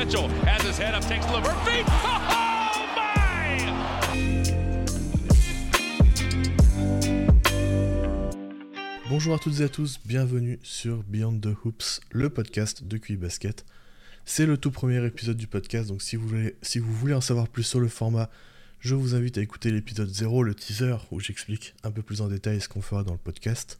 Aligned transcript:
Oh! 0.14 0.28
Bonjour 9.10 9.34
à 9.34 9.38
toutes 9.38 9.60
et 9.60 9.64
à 9.64 9.68
tous, 9.68 10.00
bienvenue 10.06 10.58
sur 10.62 11.02
Beyond 11.02 11.38
the 11.40 11.48
Hoops, 11.64 12.00
le 12.12 12.30
podcast 12.30 12.84
de 12.84 12.96
QI 12.96 13.16
Basket. 13.16 13.66
C'est 14.24 14.46
le 14.46 14.56
tout 14.56 14.70
premier 14.70 15.04
épisode 15.04 15.36
du 15.36 15.46
podcast, 15.46 15.88
donc 15.88 16.00
si 16.00 16.16
vous, 16.16 16.28
voulez, 16.28 16.56
si 16.62 16.78
vous 16.78 16.94
voulez 16.94 17.12
en 17.12 17.20
savoir 17.20 17.48
plus 17.48 17.64
sur 17.64 17.80
le 17.80 17.88
format, 17.88 18.30
je 18.78 18.94
vous 18.94 19.14
invite 19.14 19.36
à 19.36 19.42
écouter 19.42 19.70
l'épisode 19.70 20.08
0, 20.08 20.44
le 20.44 20.54
teaser, 20.54 20.96
où 21.10 21.20
j'explique 21.20 21.74
un 21.84 21.90
peu 21.90 22.00
plus 22.00 22.22
en 22.22 22.28
détail 22.28 22.62
ce 22.62 22.68
qu'on 22.68 22.80
fera 22.80 23.04
dans 23.04 23.12
le 23.12 23.18
podcast. 23.18 23.78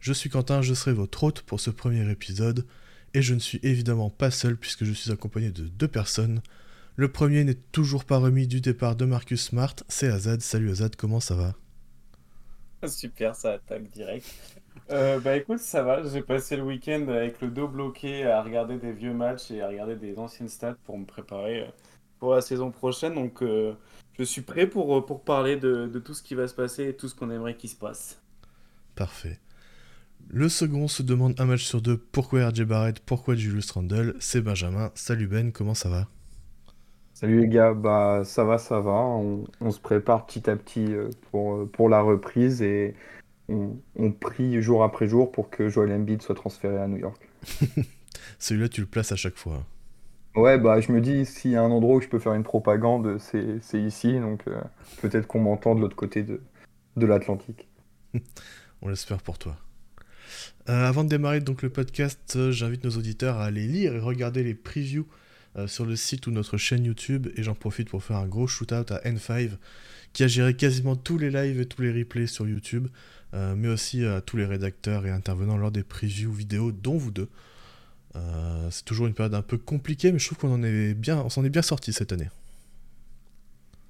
Je 0.00 0.14
suis 0.14 0.30
Quentin, 0.30 0.62
je 0.62 0.72
serai 0.72 0.94
votre 0.94 1.22
hôte 1.22 1.42
pour 1.42 1.60
ce 1.60 1.68
premier 1.68 2.10
épisode, 2.10 2.64
et 3.14 3.22
je 3.22 3.34
ne 3.34 3.38
suis 3.40 3.60
évidemment 3.62 4.10
pas 4.10 4.30
seul 4.30 4.56
puisque 4.56 4.84
je 4.84 4.92
suis 4.92 5.10
accompagné 5.10 5.50
de 5.50 5.64
deux 5.64 5.88
personnes. 5.88 6.42
Le 6.96 7.10
premier 7.10 7.44
n'est 7.44 7.58
toujours 7.72 8.04
pas 8.04 8.18
remis 8.18 8.46
du 8.46 8.60
départ 8.60 8.96
de 8.96 9.04
Marcus 9.04 9.42
Smart, 9.42 9.74
c'est 9.88 10.08
Azad. 10.08 10.40
Salut 10.40 10.70
Azad, 10.70 10.94
comment 10.96 11.20
ça 11.20 11.34
va? 11.34 11.54
Super, 12.88 13.34
ça 13.36 13.52
attaque 13.52 13.90
direct. 13.90 14.26
Euh, 14.90 15.20
bah 15.20 15.36
écoute, 15.36 15.60
ça 15.60 15.82
va, 15.82 16.02
j'ai 16.06 16.20
passé 16.22 16.56
le 16.56 16.64
week-end 16.64 17.06
avec 17.08 17.40
le 17.40 17.48
dos 17.48 17.68
bloqué 17.68 18.26
à 18.26 18.42
regarder 18.42 18.76
des 18.76 18.92
vieux 18.92 19.14
matchs 19.14 19.50
et 19.50 19.62
à 19.62 19.68
regarder 19.68 19.96
des 19.96 20.18
anciennes 20.18 20.48
stats 20.48 20.76
pour 20.84 20.98
me 20.98 21.04
préparer 21.04 21.60
euh, 21.60 21.70
pour 22.18 22.34
la 22.34 22.40
saison 22.40 22.70
prochaine. 22.70 23.14
Donc 23.14 23.42
euh, 23.42 23.74
je 24.18 24.24
suis 24.24 24.42
prêt 24.42 24.66
pour, 24.66 25.06
pour 25.06 25.22
parler 25.22 25.56
de, 25.56 25.86
de 25.86 25.98
tout 25.98 26.12
ce 26.12 26.22
qui 26.22 26.34
va 26.34 26.48
se 26.48 26.54
passer 26.54 26.88
et 26.88 26.96
tout 26.96 27.08
ce 27.08 27.14
qu'on 27.14 27.30
aimerait 27.30 27.56
qu'il 27.56 27.70
se 27.70 27.76
passe. 27.76 28.20
Parfait. 28.94 29.38
Le 30.34 30.48
second 30.48 30.88
se 30.88 31.02
demande 31.02 31.38
un 31.38 31.44
match 31.44 31.62
sur 31.62 31.82
deux 31.82 31.98
pourquoi 31.98 32.48
RJ 32.48 32.62
Barrett, 32.62 33.00
pourquoi 33.00 33.34
Julius 33.34 33.70
Randle, 33.70 34.14
c'est 34.18 34.40
Benjamin. 34.40 34.90
Salut 34.94 35.26
Ben, 35.26 35.52
comment 35.52 35.74
ça 35.74 35.90
va? 35.90 36.08
Salut 37.12 37.42
les 37.42 37.48
gars, 37.48 37.74
bah 37.74 38.22
ça 38.24 38.42
va, 38.42 38.56
ça 38.56 38.80
va. 38.80 38.92
On, 38.92 39.44
on 39.60 39.70
se 39.70 39.78
prépare 39.78 40.24
petit 40.24 40.48
à 40.48 40.56
petit 40.56 40.88
pour, 41.30 41.70
pour 41.70 41.90
la 41.90 42.00
reprise 42.00 42.62
et 42.62 42.94
on, 43.50 43.76
on, 43.94 44.10
prie 44.10 44.62
jour 44.62 44.82
après 44.84 45.06
jour 45.06 45.30
pour 45.30 45.50
que 45.50 45.68
Joel 45.68 45.92
Embiid 45.92 46.22
soit 46.22 46.34
transféré 46.34 46.78
à 46.78 46.88
New 46.88 46.96
York. 46.96 47.28
Celui-là, 48.38 48.70
tu 48.70 48.80
le 48.80 48.86
places 48.86 49.12
à 49.12 49.16
chaque 49.16 49.36
fois. 49.36 49.66
Ouais, 50.34 50.58
bah 50.58 50.80
je 50.80 50.92
me 50.92 51.02
dis, 51.02 51.26
s'il 51.26 51.50
y 51.50 51.56
a 51.56 51.62
un 51.62 51.70
endroit 51.70 51.96
où 51.96 52.00
je 52.00 52.08
peux 52.08 52.18
faire 52.18 52.32
une 52.32 52.42
propagande, 52.42 53.18
c'est 53.18 53.82
ici. 53.82 54.18
Donc 54.18 54.48
euh, 54.48 54.58
peut-être 55.02 55.26
qu'on 55.26 55.40
m'entend 55.40 55.74
de 55.74 55.82
l'autre 55.82 55.96
côté 55.96 56.22
de, 56.22 56.40
de 56.96 57.04
l'Atlantique. 57.04 57.68
on 58.80 58.88
l'espère 58.88 59.20
pour 59.20 59.36
toi. 59.36 59.58
Euh, 60.68 60.88
avant 60.88 61.02
de 61.02 61.08
démarrer 61.08 61.40
donc 61.40 61.62
le 61.62 61.70
podcast, 61.70 62.34
euh, 62.36 62.52
j'invite 62.52 62.84
nos 62.84 62.90
auditeurs 62.90 63.38
à 63.38 63.46
aller 63.46 63.66
lire 63.66 63.94
et 63.94 63.98
regarder 63.98 64.44
les 64.44 64.54
previews 64.54 65.06
euh, 65.56 65.66
sur 65.66 65.84
le 65.84 65.96
site 65.96 66.28
ou 66.28 66.30
notre 66.30 66.56
chaîne 66.56 66.84
YouTube. 66.84 67.28
Et 67.36 67.42
j'en 67.42 67.54
profite 67.54 67.88
pour 67.90 68.04
faire 68.04 68.16
un 68.16 68.26
gros 68.26 68.46
shoot-out 68.46 68.92
à 68.92 69.00
N5 69.00 69.50
qui 70.12 70.22
a 70.22 70.28
géré 70.28 70.54
quasiment 70.54 70.94
tous 70.94 71.18
les 71.18 71.30
lives 71.30 71.60
et 71.60 71.66
tous 71.66 71.82
les 71.82 71.90
replays 71.90 72.26
sur 72.26 72.46
YouTube, 72.46 72.88
mais 73.32 73.68
aussi 73.68 74.04
à 74.04 74.20
tous 74.20 74.36
les 74.36 74.44
rédacteurs 74.44 75.06
et 75.06 75.10
intervenants 75.10 75.56
lors 75.56 75.70
des 75.70 75.82
previews 75.82 76.30
vidéo, 76.30 76.70
dont 76.70 76.98
vous 76.98 77.10
deux. 77.10 77.30
C'est 78.68 78.84
toujours 78.84 79.06
une 79.06 79.14
période 79.14 79.32
un 79.32 79.40
peu 79.40 79.56
compliquée, 79.56 80.12
mais 80.12 80.18
je 80.18 80.26
trouve 80.26 80.36
qu'on 80.36 80.52
en 80.52 80.62
est 80.62 80.92
bien, 80.92 81.16
on 81.16 81.30
s'en 81.30 81.42
est 81.44 81.48
bien 81.48 81.62
sorti 81.62 81.94
cette 81.94 82.12
année. 82.12 82.28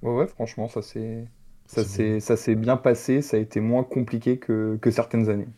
Ouais, 0.01 0.13
ouais, 0.13 0.27
franchement, 0.27 0.69
ça 0.69 0.81
s'est 0.81 1.25
ça 1.65 1.83
s'est 1.83 2.21
ça 2.21 2.37
s'est 2.37 2.55
bien 2.55 2.77
passé. 2.77 3.21
Ça 3.21 3.35
a 3.35 3.41
été 3.41 3.59
moins 3.59 3.83
compliqué 3.83 4.37
que, 4.37 4.77
que 4.81 4.91
certaines 4.91 5.27
années. 5.27 5.49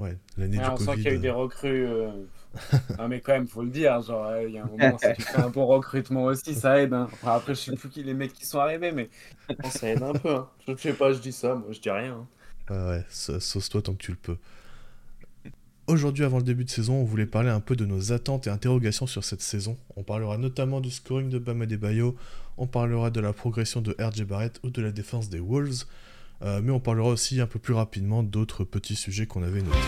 Ouais, 0.00 0.18
l'année 0.36 0.56
Ouais, 0.56 0.64
du 0.64 0.68
on 0.68 0.76
Covid. 0.76 0.84
sent 0.90 0.98
qu'il 0.98 1.10
y 1.10 1.14
a 1.14 1.16
eu 1.16 1.18
des 1.18 1.30
recrues. 1.30 1.86
euh, 1.86 2.26
non, 2.98 3.08
mais 3.08 3.20
quand 3.22 3.32
même, 3.34 3.48
faut 3.48 3.62
le 3.64 3.70
dire. 3.70 4.00
Genre, 4.02 4.26
euh, 4.26 4.48
il 4.48 4.54
y 4.54 4.58
a 4.58 4.64
un 4.64 4.68
moment, 4.68 4.98
si 4.98 5.12
tu 5.12 5.22
fais 5.24 5.38
un 5.38 5.50
bon 5.50 5.66
recrutement 5.66 6.24
aussi, 6.24 6.54
ça 6.56 6.80
aide. 6.82 6.94
hein. 6.94 7.10
Enfin, 7.14 7.34
après, 7.36 7.54
je 7.54 7.60
sais 7.62 7.74
plus 7.74 7.90
qui 7.90 8.02
les 8.04 8.14
mecs 8.14 8.32
qui 8.34 8.46
sont 8.46 8.60
arrivés, 8.60 8.92
mais 8.92 9.10
ça 9.70 9.88
aide 9.90 10.02
un 10.02 10.16
peu. 10.16 10.34
hein. 10.36 10.50
Je 10.68 10.76
sais 10.76 10.94
pas, 10.96 11.12
je 11.12 11.20
dis 11.20 11.32
ça, 11.32 11.54
moi, 11.56 11.72
je 11.72 11.80
dis 11.80 11.90
rien. 11.90 12.14
hein. 12.16 12.28
Ouais, 12.70 12.76
ouais, 12.86 13.04
sa- 13.10 13.38
sauce-toi 13.40 13.82
tant 13.82 13.92
que 13.94 13.98
tu 14.02 14.12
le 14.12 14.16
peux. 14.16 14.38
Aujourd'hui, 15.86 16.24
avant 16.24 16.38
le 16.38 16.44
début 16.44 16.64
de 16.64 16.70
saison, 16.70 16.94
on 16.94 17.04
voulait 17.04 17.26
parler 17.26 17.48
un 17.50 17.58
peu 17.60 17.74
de 17.74 17.84
nos 17.84 18.12
attentes 18.12 18.46
et 18.46 18.50
interrogations 18.50 19.06
sur 19.08 19.24
cette 19.24 19.40
saison. 19.42 19.76
On 19.96 20.04
parlera 20.04 20.38
notamment 20.38 20.80
du 20.80 20.90
scoring 20.90 21.28
de 21.30 21.38
Bam 21.38 21.62
Adebayo, 21.62 22.16
on 22.58 22.66
parlera 22.68 23.10
de 23.10 23.20
la 23.20 23.32
progression 23.32 23.80
de 23.80 23.96
RJ 23.98 24.22
Barrett 24.24 24.60
ou 24.62 24.70
de 24.70 24.80
la 24.82 24.92
défense 24.92 25.28
des 25.30 25.40
Wolves, 25.40 25.84
euh, 26.42 26.60
mais 26.62 26.70
on 26.70 26.80
parlera 26.80 27.08
aussi 27.08 27.40
un 27.40 27.46
peu 27.46 27.58
plus 27.58 27.74
rapidement 27.74 28.22
d'autres 28.22 28.64
petits 28.64 28.96
sujets 28.96 29.26
qu'on 29.26 29.42
avait 29.42 29.62
notés. 29.62 29.78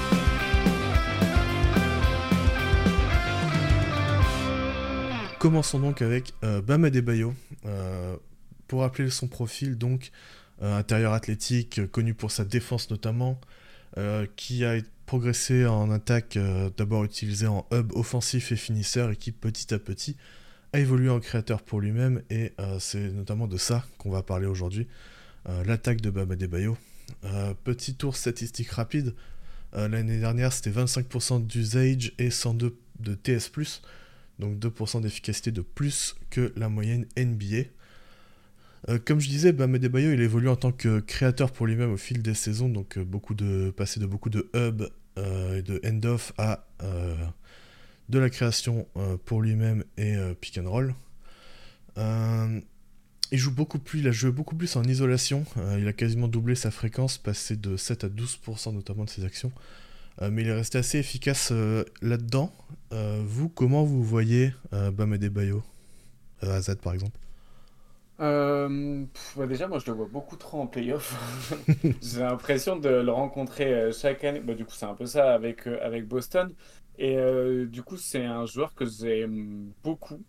Commençons 5.42 5.80
donc 5.80 6.02
avec 6.02 6.34
euh. 6.44 6.62
Euh, 7.66 8.16
pour 8.68 8.80
rappeler 8.82 9.10
son 9.10 9.26
profil, 9.26 9.76
donc, 9.76 10.12
euh, 10.62 10.78
intérieur 10.78 11.14
athlétique, 11.14 11.90
connu 11.90 12.14
pour 12.14 12.30
sa 12.30 12.44
défense 12.44 12.90
notamment, 12.90 13.40
qui 14.36 14.64
a 14.64 14.76
progressé 15.04 15.66
en 15.66 15.90
attaque, 15.90 16.38
d'abord 16.76 17.02
utilisé 17.02 17.48
en 17.48 17.66
hub 17.72 17.90
offensif 17.96 18.52
et 18.52 18.56
finisseur, 18.56 19.10
et 19.10 19.16
qui 19.16 19.32
petit 19.32 19.74
à 19.74 19.80
petit 19.80 20.16
a 20.72 20.78
évolué 20.78 21.10
en 21.10 21.18
créateur 21.18 21.60
pour 21.62 21.80
lui-même, 21.80 22.22
et 22.30 22.52
c'est 22.78 23.10
notamment 23.10 23.48
de 23.48 23.56
ça 23.56 23.84
qu'on 23.98 24.10
va 24.10 24.22
parler 24.22 24.46
aujourd'hui, 24.46 24.86
l'attaque 25.46 26.00
de 26.00 26.10
Bam 26.10 26.30
Adebayo. 26.30 26.76
Euh, 27.24 27.54
petit 27.64 27.94
tour 27.94 28.16
statistique 28.16 28.70
rapide, 28.70 29.14
Euh, 29.74 29.88
l'année 29.88 30.18
dernière 30.18 30.52
c'était 30.52 30.70
25% 30.70 31.46
d'usage 31.46 32.12
et 32.18 32.30
102 32.30 32.76
de 33.00 33.14
TS+, 33.14 33.50
donc 34.38 34.58
2% 34.58 35.00
d'efficacité 35.00 35.50
de 35.50 35.62
plus 35.62 36.14
que 36.28 36.52
la 36.56 36.68
moyenne 36.68 37.06
NBA. 37.16 37.68
Euh, 38.88 38.98
comme 39.02 39.20
je 39.20 39.28
disais, 39.28 39.52
Bam 39.52 39.74
Adebayo, 39.74 40.12
il 40.12 40.20
évolue 40.20 40.48
en 40.48 40.56
tant 40.56 40.72
que 40.72 41.00
créateur 41.00 41.52
pour 41.52 41.66
lui-même 41.66 41.90
au 41.92 41.96
fil 41.96 42.20
des 42.20 42.34
saisons, 42.34 42.68
donc 42.68 42.98
euh, 42.98 43.04
beaucoup 43.04 43.34
de 43.34 43.70
passer 43.70 43.98
de 44.00 44.06
beaucoup 44.06 44.28
de 44.28 44.50
hub 44.54 44.82
euh, 45.18 45.58
et 45.58 45.62
de 45.62 45.80
end-off 45.86 46.32
à 46.36 46.66
euh, 46.82 47.14
de 48.08 48.18
la 48.18 48.28
création 48.28 48.86
euh, 48.96 49.16
pour 49.24 49.40
lui-même 49.40 49.84
et 49.96 50.16
euh, 50.16 50.34
pick 50.34 50.58
and 50.58 50.68
roll. 50.70 50.94
Il 53.32 53.38
joue 53.38 53.50
beaucoup 53.50 53.78
plus, 53.80 53.98
il 54.00 54.08
a 54.08 54.12
joué 54.12 54.30
beaucoup 54.30 54.54
plus 54.54 54.76
en 54.76 54.84
isolation. 54.84 55.44
euh, 55.56 55.78
il 55.80 55.88
a 55.88 55.92
quasiment 55.92 56.28
doublé 56.28 56.54
sa 56.54 56.70
fréquence, 56.70 57.18
passé 57.18 57.56
de 57.56 57.76
7 57.76 58.04
à 58.04 58.08
12% 58.08 58.72
notamment 58.72 59.04
de 59.04 59.10
ses 59.10 59.24
actions. 59.24 59.52
Euh, 60.20 60.30
mais 60.30 60.42
il 60.42 60.48
est 60.48 60.54
resté 60.54 60.78
assez 60.78 60.98
efficace 60.98 61.50
euh, 61.52 61.84
là-dedans. 62.02 62.52
Vous, 62.90 63.48
comment 63.48 63.84
vous 63.84 64.04
voyez 64.04 64.52
Bam 64.70 65.14
Adebayo 65.14 65.62
euh, 66.44 66.56
Azad 66.56 66.78
par 66.78 66.92
exemple? 66.92 67.18
Bah 68.18 69.46
déjà, 69.48 69.66
moi, 69.66 69.78
je 69.78 69.86
le 69.90 69.96
vois 69.96 70.06
beaucoup 70.06 70.36
trop 70.36 70.60
en 70.60 70.66
playoff. 70.66 71.16
J'ai 72.02 72.20
l'impression 72.20 72.76
de 72.76 72.88
le 72.88 73.10
rencontrer 73.10 73.90
chaque 73.92 74.24
année. 74.24 74.40
Bah, 74.40 74.54
du 74.54 74.64
coup, 74.64 74.74
c'est 74.74 74.86
un 74.86 74.94
peu 74.94 75.06
ça 75.06 75.32
avec, 75.34 75.66
avec 75.66 76.06
Boston. 76.06 76.54
Et 76.98 77.16
du 77.66 77.82
coup, 77.82 77.96
c'est 77.96 78.24
un 78.24 78.46
joueur 78.46 78.74
que 78.74 78.84
j'aime 78.86 79.72
beaucoup 79.82 80.22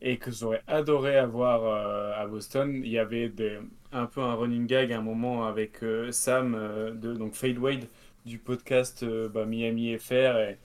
et 0.00 0.18
que 0.18 0.30
j'aurais 0.30 0.62
adoré 0.66 1.16
avoir 1.16 1.64
euh, 1.64 2.12
à 2.22 2.26
Boston. 2.26 2.80
Il 2.84 2.90
y 2.90 2.98
avait 2.98 3.32
un 3.92 4.06
peu 4.06 4.20
un 4.20 4.34
running 4.34 4.66
gag 4.66 4.92
à 4.92 4.98
un 4.98 5.02
moment 5.02 5.46
avec 5.46 5.82
euh, 5.82 6.12
Sam, 6.12 6.54
euh, 6.54 6.92
de, 6.92 7.14
donc 7.14 7.34
Fade 7.34 7.58
Wade, 7.58 7.86
du 8.24 8.38
podcast 8.38 9.04
bah, 9.04 9.44
Miami 9.46 9.96
FR. 9.98 10.12
Et, 10.38 10.58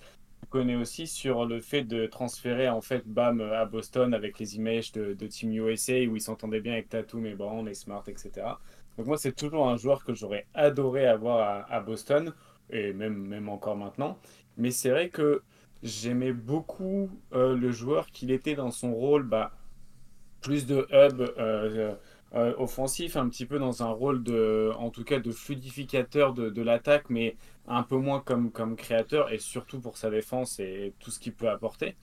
connais 0.49 0.75
aussi 0.75 1.07
sur 1.07 1.45
le 1.45 1.61
fait 1.61 1.81
de 1.83 2.05
transférer 2.05 2.69
en 2.69 2.79
fait 2.79 3.07
Bam 3.07 3.41
à 3.41 3.65
Boston 3.65 4.13
avec 4.13 4.37
les 4.37 4.55
images 4.55 4.91
de, 4.91 5.25
Team 5.25 5.51
USA 5.51 5.93
où 6.07 6.15
il 6.15 6.21
s'entendait 6.21 6.59
bien 6.59 6.73
avec 6.73 6.89
Tatum 6.89 7.25
et 7.25 7.33
Brown 7.33 7.67
et 7.67 7.73
Smart, 7.73 8.03
etc. 8.07 8.31
Donc 8.95 9.07
moi 9.07 9.17
c'est 9.17 9.31
toujours 9.31 9.67
un 9.67 9.77
joueur 9.77 10.03
que 10.05 10.13
j'aurais 10.13 10.45
adoré 10.53 11.07
avoir 11.07 11.39
à, 11.39 11.73
à 11.73 11.79
Boston 11.79 12.33
et 12.69 12.93
même, 12.93 13.15
même 13.15 13.49
encore 13.49 13.75
maintenant. 13.75 14.19
Mais 14.57 14.69
c'est 14.69 14.91
vrai 14.91 15.09
que 15.09 15.41
j'aimais 15.83 16.33
beaucoup 16.33 17.09
euh, 17.33 17.55
le 17.55 17.71
joueur 17.71 18.07
qu'il 18.07 18.31
était 18.31 18.55
dans 18.55 18.71
son 18.71 18.93
rôle 18.93 19.23
bah, 19.23 19.51
plus 20.41 20.65
de 20.65 20.87
hub 20.91 21.21
euh, 21.21 21.95
euh, 22.33 22.53
offensif, 22.57 23.17
un 23.17 23.29
petit 23.29 23.45
peu 23.45 23.59
dans 23.59 23.83
un 23.83 23.91
rôle 23.91 24.23
de, 24.23 24.71
en 24.77 24.89
tout 24.89 25.03
cas 25.03 25.19
de 25.19 25.31
fluidificateur 25.31 26.33
de, 26.33 26.61
l'attaque, 26.61 27.09
mais 27.09 27.35
un 27.67 27.83
peu 27.83 27.97
moins 27.97 28.21
comme, 28.21 28.51
comme 28.51 28.75
créateur 28.75 29.31
et 29.31 29.37
surtout 29.37 29.79
pour 29.79 29.97
sa 29.97 30.09
défense 30.09 30.59
et 30.59 30.93
tout 30.99 31.11
ce 31.11 31.19
qu'il 31.19 31.33
peut 31.33 31.49
apporter. 31.49 31.95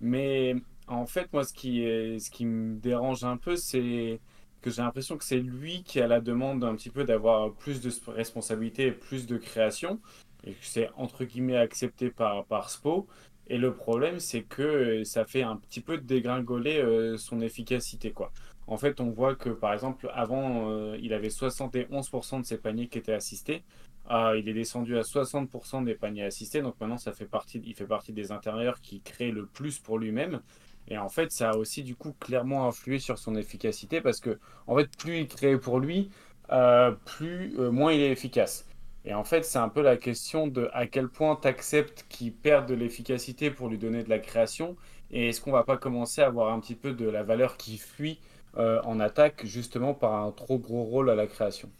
Mais 0.00 0.56
en 0.86 1.06
fait, 1.06 1.32
moi, 1.32 1.44
ce 1.44 1.52
qui, 1.52 1.80
ce 2.20 2.30
qui 2.30 2.44
me 2.44 2.76
dérange 2.78 3.24
un 3.24 3.36
peu, 3.36 3.56
c'est 3.56 4.20
que 4.60 4.70
j'ai 4.70 4.82
l'impression 4.82 5.16
que 5.16 5.24
c'est 5.24 5.38
lui 5.38 5.82
qui 5.82 6.00
a 6.00 6.06
la 6.06 6.20
demande 6.20 6.62
un 6.64 6.74
petit 6.74 6.90
peu 6.90 7.04
d'avoir 7.04 7.52
plus 7.52 7.80
de 7.80 7.90
responsabilité 8.12 8.88
et 8.88 8.92
plus 8.92 9.26
de 9.26 9.36
création, 9.38 10.00
et 10.44 10.52
que 10.52 10.64
c'est 10.64 10.90
entre 10.96 11.24
guillemets 11.24 11.56
accepté 11.56 12.10
par, 12.10 12.44
par 12.46 12.70
Spo. 12.70 13.06
Et 13.48 13.58
le 13.58 13.74
problème, 13.74 14.20
c'est 14.20 14.42
que 14.42 15.02
ça 15.04 15.24
fait 15.24 15.42
un 15.42 15.56
petit 15.56 15.80
peu 15.80 15.98
dégringoler 15.98 16.78
euh, 16.78 17.16
son 17.16 17.40
efficacité, 17.40 18.12
quoi. 18.12 18.32
En 18.68 18.76
fait, 18.76 19.00
on 19.00 19.10
voit 19.10 19.34
que, 19.34 19.48
par 19.50 19.72
exemple, 19.72 20.08
avant, 20.14 20.70
euh, 20.70 20.96
il 21.02 21.12
avait 21.12 21.28
71% 21.30 22.40
de 22.40 22.46
ses 22.46 22.58
paniers 22.58 22.86
qui 22.86 22.98
étaient 22.98 23.12
assistés. 23.12 23.64
Ah, 24.08 24.34
il 24.36 24.48
est 24.48 24.54
descendu 24.54 24.96
à 24.98 25.02
60% 25.02 25.84
des 25.84 25.94
paniers 25.94 26.24
assistés, 26.24 26.62
donc 26.62 26.74
maintenant 26.80 26.98
ça 26.98 27.12
fait 27.12 27.26
partie, 27.26 27.62
il 27.64 27.74
fait 27.74 27.86
partie 27.86 28.12
des 28.12 28.32
intérieurs 28.32 28.80
qui 28.80 29.00
créent 29.00 29.30
le 29.30 29.46
plus 29.46 29.78
pour 29.78 29.98
lui-même. 29.98 30.40
Et 30.88 30.98
en 30.98 31.08
fait, 31.08 31.30
ça 31.30 31.50
a 31.50 31.56
aussi 31.56 31.82
du 31.84 31.94
coup 31.94 32.12
clairement 32.18 32.66
influé 32.66 32.98
sur 32.98 33.18
son 33.18 33.36
efficacité 33.36 34.00
parce 34.00 34.20
que 34.20 34.38
en 34.66 34.76
fait, 34.76 34.88
plus 34.98 35.18
il 35.20 35.28
crée 35.28 35.58
pour 35.58 35.78
lui, 35.78 36.10
euh, 36.50 36.92
plus 37.04 37.54
euh, 37.58 37.70
moins 37.70 37.92
il 37.92 38.00
est 38.00 38.10
efficace. 38.10 38.66
Et 39.04 39.14
en 39.14 39.24
fait, 39.24 39.44
c'est 39.44 39.58
un 39.58 39.68
peu 39.68 39.82
la 39.82 39.96
question 39.96 40.46
de 40.46 40.68
à 40.72 40.86
quel 40.86 41.08
point 41.08 41.38
tu 41.40 41.48
acceptes 41.48 42.04
qu'il 42.08 42.32
perde 42.32 42.68
de 42.68 42.74
l'efficacité 42.74 43.50
pour 43.50 43.68
lui 43.68 43.78
donner 43.78 44.02
de 44.02 44.10
la 44.10 44.18
création. 44.18 44.76
Et 45.10 45.28
est-ce 45.28 45.40
qu'on 45.40 45.52
va 45.52 45.64
pas 45.64 45.76
commencer 45.76 46.20
à 46.20 46.26
avoir 46.26 46.52
un 46.52 46.60
petit 46.60 46.74
peu 46.74 46.92
de 46.92 47.08
la 47.08 47.22
valeur 47.22 47.56
qui 47.56 47.78
fuit 47.78 48.20
euh, 48.56 48.80
en 48.84 49.00
attaque 49.00 49.46
justement 49.46 49.94
par 49.94 50.14
un 50.14 50.32
trop 50.32 50.58
gros 50.58 50.84
rôle 50.84 51.08
à 51.10 51.14
la 51.14 51.26
création? 51.26 51.70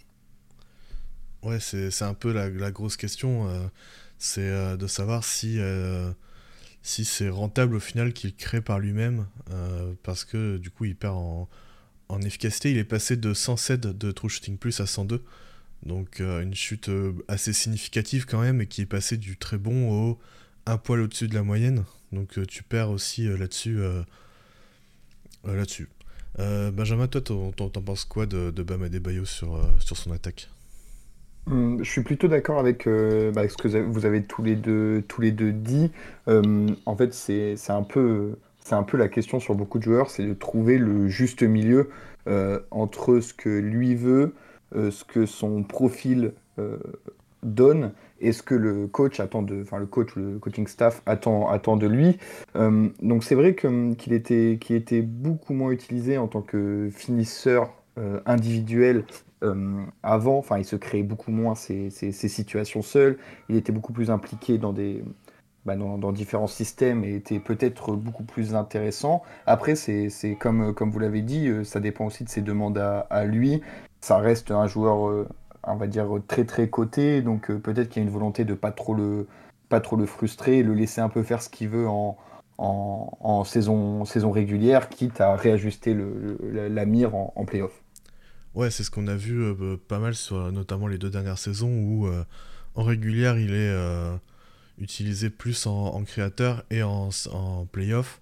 Ouais, 1.43 1.61
c'est 1.61 2.03
un 2.03 2.15
peu 2.15 2.33
la, 2.33 2.71
grosse 2.71 2.97
question. 2.97 3.49
c'est 4.19 4.77
de 4.77 4.87
savoir 4.87 5.25
si 5.25 5.59
si 6.83 7.05
c'est 7.05 7.29
rentable 7.29 7.77
au 7.77 7.81
final 7.81 8.13
qu'il 8.13 8.35
crée 8.35 8.61
par 8.61 8.79
lui-même, 8.79 9.27
euh, 9.51 9.93
parce 10.03 10.25
que 10.25 10.57
du 10.57 10.71
coup 10.71 10.85
il 10.85 10.97
perd 10.97 11.17
en, 11.17 11.49
efficacité. 12.23 12.73
Il 12.73 12.79
est 12.79 12.85
passé 12.85 13.17
de 13.17 13.33
107 13.33 13.81
de 13.81 14.11
True 14.11 14.29
Shooting 14.29 14.59
Plus 14.59 14.81
à 14.81 14.87
102, 14.87 15.23
donc 15.85 16.21
euh, 16.21 16.43
une 16.43 16.55
chute 16.55 16.89
euh, 16.89 17.13
assez 17.29 17.53
significative 17.53 18.27
quand 18.27 18.41
même, 18.41 18.61
et 18.61 18.67
qui 18.67 18.83
est 18.83 18.87
passé 18.87 19.17
du 19.17 19.37
très 19.37 19.59
bon 19.59 19.91
au 19.91 20.19
un 20.67 20.79
poil 20.79 21.01
au-dessus 21.01 21.29
de 21.29 21.35
la 21.35 21.43
moyenne. 21.43 21.85
Donc 22.13 22.39
tu 22.47 22.63
perds 22.63 22.91
aussi 22.91 23.25
là-dessus. 23.27 23.79
là-dessus. 25.45 25.89
Benjamin, 26.39 27.07
toi, 27.09 27.21
t'en 27.21 27.71
penses 27.71 28.05
quoi 28.05 28.27
de, 28.27 28.51
de 28.51 28.63
Bam 28.63 28.83
Adebayo 28.83 29.25
sur, 29.25 29.59
sur 29.81 29.97
son 29.97 30.13
attaque? 30.13 30.49
Hum, 31.47 31.83
je 31.83 31.91
suis 31.91 32.03
plutôt 32.03 32.29
d'accord 32.29 32.59
avec, 32.59 32.87
euh, 32.87 33.33
bah, 33.33 33.49
ce 33.49 33.57
que 33.57 33.69
vous 33.79 34.07
avez 34.07 34.23
tous 34.23 34.43
les 34.43 34.57
deux, 34.57 35.03
tous 35.09 35.21
les 35.21 35.33
deux 35.33 35.53
dit. 35.53 35.91
Hum, 36.27 36.77
en 36.87 36.97
fait, 36.97 37.15
c'est 37.15 37.57
un 37.71 37.83
peu, 37.83 38.37
c'est 38.65 38.75
un 38.75 38.83
peu 38.83 38.97
la 38.97 39.09
question 39.09 39.41
sur 39.41 39.55
beaucoup 39.55 39.79
de 39.79 39.85
joueurs, 39.85 40.11
c'est 40.11 40.25
de 40.25 40.35
trouver 40.35 40.79
le 40.79 41.09
juste 41.09 41.43
milieu 41.43 41.91
euh, 42.29 42.61
entre 42.71 43.21
ce 43.21 43.33
que 43.35 43.49
lui 43.49 43.95
veut, 43.95 44.23
euh, 44.23 44.31
ce 44.75 45.05
que 45.05 45.27
son 45.27 45.63
profil 45.63 46.33
donne 47.43 47.93
et 48.21 48.33
ce 48.33 48.43
que 48.43 48.55
le 48.55 48.87
coach 48.87 49.19
attend 49.19 49.43
de, 49.43 49.63
enfin 49.63 49.79
le 49.79 49.87
coach, 49.87 50.15
le 50.15 50.39
coaching 50.39 50.67
staff 50.67 51.03
attend, 51.07 51.49
attend 51.49 51.77
de 51.77 51.87
lui. 51.87 52.19
Hum, 52.55 52.93
donc 53.01 53.25
c'est 53.25 53.35
vrai 53.35 53.55
qu'il 53.55 54.13
était, 54.13 54.59
qu'il 54.61 54.77
était 54.77 55.03
beaucoup 55.03 55.55
moins 55.55 55.71
utilisé 55.71 56.19
en 56.19 56.29
tant 56.29 56.43
que 56.43 56.89
finisseur 56.93 57.73
individuel 58.27 59.05
euh, 59.43 59.85
avant, 60.03 60.39
enfin, 60.39 60.59
il 60.59 60.65
se 60.65 60.77
créait 60.77 61.03
beaucoup 61.03 61.31
moins 61.31 61.55
ces, 61.55 61.91
situations 61.91 62.83
seul. 62.83 63.19
Il 63.49 63.57
était 63.57 63.73
beaucoup 63.73 63.93
plus 63.93 64.11
impliqué 64.11 64.59
dans 64.59 64.73
des, 64.73 65.03
bah, 65.65 65.77
dans, 65.77 66.13
différents 66.13 66.47
systèmes 66.47 67.05
et 67.05 67.15
était 67.17 67.41
peut-être 67.41 67.93
beaucoup 67.93 68.25
plus 68.25 68.55
intéressant. 68.55 69.23
Après, 69.47 69.77
c'est 69.77 70.11
comme, 70.39 70.75
comme 70.75 70.91
vous 70.91 70.99
l'avez 70.99 71.23
dit, 71.23 71.49
euh, 71.49 71.65
ça 71.65 71.81
dépend 71.81 72.07
aussi 72.07 72.25
de 72.25 72.29
ses 72.29 72.43
demandes 72.43 72.79
à, 72.79 73.25
lui. 73.25 73.63
Ça 74.01 74.19
reste 74.19 74.51
un 74.51 74.67
joueur, 74.67 75.09
euh, 75.09 75.29
on 75.65 75.77
va 75.77 75.87
dire, 75.87 76.09
très 76.27 76.45
très 76.45 76.69
coté, 76.69 77.23
donc 77.23 77.53
peut-être 77.53 77.89
qu'il 77.89 78.03
y 78.03 78.05
a 78.05 78.09
une 78.09 78.13
volonté 78.13 78.45
de 78.45 78.55
pas 78.55 78.71
pas 78.71 79.81
trop 79.81 79.97
le 79.97 80.07
frustrer 80.07 80.63
le 80.63 80.75
laisser 80.75 81.01
un 81.01 81.09
peu 81.09 81.23
faire 81.23 81.41
ce 81.43 81.49
qu'il 81.49 81.69
veut 81.69 81.89
en, 81.89 82.19
en, 82.61 83.45
saison, 83.45 84.05
saison 84.05 84.31
régulière, 84.31 84.89
quitte 84.89 85.21
à 85.21 85.35
réajuster 85.35 85.95
le, 85.95 86.39
la, 86.69 86.85
mire 86.85 87.15
en, 87.15 87.45
playoff. 87.47 87.73
Ouais, 88.55 88.71
c'est 88.71 88.85
ce 88.85 88.91
qu'on 88.91 89.07
a 89.07 89.17
vu 89.17 89.41
euh, 89.41 89.77
pas 89.89 89.99
mal 89.99 90.15
sur 90.15 90.53
notamment 90.53 90.87
les 90.87 90.99
deux 90.99 91.11
dernières 91.11 91.39
saisons 91.39 91.71
où 91.71 92.07
euh, 92.07 92.25
en 92.75 92.83
régulière 92.83 93.39
il 93.39 93.55
est 93.55 93.71
euh, 93.71 94.15
utilisé 94.79 95.31
plus 95.31 95.67
en, 95.67 96.03
créateur 96.05 96.65
et 96.71 96.83
en, 96.83 97.11
en 97.33 97.67
playoff. 97.67 98.21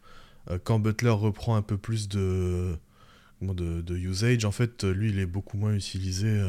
quand 0.64 0.78
Butler 0.78 1.10
reprend 1.10 1.56
un 1.56 1.62
peu 1.62 1.76
plus 1.76 2.08
de, 2.08 2.76
de, 3.40 3.96
usage, 3.96 4.44
en 4.44 4.52
fait, 4.52 4.84
lui 4.84 5.10
il 5.10 5.18
est 5.18 5.26
beaucoup 5.26 5.56
moins 5.56 5.74
utilisé 5.74 6.40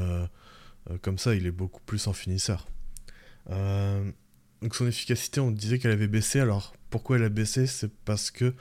comme 1.01 1.17
ça, 1.17 1.35
il 1.35 1.45
est 1.45 1.51
beaucoup 1.51 1.81
plus 1.85 2.07
en 2.07 2.13
finisseur. 2.13 2.67
donc 3.47 4.75
son 4.75 4.87
efficacité, 4.87 5.39
on 5.39 5.51
disait 5.51 5.79
qu'elle 5.79 5.91
avait 5.91 6.07
baissé. 6.07 6.39
Alors 6.39 6.73
pourquoi 6.89 7.17
elle 7.17 7.23
a 7.23 7.29
baissé? 7.29 7.67
C'est 7.67 7.91
parce 8.05 8.31
que 8.31 8.53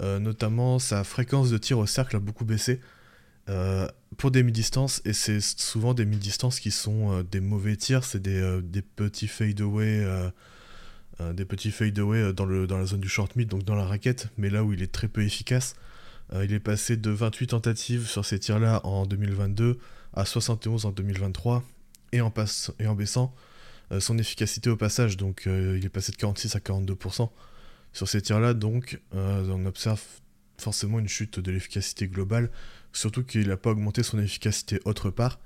notamment 0.00 0.78
sa 0.78 1.04
fréquence 1.04 1.50
de 1.50 1.58
tir 1.58 1.78
au 1.78 1.86
cercle 1.86 2.16
a 2.16 2.20
beaucoup 2.20 2.44
baissé. 2.44 2.80
Euh, 3.48 3.88
pour 4.16 4.30
des 4.30 4.42
mi-distances, 4.42 5.00
et 5.04 5.12
c'est 5.12 5.40
souvent 5.40 5.94
des 5.94 6.04
mi-distances 6.04 6.60
qui 6.60 6.70
sont 6.70 7.12
euh, 7.12 7.22
des 7.22 7.40
mauvais 7.40 7.76
tirs, 7.76 8.04
c'est 8.04 8.20
des, 8.20 8.40
euh, 8.40 8.60
des, 8.60 8.82
petits 8.82 9.28
fade-away 9.28 10.04
des 11.34 11.44
petits 11.44 11.72
fade-away 11.72 12.32
dans, 12.32 12.44
le, 12.44 12.68
dans 12.68 12.78
la 12.78 12.86
zone 12.86 13.00
du 13.00 13.08
short 13.08 13.34
mid, 13.34 13.48
donc 13.48 13.64
dans 13.64 13.74
la 13.74 13.84
raquette, 13.84 14.28
mais 14.36 14.50
là 14.50 14.62
où 14.62 14.72
il 14.72 14.82
est 14.82 14.92
très 14.92 15.08
peu 15.08 15.22
efficace. 15.22 15.74
Il 16.34 16.52
est 16.52 16.60
passé 16.60 16.96
de 16.96 17.10
28 17.10 17.48
tentatives 17.48 18.06
sur 18.06 18.24
ces 18.24 18.38
tirs-là 18.38 18.80
en 18.84 19.06
2022 19.06 19.78
à 20.12 20.24
71 20.24 20.84
en 20.84 20.90
2023, 20.90 21.62
et 22.12 22.20
en, 22.20 22.32
et 22.78 22.86
en 22.86 22.94
baissant 22.94 23.34
son 23.98 24.18
efficacité 24.18 24.68
au 24.68 24.76
passage, 24.76 25.16
donc 25.16 25.44
il 25.46 25.84
est 25.84 25.88
passé 25.88 26.12
de 26.12 26.16
46 26.16 26.56
à 26.56 26.58
42% 26.58 27.30
sur 27.92 28.08
ces 28.08 28.20
tirs-là, 28.20 28.52
donc 28.52 29.00
on 29.12 29.64
observe 29.64 30.02
forcément 30.58 30.98
une 30.98 31.08
chute 31.08 31.40
de 31.40 31.50
l'efficacité 31.50 32.08
globale 32.08 32.50
surtout 32.92 33.24
qu'il 33.24 33.48
n'a 33.48 33.56
pas 33.56 33.70
augmenté 33.70 34.02
son 34.02 34.18
efficacité 34.18 34.80
autre 34.84 35.10
part. 35.10 35.38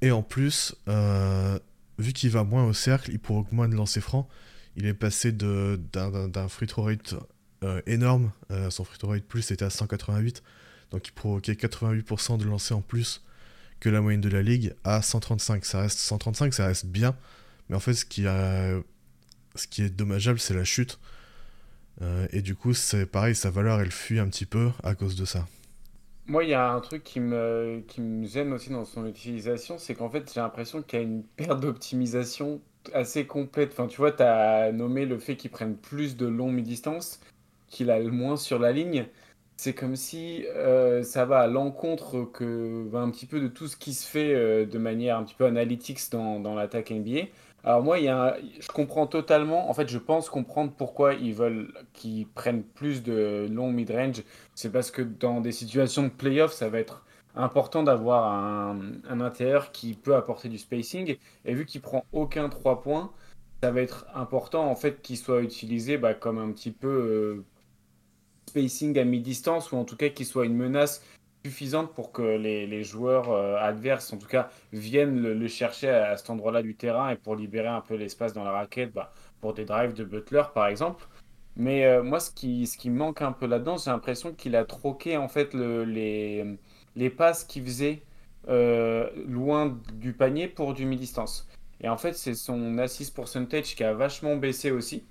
Et 0.00 0.10
en 0.10 0.22
plus, 0.22 0.74
euh, 0.88 1.58
vu 1.98 2.12
qu'il 2.12 2.30
va 2.30 2.44
moins 2.44 2.64
au 2.64 2.72
cercle, 2.72 3.10
il 3.12 3.18
provoque 3.18 3.52
moins 3.52 3.68
de 3.68 3.74
lancers 3.74 4.02
francs. 4.02 4.28
Il 4.76 4.86
est 4.86 4.94
passé 4.94 5.32
d'un 5.32 6.48
free 6.48 6.66
throw 6.66 6.84
rate 6.84 7.12
euh, 7.12 7.20
énorme, 7.86 8.32
euh, 8.50 8.70
son 8.70 8.84
free 8.84 8.98
throw 8.98 9.14
plus 9.26 9.50
était 9.50 9.64
à 9.64 9.70
188, 9.70 10.42
donc 10.90 11.08
il 11.08 11.12
provoquait 11.12 11.52
88% 11.52 12.38
de 12.38 12.44
lancers 12.44 12.76
en 12.76 12.82
plus 12.82 13.22
que 13.80 13.88
la 13.88 14.00
moyenne 14.00 14.20
de 14.20 14.28
la 14.28 14.42
ligue 14.42 14.74
à 14.84 15.02
135. 15.02 15.64
Ça 15.64 15.80
reste 15.80 15.98
135, 15.98 16.54
ça 16.54 16.66
reste 16.66 16.86
bien, 16.86 17.16
mais 17.68 17.76
en 17.76 17.80
fait 17.80 17.94
ce 17.94 18.04
qui, 18.04 18.26
a, 18.26 18.74
ce 19.54 19.66
qui 19.66 19.82
est 19.82 19.90
dommageable 19.90 20.38
c'est 20.38 20.54
la 20.54 20.64
chute. 20.64 20.98
et 22.30 22.42
du 22.42 22.54
coup 22.54 22.74
c'est 22.74 23.06
pareil, 23.06 23.34
sa 23.34 23.50
valeur 23.50 23.80
elle 23.80 23.92
fuit 23.92 24.18
un 24.18 24.28
petit 24.28 24.46
peu 24.46 24.70
à 24.82 24.94
cause 24.94 25.16
de 25.16 25.24
ça. 25.24 25.46
Moi, 26.26 26.44
il 26.44 26.50
y 26.50 26.54
a 26.54 26.70
un 26.70 26.80
truc 26.80 27.02
qui 27.02 27.18
me, 27.18 27.82
qui 27.88 28.00
me 28.00 28.24
gêne 28.26 28.52
aussi 28.52 28.70
dans 28.70 28.84
son 28.84 29.06
utilisation, 29.06 29.76
c'est 29.78 29.94
qu'en 29.94 30.08
fait, 30.08 30.30
j'ai 30.32 30.40
l'impression 30.40 30.80
qu'il 30.80 30.98
y 31.00 31.02
a 31.02 31.04
une 31.04 31.24
perte 31.24 31.60
d'optimisation 31.60 32.60
assez 32.92 33.26
complète. 33.26 33.72
Enfin, 33.72 33.88
tu 33.88 33.96
vois, 33.96 34.12
tu 34.12 34.22
as 34.22 34.70
nommé 34.72 35.04
le 35.04 35.18
fait 35.18 35.36
qu'il 35.36 35.50
prenne 35.50 35.76
plus 35.76 36.16
de 36.16 36.26
longues 36.26 36.54
mi-distances, 36.54 37.20
qu'il 37.72 37.90
a 37.90 37.98
le 37.98 38.10
moins 38.10 38.36
sur 38.36 38.60
la 38.60 38.70
ligne. 38.70 39.06
C'est 39.56 39.74
comme 39.74 39.96
si 39.96 40.44
euh, 40.56 41.02
ça 41.02 41.24
va 41.24 41.40
à 41.40 41.46
l'encontre 41.48 42.24
que, 42.32 42.88
un 42.94 43.10
petit 43.10 43.26
peu 43.26 43.40
de 43.40 43.48
tout 43.48 43.68
ce 43.68 43.76
qui 43.76 43.94
se 43.94 44.08
fait 44.08 44.34
euh, 44.34 44.66
de 44.66 44.78
manière 44.78 45.18
un 45.18 45.24
petit 45.24 45.34
peu 45.34 45.46
analytics 45.46 46.10
dans, 46.12 46.40
dans 46.40 46.54
l'attaque 46.54 46.90
NBA. 46.90 47.28
Alors 47.64 47.82
moi, 47.82 47.98
il 47.98 48.04
y 48.06 48.08
a 48.08 48.36
je 48.60 48.68
comprends 48.68 49.06
totalement, 49.06 49.70
en 49.70 49.74
fait, 49.74 49.88
je 49.88 49.98
pense 49.98 50.28
comprendre 50.28 50.72
pourquoi 50.76 51.14
ils 51.14 51.34
veulent 51.34 51.72
qu'ils 51.92 52.26
prennent 52.28 52.62
plus 52.64 53.02
de 53.02 53.46
long 53.50 53.70
mid-range. 53.72 54.22
C'est 54.54 54.72
parce 54.72 54.90
que 54.90 55.02
dans 55.02 55.40
des 55.40 55.52
situations 55.52 56.04
de 56.04 56.08
playoff, 56.08 56.52
ça 56.52 56.68
va 56.68 56.78
être 56.80 57.04
important 57.34 57.82
d'avoir 57.84 58.32
un, 58.32 58.80
un 59.08 59.20
intérieur 59.20 59.72
qui 59.72 59.94
peut 59.94 60.16
apporter 60.16 60.48
du 60.48 60.58
spacing. 60.58 61.16
Et 61.44 61.54
vu 61.54 61.66
qu'il 61.66 61.80
prend 61.80 62.04
aucun 62.12 62.48
3 62.48 62.82
points, 62.82 63.12
ça 63.62 63.70
va 63.70 63.80
être 63.80 64.06
important 64.14 64.68
en 64.68 64.74
fait 64.74 65.02
qu'il 65.02 65.16
soit 65.16 65.40
utilisé 65.42 65.96
bah, 65.96 66.14
comme 66.14 66.38
un 66.38 66.50
petit 66.52 66.72
peu 66.72 66.88
euh, 66.88 67.44
spacing 68.52 68.98
à 68.98 69.04
mi-distance 69.04 69.72
ou 69.72 69.76
en 69.76 69.84
tout 69.84 69.96
cas 69.96 70.10
qu'il 70.10 70.26
soit 70.26 70.44
une 70.44 70.56
menace 70.56 71.02
suffisante 71.44 71.92
pour 71.94 72.12
que 72.12 72.22
les, 72.22 72.84
joueurs 72.84 73.30
euh, 73.30 73.56
adverses, 73.56 74.12
en 74.12 74.18
tout 74.18 74.28
cas, 74.28 74.50
viennent 74.72 75.20
le, 75.20 75.48
chercher 75.48 75.88
à, 75.88 76.16
cet 76.16 76.28
endroit-là 76.30 76.62
du 76.62 76.74
terrain 76.76 77.10
et 77.10 77.16
pour 77.16 77.34
libérer 77.34 77.68
un 77.68 77.80
peu 77.80 77.94
l'espace 77.94 78.32
dans 78.34 78.44
la 78.44 78.52
raquette 78.52 78.92
bah, 78.92 79.12
pour 79.40 79.54
des 79.54 79.64
drives 79.64 79.94
de 79.94 80.04
Butler, 80.04 80.42
par 80.54 80.66
exemple. 80.66 81.04
Mais 81.56 81.86
euh, 81.86 82.02
moi, 82.02 82.20
ce 82.20 82.30
qui, 82.30 82.66
ce 82.66 82.76
qui 82.78 82.90
manque 82.90 83.22
un 83.22 83.32
peu 83.32 83.46
là-dedans, 83.46 83.76
j'ai 83.78 83.90
l'impression 83.90 84.34
qu'il 84.34 84.54
a 84.54 84.64
troqué 84.64 85.16
en 85.16 85.28
fait 85.28 85.54
le, 85.54 85.84
les, 85.84 86.44
les 86.94 87.10
passes 87.10 87.44
qu'il 87.44 87.64
faisait 87.64 88.02
euh, 88.48 89.08
loin 89.26 89.78
du 89.94 90.12
panier 90.12 90.48
pour 90.48 90.74
du 90.74 90.84
mi-distance. 90.84 91.48
Et 91.80 91.88
en 91.88 91.96
fait, 91.96 92.14
c'est 92.14 92.34
son 92.34 92.78
assist 92.78 93.14
percentage 93.14 93.74
qui 93.74 93.84
a 93.84 93.94
vachement 93.94 94.36
baissé 94.36 94.70
aussi. 94.70 95.04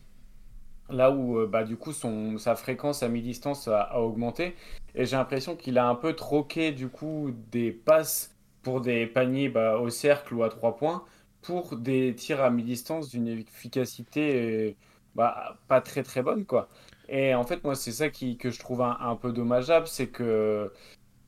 Là 0.92 1.12
où, 1.12 1.46
bah, 1.48 1.64
du 1.64 1.78
coup, 1.78 1.94
son, 1.94 2.38
sa 2.38 2.56
fréquence 2.56 3.04
à 3.04 3.10
mi-distance 3.10 3.68
a, 3.68 4.00
augmenté. 4.00 4.56
Et 4.96 5.06
j'ai 5.06 5.16
l'impression 5.16 5.56
qu'il 5.56 5.78
a 5.78 5.88
un 5.88 5.96
peu 5.96 6.14
troqué 6.16 6.72
du 6.72 6.90
coup 6.90 7.32
des 7.52 7.72
passes 7.72 8.36
pour 8.62 8.82
des 8.82 9.08
paniers 9.08 9.50
bah, 9.50 9.78
au 9.80 9.90
cercle 9.90 10.34
ou 10.36 10.44
à 10.44 10.50
trois 10.50 10.76
points 10.76 11.04
pour 11.42 11.76
des 11.78 12.16
tirs 12.16 12.42
à 12.42 12.50
mi-distance 12.50 13.10
d'une 13.10 13.28
efficacité 13.28 14.76
bah, 15.16 15.58
pas 15.68 15.82
très 15.82 16.04
très 16.04 16.22
bonne 16.22 16.46
quoi. 16.46 16.70
Et 17.10 17.36
en 17.36 17.44
fait 17.44 17.64
moi 17.64 17.76
c'est 17.76 17.92
ça 17.92 18.10
qui, 18.10 18.38
que 18.38 18.50
je 18.52 18.60
trouve 18.60 18.82
un, 18.82 19.16
peu 19.16 19.32
dommageable, 19.34 19.88
c'est 19.88 20.08
que 20.08 20.72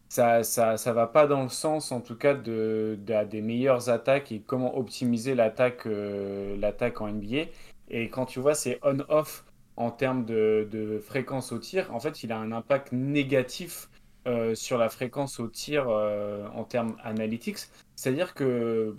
ça, 0.10 0.44
ça, 0.44 0.78
ça 0.78 0.94
va 0.94 1.08
pas 1.08 1.28
dans 1.28 1.44
le 1.44 1.50
sens 1.50 1.92
en 1.92 2.02
tout 2.02 2.16
cas 2.16 2.34
de, 2.36 2.98
des 3.30 3.42
meilleures 3.42 3.90
attaques 3.90 4.32
et 4.32 4.42
comment 4.42 4.78
optimiser 4.78 5.36
l'attaque 5.36 5.88
euh, 5.88 6.56
l'attaque 6.58 7.02
en 7.02 7.08
NBA. 7.10 7.46
Et 7.90 8.10
quand 8.10 8.26
tu 8.26 8.40
vois 8.40 8.56
c'est 8.56 8.80
on-off 8.84 9.46
en 9.78 9.92
termes 9.92 10.26
de, 10.26 11.00
fréquence 11.04 11.52
au 11.52 11.60
tir, 11.60 11.94
en 11.94 12.00
fait, 12.00 12.24
il 12.24 12.32
a 12.32 12.38
un 12.38 12.52
impact 12.52 12.92
négatif 12.92 13.90
euh, 14.28 14.56
sur 14.56 14.78
la 14.78 14.90
fréquence 14.90 15.40
au 15.40 15.48
tir 15.48 15.86
euh, 15.90 16.48
en 16.54 16.64
termes 16.64 16.96
analytics. 17.04 17.58
C'est-à-dire 17.96 18.34
que 18.34 18.96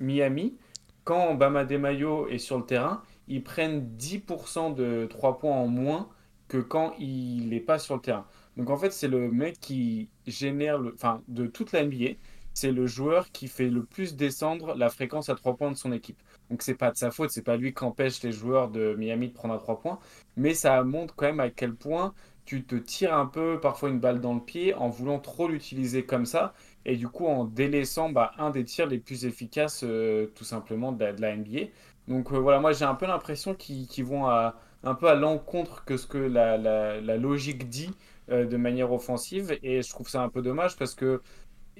Miami, 0.00 0.56
quand 1.04 1.34
Bama 1.34 1.64
Mayo 1.64 2.28
est 2.28 2.38
sur 2.38 2.58
le 2.58 2.64
terrain, 2.64 3.02
ils 3.28 3.42
prennent 3.42 3.88
10% 3.96 4.74
de 4.74 5.06
3 5.06 5.38
points 5.38 5.56
en 5.56 5.66
moins 5.66 6.08
que 6.48 6.58
quand 6.58 6.94
il 6.98 7.50
n'est 7.50 7.60
pas 7.60 7.78
sur 7.78 7.94
le 7.94 8.00
terrain. 8.00 8.26
Donc 8.56 8.70
en 8.70 8.76
fait, 8.76 8.90
c'est 8.90 9.08
le 9.08 9.30
mec 9.30 9.60
qui 9.60 10.08
génère, 10.26 10.78
le, 10.78 10.92
enfin, 10.94 11.22
de 11.28 11.46
toute 11.46 11.72
la 11.72 11.84
NBA, 11.84 12.16
c'est 12.54 12.72
le 12.72 12.86
joueur 12.86 13.30
qui 13.30 13.46
fait 13.46 13.68
le 13.68 13.84
plus 13.84 14.16
descendre 14.16 14.74
la 14.74 14.88
fréquence 14.88 15.28
à 15.28 15.34
3 15.34 15.56
points 15.56 15.70
de 15.70 15.76
son 15.76 15.92
équipe. 15.92 16.20
Donc 16.50 16.62
c'est 16.62 16.74
pas 16.74 16.90
de 16.90 16.96
sa 16.96 17.10
faute, 17.10 17.30
c'est 17.30 17.42
pas 17.42 17.56
lui 17.56 17.74
qui 17.74 17.84
empêche 17.84 18.22
les 18.22 18.32
joueurs 18.32 18.68
de 18.68 18.94
Miami 18.96 19.28
de 19.28 19.34
prendre 19.34 19.54
à 19.54 19.58
3 19.58 19.80
points, 19.80 19.98
mais 20.36 20.54
ça 20.54 20.82
montre 20.82 21.14
quand 21.14 21.26
même 21.26 21.40
à 21.40 21.50
quel 21.50 21.74
point 21.74 22.14
tu 22.48 22.64
te 22.64 22.76
tires 22.76 23.12
un 23.14 23.26
peu 23.26 23.60
parfois 23.60 23.90
une 23.90 24.00
balle 24.00 24.22
dans 24.22 24.32
le 24.32 24.40
pied 24.40 24.72
en 24.72 24.88
voulant 24.88 25.18
trop 25.18 25.48
l'utiliser 25.48 26.04
comme 26.06 26.24
ça. 26.24 26.54
Et 26.86 26.96
du 26.96 27.06
coup 27.06 27.26
en 27.26 27.44
délaissant 27.44 28.08
bah, 28.08 28.32
un 28.38 28.48
des 28.48 28.64
tirs 28.64 28.86
les 28.86 28.98
plus 28.98 29.26
efficaces 29.26 29.82
euh, 29.84 30.28
tout 30.34 30.44
simplement 30.44 30.92
de 30.92 31.04
la, 31.04 31.36
NBA. 31.36 31.66
Donc 32.08 32.32
euh, 32.32 32.38
voilà, 32.38 32.58
moi 32.60 32.72
j'ai 32.72 32.86
un 32.86 32.94
peu 32.94 33.06
l'impression 33.06 33.54
qu'ils 33.54 34.04
vont 34.04 34.26
un 34.28 34.94
peu 34.94 35.08
à 35.08 35.14
l'encontre 35.14 35.84
que 35.84 35.98
ce 35.98 36.06
que 36.06 36.16
la, 36.16 37.18
logique 37.18 37.68
dit 37.68 37.90
euh, 38.30 38.46
de 38.46 38.56
manière 38.56 38.92
offensive. 38.92 39.58
Et 39.62 39.82
je 39.82 39.90
trouve 39.90 40.08
ça 40.08 40.22
un 40.22 40.30
peu 40.30 40.40
dommage 40.40 40.76
parce 40.76 40.94
que 40.94 41.20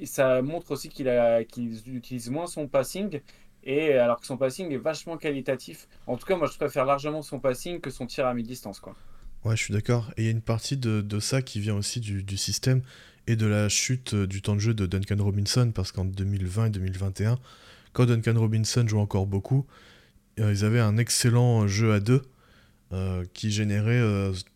ça 0.04 0.42
montre 0.42 0.72
aussi 0.72 0.90
qu'il 0.90 1.06
qu 1.50 1.60
utilise 1.87 2.30
moins 2.30 2.46
son 2.46 2.68
passing 2.68 3.20
et 3.68 3.92
alors 3.92 4.18
que 4.18 4.26
son 4.26 4.38
passing 4.38 4.72
est 4.72 4.78
vachement 4.78 5.18
qualitatif. 5.18 5.88
En 6.06 6.16
tout 6.16 6.26
cas, 6.26 6.37
moi 6.37 6.48
je 6.50 6.56
préfère 6.56 6.87
largement 6.87 7.20
son 7.20 7.38
passing 7.38 7.80
que 7.80 7.90
son 7.90 8.06
tir 8.06 8.26
à 8.26 8.32
mi-distance 8.32 8.80
quoi. 8.80 8.96
Ouais, 9.44 9.56
je 9.56 9.62
suis 9.62 9.75
d'accord. 9.75 10.10
Et 10.16 10.22
il 10.22 10.25
y 10.25 10.28
a 10.28 10.32
une 10.32 10.40
partie 10.40 10.76
de, 10.76 11.20
ça 11.20 11.42
qui 11.42 11.60
vient 11.60 11.76
aussi 11.76 12.00
du, 12.00 12.37
système 12.37 12.82
et 13.26 13.37
de 13.37 13.46
la 13.46 13.68
chute 13.68 14.14
euh, 14.14 14.26
du 14.26 14.42
temps 14.42 14.54
de 14.54 14.60
jeu 14.60 14.75
de 14.75 14.87
Duncan 14.87 15.22
Robinson, 15.22 15.70
parce 15.72 15.92
qu'en 15.92 16.06
2020 16.06 16.66
et 16.66 16.70
2021, 16.70 17.38
quand 17.92 18.06
Duncan 18.06 18.34
Robinson 18.37 18.88
jouait 18.88 19.00
encore 19.00 19.26
beaucoup, 19.26 19.66
euh, 20.40 20.52
ils 20.52 20.64
avaient 20.64 20.80
un 20.80 20.96
excellent 20.96 21.68
jeu 21.68 21.92
à 21.92 22.00
deux 22.00 22.22
euh, 22.92 23.25
qui 23.34 23.50
générait 23.50 24.02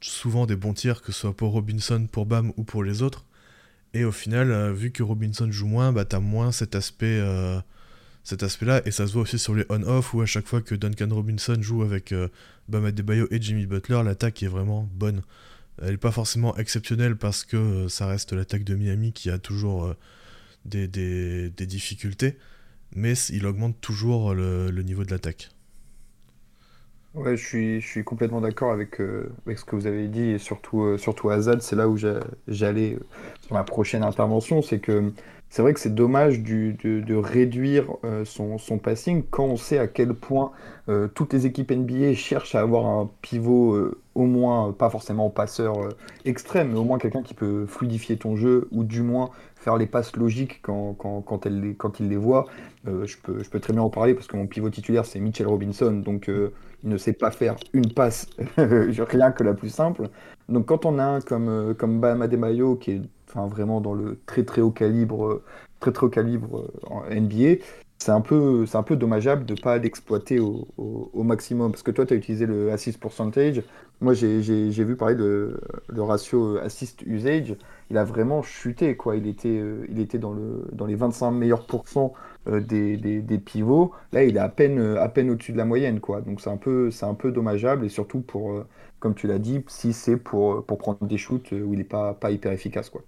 souvent 0.01 0.47
des 0.47 0.57
bons 0.57 0.73
tirs, 0.73 1.03
que 1.03 1.13
ce 1.13 1.21
soit 1.21 1.37
pour 1.37 1.53
Robinson, 1.53 2.09
pour 2.11 2.25
Bam 2.25 2.53
ou 2.57 2.65
pour 2.65 2.83
les 2.83 3.03
autres. 3.03 3.27
Et 3.95 4.05
au 4.05 4.13
final, 4.13 4.73
vu 4.73 4.91
que 4.91 5.03
Robinson 5.03 5.51
joue 5.51 5.67
moins, 5.67 5.93
bah, 5.93 6.07
tu 6.07 6.17
as 6.17 6.21
moins 6.21 6.51
cet 6.51 6.75
aspect 6.75 7.21
cet 8.25 8.43
aspect-là, 8.43 8.83
et 8.85 8.91
ça 8.91 9.07
se 9.07 9.13
voit 9.13 9.23
aussi 9.23 9.39
sur 9.39 9.55
les 9.55 9.65
on-off, 9.69 10.15
où 10.15 10.21
à 10.21 10.27
chaque 10.27 10.47
fois 10.47 10.61
que 10.61 10.75
Duncan 10.75 11.09
Robinson 11.11 11.57
joue 11.61 11.83
avec 11.83 12.13
euh, 12.13 12.29
Bam 12.69 12.85
Adebayo 12.85 13.27
et 13.31 13.41
Jimmy 13.41 13.67
Butler, 13.67 14.03
l'attaque 14.05 14.43
est 14.43 14.49
vraiment 14.49 14.89
bonne. 14.95 15.23
Elle 15.81 15.93
n'est 15.93 15.97
pas 15.97 16.13
forcément 16.13 16.57
exceptionnelle 16.57 17.17
parce 17.17 17.45
que 17.45 17.57
euh, 17.57 17.89
ça 17.89 18.07
reste 18.07 18.33
l'attaque 18.33 18.63
de 18.63 18.77
Miami 18.77 19.13
qui 19.13 19.31
a 19.31 19.39
toujours 19.39 19.87
euh, 19.87 19.97
des, 20.65 20.87
des, 20.87 21.51
des, 21.51 21.67
difficultés, 21.67 22.39
mais 22.95 23.15
il 23.31 23.47
augmente 23.47 23.81
toujours 23.81 24.35
le, 24.35 24.71
niveau 24.83 25.05
de 25.05 25.11
l'attaque. 25.11 25.51
Ouais, 27.15 27.37
je 27.37 27.45
suis, 27.45 27.81
je 27.81 27.87
suis 27.87 28.05
complètement 28.05 28.41
d'accord 28.41 28.73
avec, 28.73 29.01
avec 29.45 29.59
ce 29.59 29.65
que 29.65 29.75
vous 29.75 29.87
avez 29.87 30.07
dit, 30.07 30.31
et 30.31 30.39
surtout, 30.39 30.97
surtout 30.97 31.29
Azad, 31.29 31.61
c'est 31.61 31.77
là 31.77 31.89
où 31.89 31.99
j'allais 31.99 32.99
sur 33.43 33.53
ma 33.53 33.65
prochaine 33.65 34.03
intervention, 34.03 34.63
c'est 34.63 34.79
que 34.79 35.13
c'est 35.53 35.61
vrai 35.61 35.75
que 35.75 35.81
c'est 35.81 35.95
dommage 35.95 36.41
de, 36.41 37.15
réduire 37.15 37.85
euh, 38.05 38.25
son, 38.25 38.79
passing 38.79 39.23
quand 39.31 39.45
on 39.45 39.59
sait 39.59 39.79
à 39.79 39.87
quel 39.87 40.15
point 40.15 40.51
euh, 40.89 41.09
toutes 41.09 41.35
les 41.35 41.45
équipes 41.45 41.73
NBA 41.73 42.15
cherchent 42.15 42.55
à 42.55 42.61
avoir 42.61 42.87
un 42.87 43.11
pivot 43.21 43.75
euh, 43.75 44.01
au 44.15 44.25
moins, 44.25 44.73
pas 44.73 44.89
forcément 44.89 45.29
passeur 45.29 45.75
extrême, 46.25 46.71
mais 46.73 46.79
au 46.79 46.85
moins 46.85 46.97
quelqu'un 46.97 47.21
qui 47.21 47.35
peut 47.35 47.67
fluidifier 47.67 48.17
ton 48.17 48.35
jeu 48.35 48.67
ou 48.73 48.83
du 48.83 49.03
moins 49.03 49.29
faire 49.57 49.77
les 49.77 49.87
passes 49.87 50.17
logiques 50.17 50.61
quand, 50.63 50.95
quand, 50.95 51.45
elle, 51.45 51.75
quand 51.77 52.01
il 52.01 52.09
les 52.09 52.17
voit. 52.17 52.47
je, 52.87 53.17
peux, 53.23 53.43
je 53.43 53.51
peux 53.51 53.61
très 53.61 53.75
bien 53.75 53.83
en 53.83 53.91
parler 53.91 54.15
parce 54.15 54.29
que 54.29 54.39
mon 54.39 54.47
pivot 54.47 54.71
titulaire 54.71 55.05
c'est 55.05 55.21
Mitchell 55.21 55.49
Robinson, 55.49 55.93
donc 55.93 56.29
il 56.29 56.89
ne 56.89 56.97
sait 56.97 57.13
pas 57.13 57.31
faire 57.31 57.57
une 57.75 57.93
passe, 57.93 58.27
rien 58.57 59.33
que 59.33 59.45
la 59.45 59.53
plus 59.53 59.69
simple. 59.69 60.09
Donc 60.49 60.65
quand 60.65 60.87
on 60.87 60.99
a 60.99 61.05
un 61.05 61.21
comme, 61.21 61.75
comme 61.79 62.01
Bam 62.01 62.23
Adebayo 62.23 62.77
qui 62.77 62.93
est 62.93 63.03
enfin 63.33 63.47
vraiment 63.47 63.81
dans 63.81 63.95
le 63.95 64.21
très 64.27 64.45
très 64.45 64.61
haut 64.61 64.71
calibre, 64.71 65.43
très 65.81 65.93
très 65.93 66.07
haut 66.07 66.11
calibre 66.11 66.59
euh, 66.59 66.87
en 66.89 67.03
NBA, 67.11 67.63
c'est 68.03 68.11
un 68.11 68.21
peu, 68.21 68.65
un 68.75 68.83
peu 68.83 68.97
dommageable 68.97 69.45
de 69.45 69.55
pas 69.55 69.79
l'exploiter 69.79 70.41
au, 70.41 70.67
maximum. 71.23 71.71
Parce 71.71 71.83
que 71.83 71.93
toi, 71.93 72.05
tu 72.05 72.15
as 72.15 72.17
utilisé 72.17 72.47
le 72.47 72.73
assist 72.73 73.01
percentage. 73.01 73.63
Moi, 74.01 74.15
j'ai 74.15 74.71
vu 74.71 74.97
parler 74.97 75.15
de 75.15 75.61
le 75.89 76.03
ratio 76.03 76.57
assist 76.59 77.03
usage. 77.03 77.55
Il 77.91 77.99
a 77.99 78.05
vraiment 78.05 78.43
chuté. 78.43 78.97
Quoi. 78.97 79.17
Il, 79.17 79.27
était, 79.29 79.49
euh, 79.49 79.87
il 79.89 80.01
était 80.01 80.19
dans, 80.19 80.33
le, 80.33 80.67
dans 80.73 80.87
les 80.87 80.97
25 80.97 81.31
meilleurs 81.31 81.67
pourcents 81.67 82.13
euh, 82.49 82.61
des, 82.61 82.97
des, 82.97 83.21
des, 83.23 83.39
pivots. 83.39 83.93
Là, 84.13 84.25
il 84.25 84.37
est 84.37 84.41
à 84.41 84.49
peine, 84.49 84.81
à 84.97 85.09
peine 85.09 85.31
au-dessus 85.31 85.53
de 85.53 85.59
la 85.59 85.65
moyenne. 85.65 86.01
Quoi. 86.01 86.23
Donc, 86.23 86.41
c'est 86.41 86.51
un, 86.51 86.57
peu, 86.57 86.91
un 87.03 87.15
peu 87.15 87.31
dommageable. 87.31 87.85
Et 87.87 87.89
surtout, 87.89 88.21
pour, 88.21 88.65
comme 88.99 89.15
tu 89.15 89.29
l'as 89.29 89.39
dit, 89.39 89.63
si 89.69 89.93
c'est 89.93 90.17
pour, 90.17 90.65
pour 90.65 90.79
prendre 90.79 90.99
des 91.07 91.19
shoots 91.19 91.53
où 91.53 91.73
il 91.73 91.79
n'est 91.79 91.85
pas, 91.85 92.15
pas 92.15 92.33
hyper 92.33 92.51
efficace. 92.51 92.91
Quoi 92.91 93.03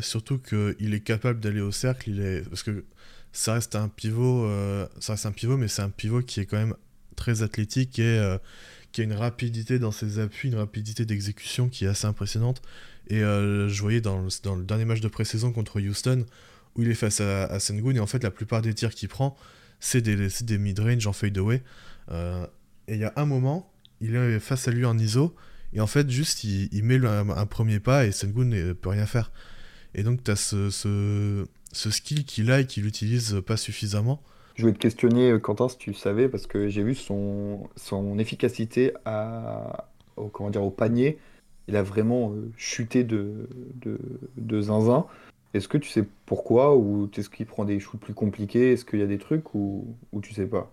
surtout 0.00 0.38
qu'il 0.38 0.94
est 0.94 1.00
capable 1.00 1.40
d'aller 1.40 1.60
au 1.60 1.72
cercle, 1.72 2.10
il 2.10 2.20
est... 2.20 2.48
parce 2.48 2.62
que 2.62 2.84
ça 3.32 3.54
reste 3.54 3.74
un 3.76 3.88
pivot, 3.88 4.44
euh, 4.44 4.86
ça 5.00 5.14
reste 5.14 5.26
un 5.26 5.32
pivot, 5.32 5.56
mais 5.56 5.68
c'est 5.68 5.82
un 5.82 5.90
pivot 5.90 6.22
qui 6.22 6.40
est 6.40 6.46
quand 6.46 6.58
même 6.58 6.74
très 7.16 7.42
athlétique 7.42 7.98
et 7.98 8.18
euh, 8.18 8.38
qui 8.92 9.00
a 9.00 9.04
une 9.04 9.14
rapidité 9.14 9.78
dans 9.78 9.90
ses 9.90 10.18
appuis, 10.18 10.50
une 10.50 10.56
rapidité 10.56 11.06
d'exécution 11.06 11.68
qui 11.68 11.86
est 11.86 11.88
assez 11.88 12.06
impressionnante. 12.06 12.60
Et 13.08 13.22
euh, 13.22 13.68
je 13.68 13.80
voyais 13.80 14.00
dans 14.00 14.20
le, 14.20 14.64
dernier 14.64 14.84
match 14.84 15.00
de 15.00 15.08
pré-saison 15.08 15.52
contre 15.52 15.80
Houston, 15.80 16.26
où 16.76 16.82
il 16.82 16.90
est 16.90 16.94
face 16.94 17.20
à, 17.20 17.58
Sengun, 17.58 17.94
et 17.94 18.00
en 18.00 18.06
fait 18.06 18.22
la 18.22 18.30
plupart 18.30 18.62
des 18.62 18.74
tirs 18.74 18.94
qu'il 18.94 19.08
prend, 19.08 19.36
c'est 19.80 20.02
des, 20.02 20.58
mid-range 20.58 21.06
en 21.06 21.12
fadeaway. 21.12 21.62
et 22.10 22.94
il 22.94 22.98
y 22.98 23.04
a 23.04 23.12
un 23.16 23.26
moment, 23.26 23.72
il 24.00 24.14
est 24.14 24.38
face 24.40 24.68
à 24.68 24.70
lui 24.70 24.84
en 24.84 24.98
ISO, 24.98 25.34
et 25.72 25.80
en 25.80 25.86
fait 25.86 26.08
juste 26.10 26.44
il, 26.44 26.68
il 26.72 26.84
met 26.84 27.04
un, 27.04 27.30
un, 27.30 27.46
premier 27.46 27.80
pas 27.80 28.06
et 28.06 28.12
Sengun 28.12 28.44
ne 28.44 28.72
peut 28.72 28.90
rien 28.90 29.06
faire. 29.06 29.32
Et 29.94 30.02
donc, 30.02 30.24
tu 30.24 30.30
as 30.30 30.36
ce, 30.36 30.70
ce, 30.70 31.46
ce, 31.72 31.90
skill 31.90 32.24
qu'il 32.24 32.50
a 32.50 32.60
et 32.60 32.66
qu'il 32.66 32.86
utilise 32.86 33.40
pas 33.46 33.56
suffisamment. 33.56 34.22
Je 34.54 34.62
voulais 34.62 34.74
te 34.74 34.78
questionner, 34.78 35.30
euh, 35.30 35.38
Quentin, 35.38 35.68
si 35.68 35.78
tu 35.78 35.94
savais, 35.94 36.28
parce 36.28 36.46
que 36.46 36.68
j'ai 36.68 36.82
vu 36.82 36.94
son, 36.94 37.68
son 37.76 38.18
efficacité 38.18 38.92
à, 39.04 39.88
au, 40.16 40.28
comment 40.28 40.50
dire, 40.50 40.62
au 40.62 40.70
panier. 40.70 41.18
Il 41.68 41.76
a 41.76 41.82
vraiment 41.82 42.32
euh, 42.32 42.50
chuté 42.56 43.04
de, 43.04 43.48
de, 43.76 43.98
de 44.36 44.60
zinzin. 44.60 45.06
Est-ce 45.54 45.68
que 45.68 45.78
tu 45.78 45.88
sais 45.90 46.04
pourquoi 46.26 46.76
Ou 46.76 47.10
est-ce 47.16 47.28
qu'il 47.28 47.46
prend 47.46 47.64
des 47.64 47.78
shoots 47.78 48.00
plus 48.00 48.14
compliqués? 48.14 48.72
Est-ce 48.72 48.84
qu'il 48.84 48.98
y 48.98 49.02
a 49.02 49.06
des 49.06 49.18
trucs 49.18 49.54
ou, 49.54 49.96
ou 50.12 50.20
tu 50.20 50.32
sais 50.32 50.46
pas? 50.46 50.72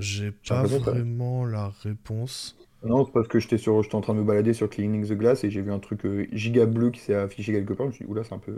J'ai 0.00 0.30
pas 0.30 0.64
vraiment 0.64 1.44
la 1.44 1.72
réponse. 1.82 2.56
Non, 2.84 3.04
c'est 3.04 3.12
parce 3.12 3.26
que 3.26 3.40
j'étais 3.40 3.58
sur, 3.58 3.82
j'étais 3.82 3.96
en 3.96 4.00
train 4.00 4.14
de 4.14 4.20
me 4.20 4.24
balader 4.24 4.52
sur 4.52 4.70
Cleaning 4.70 5.04
the 5.04 5.14
Glass 5.14 5.42
et 5.42 5.50
j'ai 5.50 5.62
vu 5.62 5.72
un 5.72 5.80
truc 5.80 6.04
euh, 6.04 6.26
giga 6.32 6.64
bleu 6.64 6.90
qui 6.90 7.00
s'est 7.00 7.14
affiché 7.14 7.52
quelque 7.52 7.72
part. 7.72 7.86
Je 7.86 7.90
me 7.90 7.94
suis 7.94 8.04
dit, 8.04 8.10
oula, 8.10 8.22
c'est 8.22 8.34
un 8.34 8.38
peu. 8.38 8.54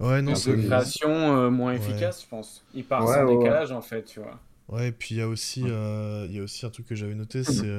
Ouais, 0.00 0.20
non, 0.20 0.34
c'est. 0.34 0.52
Une 0.52 0.66
création 0.66 1.10
euh, 1.10 1.50
moins 1.50 1.72
efficace, 1.72 2.22
je 2.22 2.28
pense. 2.28 2.64
Il 2.74 2.84
part 2.84 3.06
sans 3.06 3.26
décalage, 3.26 3.70
en 3.70 3.80
fait, 3.80 4.04
tu 4.04 4.20
vois. 4.20 4.40
Ouais, 4.68 4.88
et 4.88 4.92
puis 4.92 5.14
il 5.14 5.18
y, 5.18 5.20
a 5.20 5.28
aussi, 5.28 5.62
euh, 5.66 6.26
il 6.28 6.36
y 6.36 6.40
a 6.40 6.42
aussi 6.42 6.66
un 6.66 6.70
truc 6.70 6.86
que 6.86 6.94
j'avais 6.94 7.14
noté, 7.14 7.44
c'est 7.44 7.70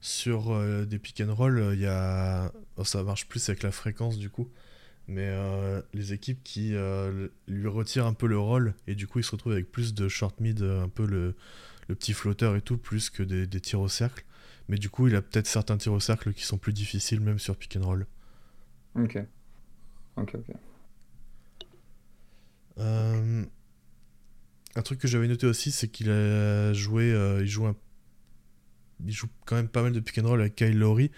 sur 0.00 0.54
des 0.86 0.98
pick 0.98 1.20
and 1.20 1.34
roll, 1.34 1.70
il 1.72 1.80
y 1.80 1.86
a. 1.86 2.52
Oh, 2.76 2.84
ça 2.84 3.02
marche 3.02 3.28
plus 3.28 3.48
avec 3.48 3.62
la 3.62 3.70
fréquence, 3.70 4.18
du 4.18 4.28
coup. 4.28 4.48
Mais 5.08 5.32
les 5.94 6.14
équipes 6.14 6.42
qui 6.42 6.74
lui 7.46 7.68
retirent 7.68 8.06
un 8.06 8.12
peu 8.12 8.26
le 8.26 8.38
rôle 8.38 8.74
et 8.88 8.96
du 8.96 9.06
coup 9.06 9.20
il 9.20 9.24
se 9.24 9.30
retrouve 9.30 9.52
avec 9.52 9.70
plus 9.70 9.94
de 9.94 10.08
short 10.08 10.40
mid, 10.40 10.62
un 10.62 10.88
peu 10.88 11.06
le, 11.06 11.36
le 11.88 11.94
petit 11.94 12.12
flotteur 12.12 12.56
et 12.56 12.60
tout, 12.60 12.76
plus 12.76 13.08
que 13.08 13.22
des, 13.22 13.46
des 13.46 13.60
tirs 13.60 13.80
au 13.80 13.88
cercle. 13.88 14.24
Mais 14.68 14.78
du 14.78 14.90
coup, 14.90 15.06
il 15.06 15.14
a 15.14 15.22
peut-être 15.22 15.46
certains 15.46 15.76
tirs 15.76 15.92
au 15.92 16.00
cercle 16.00 16.32
qui 16.32 16.44
sont 16.44 16.58
plus 16.58 16.72
difficiles, 16.72 17.20
même 17.20 17.38
sur 17.38 17.56
pick 17.56 17.76
and 17.76 17.84
roll. 17.84 18.06
Ok. 18.96 19.18
Ok, 20.16 20.34
ok. 20.34 20.56
Euh, 22.78 23.44
un 24.74 24.82
truc 24.82 24.98
que 24.98 25.08
j'avais 25.08 25.28
noté 25.28 25.46
aussi, 25.46 25.70
c'est 25.70 25.88
qu'il 25.88 26.10
a 26.10 26.72
joué. 26.72 27.12
Euh, 27.12 27.42
il, 27.42 27.48
joue 27.48 27.66
un... 27.66 27.76
il 29.04 29.12
joue 29.12 29.28
quand 29.44 29.56
même 29.56 29.68
pas 29.68 29.82
mal 29.82 29.92
de 29.92 30.00
pick 30.00 30.18
and 30.18 30.26
roll 30.26 30.40
avec 30.40 30.56
Kyle 30.56 30.78
Lowry. 30.78 31.10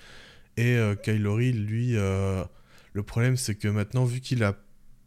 Et 0.56 0.76
euh, 0.76 0.94
Kyle 0.94 1.22
Lowry, 1.22 1.52
lui, 1.52 1.92
le 1.92 3.02
problème, 3.04 3.36
c'est 3.36 3.54
que 3.54 3.68
maintenant, 3.68 4.04
vu 4.04 4.20
qu'il 4.20 4.42
a. 4.44 4.56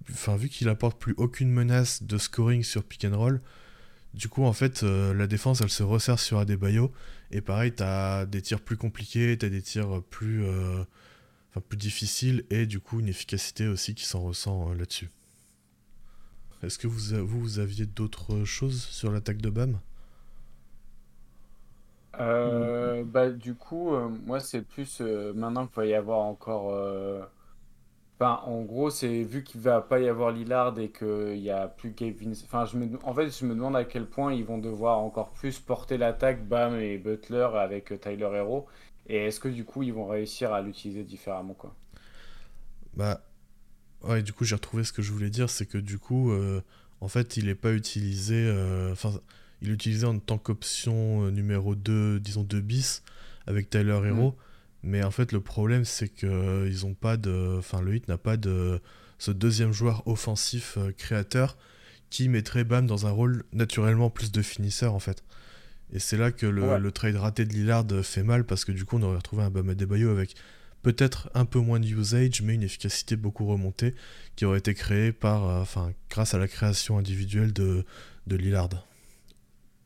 Enfin, 0.10 0.36
vu 0.36 0.50
qu'il 0.50 0.68
apporte 0.68 1.00
plus 1.00 1.14
aucune 1.18 1.52
menace 1.52 2.04
de 2.04 2.18
scoring 2.18 2.64
sur 2.64 2.84
pick 2.84 3.06
and 3.06 3.16
roll, 3.16 3.42
du 4.14 4.30
coup, 4.30 4.44
en 4.44 4.54
fait, 4.54 4.82
la 4.82 5.28
défense, 5.28 5.62
elle 5.62 5.70
se 5.70 5.84
resserre 5.84 6.20
sur 6.20 6.40
Adebayo. 6.40 6.92
Et 7.32 7.42
pareil, 7.42 7.74
tu 7.74 7.84
as 7.84 8.26
des 8.26 8.42
tirs 8.42 8.62
plus 8.62 8.78
compliqués, 8.78 9.38
tu 9.38 9.46
as 9.46 9.50
des 9.50 9.62
tirs 9.62 10.04
plus, 10.10 10.44
euh, 10.44 10.84
plus 11.70 11.78
difficiles 11.78 12.46
et 12.50 12.66
du 12.66 12.80
coup 12.80 13.00
une 13.00 13.08
efficacité 13.08 13.68
aussi 13.68 13.96
qui 13.96 14.06
s'en 14.06 14.22
ressent 14.22 14.70
euh, 14.70 14.76
là-dessus. 14.76 15.10
Est-ce 16.62 16.78
que 16.78 16.88
vous, 16.88 17.26
vous, 17.26 17.60
aviez 17.60 17.86
d'autres 17.86 18.44
choses 18.44 18.84
sur 18.84 19.12
l'attaque 19.12 19.42
de 19.42 19.50
BAM? 19.50 19.80
Euh, 22.20 23.04
bah, 23.04 23.30
du 23.30 23.56
coup, 23.56 23.98
moi, 24.26 24.40
c'est 24.40 24.62
plus 24.62 25.02
maintenant 25.02 25.66
qu'il 25.66 25.78
va 25.78 25.86
y 25.88 25.96
avoir 25.96 26.20
encore. 26.20 26.72
Enfin, 28.22 28.40
en 28.46 28.62
gros, 28.62 28.92
c'est 28.92 29.24
vu 29.24 29.44
qu'il 29.44 29.62
va 29.62 29.82
pas 29.82 30.00
y 30.00 30.08
avoir 30.08 30.30
Lillard 30.32 30.78
et 30.78 30.92
qu'il 30.92 31.40
y 31.40 31.50
a 31.50 31.68
plus 31.68 31.92
Vincent. 32.22 32.46
Enfin, 32.46 32.66
je 32.66 32.78
me... 32.78 32.88
en 33.04 33.16
fait, 33.16 33.32
je 33.36 33.46
me 33.46 33.56
demande 33.56 33.76
à 33.76 33.84
quel 33.84 34.06
point 34.06 34.32
ils 34.32 34.46
vont 34.46 34.60
devoir 34.60 35.00
encore 35.00 35.32
plus 35.32 35.58
porter 35.60 35.98
l'attaque, 35.98 36.48
Bam 36.48 36.80
et 36.80 37.00
Butler 37.00 37.50
avec 37.56 38.00
Tyler 38.00 38.30
Hero. 38.32 38.68
Et 39.08 39.18
est-ce 39.26 39.40
que 39.40 39.48
du 39.48 39.66
coup, 39.66 39.82
ils 39.82 39.92
vont 39.92 40.06
réussir 40.06 40.54
à 40.54 40.62
l'utiliser 40.62 41.04
différemment, 41.04 41.56
quoi? 41.56 41.76
Bah, 42.96 43.22
ouais, 44.04 44.22
du 44.22 44.34
coup, 44.34 44.44
j'ai 44.46 44.56
retrouvé 44.56 44.84
ce 44.84 44.94
que 44.94 45.02
je 45.02 45.12
voulais 45.12 45.30
dire, 45.32 45.50
c'est 45.50 45.66
que 45.66 45.78
du 45.80 45.98
coup, 45.98 46.32
euh, 46.32 46.62
en 47.00 47.08
fait, 47.08 47.38
il 47.38 47.50
est 47.50 47.56
pas 47.56 47.74
utilisé. 47.74 48.36
euh, 48.36 48.92
Enfin, 48.92 49.14
il 49.62 49.70
est 49.70 49.74
utilisé 49.74 50.06
en 50.06 50.20
tant 50.20 50.38
qu'option 50.38 51.26
euh, 51.26 51.32
numéro 51.32 51.76
2, 51.76 52.20
disons 52.20 52.44
2 52.44 52.62
bis, 52.62 53.04
avec 53.48 53.70
Tyler 53.70 54.00
Mm. 54.00 54.06
Hero. 54.08 54.36
Mais 54.84 55.04
en 55.04 55.12
fait, 55.12 55.32
le 55.32 55.42
problème, 55.42 55.86
c'est 55.86 56.10
que 56.10 56.26
euh, 56.28 56.68
ils 56.68 56.86
ont 56.86 56.94
pas 56.96 57.18
de. 57.18 57.56
Enfin, 57.60 57.82
le 57.82 57.96
Heat 57.96 58.08
n'a 58.08 58.18
pas 58.18 58.38
de 58.38 58.82
ce 59.20 59.32
deuxième 59.32 59.72
joueur 59.72 60.08
offensif 60.08 60.78
euh, 60.78 60.92
créateur 60.92 61.56
qui 62.10 62.28
mettrait 62.30 62.64
Bam 62.64 62.88
dans 62.88 63.06
un 63.06 63.12
rôle 63.12 63.44
naturellement 63.54 64.10
plus 64.10 64.32
de 64.32 64.42
finisseur, 64.42 64.94
en 64.94 65.00
fait. 65.00 65.24
Et 65.94 66.00
c'est 66.00 66.18
là 66.18 66.32
que 66.32 66.46
le, 66.46 66.64
Ouais. 66.64 66.80
le 66.80 66.92
trade 66.92 67.16
raté 67.16 67.46
de 67.46 67.54
Lillard 67.54 67.86
fait 68.04 68.24
mal, 68.24 68.44
parce 68.46 68.66
que 68.66 68.72
du 68.72 68.84
coup, 68.86 68.98
on 68.98 69.04
aurait 69.04 69.18
retrouvé 69.18 69.44
un 69.44 69.50
Bam 69.52 69.70
Adebayo 69.70 70.10
avec 70.10 70.36
peut-être 70.82 71.30
un 71.36 71.46
peu 71.46 71.60
moins 71.60 71.80
de 71.80 71.86
usage, 71.86 72.42
mais 72.42 72.56
une 72.56 72.64
efficacité 72.64 73.16
beaucoup 73.16 73.46
remontée, 73.46 73.94
qui 74.36 74.46
aurait 74.46 74.58
été 74.60 74.74
créée 74.74 75.12
par, 75.12 75.48
euh, 75.48 75.62
enfin, 75.62 75.92
grâce 76.10 76.34
à 76.34 76.40
la 76.40 76.48
création 76.48 76.98
individuelle 76.98 77.54
de, 77.54 77.86
de 78.28 78.36
Lillard. 78.36 78.70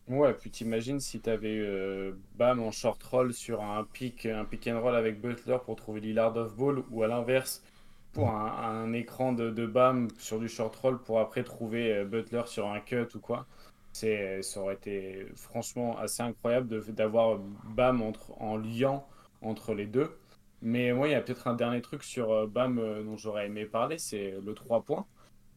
Ouais, 0.07 0.33
puis 0.35 0.51
t'imagines 0.51 0.99
si 0.99 1.19
t'avais 1.19 1.57
euh, 1.57 2.13
Bam 2.35 2.61
en 2.61 2.69
short 2.71 3.01
roll 3.03 3.33
sur 3.33 3.63
un 3.63 3.83
pick, 3.85 4.27
un 4.27 4.45
pick 4.45 4.67
and 4.67 4.79
roll 4.79 4.95
avec 4.95 5.19
Butler 5.19 5.57
pour 5.65 5.75
trouver 5.75 5.99
Lillard 5.99 6.35
off 6.37 6.55
ball, 6.55 6.83
ou 6.91 7.01
à 7.03 7.07
l'inverse, 7.07 7.63
pour 8.11 8.29
un, 8.29 8.45
un 8.85 8.93
écran 8.93 9.33
de, 9.33 9.49
de 9.49 9.65
Bam 9.65 10.07
sur 10.19 10.39
du 10.39 10.47
short 10.47 10.75
roll 10.75 11.01
pour 11.01 11.19
après 11.19 11.43
trouver 11.43 11.91
euh, 11.91 12.05
Butler 12.05 12.43
sur 12.45 12.67
un 12.67 12.79
cut 12.81 13.07
ou 13.15 13.19
quoi. 13.19 13.47
C'est, 13.93 14.43
ça 14.43 14.61
aurait 14.61 14.75
été 14.75 15.25
franchement 15.35 15.97
assez 15.97 16.21
incroyable 16.21 16.67
de- 16.67 16.79
d'avoir 16.91 17.39
Bam 17.39 18.01
entre, 18.03 18.31
en 18.41 18.57
liant 18.57 19.07
entre 19.41 19.73
les 19.73 19.87
deux. 19.87 20.15
Mais 20.61 20.93
moi, 20.93 21.07
il 21.07 21.11
y 21.11 21.15
a 21.15 21.21
peut-être 21.21 21.47
un 21.47 21.55
dernier 21.55 21.81
truc 21.81 22.03
sur 22.03 22.31
euh, 22.31 22.45
Bam 22.47 22.77
euh, 22.77 23.03
dont 23.03 23.17
j'aurais 23.17 23.47
aimé 23.47 23.65
parler, 23.65 23.97
c'est 23.97 24.35
le 24.45 24.53
3 24.53 24.83
points. 24.83 25.05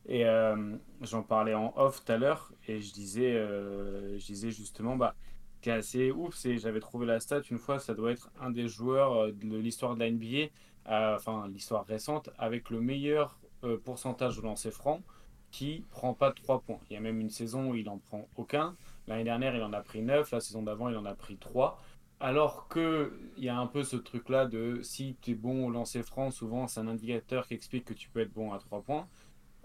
Et 0.09 0.25
euh, 0.25 0.77
j'en 1.03 1.23
parlais 1.23 1.55
en 1.55 1.75
off 1.77 2.03
tout 2.05 2.13
à 2.13 2.17
l'heure 2.17 2.53
et 2.67 2.81
je 2.81 2.93
disais, 2.93 3.35
euh, 3.35 4.19
je 4.19 4.25
disais 4.25 4.51
justement, 4.51 4.97
bah, 4.97 5.15
qui 5.61 5.69
est 5.69 5.73
assez 5.73 6.11
ouf, 6.11 6.35
c'est 6.35 6.57
j'avais 6.57 6.81
trouvé 6.81 7.07
la 7.07 7.21
stat 7.21 7.43
une 7.51 7.59
fois, 7.59 7.79
ça 7.79 7.95
doit 7.95 8.13
être 8.13 8.31
un 8.41 8.51
des 8.51 8.69
joueurs 8.69 9.13
euh, 9.15 9.33
de 9.33 9.57
l'histoire 9.59 9.95
de 9.95 10.01
la 10.01 10.11
NBA, 10.11 10.49
enfin 10.87 11.47
l'histoire 11.49 11.85
récente, 11.85 12.31
avec 12.39 12.71
le 12.71 12.81
meilleur 12.81 13.39
pourcentage 13.85 14.37
de 14.37 14.43
lancers 14.43 14.73
francs 14.73 15.03
qui 15.51 15.85
prend 15.91 16.15
pas 16.15 16.31
de 16.31 16.37
3 16.37 16.61
points. 16.61 16.81
Il 16.89 16.95
y 16.95 16.97
a 16.97 17.01
même 17.01 17.21
une 17.21 17.31
saison 17.31 17.71
où 17.71 17.75
il 17.75 17.89
en 17.89 17.99
prend 17.99 18.29
aucun. 18.37 18.77
L'année 19.07 19.25
dernière, 19.25 19.55
il 19.55 19.63
en 19.63 19.73
a 19.73 19.81
pris 19.81 20.03
9, 20.03 20.31
la 20.31 20.41
saison 20.41 20.63
d'avant, 20.63 20.89
il 20.89 20.97
en 20.97 21.05
a 21.05 21.15
pris 21.15 21.37
3. 21.37 21.79
Alors 22.21 22.69
que 22.69 23.13
il 23.37 23.45
y 23.45 23.49
a 23.49 23.57
un 23.59 23.67
peu 23.67 23.85
ce 23.85 23.97
truc-là 23.97 24.47
de 24.47 24.81
si 24.83 25.17
tu 25.21 25.33
es 25.33 25.35
bon 25.35 25.67
au 25.67 25.71
lancer 25.71 26.03
franc, 26.03 26.31
souvent 26.31 26.67
c'est 26.67 26.81
un 26.81 26.89
indicateur 26.89 27.47
qui 27.47 27.55
explique 27.55 27.85
que 27.85 27.95
tu 27.95 28.09
peux 28.11 28.21
être 28.21 28.33
bon 28.33 28.53
à 28.53 28.59
3 28.59 28.83
points. 28.83 29.07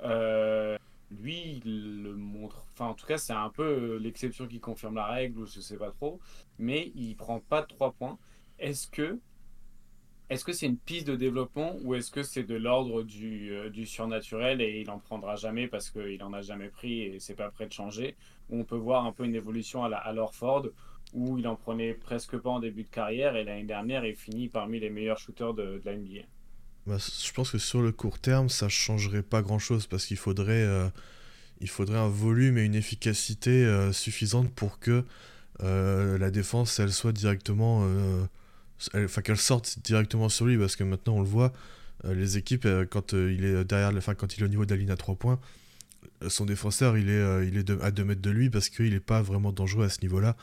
Euh, 0.04 0.78
lui, 1.12 1.62
il 1.66 2.04
le 2.04 2.16
montre. 2.16 2.66
Enfin, 2.74 2.88
en 2.88 2.94
tout 2.94 3.06
cas, 3.06 3.18
c'est 3.18 3.34
un 3.34 3.50
peu 3.50 3.64
euh, 3.64 3.98
l'exception 4.00 4.48
qui 4.48 4.60
confirme 4.60 4.96
la 4.96 5.06
règle, 5.06 5.40
ou 5.40 5.46
je 5.46 5.60
sais 5.62 5.78
pas 5.78 5.92
trop. 5.92 6.20
Mais 6.60 6.92
il 6.96 7.16
prend 7.16 7.40
pas 7.40 7.62
de 7.62 7.68
3 7.68 7.94
points. 7.94 8.18
Est-ce 8.60 8.88
que 8.88 9.20
est-ce 10.30 10.52
c'est 10.52 10.66
une 10.66 10.78
piste 10.78 11.08
de 11.08 11.16
développement 11.16 11.76
ou 11.84 11.96
est-ce 11.96 12.10
que 12.10 12.24
c'est 12.24 12.44
de 12.44 12.56
l'ordre 12.56 13.04
du, 13.04 13.52
euh, 13.52 13.86
surnaturel 13.86 14.62
et 14.62 14.82
il 14.82 14.90
en 14.90 14.98
prendra 14.98 15.36
jamais 15.36 15.68
parce 15.68 15.92
qu'il 15.92 16.24
en 16.24 16.34
a 16.34 16.42
jamais 16.42 16.70
pris 16.70 17.02
et 17.02 17.20
c'est 17.20 17.36
pas 17.36 17.52
prêt 17.52 17.68
de 17.68 17.74
changer? 17.74 18.16
On 18.50 18.64
peut 18.64 18.78
voir 18.78 19.06
un 19.06 19.12
peu 19.12 19.26
une 19.26 19.36
évolution 19.36 19.84
à 19.84 19.90
la 19.90 19.98
à 19.98 20.12
l'Orford 20.14 20.68
où 21.14 21.38
il 21.38 21.48
en 21.48 21.56
prenait 21.56 21.94
presque 21.94 22.38
pas 22.38 22.50
en 22.50 22.60
début 22.60 22.84
de 22.84 22.90
carrière 22.90 23.36
et 23.36 23.44
l'année 23.44 23.64
dernière 23.66 24.06
il 24.06 24.16
finit 24.16 24.50
parmi 24.50 24.80
les 24.80 24.90
meilleurs 24.90 25.20
shooters 25.20 25.54
de, 25.54 25.80
de 25.80 25.82
la 25.86 25.96
NBA. 25.96 26.26
Bah, 26.86 26.98
je 26.98 27.32
pense 27.32 27.52
que 27.52 27.58
sur 27.58 27.82
le 27.82 27.92
court 27.92 28.20
terme, 28.20 28.50
ça 28.50 28.68
changerait 28.68 29.24
pas 29.24 29.42
grand-chose, 29.42 29.88
parce 29.88 30.06
qu'il 30.06 30.18
faudrait, 30.18 30.64
euh, 30.64 30.90
faudrait 31.68 31.98
un 31.98 32.10
volume 32.10 32.58
et 32.58 32.64
une 32.64 32.76
efficacité 32.76 33.64
euh, 33.66 33.94
suffisante 33.94 34.52
pour 34.54 34.80
que 34.80 35.06
euh, 35.62 36.18
la 36.18 36.30
défense, 36.32 36.80
elle 36.80 36.92
soit 36.92 37.14
directement... 37.14 37.84
euh, 37.86 38.26
Enfin, 38.96 39.22
qu'elle 39.22 39.38
sorte 39.38 39.80
directement 39.80 40.28
sur 40.28 40.46
lui, 40.46 40.58
parce 40.58 40.76
que 40.76 40.84
maintenant, 40.84 41.16
on 41.16 41.22
le 41.22 41.28
voit, 41.28 41.54
les 42.04 42.38
équipes, 42.38 42.68
quand 42.90 43.14
il 43.14 43.46
est 43.46 43.64
derrière, 43.64 43.96
enfin, 43.96 44.14
quand 44.14 44.36
il 44.36 44.42
est 44.42 44.46
au 44.46 44.50
niveau 44.50 44.66
de 44.66 44.72
la 44.74 44.78
ligne 44.78 44.92
à 44.92 44.98
3 44.98 45.16
points, 45.16 45.40
son 46.28 46.44
défenseur, 46.44 46.98
il 46.98 47.10
est, 47.10 47.48
il 47.48 47.58
est 47.58 47.70
à 47.82 47.92
2 47.92 48.04
mètres 48.04 48.22
de 48.22 48.30
lui, 48.30 48.50
parce 48.50 48.68
qu'il 48.68 48.90
n'est 48.92 49.00
pas 49.00 49.22
vraiment 49.22 49.54
dangereux 49.54 49.86
à 49.86 49.90
ce 49.90 50.02
niveau-là, 50.02 50.36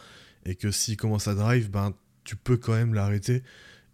et 0.47 0.55
que 0.55 0.71
s'il 0.71 0.97
commence 0.97 1.29
à 1.29 1.35
drive, 1.35 1.71
ben, 1.71 1.93
tu 2.25 2.35
peux 2.35 2.57
quand 2.57 2.73
même 2.73 2.95
l'arrêter 2.95 3.43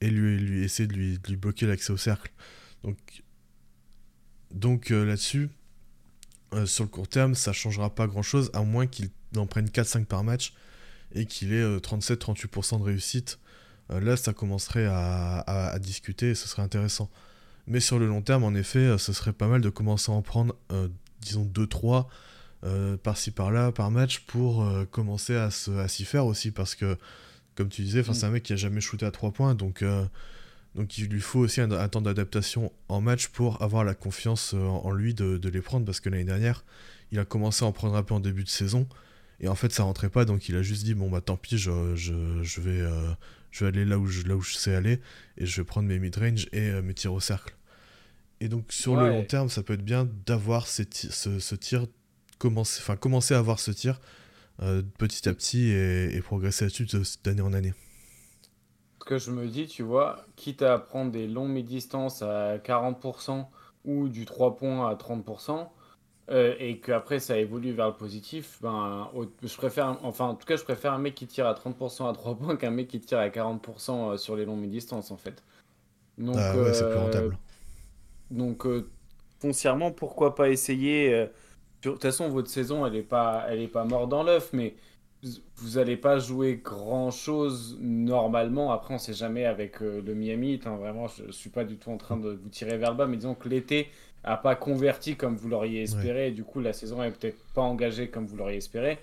et 0.01 0.11
lui, 0.11 0.63
essayer 0.63 0.87
de 0.87 0.95
lui, 0.95 1.19
bloquer 1.37 1.67
l'accès 1.67 1.93
au 1.93 1.97
cercle. 1.97 2.33
Donc, 2.85 2.99
donc 4.53 4.91
euh, 4.91 5.05
là-dessus, 5.05 5.51
euh, 6.55 6.67
sur 6.67 6.85
le 6.85 6.91
court 6.91 7.09
terme, 7.09 7.35
ça 7.35 7.53
changera 7.53 7.95
pas 7.95 8.07
grand-chose, 8.07 8.51
à 8.55 8.63
moins 8.63 8.87
qu'il 8.87 9.11
en 9.37 9.47
prenne 9.47 9.67
4-5 9.69 10.05
par 10.05 10.25
match 10.25 10.53
et 11.13 11.27
qu'il 11.27 11.53
ait 11.53 11.63
euh, 11.63 11.79
37-38% 11.79 12.79
de 12.79 12.85
réussite. 12.85 13.39
Euh, 13.91 14.01
là, 14.01 14.17
ça 14.17 14.33
commencerait 14.33 14.87
à, 14.87 15.39
à- 15.41 15.79
discuter 15.79 16.31
et 16.31 16.35
ce 16.35 16.49
serait 16.49 16.63
intéressant. 16.63 17.11
Mais 17.67 17.81
sur 17.81 17.99
le 17.99 18.07
long 18.07 18.23
terme, 18.23 18.45
en 18.45 18.55
effet, 18.55 18.79
euh, 18.81 18.99
ce 18.99 19.13
serait 19.13 19.33
pas 19.33 19.49
mal 19.49 19.61
de 19.61 19.69
commencer 19.71 20.13
à 20.13 20.15
en 20.15 20.23
prendre, 20.23 20.55
euh, 20.73 20.89
disons, 21.21 21.45
2-3 21.45 22.07
euh, 22.65 22.97
par-ci 22.97 23.31
par-là, 23.31 23.73
par 23.73 23.91
match, 23.91 24.21
pour 24.21 24.63
euh, 24.65 24.85
commencer 24.85 25.35
à 25.35 25.51
s'y 25.51 26.05
faire 26.05 26.27
aussi, 26.27 26.51
parce 26.51 26.75
que, 26.75 26.97
comme 27.57 27.69
tu 27.69 27.83
disais, 27.83 28.03
'fin, 28.05 28.13
Mm. 28.13 28.15
c'est 28.15 28.27
un 28.27 28.31
mec 28.31 28.43
qui 28.45 28.53
a 28.53 28.57
jamais 28.57 28.81
shooté 28.81 29.05
à 29.05 29.11
3 29.11 29.33
points, 29.33 29.55
donc, 29.57 29.83
euh, 29.83 30.05
donc 30.77 30.97
il 30.99 31.09
lui 31.09 31.21
faut 31.21 31.41
aussi 31.41 31.61
un, 31.61 31.71
un 31.73 31.89
temps 31.89 32.03
d'adaptation 32.03 32.71
en 32.89 33.01
match 33.01 33.29
pour 33.29 33.61
avoir 33.63 33.83
la 33.83 33.95
confiance 33.95 34.53
euh, 34.55 34.59
en, 34.63 34.93
lui 34.93 35.15
de, 35.15 35.39
de 35.39 35.49
les 35.49 35.61
prendre, 35.63 35.85
parce 35.85 36.01
que 36.01 36.09
l'année 36.09 36.25
dernière, 36.25 36.65
il 37.13 37.19
a 37.19 37.25
commencé 37.25 37.65
à 37.65 37.69
en 37.69 37.73
prendre 37.73 37.97
un 37.97 38.03
peu 38.03 38.15
en 38.15 38.21
début 38.21 38.45
de 38.45 38.49
saison, 38.49 38.87
et 39.41 39.49
en 39.49 39.55
fait 39.55 39.73
ça 39.73 39.83
rentrait 39.83 40.09
pas, 40.11 40.25
donc 40.25 40.49
il 40.49 40.57
a 40.57 40.63
juste 40.63 40.85
dit, 40.85 40.95
bon 40.95 41.11
bah 41.11 41.21
tant 41.21 41.37
pis, 41.37 41.59
je, 41.59 41.95
je, 41.97 42.15
je 42.43 42.61
vais, 42.61 42.81
euh, 42.81 43.11
je 43.51 43.65
vais 43.65 43.69
aller 43.69 43.85
là 43.85 43.99
où 43.99 44.07
je, 44.07 44.23
là 44.27 44.37
où 44.37 44.41
je 44.43 44.55
sais 44.55 44.75
aller, 44.75 45.01
et 45.39 45.47
je 45.47 45.61
vais 45.61 45.65
prendre 45.65 45.89
mes 45.89 45.99
mid-range 45.99 46.47
et 46.53 46.69
euh, 46.71 46.83
mes 46.83 46.95
tirs 46.95 47.13
au 47.15 47.21
cercle. 47.21 47.55
Et 48.41 48.49
donc 48.49 48.71
sur 48.71 48.97
le 48.97 49.09
long 49.09 49.25
terme, 49.25 49.49
ça 49.49 49.63
peut 49.63 49.73
être 49.75 49.85
bien 49.85 50.07
d'avoir 50.27 50.67
ce 50.67 50.83
tir, 50.83 51.87
commencer, 52.39 52.81
enfin 52.83 52.97
commencer 52.97 53.33
à 53.33 53.39
avoir 53.39 53.59
ce 53.61 53.71
tir 53.71 53.99
euh, 54.63 54.83
petit 54.99 55.29
à 55.29 55.35
petit 55.35 55.69
et, 55.71 56.15
et 56.17 56.21
progresser 56.23 56.65
là-dessus 56.67 56.87
de- 56.87 57.03
d'année 57.25 57.43
en 57.43 57.53
année. 57.53 57.75
Ce 59.01 59.05
que 59.07 59.19
je 59.19 59.31
me 59.31 59.47
dis, 59.49 59.67
tu 59.69 59.83
vois, 59.83 60.27
quitte 60.37 60.63
à 60.63 60.79
prendre 60.79 61.13
des 61.13 61.27
longues 61.29 61.51
mi-distances 61.51 62.23
à 62.23 62.59
40% 62.59 63.51
ou 63.85 64.09
du 64.09 64.25
3 64.25 64.57
points 64.57 64.89
à 64.89 64.97
30%, 64.97 65.73
euh, 66.31 66.57
et 66.59 66.81
qu'après 66.81 67.21
ça 67.21 67.39
évolue 67.39 67.73
vers 67.73 67.89
le 67.89 67.97
positif, 67.97 68.59
ben, 68.63 69.11
je 69.43 69.57
préfère, 69.57 69.87
un- 69.89 69.99
enfin 70.03 70.27
en 70.27 70.35
tout 70.35 70.47
cas 70.47 70.57
je 70.57 70.65
préfère 70.65 70.93
un 70.93 70.99
mec 70.99 71.15
qui 71.15 71.27
tire 71.29 71.47
à 71.47 71.55
30% 71.55 72.09
à 72.09 72.13
3 72.15 72.37
points 72.37 72.57
qu'un 72.57 72.71
mec 72.71 72.89
qui 72.89 73.01
tire 73.01 73.19
à 73.19 73.31
40% 73.31 74.13
euh, 74.13 74.17
sur 74.17 74.35
les 74.37 74.45
longues 74.45 74.61
mi-distances 74.61 75.11
en 75.13 75.17
fait. 75.17 75.45
Donc, 76.19 76.39
Ah 76.39 76.61
ouais, 76.61 76.73
c'est 76.73 76.89
plus 76.89 76.99
euh, 76.99 77.01
rentable. 77.01 77.37
donc 78.31 78.67
euh, 78.67 78.91
foncièrement, 79.41 79.91
pourquoi 79.93 80.35
pas 80.35 80.51
essayer 80.51 81.13
euh, 81.15 81.27
De 81.87 81.93
toute 81.93 82.03
façon, 82.03 82.29
votre 82.29 82.49
saison, 82.51 82.85
elle 82.85 82.95
n'est 82.95 83.03
pas, 83.03 83.47
elle 83.49 83.61
est 83.61 83.69
pas 83.69 83.85
morte 83.85 84.09
dans 84.09 84.23
l'œuf, 84.25 84.51
mais 84.53 84.75
vous 85.57 85.79
n'allez 85.79 85.97
pas 85.97 86.19
jouer 86.19 86.61
grand-chose 86.63 87.79
normalement. 87.81 88.73
Après, 88.73 88.95
on 88.95 88.99
sait 88.99 89.15
jamais 89.15 89.45
avec 89.45 89.81
euh, 89.83 90.03
le 90.05 90.15
Miami 90.15 90.55
Heat, 90.55 90.67
hein, 90.67 90.77
vraiment, 90.77 91.07
je 91.07 91.25
ne 91.25 91.33
suis 91.33 91.51
pas 91.51 91.65
du 91.65 91.77
tout 91.77 91.91
en 91.91 91.97
train 91.97 92.17
de 92.17 92.31
vous 92.31 92.49
tirer 92.49 92.77
vers 92.77 92.91
le 92.91 92.97
bas, 92.97 93.07
mais 93.07 93.17
disons 93.17 93.35
que 93.35 93.49
l'été 93.49 93.89
n'a 94.25 94.37
pas 94.37 94.57
converti 94.57 95.17
comme 95.17 95.37
vous 95.37 95.49
l'auriez 95.49 95.83
espéré, 95.83 96.29
et 96.29 96.31
du 96.33 96.43
coup, 96.43 96.61
la 96.61 96.73
saison 96.73 97.03
est 97.03 97.13
peut-être 97.13 97.39
pas 97.55 97.63
engagée 97.63 98.09
comme 98.09 98.27
vous 98.27 98.37
l'auriez 98.37 98.59
espéré. 98.59 98.99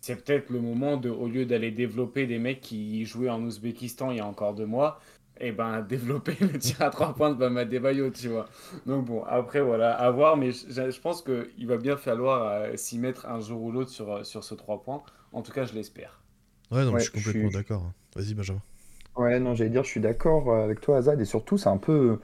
C'est 0.00 0.24
peut-être 0.24 0.50
le 0.50 0.60
moment 0.60 0.96
de, 0.96 1.10
au 1.10 1.26
lieu 1.26 1.44
d'aller 1.44 1.72
développer 1.72 2.26
des 2.26 2.38
mecs 2.38 2.60
qui 2.60 3.04
jouaient 3.04 3.30
en 3.30 3.42
Ouzbékistan 3.42 4.12
il 4.12 4.18
y 4.18 4.20
a 4.20 4.26
encore 4.26 4.54
deux 4.54 4.66
mois, 4.66 5.00
et 5.40 5.52
ben 5.52 5.82
développer 5.88 6.36
le 6.40 6.58
tir 6.58 6.80
à 6.82 6.90
trois 6.90 7.14
points 7.14 7.30
de 7.30 7.34
Bam 7.36 7.56
Adebayo, 7.56 8.10
tu 8.10 8.28
vois. 8.28 8.46
Donc 8.86 9.04
bon, 9.06 9.24
après 9.24 9.60
voilà, 9.60 9.94
à 9.94 10.10
voir, 10.10 10.36
mais 10.36 10.52
je, 10.52 10.90
je 10.90 11.00
pense 11.00 11.22
qu'il 11.22 11.66
va 11.66 11.76
bien 11.76 11.96
falloir 11.96 12.44
euh, 12.48 12.76
s'y 12.76 12.98
mettre 12.98 13.26
un 13.26 13.40
jour 13.40 13.62
ou 13.62 13.72
l'autre 13.72 13.90
sur, 13.90 14.12
euh, 14.12 14.24
sur 14.24 14.44
ce 14.44 14.54
3 14.54 14.82
points. 14.82 15.02
En 15.32 15.42
tout 15.42 15.52
cas, 15.52 15.64
je 15.64 15.74
l'espère. 15.74 16.20
Ouais, 16.70 16.84
non, 16.84 16.92
Ouais, 16.92 16.98
je 16.98 17.04
suis 17.04 17.12
complètement 17.12 17.50
suis- 17.50 17.50
d'accord. 17.50 17.82
hein. 17.84 17.94
Vas-y, 18.16 18.34
Benjamin. 18.34 18.62
Ouais, 19.16 19.40
non, 19.40 19.54
j'allais 19.54 19.70
dire, 19.70 19.82
je 19.84 19.88
suis 19.90 20.00
d'accord 20.00 20.50
euh, 20.50 20.64
avec 20.64 20.80
toi, 20.80 20.98
Azad, 20.98 21.20
et 21.20 21.24
surtout, 21.24 21.58
c'est 21.58 21.68
un 21.68 21.76
peu, 21.76 22.20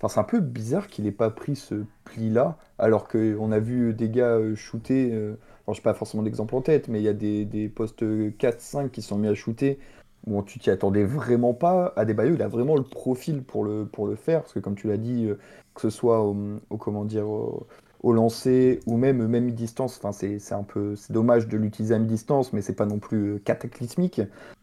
enfin, 0.00 0.08
c'est 0.14 0.20
un 0.20 0.24
peu 0.24 0.40
bizarre 0.40 0.88
qu'il 0.88 1.06
ait 1.06 1.12
pas 1.12 1.30
pris 1.30 1.56
ce 1.56 1.84
pli-là, 2.04 2.58
alors 2.78 3.08
qu'on 3.08 3.52
a 3.52 3.58
vu 3.60 3.94
des 3.94 4.10
gars 4.10 4.38
shooter, 4.56 5.12
euh, 5.14 5.36
alors, 5.66 5.74
je 5.74 5.80
sais 5.80 5.82
pas 5.82 5.94
forcément 5.94 6.22
d'exemple 6.24 6.54
en 6.56 6.62
tête, 6.62 6.88
mais 6.88 7.00
il 7.00 7.04
y 7.04 7.08
a 7.08 7.14
des, 7.14 7.44
des 7.46 7.68
postes 7.68 8.04
4-5 8.38 8.90
qui 8.90 9.02
sont 9.02 9.18
mis 9.18 9.28
à 9.28 9.34
shooter 9.34 9.78
bon, 10.26 10.42
tu 10.42 10.58
t'y 10.58 10.70
attendais 10.70 11.04
vraiment 11.04 11.54
pas. 11.54 11.92
Adebayo, 11.96 12.34
il 12.34 12.42
a 12.42 12.48
vraiment 12.48 12.76
le 12.76 12.82
profil 12.82 13.42
pour 13.42 13.64
le, 13.64 13.86
pour 13.86 14.06
le 14.06 14.16
faire, 14.16 14.42
parce 14.42 14.52
que 14.52 14.58
comme 14.60 14.74
tu 14.76 14.88
l'as 14.88 14.96
dit, 14.96 15.26
euh, 15.26 15.38
que 15.74 15.80
ce 15.82 15.90
soit 15.90 16.20
au, 16.22 16.36
au- 16.70 16.76
comment 16.76 17.04
dire, 17.04 17.28
au, 17.28 17.66
au 18.02 18.14
ou 18.86 18.96
même 18.96 19.26
même 19.26 19.44
mi-distance, 19.44 19.98
enfin 20.02 20.12
c'est 20.12 20.52
un 20.52 20.62
peu 20.62 20.96
c'est 20.96 21.12
dommage 21.12 21.48
de 21.48 21.56
l'utiliser 21.58 21.94
à 21.94 21.98
mi-distance, 21.98 22.52
mais 22.52 22.62
c'est 22.62 22.74
pas 22.74 22.86
non 22.86 22.98
plus 22.98 23.34
euh, 23.34 23.38
cataclysmique. 23.44 24.22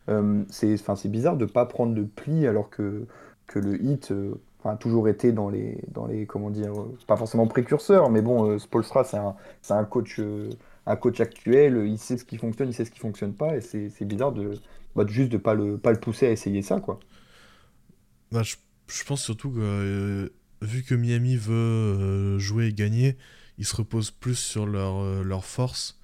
Euh, 0.10 0.44
c'est 0.50 0.74
enfin 0.76 0.96
c'est 0.96 1.10
bizarre 1.10 1.38
de 1.38 1.46
pas 1.46 1.66
prendre 1.66 1.94
de 1.94 2.04
pli 2.04 2.48
alors 2.48 2.70
que 2.70 3.06
que 3.48 3.60
le 3.60 3.82
hit 3.84 4.12
a 4.66 4.76
toujours 4.76 5.08
été 5.08 5.32
dans 5.32 5.50
les 5.50 5.78
dans 5.90 6.06
les 6.08 6.26
comment 6.26 6.50
dire, 6.50 6.74
pas 7.08 7.16
forcément 7.18 7.48
précurseur, 7.48 8.10
mais 8.10 8.22
bon, 8.22 8.58
Spoelstra 8.60 9.04
c'est 9.04 9.18
un 9.18 9.36
un 9.70 9.84
coach 9.86 10.20
un 10.86 10.96
coach 10.96 11.20
actuel, 11.20 11.84
il 11.86 11.98
sait 11.98 12.18
ce 12.18 12.26
qui 12.26 12.38
fonctionne, 12.38 12.70
il 12.70 12.74
sait 12.74 12.86
ce 12.86 12.92
qui 12.92 13.00
fonctionne 13.00 13.34
pas, 13.34 13.56
et 13.58 13.62
c'est 13.62 14.06
bizarre 14.06 14.32
de 14.32 14.54
juste 15.06 15.32
de 15.32 15.38
pas 15.38 15.54
le 15.54 15.78
pas 15.78 15.92
le 15.92 16.00
pousser 16.00 16.28
à 16.28 16.32
essayer 16.32 16.62
ça 16.62 16.80
quoi. 16.80 17.00
Bah, 18.32 18.44
je, 18.44 19.04
pense 19.06 19.24
surtout 19.24 19.52
que, 19.52 19.60
euh, 19.60 20.30
vu 20.62 20.84
que 20.84 20.96
Miami 20.96 21.38
veut 21.38 21.54
euh, 21.54 22.40
jouer 22.40 22.68
et 22.68 22.74
gagner, 22.74 23.18
ils 23.58 23.66
se 23.66 23.76
reposent 23.76 24.12
plus 24.12 24.36
sur 24.36 24.66
leur, 24.66 24.98
euh, 24.98 25.40
force 25.40 26.00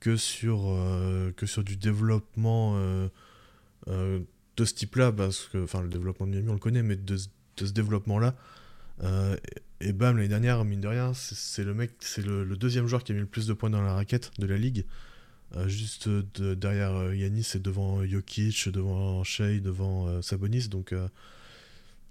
que 0.00 0.16
sur, 0.16 0.74
du 1.64 1.76
développement 1.76 2.78
de 3.86 4.64
ce 4.64 4.74
type-là, 4.74 5.12
parce 5.12 5.48
que, 5.48 5.64
enfin, 5.64 5.82
le 5.82 5.88
développement 5.88 6.26
de 6.26 6.32
Miami, 6.32 6.48
on 6.50 6.54
le 6.54 6.58
connaît, 6.58 6.82
mais 6.82 6.96
de, 6.96 7.16
ce- 7.16 7.72
développement-là. 7.72 8.36
et 9.80 9.92
bam, 9.92 10.16
l'année 10.16 10.28
dernière, 10.28 10.64
mine 10.64 10.80
de 10.80 10.88
rien, 10.88 11.12
c'est 11.14 11.64
le 11.64 11.74
mec, 11.74 11.92
c'est 12.00 12.24
le 12.24 12.56
deuxième 12.56 12.86
joueur 12.86 13.04
qui 13.04 13.12
a 13.12 13.14
mis 13.14 13.22
le 13.22 13.26
plus 13.26 13.46
de 13.46 13.52
points 13.52 13.70
dans 13.70 13.82
la 13.82 13.94
raquette 13.94 14.30
de 14.38 14.46
la 14.46 14.56
ligue. 14.56 14.86
Euh, 15.54 15.68
juste 15.68 16.08
de- 16.08 16.54
derrière 16.54 16.92
euh, 16.96 17.14
Yanis 17.14 17.52
et 17.54 17.58
devant 17.60 18.04
Jokic, 18.04 18.68
devant 18.68 19.22
Shea, 19.24 19.60
devant 19.60 20.08
euh, 20.08 20.20
Sabonis. 20.22 20.68
Donc, 20.68 20.92
euh, 20.92 21.08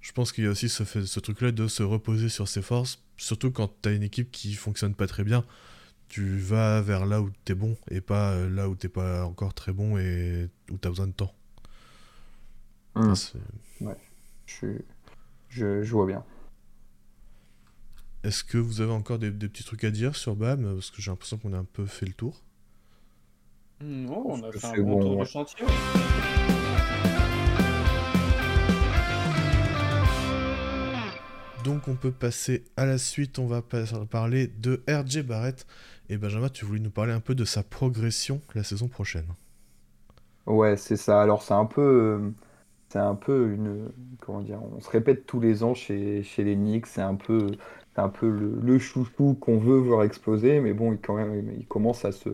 je 0.01 0.11
pense 0.13 0.31
qu'il 0.31 0.43
y 0.45 0.47
a 0.47 0.51
aussi 0.51 0.69
ce, 0.69 1.19
truc-là 1.19 1.51
de 1.51 1.67
se 1.67 1.83
reposer 1.83 2.29
sur 2.29 2.47
ses 2.47 2.61
forces, 2.61 3.03
surtout 3.17 3.51
quand 3.51 3.69
tu 3.81 3.89
as 3.89 3.91
une 3.93 4.03
équipe 4.03 4.31
qui 4.31 4.53
fonctionne 4.53 4.95
pas 4.95 5.07
très 5.07 5.23
bien. 5.23 5.45
Tu 6.07 6.37
vas 6.37 6.81
vers 6.81 7.05
là 7.05 7.21
où 7.21 7.31
t'es 7.45 7.55
bon 7.55 7.77
et 7.89 7.99
pas 8.01 8.31
euh, 8.33 8.49
là 8.49 8.69
où 8.69 8.75
t'es 8.75 8.89
pas 8.89 9.25
encore 9.25 9.53
très 9.53 9.73
bon 9.73 9.97
et 9.97 10.49
où 10.71 10.77
t'as 10.77 10.89
besoin 10.89 11.07
de 11.07 11.13
temps. 11.13 11.33
Mm. 12.95 13.15
Ça, 13.15 13.33
c'est- 13.79 13.85
Je, 14.47 14.67
je, 15.49 15.83
je 15.83 15.91
vois 15.91 16.05
bien. 16.05 16.23
Est-ce 18.23 18.43
que 18.43 18.57
vous 18.57 18.81
avez 18.81 18.91
encore 18.91 19.19
des, 19.19 19.31
des 19.31 19.47
petits 19.47 19.63
trucs 19.63 19.83
à 19.83 19.91
dire 19.91 20.15
sur 20.15 20.35
BAM 20.35 20.73
Parce 20.75 20.91
que 20.91 21.01
j'ai 21.01 21.11
l'impression 21.11 21.37
qu'on 21.37 21.53
a 21.53 21.57
un 21.57 21.63
peu 21.65 21.85
fait 21.85 22.05
le 22.05 22.13
tour. 22.13 22.41
Non, 23.81 24.23
on 24.25 24.43
a 24.43 24.51
fait 24.51 24.65
un 24.65 24.73
c'est 24.75 24.81
bon 24.81 24.97
bon, 24.97 24.99
tour 24.99 25.17
du 25.17 25.25
chantier. 25.25 25.65
Donc 31.65 31.87
on 31.87 31.95
peut 31.95 32.11
passer 32.11 32.63
à 32.77 32.85
la 32.85 32.97
suite, 32.97 33.39
on 33.39 33.47
va 33.47 33.61
parler 33.61 34.47
de 34.47 34.83
RJ 34.87 35.23
Barrett. 35.23 35.65
Et 36.09 36.17
Benjamin, 36.17 36.49
tu 36.49 36.63
voulais 36.65 36.79
nous 36.79 36.91
parler 36.91 37.11
un 37.11 37.19
peu 37.19 37.35
de 37.35 37.43
sa 37.43 37.63
progression 37.63 38.41
la 38.53 38.63
saison 38.63 38.87
prochaine. 38.87 39.25
Ouais, 40.45 40.77
c'est 40.77 40.97
ça. 40.97 41.21
Alors 41.21 41.41
c'est 41.41 41.53
un 41.53 41.65
peu, 41.65 42.33
c'est 42.89 42.99
un 42.99 43.15
peu 43.15 43.51
une, 43.53 43.91
comment 44.21 44.41
dire, 44.41 44.61
on 44.63 44.79
se 44.79 44.89
répète 44.89 45.25
tous 45.25 45.39
les 45.39 45.63
ans 45.63 45.73
chez, 45.73 46.23
chez 46.23 46.43
les 46.43 46.55
Knicks. 46.55 46.87
C'est 46.87 47.01
un 47.01 47.15
peu, 47.15 47.57
c'est 47.95 48.01
un 48.01 48.09
peu 48.09 48.29
le, 48.29 48.59
le 48.61 48.79
chouchou 48.79 49.35
qu'on 49.35 49.57
veut 49.59 49.77
voir 49.79 50.03
exploser, 50.03 50.59
mais 50.61 50.73
bon, 50.73 50.93
il 50.93 50.99
quand 50.99 51.15
même, 51.15 51.51
il 51.57 51.67
commence 51.67 52.05
à 52.05 52.11
se, 52.11 52.29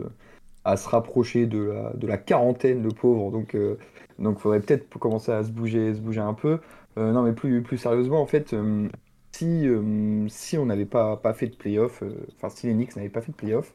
à 0.64 0.78
se 0.78 0.88
rapprocher 0.90 1.46
de 1.48 1.74
la, 2.02 2.18
quarantaine, 2.18 2.84
le 2.84 2.90
pauvre. 2.90 3.32
Donc, 3.32 3.56
euh, 3.56 3.78
donc, 4.20 4.40
faudrait 4.40 4.60
peut-être 4.60 4.88
commencer 5.00 5.32
à 5.32 5.44
se 5.44 5.52
bouger, 5.52 5.94
se 5.94 6.00
bouger 6.00 6.22
un 6.22 6.34
peu. 6.34 6.60
Euh, 6.98 7.12
non, 7.12 7.24
mais 7.24 7.34
plus, 7.34 7.62
plus 7.64 7.78
sérieusement, 7.78 8.22
en 8.22 8.26
fait, 8.26 8.54
euh, 8.54 8.88
si, 9.32 9.68
euh, 9.68 10.28
si 10.30 10.58
on 10.58 10.66
n'avait 10.66 10.86
pas, 10.86 11.18
pas 11.18 11.34
fait 11.34 11.48
de 11.48 11.56
playoff, 11.56 12.04
euh, 12.04 12.28
enfin, 12.36 12.50
si 12.50 12.68
les 12.68 12.74
Knicks 12.74 12.96
n'avaient 12.96 13.10
pas 13.10 13.22
fait 13.22 13.32
de 13.32 13.38
playoff, 13.38 13.74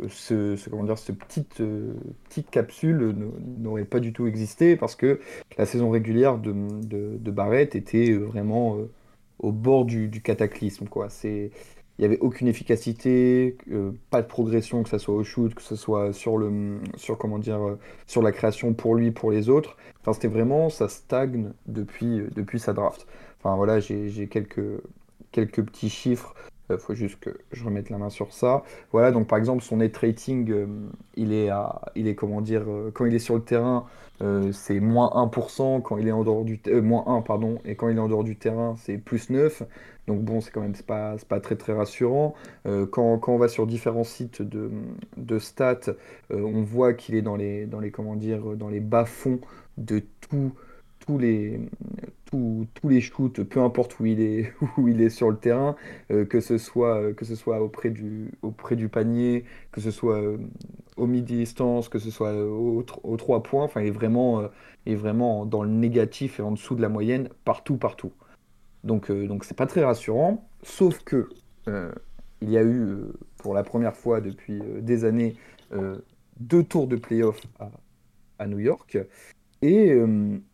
euh, 0.00 0.08
ce, 0.08 0.56
ce, 0.56 0.70
comment 0.70 0.84
dire, 0.84 0.98
ce 0.98 1.12
petite, 1.12 1.60
euh, 1.60 1.92
petite 2.28 2.50
capsule 2.50 3.14
n'aurait 3.58 3.84
pas 3.84 4.00
du 4.00 4.12
tout 4.12 4.26
existé 4.26 4.76
parce 4.76 4.96
que 4.96 5.20
la 5.58 5.66
saison 5.66 5.90
régulière 5.90 6.38
de, 6.38 6.52
de, 7.18 7.30
Barrett 7.30 7.74
était 7.74 8.10
euh, 8.10 8.24
vraiment 8.24 8.76
euh, 8.76 8.90
au 9.38 9.52
bord 9.52 9.84
du, 9.84 10.08
du 10.08 10.22
cataclysme, 10.22 10.86
quoi. 10.88 11.08
C'est, 11.10 11.50
il 11.98 12.02
n'y 12.02 12.06
avait 12.06 12.18
aucune 12.20 12.48
efficacité, 12.48 13.56
euh, 13.70 13.92
pas 14.10 14.22
de 14.22 14.26
progression, 14.26 14.82
que 14.82 14.88
ce 14.88 14.98
soit 14.98 15.14
au 15.14 15.24
shoot, 15.24 15.54
que 15.54 15.62
ce 15.62 15.76
soit 15.76 16.12
sur 16.12 16.38
le, 16.38 16.80
sur 16.96 17.18
comment 17.18 17.38
dire, 17.38 17.60
euh, 17.60 17.78
sur 18.06 18.22
la 18.22 18.32
création 18.32 18.72
pour 18.72 18.94
lui, 18.94 19.10
pour 19.10 19.30
les 19.30 19.48
autres. 19.48 19.76
Enfin, 20.00 20.14
c'était 20.14 20.28
vraiment, 20.28 20.70
ça 20.70 20.88
stagne 20.88 21.52
depuis, 21.66 22.20
euh, 22.20 22.30
depuis 22.34 22.58
sa 22.58 22.72
draft. 22.72 23.06
Enfin, 23.38 23.56
voilà, 23.56 23.78
j'ai, 23.78 24.26
quelques, 24.28 24.80
quelques 25.32 25.62
petits 25.62 25.90
chiffres. 25.90 26.34
Il 26.70 26.78
faut 26.78 26.94
juste 26.94 27.20
que 27.20 27.36
je 27.52 27.64
remette 27.64 27.90
la 27.90 27.98
main 27.98 28.08
sur 28.08 28.32
ça. 28.32 28.62
Voilà, 28.92 29.12
donc 29.12 29.26
par 29.26 29.38
exemple, 29.38 29.62
son 29.62 29.76
net 29.76 29.94
rating, 29.98 30.66
il 31.16 31.32
est 31.34 31.50
à, 31.50 31.82
il 31.94 32.08
est 32.08 32.14
comment 32.14 32.40
dire, 32.40 32.64
quand 32.94 33.04
il 33.04 33.14
est 33.14 33.18
sur 33.18 33.34
le 33.34 33.42
terrain, 33.42 33.84
euh, 34.22 34.52
c'est 34.52 34.80
moins 34.80 35.10
1%, 35.14 35.82
quand 35.82 35.98
il 35.98 36.08
est 36.08 36.12
en 36.12 36.24
dehors 36.24 36.44
du, 36.44 36.60
euh, 36.68 36.80
moins 36.80 37.04
1, 37.06 37.22
pardon, 37.22 37.58
et 37.64 37.74
quand 37.74 37.88
il 37.88 37.96
est 37.96 38.00
en 38.00 38.08
dehors 38.08 38.24
du 38.24 38.36
terrain, 38.36 38.76
c'est 38.78 38.98
plus 38.98 39.30
9. 39.30 39.62
Donc 40.06 40.22
bon, 40.22 40.40
c'est 40.40 40.50
quand 40.50 40.60
même 40.60 40.74
pas, 40.86 41.16
pas 41.28 41.40
très 41.40 41.56
très 41.56 41.72
rassurant. 41.72 42.34
Euh, 42.66 42.86
quand, 42.86 43.18
quand 43.18 43.34
on 43.34 43.38
va 43.38 43.48
sur 43.48 43.66
différents 43.66 44.04
sites 44.04 44.42
de, 44.42 44.70
de 45.16 45.38
stats, 45.38 45.92
on 46.30 46.62
voit 46.62 46.94
qu'il 46.94 47.14
est 47.14 47.22
dans 47.22 47.36
les, 47.36 47.66
dans 47.66 47.80
les, 47.80 47.90
comment 47.90 48.16
dire, 48.16 48.56
dans 48.56 48.68
les 48.68 48.80
bas-fonds 48.80 49.40
de 49.78 50.02
tout, 50.20 50.52
tous 51.06 51.18
les, 51.18 51.60
tous, 52.26 52.66
tous 52.74 52.88
les 52.88 53.00
shoots, 53.00 53.42
peu 53.42 53.60
importe 53.60 53.98
où 54.00 54.06
il 54.06 54.20
est, 54.20 54.52
où 54.78 54.88
il 54.88 55.00
est 55.00 55.10
sur 55.10 55.30
le 55.30 55.36
terrain, 55.36 55.76
euh, 56.10 56.24
que 56.24 56.40
ce 56.40 56.58
soit, 56.58 57.00
euh, 57.00 57.12
que 57.12 57.24
ce 57.24 57.34
soit 57.34 57.60
auprès 57.60 57.90
du, 57.90 58.30
auprès 58.42 58.76
du 58.76 58.88
panier, 58.88 59.44
que 59.72 59.80
ce 59.80 59.90
soit 59.90 60.20
euh, 60.20 60.38
au 60.96 61.06
midi-distance, 61.06 61.88
que 61.88 61.98
ce 61.98 62.10
soit 62.10 62.28
euh, 62.28 62.48
au, 62.48 62.82
tr- 62.82 63.00
aux 63.02 63.16
trois 63.16 63.42
points, 63.42 63.64
enfin, 63.64 63.80
est 63.80 63.90
vraiment, 63.90 64.42
est 64.86 64.94
vraiment 64.94 65.44
dans 65.46 65.62
le 65.62 65.70
négatif 65.70 66.38
et 66.38 66.42
en 66.42 66.52
dessous 66.52 66.74
de 66.74 66.82
la 66.82 66.88
moyenne, 66.88 67.28
partout, 67.44 67.76
partout. 67.76 68.12
Donc, 68.84 69.10
donc 69.12 69.44
c'est 69.44 69.56
pas 69.56 69.66
très 69.66 69.84
rassurant, 69.84 70.48
sauf 70.62 71.02
que 71.04 71.28
il 71.68 72.50
y 72.50 72.58
a 72.58 72.64
eu, 72.64 72.96
pour 73.38 73.54
la 73.54 73.62
première 73.62 73.94
fois 73.94 74.20
depuis 74.20 74.60
des 74.80 75.04
années, 75.04 75.36
deux 76.40 76.64
tours 76.64 76.88
de 76.88 76.96
playoff 76.96 77.40
à, 77.60 77.70
à 78.40 78.46
New 78.48 78.58
York. 78.58 78.98
Et 79.62 79.96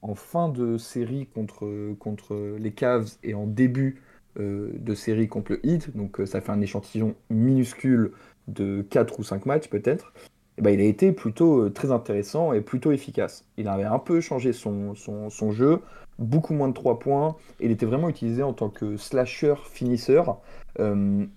en 0.03 0.15
fin 0.15 0.49
de 0.51 0.77
série 0.77 1.27
contre, 1.35 1.95
contre 1.99 2.57
les 2.59 2.73
Cavs 2.73 3.09
et 3.23 3.35
en 3.35 3.47
début 3.47 4.03
de 4.37 4.95
série 4.95 5.29
contre 5.29 5.53
le 5.53 5.67
Heat, 5.67 5.97
donc 5.97 6.21
ça 6.27 6.41
fait 6.41 6.53
un 6.53 6.61
échantillon 6.61 7.15
minuscule 7.31 8.13
de 8.49 8.83
4 8.83 9.19
ou 9.19 9.23
5 9.25 9.47
matchs 9.47 9.69
peut-être, 9.69 10.13
eh 10.59 10.63
ben, 10.63 10.71
il 10.71 10.81
a 10.81 10.85
été 10.85 11.13
plutôt 11.13 11.71
très 11.71 11.91
intéressant 11.91 12.53
et 12.53 12.61
plutôt 12.61 12.93
efficace. 12.93 13.45
Il 13.57 13.67
avait 13.69 13.85
un 13.85 13.99
peu 13.99 14.21
changé 14.21 14.53
son, 14.53 14.95
son, 14.95 15.51
jeu, 15.53 15.81
beaucoup 16.19 16.53
moins 16.53 16.69
de 16.69 16.75
3 16.75 16.99
points, 16.99 17.37
il 17.61 17.71
était 17.71 17.87
vraiment 17.87 18.09
utilisé 18.09 18.43
en 18.43 18.53
tant 18.53 18.69
que 18.69 18.97
slasher 18.97 19.55
finisseur, 19.71 20.41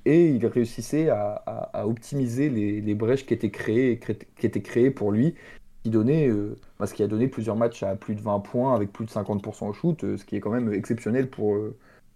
et 0.06 0.28
il 0.28 0.46
réussissait 0.46 1.10
à, 1.10 1.42
à- 1.46 1.80
à 1.82 1.88
optimiser 1.88 2.50
les, 2.50 2.82
les 2.82 2.96
brèches 2.96 3.26
qui 3.26 3.34
étaient 3.34 3.50
créées, 3.50 4.00
qui 4.38 4.46
étaient 4.46 4.62
créées 4.62 4.92
pour 4.92 5.12
lui 5.12 5.36
qui 5.84 5.90
donnait, 5.90 6.28
euh, 6.28 6.56
bah, 6.80 6.88
ce 6.88 6.94
qui 6.94 7.04
a 7.04 7.08
donné 7.08 7.28
plusieurs 7.28 7.56
matchs 7.56 7.84
à 7.84 7.96
plus 7.96 8.16
de 8.16 8.22
20 8.22 8.40
points 8.40 8.76
avec 8.76 8.92
plus 8.92 9.06
de 9.06 9.12
50% 9.12 9.68
au 9.68 9.74
shoot, 9.74 10.04
euh, 10.04 10.18
ce 10.18 10.26
qui 10.26 10.36
est 10.36 10.40
quand 10.40 10.52
même 10.52 10.72
exceptionnel 10.74 11.30
pour, 11.30 11.56
euh, 11.56 11.76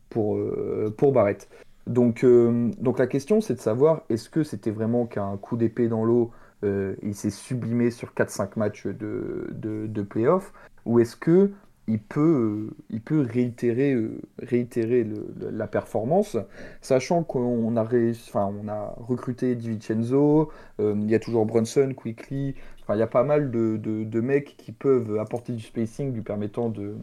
pour, 0.10 0.38
euh, 0.38 0.94
pour 0.98 1.12
Barrett. 1.12 1.50
Donc, 1.88 2.26
donc 2.26 2.98
la 2.98 3.06
question 3.06 3.42
c'est 3.42 3.54
de 3.54 3.60
savoir 3.60 4.02
est-ce 4.10 4.28
que 4.28 4.42
c'était 4.44 4.72
vraiment 4.72 5.06
qu'un 5.06 5.38
coup 5.38 5.56
d'épée 5.56 5.88
dans 5.88 6.04
l'eau, 6.04 6.32
il 6.64 7.14
s'est 7.14 7.30
sublimé 7.30 7.92
sur 7.92 8.16
4-5 8.16 8.58
matchs 8.58 8.88
de, 8.88 9.50
de, 9.52 9.86
de 9.86 10.02
playoff, 10.02 10.52
ou 10.86 11.00
est-ce 11.00 11.16
que 11.16 11.52
il 11.88 12.00
peut, 12.00 12.72
il 12.90 13.02
peut 13.02 13.22
réitérer, 13.22 13.96
réitérer 14.40 15.08
la 15.40 15.68
performance, 15.68 16.38
sachant 16.82 17.24
qu'on 17.24 17.78
a, 17.78 17.84
enfin, 17.84 18.52
on 18.64 18.68
a 18.68 18.96
recruté 18.98 19.56
DiVincenzo, 19.56 20.52
euh, 20.80 20.96
il 20.98 21.10
y 21.10 21.16
a 21.16 21.20
toujours 21.20 21.46
Brunson, 21.46 21.94
Quickly, 21.96 22.56
Il 22.94 23.00
y 23.00 23.02
a 23.02 23.08
pas 23.08 23.24
mal 23.24 23.50
de, 23.50 24.22
mecs 24.22 24.56
qui 24.58 24.72
peuvent 24.72 25.18
apporter 25.20 25.54
du 25.54 25.64
spacing 25.64 26.14
lui 26.14 26.22
permettant 26.22 26.70
de, 26.70 26.98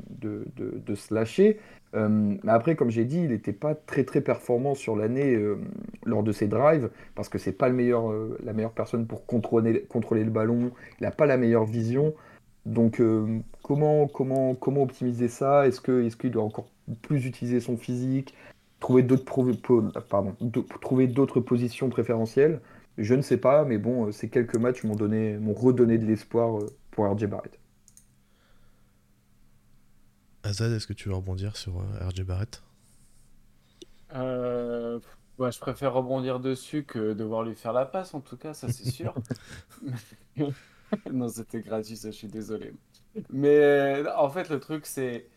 se 0.95 1.14
lâcher. 1.14 1.59
Euh, 1.95 2.37
mais 2.42 2.53
après, 2.53 2.77
comme 2.77 2.90
j'ai 2.90 3.05
dit, 3.05 3.18
il 3.18 3.31
n'était 3.31 3.53
pas 3.53 3.75
très 3.75 4.05
très 4.05 4.23
performant 4.23 4.75
sur 4.75 4.97
l'année 4.97 5.35
euh, 5.35 5.59
lors 6.07 6.23
de 6.23 6.33
ses 6.33 6.49
drives 6.49 6.88
parce 7.14 7.29
que 7.29 7.37
c'est 7.37 7.53
pas 7.53 7.68
euh, 7.68 8.38
la 8.42 8.55
meilleure 8.55 8.73
personne 8.73 9.07
pour 9.07 9.27
contrôler, 9.27 9.85
le 9.85 10.31
ballon. 10.31 10.71
Il 11.01 11.03
n'a 11.03 11.11
pas 11.11 11.27
la 11.27 11.37
meilleure 11.37 11.64
vision. 11.64 12.14
Donc, 12.64 13.03
comment, 13.62 14.07
comment, 14.07 14.55
comment 14.55 14.85
optimiser 14.85 15.27
ça? 15.27 15.66
Est-ce 15.66 16.16
qu'il 16.16 16.31
doit 16.31 16.45
encore 16.45 16.68
plus 17.03 17.27
utiliser 17.27 17.59
son 17.59 17.77
physique, 17.77 18.37
trouver 18.79 19.03
d'autres 19.03 19.25
positions 21.40 21.88
préférentielles? 21.88 22.61
Je 22.98 23.14
ne 23.14 23.22
sais 23.22 23.37
pas, 23.38 23.64
mais 23.64 23.78
bon, 23.78 24.07
euh, 24.07 24.12
ces 24.12 24.31
quelques 24.31 24.57
matchs 24.57 24.85
m'ont 24.85 24.96
donné, 24.96 25.38
m'ont 25.38 25.55
redonné 25.55 25.98
de 25.98 26.07
l'espoir 26.07 26.59
euh, 26.59 26.74
pour 26.90 27.07
RJ 27.11 27.26
Barrett. 27.26 27.59
Azad, 30.44 30.72
est-ce 30.72 30.87
que 30.87 30.92
tu 30.92 31.09
veux 31.09 31.14
rebondir 31.16 31.57
sur 31.57 31.78
RJ 32.00 32.22
Barrett? 32.22 32.62
Euh, 34.14 35.00
bah, 35.38 35.50
je 35.50 35.59
préfère 35.59 35.94
rebondir 35.94 36.40
dessus 36.40 36.85
que 36.85 37.12
devoir 37.14 37.42
lui 37.42 37.55
faire 37.55 37.72
la 37.72 37.87
passe, 37.87 38.14
en 38.14 38.20
tout 38.20 38.37
cas, 38.37 38.55
ça 38.55 38.68
c'est 38.68 38.85
sûr. 38.85 39.14
Non, 41.12 41.28
c'était 41.28 41.61
gratuit, 41.62 41.96
ça, 41.96 42.11
je 42.11 42.16
suis 42.16 42.28
désolé. 42.28 42.74
Mais 43.31 43.57
euh, 43.59 44.16
en 44.16 44.28
fait, 44.31 44.48
le 44.50 44.61
truc, 44.61 44.87
c'est 44.87 45.28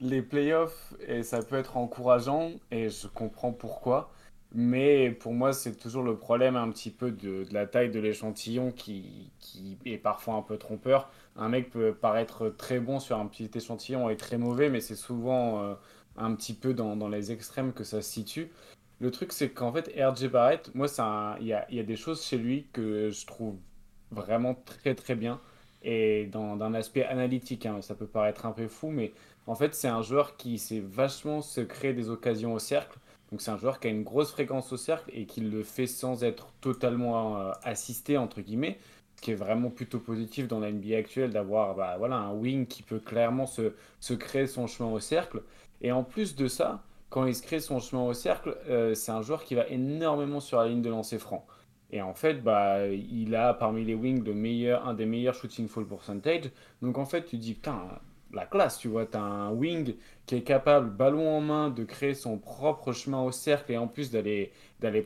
les 0.00 0.22
playoffs, 0.22 0.94
et 1.06 1.22
ça 1.22 1.42
peut 1.42 1.56
être 1.56 1.76
encourageant, 1.76 2.52
et 2.70 2.88
je 2.88 3.06
comprends 3.08 3.52
pourquoi. 3.52 4.12
Mais 4.54 5.10
pour 5.10 5.32
moi, 5.32 5.52
c'est 5.52 5.76
toujours 5.76 6.02
le 6.02 6.16
problème 6.16 6.56
un 6.56 6.70
petit 6.70 6.90
peu 6.90 7.10
de, 7.10 7.46
la 7.52 7.66
taille 7.66 7.90
de 7.90 7.98
l'échantillon 8.00 8.70
qui, 8.70 9.30
est 9.86 9.98
parfois 9.98 10.34
un 10.34 10.42
peu 10.42 10.58
trompeur. 10.58 11.10
Un 11.36 11.48
mec 11.48 11.70
peut 11.70 11.94
paraître 11.94 12.50
très 12.50 12.78
bon 12.78 13.00
sur 13.00 13.18
un 13.18 13.26
petit 13.26 13.50
échantillon 13.54 14.10
et 14.10 14.16
très 14.16 14.36
mauvais, 14.36 14.68
mais 14.68 14.80
c'est 14.80 14.96
souvent 14.96 15.62
euh, 15.62 15.74
un 16.16 16.34
petit 16.34 16.52
peu 16.54 16.74
dans, 16.74 16.96
dans 16.96 17.08
les 17.08 17.32
extrêmes 17.32 17.72
que 17.72 17.84
ça 17.84 18.02
se 18.02 18.10
situe. 18.10 18.50
Le 19.00 19.10
truc, 19.10 19.32
c'est 19.32 19.50
qu'en 19.50 19.72
fait, 19.72 19.90
RJ 19.96 20.28
Barrett, 20.28 20.70
moi, 20.74 20.86
il 21.40 21.46
y 21.46 21.52
a, 21.52 21.66
y 21.72 21.80
a 21.80 21.82
des 21.82 21.96
choses 21.96 22.22
chez 22.24 22.36
lui 22.38 22.66
que 22.72 23.10
je 23.10 23.26
trouve 23.26 23.56
vraiment 24.10 24.54
très 24.54 24.94
très 24.94 25.14
bien. 25.14 25.40
Et 25.82 26.26
dans, 26.26 26.56
d'un 26.56 26.74
aspect 26.74 27.04
analytique, 27.04 27.66
hein, 27.66 27.80
ça 27.82 27.94
peut 27.94 28.06
paraître 28.06 28.46
un 28.46 28.52
peu 28.52 28.68
fou, 28.68 28.90
mais 28.90 29.12
en 29.46 29.54
fait, 29.54 29.74
c'est 29.74 29.88
un 29.88 30.02
joueur 30.02 30.36
qui 30.36 30.58
sait 30.58 30.80
vachement 30.80 31.40
se 31.40 31.60
créer 31.60 31.92
des 31.92 32.10
occasions 32.10 32.54
au 32.54 32.58
cercle. 32.60 32.98
Donc, 33.32 33.40
c'est 33.40 33.50
un 33.50 33.56
joueur 33.56 33.80
qui 33.80 33.88
a 33.88 33.90
une 33.90 34.02
grosse 34.02 34.30
fréquence 34.30 34.70
au 34.74 34.76
cercle 34.76 35.10
et 35.14 35.24
qui 35.24 35.40
le 35.40 35.62
fait 35.62 35.86
sans 35.86 36.22
être 36.22 36.52
totalement 36.60 37.38
euh, 37.38 37.52
assisté, 37.62 38.18
entre 38.18 38.42
guillemets. 38.42 38.78
Ce 39.16 39.22
qui 39.22 39.30
est 39.30 39.36
vraiment 39.36 39.70
plutôt 39.70 39.98
positif 39.98 40.48
dans 40.48 40.60
la 40.60 40.70
NBA 40.70 40.96
actuelle 40.98 41.30
d'avoir 41.30 41.74
bah, 41.74 41.96
voilà, 41.96 42.16
un 42.16 42.34
wing 42.34 42.66
qui 42.66 42.82
peut 42.82 42.98
clairement 42.98 43.46
se, 43.46 43.72
créer 44.12 44.46
son 44.46 44.66
chemin 44.66 44.90
au 44.90 45.00
cercle. 45.00 45.42
Et 45.80 45.92
en 45.92 46.04
plus 46.04 46.36
de 46.36 46.46
ça, 46.46 46.82
quand 47.08 47.24
il 47.24 47.34
se 47.34 47.42
crée 47.42 47.60
son 47.60 47.80
chemin 47.80 48.02
au 48.02 48.12
cercle, 48.12 48.54
euh, 48.68 48.94
c'est 48.94 49.12
un 49.12 49.22
joueur 49.22 49.44
qui 49.44 49.54
va 49.54 49.66
énormément 49.68 50.40
sur 50.40 50.58
la 50.58 50.68
ligne 50.68 50.82
de 50.82 50.90
lancer 50.90 51.18
franc. 51.18 51.46
Et 51.90 52.02
en 52.02 52.14
fait, 52.14 52.42
bah, 52.42 52.86
il 52.86 53.34
a 53.34 53.54
parmi 53.54 53.82
les 53.82 53.94
wings 53.94 54.22
un 54.74 54.92
des 54.94 55.06
meilleurs 55.06 55.34
shooting 55.34 55.68
fall 55.68 55.86
percentage. 55.86 56.50
Donc 56.82 56.98
en 56.98 57.06
fait, 57.06 57.24
tu 57.24 57.38
dis, 57.38 57.54
putain, 57.54 57.80
la 58.32 58.46
classe, 58.46 58.78
tu 58.78 58.88
vois, 58.88 59.06
tu 59.06 59.16
as 59.16 59.22
un 59.22 59.50
wing 59.50 59.94
qui 60.26 60.36
est 60.36 60.42
capable, 60.42 60.90
ballon 60.90 61.28
en 61.28 61.40
main, 61.40 61.70
de 61.70 61.84
créer 61.84 62.14
son 62.14 62.38
propre 62.38 62.92
chemin 62.92 63.22
au 63.22 63.32
cercle 63.32 63.72
et 63.72 63.78
en 63.78 63.88
plus 63.88 64.10
d'aller 64.10 64.50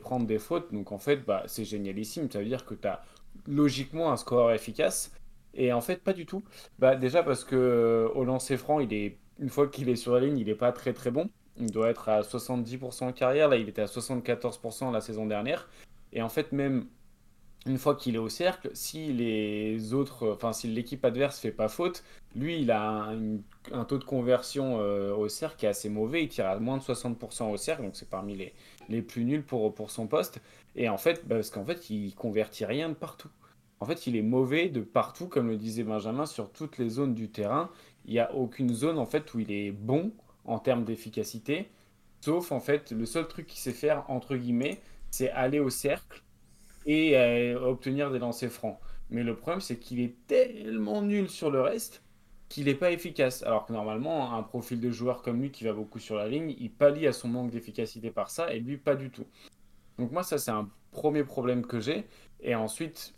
prendre 0.01 0.25
des 0.25 0.39
fautes. 0.39 0.73
Donc 0.73 0.91
en 0.91 0.97
fait, 0.97 1.17
bah, 1.17 1.43
c'est 1.47 1.65
génialissime. 1.65 2.29
Ça 2.31 2.39
veut 2.39 2.45
dire 2.45 2.65
que 2.65 2.75
tu 2.75 2.87
as 2.87 3.03
logiquement 3.47 4.11
un 4.11 4.17
score 4.17 4.51
efficace. 4.51 5.11
Et 5.53 5.73
en 5.73 5.81
fait, 5.81 6.03
pas 6.03 6.13
du 6.13 6.25
tout. 6.25 6.43
Bah, 6.79 6.95
déjà 6.95 7.23
parce 7.23 7.43
que 7.43 7.55
euh, 7.55 8.09
au 8.09 8.23
lancer 8.23 8.57
franc, 8.57 8.79
il 8.79 8.93
est, 8.93 9.17
une 9.39 9.49
fois 9.49 9.67
qu'il 9.67 9.89
est 9.89 9.95
sur 9.95 10.13
la 10.13 10.21
ligne, 10.21 10.37
il 10.37 10.45
n'est 10.45 10.55
pas 10.55 10.71
très 10.71 10.93
très 10.93 11.11
bon. 11.11 11.29
Il 11.59 11.71
doit 11.71 11.89
être 11.89 12.09
à 12.09 12.21
70% 12.21 13.05
en 13.05 13.11
carrière. 13.11 13.49
Là, 13.49 13.57
il 13.57 13.67
était 13.67 13.81
à 13.81 13.85
74% 13.85 14.91
la 14.91 15.01
saison 15.01 15.25
dernière. 15.25 15.67
Et 16.13 16.21
en 16.21 16.29
fait, 16.29 16.51
même 16.51 16.85
une 17.65 17.77
fois 17.77 17.95
qu'il 17.95 18.15
est 18.15 18.19
au 18.19 18.29
cercle, 18.29 18.69
si 18.73 19.11
les 19.11 19.93
autres, 19.93 20.31
enfin 20.31 20.53
si 20.53 20.67
l'équipe 20.67 21.03
adverse 21.03 21.39
fait 21.39 21.51
pas 21.51 21.67
faute, 21.67 22.03
lui 22.35 22.61
il 22.61 22.71
a 22.71 23.11
un, 23.71 23.83
taux 23.85 23.97
de 23.97 24.03
conversion 24.03 24.79
euh, 24.79 25.13
au 25.13 25.27
cercle 25.27 25.57
qui 25.57 25.65
est 25.65 25.69
assez 25.69 25.89
mauvais, 25.89 26.23
il 26.23 26.29
tire 26.29 26.47
à 26.47 26.57
moins 26.59 26.77
de 26.77 26.83
60% 26.83 27.51
au 27.51 27.57
cercle, 27.57 27.83
donc 27.83 27.95
c'est 27.95 28.09
parmi 28.09 28.35
les, 28.35 28.53
les 28.89 29.01
plus 29.01 29.25
nuls 29.25 29.43
pour, 29.43 29.73
pour 29.73 29.91
son 29.91 30.07
poste. 30.07 30.39
Et 30.75 30.87
en 30.87 30.97
fait, 30.97 31.27
parce 31.27 31.49
qu'en 31.49 31.65
fait 31.65 31.89
il 31.89 32.13
convertit 32.15 32.65
rien 32.65 32.89
de 32.89 32.93
partout. 32.93 33.29
En 33.79 33.85
fait, 33.85 34.07
il 34.07 34.15
est 34.15 34.23
mauvais 34.23 34.69
de 34.69 34.81
partout, 34.81 35.27
comme 35.27 35.49
le 35.49 35.55
disait 35.55 35.83
Benjamin, 35.83 36.25
sur 36.25 36.51
toutes 36.51 36.77
les 36.79 36.89
zones 36.89 37.13
du 37.13 37.29
terrain. 37.29 37.69
Il 38.05 38.13
n'y 38.13 38.19
a 38.19 38.33
aucune 38.33 38.73
zone 38.73 38.97
en 38.97 39.05
fait 39.05 39.33
où 39.33 39.39
il 39.39 39.51
est 39.51 39.71
bon 39.71 40.11
en 40.45 40.59
termes 40.59 40.85
d'efficacité, 40.85 41.69
sauf 42.21 42.51
en 42.51 42.59
fait 42.59 42.91
le 42.91 43.05
seul 43.05 43.27
truc 43.27 43.47
qu'il 43.47 43.59
sait 43.59 43.73
faire 43.73 44.05
entre 44.07 44.35
guillemets, 44.35 44.79
c'est 45.11 45.29
aller 45.31 45.59
au 45.59 45.69
cercle 45.69 46.23
et 46.87 47.53
obtenir 47.55 48.11
des 48.11 48.19
lancers 48.19 48.51
francs. 48.51 48.79
Mais 49.09 49.23
le 49.23 49.35
problème, 49.35 49.61
c'est 49.61 49.77
qu'il 49.77 49.99
est 49.99 50.15
tellement 50.27 51.01
nul 51.01 51.29
sur 51.29 51.51
le 51.51 51.61
reste 51.61 52.01
qu'il 52.49 52.65
n'est 52.65 52.75
pas 52.75 52.91
efficace. 52.91 53.43
Alors 53.43 53.65
que 53.65 53.73
normalement, 53.73 54.33
un 54.33 54.43
profil 54.43 54.79
de 54.79 54.89
joueur 54.91 55.21
comme 55.21 55.41
lui 55.41 55.51
qui 55.51 55.63
va 55.65 55.73
beaucoup 55.73 55.99
sur 55.99 56.15
la 56.15 56.27
ligne, 56.27 56.55
il 56.59 56.71
pallie 56.71 57.07
à 57.07 57.13
son 57.13 57.27
manque 57.27 57.51
d'efficacité 57.51 58.09
par 58.11 58.29
ça, 58.29 58.53
et 58.53 58.59
lui, 58.59 58.77
pas 58.77 58.95
du 58.95 59.09
tout. 59.09 59.25
Donc 59.99 60.11
moi, 60.11 60.23
ça, 60.23 60.37
c'est 60.37 60.51
un 60.51 60.69
premier 60.91 61.23
problème 61.23 61.65
que 61.65 61.79
j'ai. 61.79 62.05
Et 62.41 62.55
ensuite, 62.55 63.13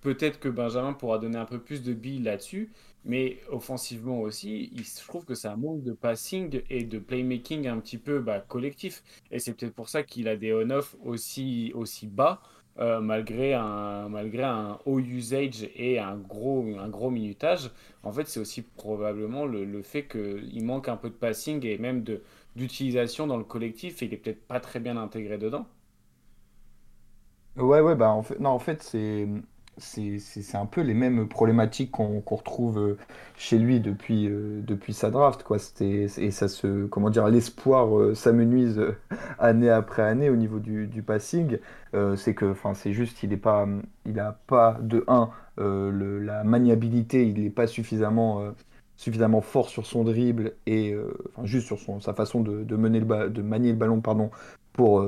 peut-être 0.00 0.40
que 0.40 0.48
Benjamin 0.48 0.92
pourra 0.92 1.18
donner 1.18 1.38
un 1.38 1.44
peu 1.46 1.60
plus 1.60 1.82
de 1.82 1.92
billes 1.94 2.22
là-dessus, 2.22 2.70
mais 3.04 3.38
offensivement 3.50 4.20
aussi, 4.20 4.70
il- 4.74 4.84
je 4.84 5.06
trouve 5.06 5.24
que 5.24 5.34
un 5.46 5.56
manque 5.56 5.82
de 5.82 5.92
passing 5.92 6.62
et 6.70 6.84
de 6.84 6.98
playmaking 6.98 7.66
un 7.66 7.80
petit 7.80 7.98
peu 7.98 8.20
bah, 8.20 8.40
collectif. 8.40 9.02
Et 9.30 9.38
c'est 9.38 9.54
peut-être 9.54 9.74
pour 9.74 9.88
ça 9.88 10.02
qu'il 10.02 10.28
a 10.28 10.36
des 10.36 10.52
on-off 10.52 10.96
aussi, 11.04 11.72
aussi 11.74 12.06
bas 12.06 12.42
euh, 12.80 13.00
malgré 13.00 13.54
un, 13.54 14.08
malgré 14.08 14.42
un 14.44 14.78
haut 14.86 14.98
usage 15.00 15.68
et 15.76 15.98
un 15.98 16.16
gros, 16.16 16.66
un 16.78 16.88
gros 16.88 17.10
minutage, 17.10 17.70
en 18.02 18.12
fait, 18.12 18.26
c'est 18.28 18.40
aussi 18.40 18.62
probablement 18.62 19.46
le, 19.46 19.64
le 19.64 19.82
fait 19.82 20.04
qu'il 20.06 20.64
manque 20.64 20.88
un 20.88 20.96
peu 20.96 21.10
de 21.10 21.14
passing 21.14 21.64
et 21.66 21.78
même 21.78 22.02
de, 22.02 22.22
d'utilisation 22.56 23.26
dans 23.26 23.36
le 23.36 23.44
collectif 23.44 24.02
et 24.02 24.06
il 24.06 24.14
est 24.14 24.16
peut-être 24.18 24.46
pas 24.46 24.60
très 24.60 24.80
bien 24.80 24.96
intégré 24.96 25.38
dedans. 25.38 25.66
Ouais, 27.56 27.80
ouais, 27.80 27.94
bah 27.96 28.22
non, 28.40 28.50
en 28.50 28.58
fait, 28.58 28.82
c'est 28.82 29.26
c'est 29.78 30.18
un 30.56 30.66
peu 30.66 30.82
les 30.82 30.92
mêmes 30.94 31.26
problématiques 31.28 31.90
qu'on 31.92 32.20
retrouve 32.26 32.78
euh, 32.78 32.98
chez 33.36 33.58
lui 33.58 33.80
depuis, 33.80 34.28
euh, 34.28 34.60
depuis 34.62 34.92
sa 34.92 35.10
draft, 35.10 35.42
quoi. 35.42 35.56
Et 35.80 36.06
ça 36.30 36.48
se, 36.48 36.86
comment 36.86 37.08
dire, 37.10 37.28
l'espoir 37.28 37.96
euh, 37.98 38.14
s'amenuise 38.14 38.80
année 39.38 39.70
après 39.70 40.02
année 40.02 40.28
au 40.28 40.36
niveau 40.36 40.58
du, 40.58 40.86
du 40.86 41.02
passing. 41.02 41.58
C'est 42.16 42.34
que, 42.34 42.46
enfin, 42.52 42.74
c'est 42.74 42.92
juste, 42.92 43.22
il 43.24 43.32
est 43.32 43.36
pas, 43.36 43.66
pas 44.46 44.78
de 44.80 45.04
un 45.08 45.30
euh, 45.58 45.90
le- 45.90 46.18
la 46.20 46.44
maniabilité, 46.44 47.26
il 47.28 47.42
n'est 47.42 47.50
pas 47.50 47.66
suffisamment, 47.66 48.42
suffisamment 48.96 49.40
fort 49.40 49.68
sur 49.68 49.86
son 49.86 50.04
dribble 50.04 50.54
et, 50.66 50.94
juste 51.44 51.66
sur 51.66 51.78
son, 51.78 52.00
sa 52.00 52.14
façon 52.14 52.40
de, 52.40 52.62
de 52.64 52.76
mener 52.76 53.00
le 53.00 53.30
de 53.30 53.42
manier 53.42 53.70
le 53.72 53.76
ballon, 53.78 54.00
pardon, 54.00 54.30
pour, 54.72 55.04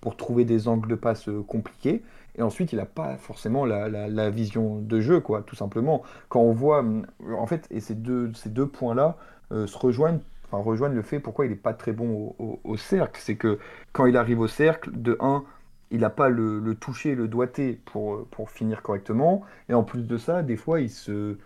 pour 0.00 0.16
trouver 0.16 0.44
des 0.44 0.68
angles 0.68 0.88
de 0.88 0.94
passe 0.94 1.28
compliqués. 1.46 2.02
Et 2.36 2.42
ensuite, 2.42 2.72
il 2.72 2.76
n'a 2.76 2.86
pas 2.86 3.16
forcément 3.16 3.64
la, 3.64 3.88
la- 3.88 4.30
vision 4.30 4.78
de 4.80 5.00
jeu, 5.00 5.20
quoi, 5.20 5.42
tout 5.42 5.56
simplement. 5.56 6.02
Quand 6.28 6.40
on 6.40 6.52
voit, 6.52 6.80
hum, 6.80 7.06
en 7.38 7.46
fait, 7.46 7.66
et 7.70 7.80
ces 7.80 7.94
deux, 7.94 8.32
ces 8.34 8.50
deux 8.50 8.66
points-là 8.66 9.16
euh, 9.52 9.66
se 9.66 9.78
rejoignent, 9.78 10.20
enfin, 10.44 10.58
rejoignent 10.62 10.94
le 10.94 11.02
fait 11.02 11.20
pourquoi 11.20 11.46
il 11.46 11.50
n'est 11.50 11.56
pas 11.56 11.72
très 11.74 11.92
bon 11.92 12.34
au, 12.38 12.76
cercle. 12.76 13.20
C'est 13.22 13.36
que 13.36 13.58
quand 13.92 14.06
il 14.06 14.16
arrive 14.16 14.40
au 14.40 14.48
cercle, 14.48 14.90
de 14.94 15.16
un, 15.20 15.44
il 15.90 16.00
n'a 16.00 16.10
pas 16.10 16.28
le, 16.28 16.74
toucher, 16.74 17.14
le 17.14 17.28
doigté 17.28 17.80
pour, 17.86 18.14
euh, 18.14 18.26
pour 18.30 18.50
finir 18.50 18.82
correctement. 18.82 19.42
Et 19.68 19.74
en 19.74 19.82
plus 19.84 20.02
de 20.06 20.18
ça, 20.18 20.42
des 20.42 20.56
fois, 20.56 20.80
il 20.80 20.90
se 20.90 21.36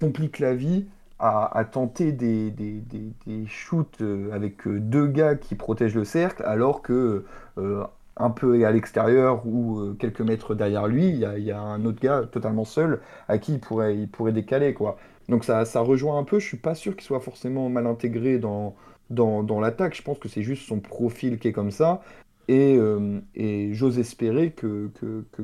complique 0.00 0.38
la 0.38 0.54
vie 0.54 0.86
à, 1.18 1.56
à 1.58 1.64
tenter 1.64 2.12
des, 2.12 2.50
des, 2.50 2.80
des- 2.80 3.12
des 3.26 3.46
shoots 3.46 4.00
euh, 4.00 4.30
avec 4.32 4.66
euh, 4.66 4.78
deux 4.80 5.06
gars 5.08 5.34
qui 5.34 5.54
protègent 5.56 5.96
le 5.96 6.04
cercle, 6.04 6.42
alors 6.44 6.82
que 6.82 7.24
euh, 7.58 7.84
un 8.18 8.30
peu 8.30 8.64
à 8.66 8.72
l'extérieur 8.72 9.46
ou 9.46 9.80
euh, 9.80 9.94
quelques 9.98 10.20
mètres 10.20 10.54
derrière 10.54 10.86
lui, 10.88 11.08
il 11.08 11.18
y 11.18 11.50
a, 11.52 11.60
un 11.60 11.84
autre 11.84 12.00
gars 12.00 12.22
totalement 12.30 12.64
seul 12.64 13.00
à 13.28 13.38
qui 13.38 13.54
il 13.54 13.60
pourrait, 13.60 13.96
il 13.96 14.08
pourrait 14.10 14.32
décaler, 14.32 14.74
quoi. 14.74 14.98
Donc 15.28 15.44
ça, 15.44 15.64
ça 15.64 15.80
rejoint 15.80 16.18
un 16.18 16.24
peu, 16.24 16.38
je 16.38 16.46
suis 16.46 16.56
pas 16.56 16.74
sûr 16.74 16.94
qu'il 16.96 17.04
soit 17.04 17.20
forcément 17.20 17.68
mal 17.68 17.86
intégré 17.86 18.38
dans, 18.38 18.74
dans, 19.10 19.42
dans 19.42 19.60
l'attaque, 19.60 19.94
je 19.96 20.02
pense 20.02 20.18
que 20.18 20.28
c'est 20.28 20.42
juste 20.42 20.66
son 20.66 20.80
profil 20.80 21.38
qui 21.38 21.48
est 21.48 21.52
comme 21.52 21.70
ça, 21.70 22.02
et, 22.48 22.76
euh, 22.78 23.20
et 23.34 23.72
j'ose 23.74 23.98
espérer 23.98 24.52
que, 24.52 24.88
que, 24.94 25.24
que 25.32 25.42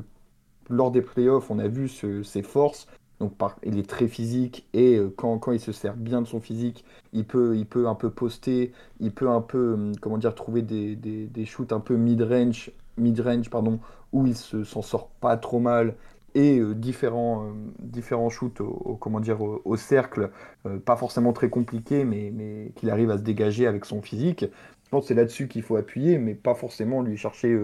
lors 0.69 0.91
des 0.91 1.01
playoffs, 1.01 1.49
on 1.51 1.59
a 1.59 1.67
vu 1.67 1.87
ce- 1.87 2.23
ses 2.23 2.41
forces. 2.43 2.87
Donc, 3.19 3.33
il 3.63 3.79
est 3.79 3.89
très 3.89 4.07
physique 4.07 4.67
et 4.73 4.97
euh, 4.97 5.13
quand, 5.15 5.37
quand 5.39 5.53
il 5.53 5.59
se 5.59 5.71
sert 5.71 5.95
bien 5.95 6.21
de 6.21 6.27
son 6.27 6.41
physique, 6.41 6.83
il 7.13 7.25
peut, 7.25 7.55
il 7.55 7.65
peut 7.65 7.87
un 7.87 7.95
peu 7.95 8.09
poster, 8.09 8.73
il 8.99 9.11
peut 9.11 9.29
un 9.29 9.41
peu, 9.41 9.73
hum, 9.73 9.95
comment 10.01 10.17
dire, 10.17 10.35
trouver 10.35 10.61
des, 10.61 10.95
des, 10.95 11.25
des 11.27 11.45
shoots 11.45 11.71
un 11.71 11.79
peu 11.79 11.95
mid-range, 11.95 12.71
mid-range, 12.97 13.49
pardon, 13.49 13.79
où 14.11 14.27
il 14.27 14.35
se, 14.35 14.63
s'en 14.63 14.81
sort 14.81 15.07
pas 15.21 15.37
trop 15.37 15.59
mal 15.59 15.95
et 16.35 16.59
euh, 16.59 16.75
différents, 16.75 17.45
euh, 17.47 17.51
différents 17.79 18.29
shoots 18.29 18.61
au, 18.61 18.97
comment 18.99 19.19
dire, 19.19 19.41
au, 19.41 19.77
cercle, 19.77 20.31
euh, 20.65 20.77
pas 20.79 20.97
forcément 20.97 21.33
très 21.33 21.49
compliqués, 21.49 22.03
mais, 22.03 22.31
mais 22.33 22.71
qu'il 22.75 22.89
arrive 22.89 23.09
à 23.09 23.17
se 23.17 23.23
dégager 23.23 23.65
avec 23.65 23.85
son 23.85 24.01
physique. 24.01 24.45
Je 24.91 25.01
c'est 25.01 25.13
là-dessus 25.13 25.47
qu'il 25.47 25.63
faut 25.63 25.77
appuyer, 25.77 26.17
mais 26.19 26.35
pas 26.35 26.53
forcément 26.53 27.01
lui 27.01 27.17
chercher. 27.17 27.57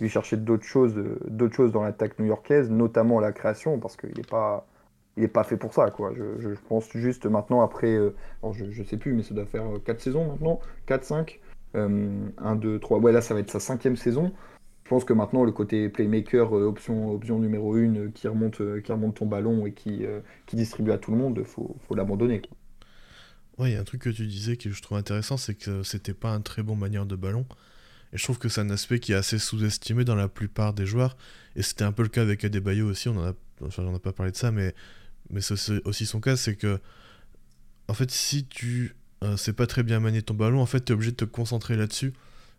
lui 0.00 0.08
chercher 0.08 0.36
d'autres 0.36 0.64
choses, 0.64 0.94
d'autres 1.28 1.54
choses 1.54 1.70
dans 1.70 1.82
l'attaque 1.82 2.18
new-yorkaise, 2.18 2.70
notamment 2.70 3.20
la 3.20 3.30
création, 3.30 3.78
parce 3.78 3.96
qu'il 3.96 4.12
n'est 4.16 4.24
pas, 4.24 4.66
il 5.16 5.24
est 5.24 5.28
pas 5.28 5.44
fait 5.44 5.56
pour 5.56 5.74
ça, 5.74 5.90
quoi. 5.90 6.12
Je, 6.14 6.48
pense 6.68 6.90
juste 6.92 7.26
maintenant, 7.26 7.60
après, 7.60 7.94
euh, 7.94 8.14
je, 8.52 8.70
je 8.70 8.82
sais 8.82 8.96
plus, 8.96 9.12
mais 9.12 9.22
ça 9.22 9.34
doit 9.34 9.46
faire 9.46 9.64
euh, 9.64 9.78
4 9.78 10.00
saisons 10.00 10.26
maintenant, 10.26 10.60
4 10.86 11.04
5 11.04 11.40
euh, 11.74 12.28
1, 12.38 12.56
2, 12.56 12.78
3, 12.78 12.98
ouais, 12.98 13.12
là, 13.12 13.20
ça 13.20 13.34
va 13.34 13.40
être 13.40 13.50
sa 13.50 13.60
cinquième 13.60 13.96
saison. 13.96 14.32
Je 14.84 14.88
pense 14.88 15.04
que 15.04 15.12
maintenant, 15.12 15.44
le 15.44 15.52
côté 15.52 15.88
playmaker, 15.88 16.56
euh, 16.56 16.66
option, 16.66 17.12
option 17.12 17.38
numéro 17.38 17.76
1, 17.76 18.10
qui 18.10 18.28
remonte, 18.28 18.60
euh, 18.60 18.80
qui 18.80 18.92
remonte 18.92 19.16
ton 19.16 19.26
ballon 19.26 19.64
et 19.64 19.72
qui, 19.72 20.04
euh, 20.04 20.20
qui 20.46 20.56
distribue 20.56 20.90
à 20.90 20.98
tout 20.98 21.12
le 21.12 21.16
monde, 21.16 21.42
faut, 21.44 21.76
faut 21.86 21.94
l'abandonner. 21.94 22.42
Ouais, 23.58 23.70
il 23.70 23.74
y 23.74 23.76
a 23.76 23.80
un 23.80 23.84
truc 23.84 24.02
que 24.02 24.10
tu 24.10 24.26
disais 24.26 24.56
que 24.56 24.70
je 24.70 24.82
trouve 24.82 24.98
intéressant, 24.98 25.36
c'est 25.36 25.54
que 25.54 25.82
c'était 25.82 26.14
pas 26.14 26.30
un 26.30 26.40
très 26.40 26.62
bon 26.62 26.76
manière 26.76 27.06
de 27.06 27.16
ballon. 27.16 27.46
Et 28.12 28.18
je 28.18 28.24
trouve 28.24 28.38
que 28.38 28.48
c'est 28.48 28.60
un 28.60 28.70
aspect 28.70 28.98
qui 28.98 29.12
est 29.12 29.16
assez 29.16 29.38
sous-estimé 29.38 30.04
dans 30.04 30.14
la 30.16 30.28
plupart 30.28 30.74
des 30.74 30.84
joueurs. 30.84 31.16
Et 31.56 31.62
c'était 31.62 31.84
un 31.84 31.92
peu 31.92 32.02
le 32.02 32.08
cas 32.08 32.22
avec 32.22 32.44
Adebayo 32.44 32.86
aussi, 32.86 33.08
on 33.08 33.16
en 33.16 33.28
a, 33.28 33.32
enfin, 33.64 33.94
ai 33.94 33.98
pas 33.98 34.12
parlé 34.12 34.32
de 34.32 34.36
ça, 34.36 34.50
mais, 34.50 34.74
mais 35.32 35.40
c'est 35.40 35.54
aussi 35.86 36.06
son 36.06 36.20
cas, 36.20 36.36
c'est 36.36 36.56
que, 36.56 36.78
en 37.88 37.94
fait, 37.94 38.10
si 38.10 38.46
tu 38.46 38.94
euh, 39.24 39.36
sais 39.36 39.52
pas 39.52 39.66
très 39.66 39.82
bien 39.82 40.00
manier 40.00 40.22
ton 40.22 40.34
ballon, 40.34 40.60
en 40.60 40.66
fait, 40.66 40.84
tu 40.84 40.92
es 40.92 40.94
obligé 40.94 41.10
de 41.12 41.16
te 41.16 41.24
concentrer 41.24 41.76
là-dessus. 41.76 42.12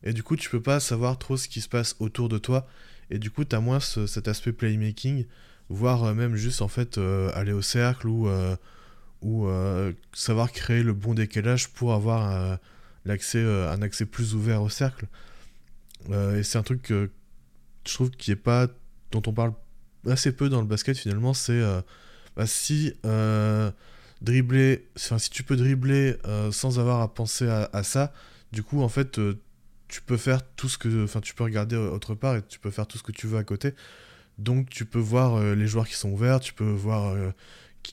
Et 0.03 0.13
du 0.13 0.23
coup, 0.23 0.36
tu 0.36 0.49
peux 0.49 0.62
pas 0.62 0.79
savoir 0.79 1.17
trop 1.17 1.38
ce 1.38 1.47
qui 1.47 1.62
se 1.62 1.69
passe 1.69 1.95
autour 1.99 2.29
de 2.29 2.38
toi. 2.38 2.67
Et 3.09 3.19
du 3.19 3.31
coup, 3.31 3.45
tu 3.45 3.55
as 3.55 3.59
moins 3.59 3.79
cet 3.79 4.27
aspect 4.27 4.51
playmaking, 4.51 5.25
voire 5.69 6.03
euh, 6.03 6.13
même 6.13 6.36
juste, 6.36 6.62
en 6.62 6.67
fait, 6.67 6.97
euh, 6.97 7.31
aller 7.36 7.53
au 7.53 7.62
cercle 7.62 8.07
ou, 8.07 8.29
ou 9.21 9.47
savoir 10.13 10.51
créer 10.51 10.83
le 10.83 10.93
bon 10.93 11.13
décalage 11.13 11.69
pour 11.69 11.93
avoir 11.93 12.59
l'accès, 13.05 13.41
un 13.41 13.81
accès 13.81 14.05
plus 14.05 14.36
ouvert 14.36 14.62
au 14.62 14.69
cercle. 14.69 15.07
et 16.12 16.43
c'est 16.43 16.57
un 16.57 16.63
truc 16.63 16.81
que 16.81 17.09
je 17.86 17.93
trouve 17.93 18.12
qui 18.12 18.31
est 18.31 18.36
pas 18.36 18.67
dont 19.12 19.21
on 19.27 19.33
parle 19.33 19.53
assez 20.07 20.31
peu 20.31 20.49
dans 20.49 20.62
le 20.62 20.67
basket 20.67 20.97
finalement, 20.97 21.33
c'est 21.33 21.53
euh, 21.53 21.81
bah, 22.36 22.48
si 22.48 22.93
euh, 23.06 23.72
dribbler, 24.22 24.88
si 24.96 25.30
tu 25.30 25.43
peux 25.43 25.56
dribbler 25.56 26.15
euh, 26.26 26.52
sans 26.52 26.80
avoir 26.80 27.02
à 27.02 27.13
penser 27.13 27.48
à, 27.48 27.84
ça, 27.84 28.13
du 28.52 28.63
coup 28.63 28.82
en 28.82 28.89
fait 28.89 29.19
tu 29.88 30.02
peux 30.02 30.17
faire 30.17 30.41
tout 30.56 30.69
ce 30.69 30.78
que, 30.78 31.04
enfin 31.04 31.22
tu 31.22 31.34
peux 31.36 31.43
regarder 31.43 31.76
autre 31.76 32.15
part 32.15 32.38
et 32.38 32.41
tu 32.43 32.60
peux 32.60 32.72
faire 32.72 32.88
tout 32.88 32.98
ce 32.98 33.04
que 33.04 33.12
tu 33.12 33.28
veux 33.28 33.38
à 33.38 33.43
côté. 33.43 33.74
Donc 34.38 34.69
tu 34.69 34.86
peux 34.86 35.00
voir 35.00 35.56
les 35.56 35.67
joueurs 35.67 35.88
qui 35.88 35.96
sont 35.96 36.10
ouverts, 36.10 36.39
tu 36.39 36.54
peux 36.54 36.63
voir 36.63 37.15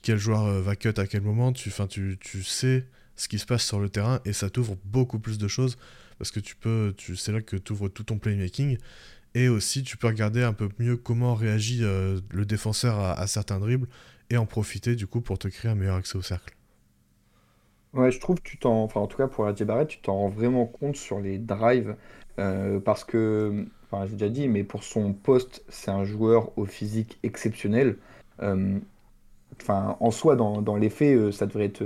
quel 0.03 0.19
joueur 0.19 0.63
va 0.63 0.77
cut 0.77 0.95
à 0.97 1.07
quel 1.07 1.21
moment, 1.21 1.53
tu, 1.53 1.71
tu, 1.89 2.17
tu 2.19 2.43
sais 2.43 2.87
ce 3.17 3.29
qui 3.29 3.39
se 3.39 3.45
passe 3.45 3.65
sur 3.65 3.81
le 3.81 3.91
terrain 3.91 4.21
et 4.25 4.33
ça 4.33 4.49
t'ouvre 4.49 4.79
beaucoup 4.85 5.19
plus 5.19 5.37
de 5.37 5.49
choses 5.49 5.77
parce 6.19 6.31
que 6.31 6.41
tu 6.41 6.57
peux, 6.57 6.95
tu, 6.97 7.17
c'est 7.17 7.33
là 7.33 7.43
que 7.43 7.57
tu 7.57 7.73
ouvres 7.73 7.89
tout 7.89 8.05
ton 8.05 8.19
playmaking 8.19 8.79
et 9.35 9.49
aussi, 9.49 9.83
tu 9.83 9.97
peux 9.97 10.09
regarder 10.09 10.43
un 10.43 10.53
peu 10.53 10.69
mieux 10.79 10.97
comment 10.97 11.35
réagit 11.35 11.81
euh, 11.83 12.21
le 12.31 12.45
défenseur 12.45 12.99
à, 12.99 13.27
certains 13.27 13.61
dribbles 13.61 13.87
et 14.31 14.37
en 14.37 14.47
profiter 14.47 14.95
du 14.95 15.07
coup 15.07 15.21
pour 15.21 15.39
te 15.39 15.49
créer 15.49 15.71
un 15.71 15.75
meilleur 15.75 15.97
accès 15.97 16.17
au 16.17 16.23
cercle. 16.23 16.57
Ouais, 17.93 18.13
je 18.13 18.21
trouve 18.21 18.37
que 18.37 18.49
tu 18.49 18.57
t'en, 18.57 18.85
enfin 18.85 19.01
en 19.01 19.09
tout 19.09 19.17
cas 19.17 19.27
pour 19.27 19.47
RJ 19.49 19.65
Barrett, 19.65 19.89
tu 19.89 19.99
t'en 19.99 20.15
rends 20.15 20.29
vraiment 20.29 20.65
compte 20.67 20.97
sur 20.97 21.19
les 21.19 21.39
drives 21.39 21.97
euh, 22.39 22.79
parce 22.79 23.05
que, 23.05 23.67
enfin 23.91 24.07
j'ai 24.07 24.13
déjà 24.13 24.29
dit, 24.29 24.49
mais 24.49 24.63
pour 24.63 24.85
son 24.85 25.13
poste, 25.13 25.65
c'est 25.69 25.91
un 25.91 26.05
joueur 26.05 26.57
au 26.57 26.65
physique 26.67 27.19
exceptionnel. 27.25 27.97
Euh, 28.43 28.79
enfin, 29.61 29.97
en 30.01 30.13
soi, 30.13 30.37
dans, 30.37 30.63
dans 30.63 30.77
les 30.77 30.89
faits, 30.89 31.33
ça 31.33 31.47
devrait 31.47 31.65
être 31.67 31.85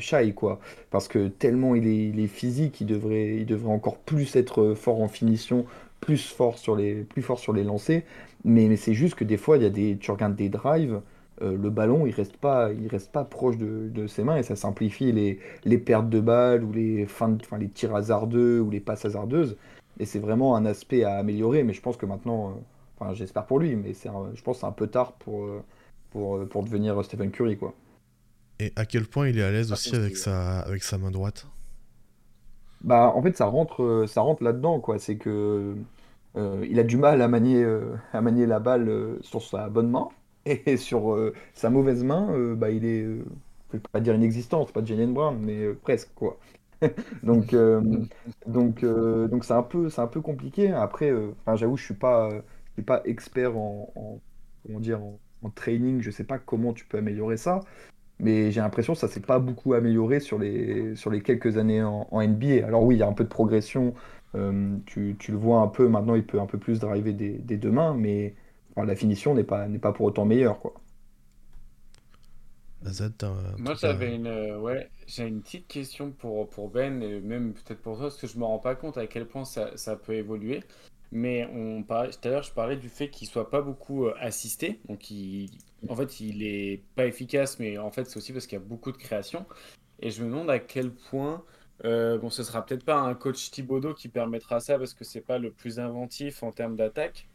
shy, 0.00 0.34
quoi. 0.34 0.58
Parce 0.90 1.06
que 1.06 1.28
tellement 1.28 1.74
il 1.74 1.86
est, 1.86 2.08
il 2.08 2.20
est 2.20 2.26
physique, 2.26 2.80
il 2.80 2.86
devrait, 2.86 3.36
il 3.36 3.46
devrait 3.46 3.72
encore 3.72 3.98
plus 3.98 4.36
être 4.36 4.74
fort 4.74 5.00
en 5.02 5.08
finition, 5.08 5.66
plus 6.00 6.30
fort 6.30 6.58
sur 6.58 6.76
les, 6.76 6.94
plus 7.04 7.22
fort 7.22 7.38
sur 7.38 7.52
les 7.52 7.64
lancers. 7.64 8.02
Mais, 8.44 8.74
c'est 8.76 8.94
juste 8.94 9.14
que 9.16 9.24
des 9.24 9.36
fois, 9.36 9.56
il 9.58 9.62
y 9.62 9.66
a 9.66 9.70
des, 9.70 9.98
tu 9.98 10.10
regardes 10.10 10.34
des 10.36 10.48
drives, 10.48 11.00
euh, 11.42 11.56
le 11.56 11.70
ballon, 11.70 12.06
il 12.06 12.12
reste 12.12 12.36
pas, 12.36 12.70
il 12.72 12.88
reste 12.88 13.12
pas 13.12 13.24
proche 13.24 13.56
de, 13.56 14.06
ses 14.06 14.24
mains 14.24 14.36
et 14.36 14.42
ça 14.42 14.56
simplifie 14.56 15.12
les, 15.12 15.38
les 15.64 15.78
pertes 15.78 16.08
de 16.08 16.20
balles 16.20 16.64
ou 16.64 16.72
les, 16.72 17.06
fins 17.06 17.36
enfin, 17.40 17.58
les 17.58 17.68
tirs 17.68 17.94
hasardeux 17.94 18.60
ou 18.60 18.70
les 18.70 18.80
passes 18.80 19.04
hasardeuses. 19.04 19.56
Et 19.98 20.06
c'est 20.06 20.18
vraiment 20.18 20.56
un 20.56 20.64
aspect 20.66 21.04
à 21.04 21.16
améliorer. 21.16 21.62
Mais 21.62 21.72
je 21.72 21.80
pense 21.80 21.96
que 21.96 22.06
maintenant, 22.06 22.50
euh, 22.50 22.52
enfin, 22.98 23.14
j'espère 23.14 23.46
pour 23.46 23.58
lui, 23.58 23.76
mais 23.76 23.94
c'est 23.94 24.10
je 24.34 24.42
pense 24.42 24.56
que 24.56 24.60
c'est 24.60 24.66
un 24.66 24.72
peu 24.72 24.86
tard 24.86 25.12
pour, 25.12 25.44
euh, 25.44 25.62
pour, 26.10 26.46
pour 26.48 26.62
devenir 26.62 27.02
Stephen 27.04 27.30
Curry. 27.30 27.56
Quoi. 27.56 27.74
Et 28.58 28.72
à 28.76 28.84
quel 28.84 29.06
point 29.06 29.28
il 29.28 29.38
est 29.38 29.42
à 29.42 29.50
l'aise 29.50 29.72
aussi 29.72 29.94
avec 29.94 30.16
sa, 30.16 30.60
avec 30.60 30.82
sa 30.82 30.98
main 30.98 31.10
droite? 31.10 31.46
Bah, 32.82 33.12
en 33.14 33.22
fait, 33.22 33.36
ça 33.36 33.44
rentre, 33.46 34.04
ça 34.08 34.22
rentre 34.22 34.42
là-dedans, 34.42 34.80
quoi. 34.80 34.98
C'est 34.98 35.16
que 35.16 35.74
euh, 36.36 36.66
il 36.68 36.78
a 36.78 36.82
du 36.82 36.96
mal 36.96 37.22
à 37.22 37.28
manier, 37.28 37.62
euh, 37.62 37.96
à 38.12 38.20
manier 38.20 38.46
la 38.46 38.60
balle 38.60 39.18
sur 39.22 39.42
sa 39.42 39.68
bonne 39.68 39.90
main 39.90 40.08
et 40.46 40.76
sur 40.76 41.16
sa 41.54 41.70
mauvaise 41.70 42.04
main, 42.04 42.54
bah, 42.54 42.70
il 42.70 42.84
est, 42.84 43.02
je 43.04 43.22
vais 43.72 43.80
pas 43.92 44.00
dire 44.00 44.14
inexistant, 44.14 44.66
c'est 44.66 44.72
pas 44.72 44.84
Jalen 44.84 45.12
Brown, 45.12 45.38
mais 45.40 45.72
presque, 45.74 46.10
quoi. 46.14 46.38
Donc, 47.22 47.54
donc, 48.46 48.80
c'est 49.44 49.52
un 49.52 49.62
peu, 49.62 49.90
c'est 49.90 50.00
un 50.00 50.06
peu 50.06 50.20
compliqué. 50.22 50.70
Après, 50.72 51.12
j'avoue, 51.56 51.76
je 51.76 51.84
suis 51.84 51.94
pas, 51.94 52.30
suis 52.74 52.82
pas 52.82 53.02
expert 53.04 53.56
en, 53.56 53.92
en- 53.96 54.20
comment 54.66 54.80
dire, 54.80 55.02
en, 55.02 55.18
en 55.42 55.50
training. 55.50 56.00
Je 56.00 56.10
sais 56.10 56.24
pas 56.24 56.38
comment 56.38 56.72
tu 56.72 56.84
peux 56.86 56.98
améliorer 56.98 57.36
ça. 57.36 57.60
Mais 58.18 58.50
j'ai 58.52 58.60
l'impression 58.60 58.92
que 58.94 58.98
ça 58.98 59.08
s'est 59.08 59.20
pas 59.20 59.38
beaucoup 59.38 59.74
amélioré 59.74 60.20
sur 60.20 60.38
les, 60.38 60.94
sur 60.96 61.10
les 61.10 61.22
quelques 61.22 61.56
années 61.58 61.82
en, 61.82 62.06
NBA. 62.22 62.66
Alors 62.66 62.84
oui, 62.84 62.96
il 62.96 62.98
y 62.98 63.02
a 63.02 63.08
un 63.08 63.12
peu 63.14 63.24
de 63.24 63.28
progression. 63.30 63.94
Euh, 64.34 64.76
tu, 64.86 65.16
tu, 65.18 65.32
le 65.32 65.38
vois 65.38 65.60
un 65.60 65.68
peu, 65.68 65.88
maintenant 65.88 66.14
il 66.14 66.24
peut 66.26 66.40
un 66.40 66.46
peu 66.46 66.58
plus 66.58 66.78
driver 66.80 67.12
des, 67.14 67.32
des 67.38 67.56
deux 67.56 67.70
mains, 67.70 67.94
mais 67.94 68.34
la 68.76 68.96
finition 68.96 69.34
n'est 69.34 69.44
pas, 69.44 69.68
n'est 69.68 69.78
pas 69.78 69.92
pour 69.92 70.06
autant 70.06 70.24
meilleure. 70.24 70.58
Quoi. 70.60 70.74
Moi 73.58 73.74
j'avais 73.74 74.14
une, 74.14 74.26
euh, 74.26 74.58
ouais, 74.58 74.88
j'ai 75.06 75.26
une 75.26 75.42
petite 75.42 75.68
question 75.68 76.12
pour, 76.12 76.48
pour 76.48 76.70
Ben, 76.70 77.02
et 77.02 77.20
même 77.20 77.52
peut-être 77.52 77.82
pour 77.82 77.96
toi, 77.96 78.06
parce 78.06 78.16
que 78.16 78.26
je 78.26 78.38
me 78.38 78.44
rends 78.44 78.58
pas 78.58 78.74
compte 78.74 78.96
à 78.96 79.06
quel 79.06 79.26
point 79.26 79.44
ça, 79.44 79.76
ça 79.76 79.96
peut 79.96 80.14
évoluer. 80.14 80.62
Mais 81.12 81.46
on 81.52 81.82
parlait, 81.82 82.10
tout 82.10 82.28
à 82.28 82.30
l'heure, 82.30 82.42
je 82.42 82.52
parlais 82.52 82.76
du 82.76 82.88
fait 82.88 83.10
qu'il 83.10 83.26
soit 83.28 83.50
pas 83.50 83.62
beaucoup 83.62 84.06
euh, 84.06 84.14
assisté. 84.20 84.80
Donc, 84.88 85.10
il, 85.10 85.50
en 85.88 85.96
fait, 85.96 86.20
il 86.20 86.42
est 86.44 86.84
pas 86.94 87.06
efficace, 87.06 87.58
mais 87.58 87.78
en 87.78 87.90
fait, 87.90 88.04
c'est 88.04 88.16
aussi 88.16 88.32
parce 88.32 88.46
qu'il 88.46 88.58
y 88.58 88.62
a 88.62 88.64
beaucoup 88.64 88.92
de 88.92 88.96
création. 88.96 89.44
Et 90.00 90.10
je 90.10 90.22
me 90.22 90.30
demande 90.30 90.50
à 90.50 90.60
quel 90.60 90.92
point, 90.92 91.44
euh, 91.84 92.18
bon, 92.18 92.30
ce 92.30 92.42
sera 92.44 92.64
peut-être 92.64 92.84
pas 92.84 92.96
un 92.96 93.14
coach 93.14 93.50
Thibodeau 93.50 93.94
qui 93.94 94.08
permettra 94.08 94.60
ça 94.60 94.78
parce 94.78 94.94
que 94.94 95.04
c'est 95.04 95.20
pas 95.20 95.38
le 95.38 95.50
plus 95.50 95.80
inventif 95.80 96.42
en 96.42 96.52
termes 96.52 96.76
d'attaque. 96.76 97.28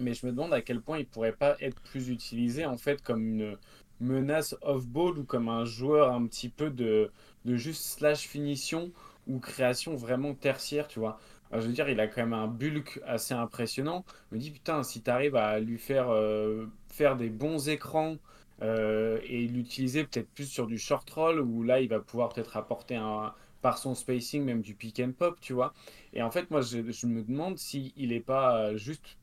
Mais 0.00 0.14
je 0.14 0.26
me 0.26 0.32
demande 0.32 0.54
à 0.54 0.62
quel 0.62 0.80
point 0.80 0.98
il 0.98 1.06
pourrait 1.06 1.32
pas 1.32 1.56
être 1.60 1.80
plus 1.82 2.08
utilisé 2.08 2.66
en 2.66 2.78
fait 2.78 3.02
comme 3.02 3.26
une 3.26 3.56
menace 4.00 4.56
off-ball 4.62 5.18
ou 5.18 5.24
comme 5.24 5.48
un 5.48 5.64
joueur 5.64 6.12
un 6.12 6.26
petit 6.26 6.48
peu 6.48 6.70
de, 6.70 7.10
de 7.44 7.56
juste 7.56 7.82
slash 7.82 8.26
finition 8.26 8.90
ou 9.28 9.38
création 9.38 9.94
vraiment 9.94 10.34
tertiaire, 10.34 10.88
tu 10.88 10.98
vois 10.98 11.18
je 11.60 11.66
veux 11.66 11.72
dire, 11.72 11.88
il 11.88 12.00
a 12.00 12.06
quand 12.06 12.22
même 12.22 12.32
un 12.32 12.46
bulk 12.46 13.00
assez 13.06 13.34
impressionnant. 13.34 14.04
Je 14.30 14.36
me 14.36 14.40
dis, 14.40 14.50
putain, 14.50 14.82
si 14.82 15.02
tu 15.02 15.10
arrives 15.10 15.36
à 15.36 15.60
lui 15.60 15.78
faire 15.78 16.08
euh, 16.10 16.66
faire 16.88 17.16
des 17.16 17.28
bons 17.28 17.68
écrans 17.68 18.16
euh, 18.62 19.18
et 19.24 19.46
l'utiliser 19.46 20.04
peut-être 20.04 20.28
plus 20.30 20.46
sur 20.46 20.66
du 20.66 20.78
short 20.78 21.08
roll, 21.10 21.40
où 21.40 21.62
là, 21.62 21.80
il 21.80 21.88
va 21.88 22.00
pouvoir 22.00 22.30
peut-être 22.30 22.56
apporter 22.56 22.96
un, 22.96 23.34
par 23.60 23.78
son 23.78 23.94
spacing 23.94 24.44
même 24.44 24.62
du 24.62 24.74
pick 24.74 25.00
and 25.00 25.12
pop, 25.18 25.38
tu 25.40 25.52
vois. 25.52 25.74
Et 26.14 26.22
en 26.22 26.30
fait, 26.30 26.50
moi, 26.50 26.62
je, 26.62 26.78
me 27.06 27.22
demande 27.22 27.58
s'il 27.58 27.92
n'est 27.96 28.20
pas 28.20 28.74
juste 28.76 29.18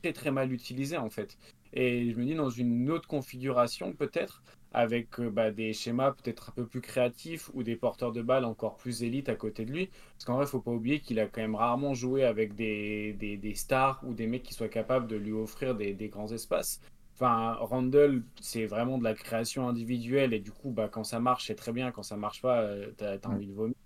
très 0.00 0.12
très 0.12 0.30
mal 0.30 0.52
utilisé, 0.52 0.96
en 0.96 1.10
fait. 1.10 1.38
Et 1.72 2.10
je 2.10 2.16
me 2.16 2.24
dis, 2.24 2.34
dans 2.34 2.50
une 2.50 2.90
autre 2.90 3.08
configuration, 3.08 3.92
peut-être, 3.94 4.42
avec 4.74 5.20
euh, 5.20 5.30
bah, 5.30 5.50
des 5.50 5.72
schémas 5.72 6.12
peut-être 6.12 6.50
un 6.50 6.52
peu 6.52 6.66
plus 6.66 6.80
créatifs 6.80 7.50
ou 7.54 7.62
des 7.62 7.76
porteurs 7.76 8.12
de 8.12 8.22
balles 8.22 8.44
encore 8.44 8.76
plus 8.76 9.02
élites 9.02 9.28
à 9.28 9.36
côté 9.36 9.64
de 9.64 9.72
lui. 9.72 9.90
Parce 10.14 10.24
qu'en 10.24 10.36
vrai, 10.36 10.44
il 10.46 10.48
faut 10.48 10.60
pas 10.60 10.70
oublier 10.70 11.00
qu'il 11.00 11.20
a 11.20 11.26
quand 11.26 11.40
même 11.40 11.54
rarement 11.54 11.94
joué 11.94 12.24
avec 12.24 12.54
des, 12.54 13.14
des, 13.14 13.36
des, 13.36 13.54
stars 13.54 14.02
ou 14.04 14.14
des 14.14 14.26
mecs 14.26 14.42
qui 14.42 14.54
soient 14.54 14.68
capables 14.68 15.06
de 15.06 15.16
lui 15.16 15.32
offrir 15.32 15.74
des, 15.74 15.94
des 15.94 16.08
grands 16.08 16.32
espaces. 16.32 16.80
Enfin, 17.14 17.54
Randall, 17.60 18.22
c'est 18.40 18.66
vraiment 18.66 18.98
de 18.98 19.04
la 19.04 19.14
création 19.14 19.68
individuelle 19.68 20.32
et 20.32 20.40
du 20.40 20.50
coup, 20.50 20.70
bah, 20.70 20.88
quand 20.88 21.04
ça 21.04 21.20
marche, 21.20 21.46
c'est 21.46 21.54
très 21.54 21.72
bien. 21.72 21.92
Quand 21.92 22.02
ça 22.02 22.16
marche 22.16 22.40
pas, 22.40 22.62
euh, 22.62 22.90
tu 22.96 23.04
as, 23.04 23.18
envie 23.28 23.46
de 23.46 23.52
vomir. 23.52 23.76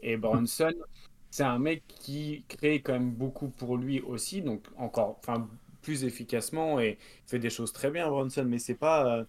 Et 0.00 0.16
Bronson, 0.16 0.72
c'est 1.32 1.44
un 1.44 1.58
mec 1.58 1.84
qui 1.88 2.44
crée 2.48 2.82
quand 2.82 2.94
même 2.94 3.12
beaucoup 3.12 3.48
pour 3.50 3.78
lui 3.78 4.00
aussi, 4.02 4.42
donc 4.42 4.66
encore, 4.76 5.18
enfin, 5.20 5.50
plus 5.82 6.04
efficacement 6.04 6.80
et 6.80 6.98
fait 7.26 7.40
des 7.40 7.50
choses 7.50 7.72
très 7.72 7.90
bien, 7.90 8.08
Bronson, 8.08 8.44
mais 8.46 8.58
c'est 8.60 8.76
pas. 8.76 9.20
Euh, 9.20 9.24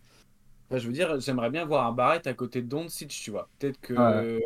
je 0.72 0.88
veux 0.88 0.93
dire, 0.93 1.20
j'aimerais 1.20 1.49
bien 1.51 1.66
voir 1.66 1.88
un 1.88 1.93
Barrett 1.93 2.28
à 2.28 2.34
côté 2.34 2.62
de 2.62 2.68
Doncic, 2.68 3.10
tu 3.10 3.32
vois. 3.32 3.49
Peut-être 3.60 3.80
que, 3.82 4.41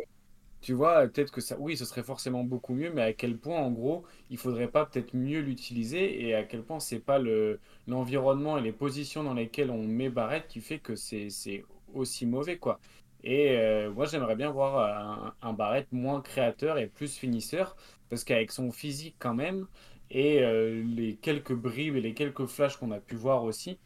tu 0.60 0.74
vois, 0.74 1.06
peut-être 1.08 1.32
que 1.32 1.40
ça, 1.40 1.56
oui, 1.60 1.76
ce 1.76 1.84
serait 1.84 2.02
forcément 2.02 2.44
beaucoup 2.44 2.74
mieux, 2.74 2.92
mais 2.92 3.02
à 3.02 3.12
quel 3.12 3.38
point, 3.38 3.58
en 3.60 3.70
gros, 3.70 4.04
il 4.30 4.38
faudrait 4.38 4.68
pas 4.68 4.86
peut-être 4.86 5.14
mieux 5.14 5.40
l'utiliser 5.40 6.26
et 6.26 6.34
à 6.34 6.44
quel 6.44 6.62
point 6.64 6.80
c'est 6.80 7.00
pas 7.00 7.18
le 7.18 7.60
l'environnement 7.86 8.58
et 8.58 8.62
les 8.62 8.72
positions 8.72 9.24
dans 9.24 9.34
lesquelles 9.34 9.70
on 9.70 9.84
met 9.84 10.10
Barrett 10.10 10.46
qui 10.48 10.60
fait 10.60 10.80
que 10.80 10.96
c'est 10.96 11.28
aussi 11.94 12.26
mauvais, 12.26 12.58
quoi. 12.58 12.80
Et 13.24 13.56
euh, 13.58 13.90
moi, 13.90 14.06
j'aimerais 14.06 14.36
bien 14.36 14.50
voir 14.50 15.34
un, 15.42 15.52
Barrett 15.52 15.86
moins 15.92 16.20
créateur 16.20 16.78
et 16.78 16.86
plus 16.86 17.16
finisseur, 17.16 17.76
parce 18.10 18.24
qu'avec 18.24 18.52
son 18.52 18.70
physique 18.70 19.16
quand 19.18 19.34
même 19.34 19.66
et 20.10 20.42
euh, 20.42 20.82
les 20.84 21.16
quelques 21.16 21.52
bribes 21.52 21.96
et 21.96 22.00
les 22.00 22.14
quelques 22.14 22.46
flashs 22.46 22.76
qu'on 22.76 22.92
a 22.92 23.00
pu 23.00 23.16
voir 23.16 23.44
aussi 23.44 23.78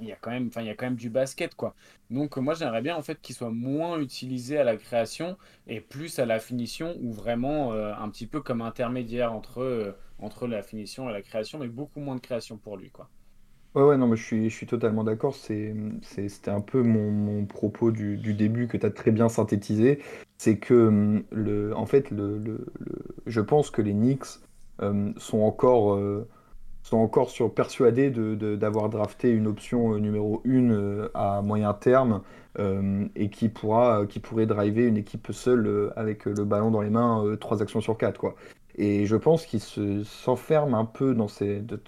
il 0.00 0.08
y 0.08 0.12
a 0.12 0.16
quand 0.16 0.30
même, 0.30 0.48
enfin, 0.48 0.62
il 0.62 0.66
y 0.66 0.70
a 0.70 0.74
quand 0.74 0.86
même 0.86 0.96
du 0.96 1.10
basket, 1.10 1.54
quoi. 1.54 1.74
Donc, 2.10 2.36
moi, 2.36 2.54
j'aimerais 2.54 2.82
bien, 2.82 2.96
en 2.96 3.02
fait, 3.02 3.20
qu'il 3.20 3.34
soit 3.34 3.50
moins 3.50 3.98
utilisé 4.00 4.58
à 4.58 4.64
la 4.64 4.76
création 4.76 5.36
et 5.66 5.80
plus 5.80 6.18
à 6.18 6.26
la 6.26 6.40
finition, 6.40 6.96
ou 7.00 7.12
vraiment 7.12 7.72
euh, 7.72 7.92
un 7.94 8.08
petit 8.10 8.26
peu 8.26 8.40
comme 8.40 8.62
intermédiaire 8.62 9.32
entre, 9.32 9.60
euh, 9.62 9.92
entre 10.18 10.46
la 10.46 10.62
finition 10.62 11.08
et 11.08 11.12
la 11.12 11.22
création, 11.22 11.58
mais 11.58 11.68
beaucoup 11.68 12.00
moins 12.00 12.16
de 12.16 12.20
création 12.20 12.56
pour 12.58 12.76
lui, 12.76 12.90
quoi. 12.90 13.08
Ouais, 13.76 13.82
ouais, 13.84 13.96
non, 13.96 14.08
mais 14.08 14.16
je 14.16 14.24
suis, 14.24 14.50
je 14.50 14.54
suis 14.56 14.66
totalement 14.66 15.04
d'accord. 15.04 15.34
C'est, 15.36 15.74
c'était 16.02 16.50
un 16.50 16.60
peu 16.60 16.82
mon, 16.82 17.46
propos 17.46 17.92
du, 17.92 18.16
début 18.34 18.66
que 18.66 18.76
tu 18.76 18.84
as 18.84 18.90
très 18.90 19.12
bien 19.12 19.28
synthétisé. 19.28 20.02
C'est 20.38 20.58
que, 20.58 20.88
hum, 20.88 21.24
le, 21.30 21.74
en 21.76 21.86
fait, 21.86 22.10
le, 22.10 22.66
je 23.26 23.40
pense 23.40 23.70
que 23.70 23.80
les 23.82 23.92
Knicks 23.92 24.40
euh, 24.82 25.12
sont 25.18 25.40
encore, 25.42 25.94
euh, 25.94 26.28
sont 26.82 26.96
encore 26.98 27.30
sur, 27.30 27.54
persuadés 27.54 28.10
de, 28.10 28.56
d'avoir 28.56 28.88
drafté 28.88 29.30
une 29.30 29.46
option 29.46 29.94
euh, 29.94 29.98
numéro 30.00 30.40
une 30.44 30.72
euh, 30.72 31.10
à 31.14 31.40
moyen 31.42 31.72
terme 31.74 32.22
euh, 32.58 33.06
et 33.14 33.30
qui 33.30 33.48
pourra, 33.48 34.06
qui 34.06 34.18
pourrait 34.20 34.46
driver 34.46 34.86
une 34.86 34.96
équipe 34.96 35.28
seule 35.32 35.66
euh, 35.68 35.90
avec 35.96 36.24
le 36.24 36.44
ballon 36.44 36.70
dans 36.72 36.82
les 36.82 36.90
mains, 36.90 37.24
euh, 37.24 37.36
trois 37.36 37.62
actions 37.62 37.80
sur 37.80 37.96
quatre, 37.98 38.18
quoi. 38.18 38.34
Et 38.82 39.04
je 39.04 39.14
pense 39.14 39.44
qu'ils 39.44 39.60
se, 39.60 40.04
s'enferment 40.04 40.74
un 40.78 40.86
peu 40.86 41.14
dans, 41.14 41.26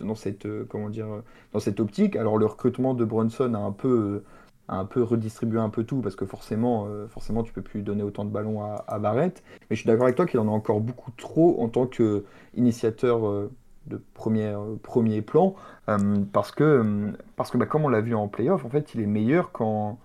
dans 0.00 0.14
cette, 0.14 0.44
euh, 0.44 0.66
comment 0.68 0.90
dire, 0.90 1.06
euh, 1.06 1.24
dans 1.54 1.58
cette 1.58 1.80
optique. 1.80 2.16
Alors 2.16 2.36
le 2.36 2.44
recrutement 2.44 2.92
de 2.92 3.06
Brunson 3.06 3.54
a 3.54 3.58
un 3.58 3.72
peu, 3.72 3.88
euh, 3.88 4.24
un 4.68 4.84
peu 4.84 5.02
redistribué 5.02 5.58
un 5.58 5.70
peu 5.70 5.84
tout 5.84 6.02
parce 6.02 6.16
que 6.16 6.26
forcément, 6.26 6.86
forcément 7.08 7.44
tu 7.44 7.52
peux 7.54 7.62
plus 7.62 7.80
donner 7.80 8.02
autant 8.02 8.26
de 8.26 8.30
ballons 8.30 8.62
à, 8.62 8.98
Barrett. 8.98 9.42
Mais 9.70 9.76
je 9.76 9.80
suis 9.80 9.86
d'accord 9.86 10.04
avec 10.04 10.16
toi 10.16 10.26
qu'il 10.26 10.38
en 10.38 10.48
a 10.48 10.50
encore 10.50 10.80
beaucoup 10.80 11.10
trop 11.12 11.62
en 11.62 11.68
tant 11.70 11.86
qu'initiateur 11.86 13.48
de 13.86 14.02
premier, 14.12 14.54
premier 14.82 15.22
plan 15.22 15.54
parce 16.32 16.52
que, 16.52 17.10
parce 17.36 17.50
que 17.50 17.56
bah, 17.56 17.66
comme 17.66 17.84
on 17.84 17.88
l'a 17.88 18.02
vu 18.02 18.14
en 18.14 18.28
playoff, 18.28 18.66
en 18.66 18.70
fait, 18.70 18.94
il 18.94 19.00
est 19.00 19.06
meilleur 19.06 19.50
quand, 19.50 19.98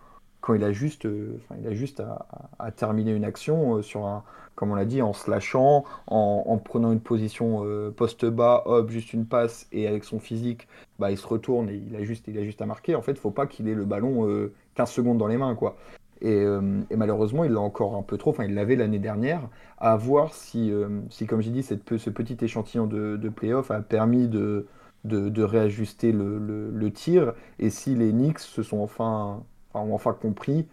quand 0.47 0.53
il 0.53 0.63
a 0.63 0.71
juste, 0.71 1.05
euh, 1.05 1.37
il 1.59 1.67
a 1.67 1.73
juste 1.73 1.99
à, 1.99 2.71
terminer 2.71 3.11
une 3.11 3.25
action 3.25 3.75
euh, 3.75 3.81
sur 3.81 4.05
un, 4.05 4.23
comme 4.55 4.71
on 4.71 4.75
l'a 4.75 4.85
dit, 4.85 5.01
en 5.01 5.11
slashant, 5.11 5.83
en, 6.07 6.43
en 6.47 6.57
prenant 6.57 6.93
une 6.93 7.01
position 7.01 7.65
euh, 7.65 7.91
poste 7.91 8.25
bas, 8.25 8.63
hop, 8.65 8.89
juste 8.89 9.11
une 9.11 9.25
passe 9.25 9.67
et 9.73 9.87
avec 9.87 10.05
son 10.05 10.19
physique 10.19 10.67
bah, 10.99 11.11
il 11.11 11.17
se 11.17 11.27
retourne 11.27 11.69
et 11.69 11.75
il 11.75 11.95
a 11.95 12.03
juste, 12.03 12.27
il 12.27 12.37
a 12.37 12.43
juste 12.43 12.61
à 12.61 12.65
marquer. 12.65 12.95
En 12.95 13.01
fait, 13.01 13.17
faut 13.17 13.31
pas 13.31 13.47
qu'il 13.47 13.67
ait 13.67 13.75
le 13.75 13.85
ballon 13.85 14.27
euh, 14.27 14.53
15 14.75 14.89
secondes 14.89 15.17
dans 15.17 15.27
les 15.27 15.37
mains, 15.37 15.55
quoi. 15.55 15.77
Et, 16.21 16.33
euh, 16.33 16.61
malheureusement, 16.95 17.43
il 17.43 17.51
l'a 17.51 17.59
encore 17.59 17.95
un 17.95 18.01
peu 18.01 18.17
trop. 18.17 18.31
Enfin, 18.31 18.45
il 18.45 18.55
l'avait 18.55 18.75
l'année 18.75 18.99
dernière. 18.99 19.47
À 19.77 19.95
voir 19.95 20.33
si, 20.33 20.71
euh, 20.71 21.01
si 21.09 21.27
comme 21.27 21.41
j'ai 21.41 21.51
dit, 21.51 21.63
cette, 21.63 21.97
ce 21.97 22.09
petit 22.09 22.37
échantillon 22.43 22.87
de, 22.87 23.17
de 23.17 23.29
playoff 23.29 23.69
a 23.69 23.81
permis 23.81 24.27
de, 24.27 24.65
réajuster 25.05 26.11
le, 26.11 26.89
tir 26.91 27.33
et 27.59 27.69
si 27.69 27.95
les 27.95 28.11
Knicks 28.11 28.39
se 28.39 28.63
sont 28.63 28.79
enfin, 28.79 29.43
ont 29.79 29.93
enfin 29.95 30.13
compris 30.13 30.67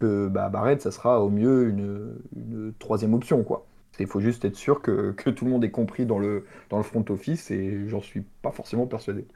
que 0.00 0.28
bah, 0.28 0.48
Barrett, 0.48 0.80
ça 0.82 0.90
sera 0.90 1.22
au 1.22 1.30
mieux 1.30 1.68
une, 1.68 2.14
une 2.36 2.72
troisième 2.78 3.14
option, 3.14 3.42
quoi. 3.42 3.66
Il 4.00 4.06
faut 4.06 4.20
juste 4.20 4.44
être 4.44 4.56
sûr 4.56 4.80
que, 4.80 5.12
que 5.16 5.30
tout 5.30 5.44
le 5.44 5.50
monde 5.50 5.64
ait 5.64 5.70
compris 5.70 6.06
dans 6.06 6.18
le, 6.18 6.46
dans 6.70 6.76
le 6.76 6.82
front 6.82 7.04
office 7.08 7.50
et 7.50 7.88
j'en 7.88 8.00
suis 8.00 8.22
pas 8.42 8.52
forcément 8.52 8.86
persuadé. 8.86 9.26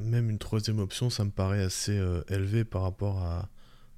Même 0.00 0.28
une 0.28 0.38
troisième 0.38 0.80
option, 0.80 1.08
ça 1.08 1.24
me 1.24 1.30
paraît 1.30 1.62
assez 1.62 1.98
euh, 1.98 2.22
élevé 2.28 2.64
par 2.64 2.82
rapport 2.82 3.22
à, 3.22 3.48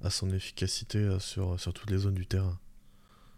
à 0.01 0.09
son 0.09 0.31
efficacité 0.31 0.99
euh, 0.99 1.19
sur, 1.19 1.59
sur 1.59 1.73
toutes 1.73 1.91
les 1.91 1.97
zones 1.97 2.13
du 2.13 2.25
terrain. 2.25 2.57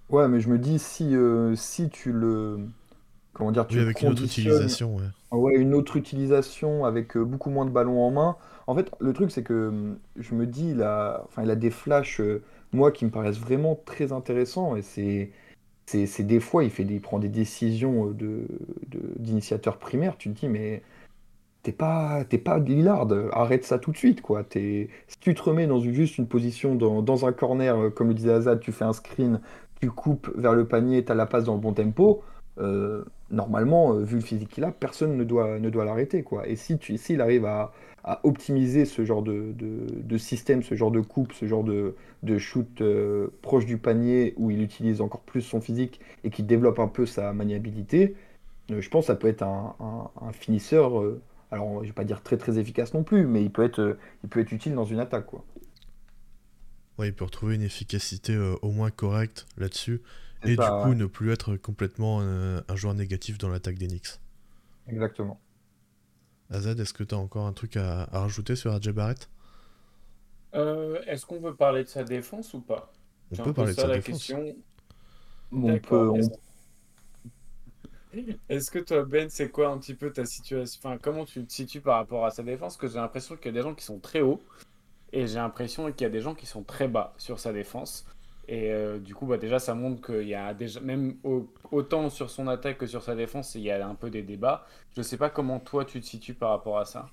Ouais, 0.10 0.28
mais 0.28 0.40
je 0.40 0.50
me 0.50 0.60
dis, 0.60 0.78
si, 0.80 1.16
euh, 1.16 1.56
si 1.56 1.90
tu 1.90 2.12
le, 2.12 2.68
comment 3.34 3.52
dire, 3.52 3.68
tu 3.68 3.78
Oui, 3.78 3.82
avec 3.82 4.02
une 4.02 4.10
autre 4.10 4.24
utilisation, 4.24 4.96
ouais. 4.96 5.10
ouais, 5.32 5.56
une 5.56 5.74
autre 5.74 5.98
utilisation 5.98 6.86
avec 6.86 7.18
euh, 7.18 7.24
beaucoup 7.26 7.50
moins 7.50 7.66
de 7.66 7.72
ballons 7.72 8.02
en 8.02 8.12
main. 8.12 8.38
En 8.68 8.76
fait, 8.76 8.92
le 9.00 9.14
truc, 9.14 9.32
c'est 9.32 9.44
que 9.44 9.70
hum, 9.70 10.00
je 10.18 10.36
me 10.36 10.46
dis, 10.48 10.70
il 10.72 10.82
a, 10.84 11.24
enfin, 11.26 11.44
il 11.44 11.52
a 11.52 11.56
des 11.56 11.72
flashs, 11.72 12.22
euh, 12.22 12.44
moi, 12.72 12.92
qui 12.92 13.06
me 13.06 13.12
paraissent 13.12 13.40
vraiment 13.40 13.76
très 13.86 14.12
intéressants. 14.12 14.76
Et 14.76 14.82
c'est, 14.84 15.32
c'est, 15.86 16.24
des 16.24 16.40
fois, 16.42 16.64
il 16.66 16.72
fait 16.72 16.86
des, 16.86 16.96
il 16.96 17.02
prend 17.02 17.20
des 17.20 17.30
décisions 17.30 18.10
euh, 18.10 18.14
de, 18.14 18.48
de- 18.90 19.14
d'initiateur 19.20 19.78
primaire. 19.80 20.18
Tu 20.18 20.30
te 20.34 20.40
dis, 20.40 20.48
mais 20.50 20.84
T'es 21.64 21.72
pas, 21.72 22.26
t'es 22.26 22.38
pas 22.38 22.60
Lillard, 22.60 23.08
arrête 23.32 23.64
ça 23.64 23.80
tout 23.80 23.92
de 23.94 23.98
suite, 23.98 24.22
quoi. 24.22 24.44
Si 24.52 24.90
tu 25.22 25.34
te 25.34 25.42
remets 25.44 25.66
dans 25.68 25.80
une- 25.80 25.94
juste 25.94 26.18
une 26.18 26.28
position 26.28 26.76
dans, 26.76 27.02
dans 27.02 27.26
un 27.26 27.32
corner, 27.32 27.94
comme 27.96 28.10
le 28.10 28.14
disait 28.14 28.34
Azad, 28.34 28.60
tu 28.60 28.74
fais 28.74 28.84
un 28.84 28.92
screen, 28.94 29.40
tu 29.80 29.90
coupes 29.90 30.30
vers 30.36 30.54
le 30.54 30.68
panier, 30.68 31.06
t'as 31.06 31.14
la 31.16 31.26
passe 31.26 31.46
dans 31.46 31.54
le 31.56 31.62
bon 31.62 31.74
tempo, 31.74 32.22
euh, 32.60 33.04
normalement, 33.32 33.96
euh, 33.96 34.04
vu 34.04 34.16
le 34.16 34.22
physique 34.22 34.50
qu'il 34.50 34.64
a, 34.64 34.72
personne 34.72 35.18
ne 35.18 35.24
doit, 35.24 35.60
ne 35.60 35.70
doit 35.70 35.86
l'arrêter, 35.86 36.24
quoi. 36.24 36.48
Et 36.48 36.56
si 36.56 36.78
s'il 36.98 37.22
arrive 37.22 37.46
à, 37.46 37.72
optimiser 38.24 38.84
ce 38.84 39.06
genre 39.06 39.24
de, 39.24 40.18
système, 40.18 40.62
ce 40.62 40.76
genre 40.76 40.92
de 40.92 41.00
coupe, 41.00 41.32
ce 41.32 41.46
genre 41.46 41.64
de, 41.64 41.96
shoot 42.38 42.82
euh, 42.82 43.30
proche 43.42 43.66
du 43.66 43.78
panier, 43.78 44.34
où 44.36 44.52
il 44.52 44.62
utilise 44.62 45.00
encore 45.00 45.22
plus 45.22 45.42
son 45.42 45.62
physique 45.62 46.02
et 46.26 46.30
qui 46.30 46.44
développe 46.44 46.80
un 46.80 46.90
peu 46.90 47.06
sa 47.06 47.32
maniabilité, 47.32 48.16
je 48.70 48.90
pense 48.90 49.06
que 49.06 49.08
ça 49.08 49.16
peut 49.16 49.30
être 49.30 49.44
un, 49.44 50.10
finisseur. 50.34 51.02
alors, 51.50 51.82
je 51.82 51.88
vais 51.88 51.94
pas 51.94 52.04
dire 52.04 52.22
très 52.22 52.36
très 52.36 52.60
efficace 52.60 52.94
non 52.94 53.04
plus, 53.04 53.26
mais 53.26 53.42
il 53.42 53.52
peut 53.52 53.64
être, 53.64 53.98
il 54.24 54.30
peut 54.30 54.42
être 54.42 54.52
utile 54.52 54.76
dans 54.76 54.86
une 54.86 55.00
attaque, 55.00 55.28
quoi. 55.28 55.46
Il 57.00 57.14
peut 57.14 57.26
retrouver 57.26 57.56
une 57.56 57.64
efficacité 57.64 58.38
au 58.62 58.72
moins 58.72 58.92
correcte 58.92 59.48
là-dessus. 59.58 60.02
Et 60.44 60.58
du 60.58 60.72
coup, 60.72 60.94
ouais. 60.94 60.96
ne 60.96 61.06
plus 61.06 61.32
être 61.32 61.58
complètement 61.58 62.20
euh, 62.22 62.62
un 62.70 62.76
joueur 62.78 62.94
négatif 62.94 63.38
dans 63.38 63.50
l'attaque 63.50 63.78
des 63.78 63.88
Knicks. 63.88 64.20
Exactement. 64.88 65.42
Azad, 66.50 66.80
est-ce 66.80 66.94
que 66.94 67.04
tu 67.04 67.14
as 67.16 67.18
encore 67.18 67.48
un 67.48 67.52
truc 67.52 67.76
à, 67.76 68.04
à 68.04 68.20
rajouter 68.22 68.56
sur 68.56 68.72
AJ 68.74 68.92
Barrett? 68.94 69.30
Euh, 70.56 71.02
est-ce 71.08 71.26
qu'on 71.26 71.40
veut 71.40 71.56
parler 71.56 71.84
de 71.84 71.90
sa 71.90 72.04
défense 72.04 72.54
ou 72.54 72.62
pas? 72.62 72.92
On 73.32 73.38
peut 73.38 73.54
peu 73.54 73.54
parler 73.54 73.74
de 73.74 73.78
ça 73.78 73.82
sa 73.82 73.88
la 73.88 73.96
défense. 73.96 74.28
question. 74.28 74.56
On 75.64 75.80
peut, 75.80 75.80
D'accord. 75.80 76.14
on- 76.14 76.32
Est-ce 78.14 78.38
est-ce 78.50 78.72
que 78.72 78.80
toi, 78.80 79.04
Ben, 79.06 79.30
c'est 79.30 79.50
quoi 79.50 79.70
un 79.70 79.78
petit 79.80 79.96
peu 79.96 80.12
ta 80.12 80.26
situation? 80.26 80.80
Enfin, 80.84 80.98
comment 81.02 81.26
tu 81.26 81.46
te 81.46 81.52
situes 81.52 81.82
par 81.82 81.98
rapport 81.98 82.26
à 82.26 82.32
sa 82.32 82.44
défense? 82.44 82.78
Parce 82.78 82.78
que 82.78 82.88
j'ai 82.88 83.00
l'impression 83.00 83.36
qu'il 83.38 83.48
y 83.48 83.50
a 83.50 83.52
des 83.54 83.62
gens 83.62 83.74
qui 83.76 83.84
sont 83.84 84.00
très 84.00 84.22
hauts 84.22 84.46
et 85.14 85.28
j'ai 85.28 85.36
l'impression 85.36 85.92
qu'il 85.94 86.04
y 86.04 86.06
a 86.08 86.10
des 86.12 86.22
gens 86.22 86.36
qui 86.36 86.46
sont 86.48 86.64
très 86.64 86.88
bas 86.90 87.14
sur 87.18 87.40
sa 87.40 87.54
défense. 87.54 88.06
Et 88.48 88.72
euh, 88.72 89.00
du 89.00 89.16
coup, 89.16 89.26
bah, 89.26 89.38
déjà, 89.38 89.60
ça 89.60 89.74
montre 89.74 90.02
qu'il 90.06 90.28
y 90.28 90.36
a 90.36 90.54
déjà, 90.54 90.80
même 90.82 91.18
au- 91.24 91.50
autant 91.72 92.10
sur 92.10 92.30
son 92.30 92.48
attaque 92.48 92.78
que 92.78 92.88
sur 92.88 93.02
sa 93.04 93.16
défense, 93.16 93.56
il 93.56 93.62
y 93.62 93.72
a 93.72 93.88
un 93.88 93.96
peu 93.96 94.10
des 94.10 94.22
débats. 94.24 94.66
Je 94.96 95.02
sais 95.02 95.18
pas 95.18 95.30
comment 95.30 95.60
toi 95.60 95.86
tu 95.86 96.02
te 96.02 96.06
situes 96.06 96.34
par 96.36 96.50
rapport 96.52 96.78
à 96.80 96.86
ça. 96.86 97.10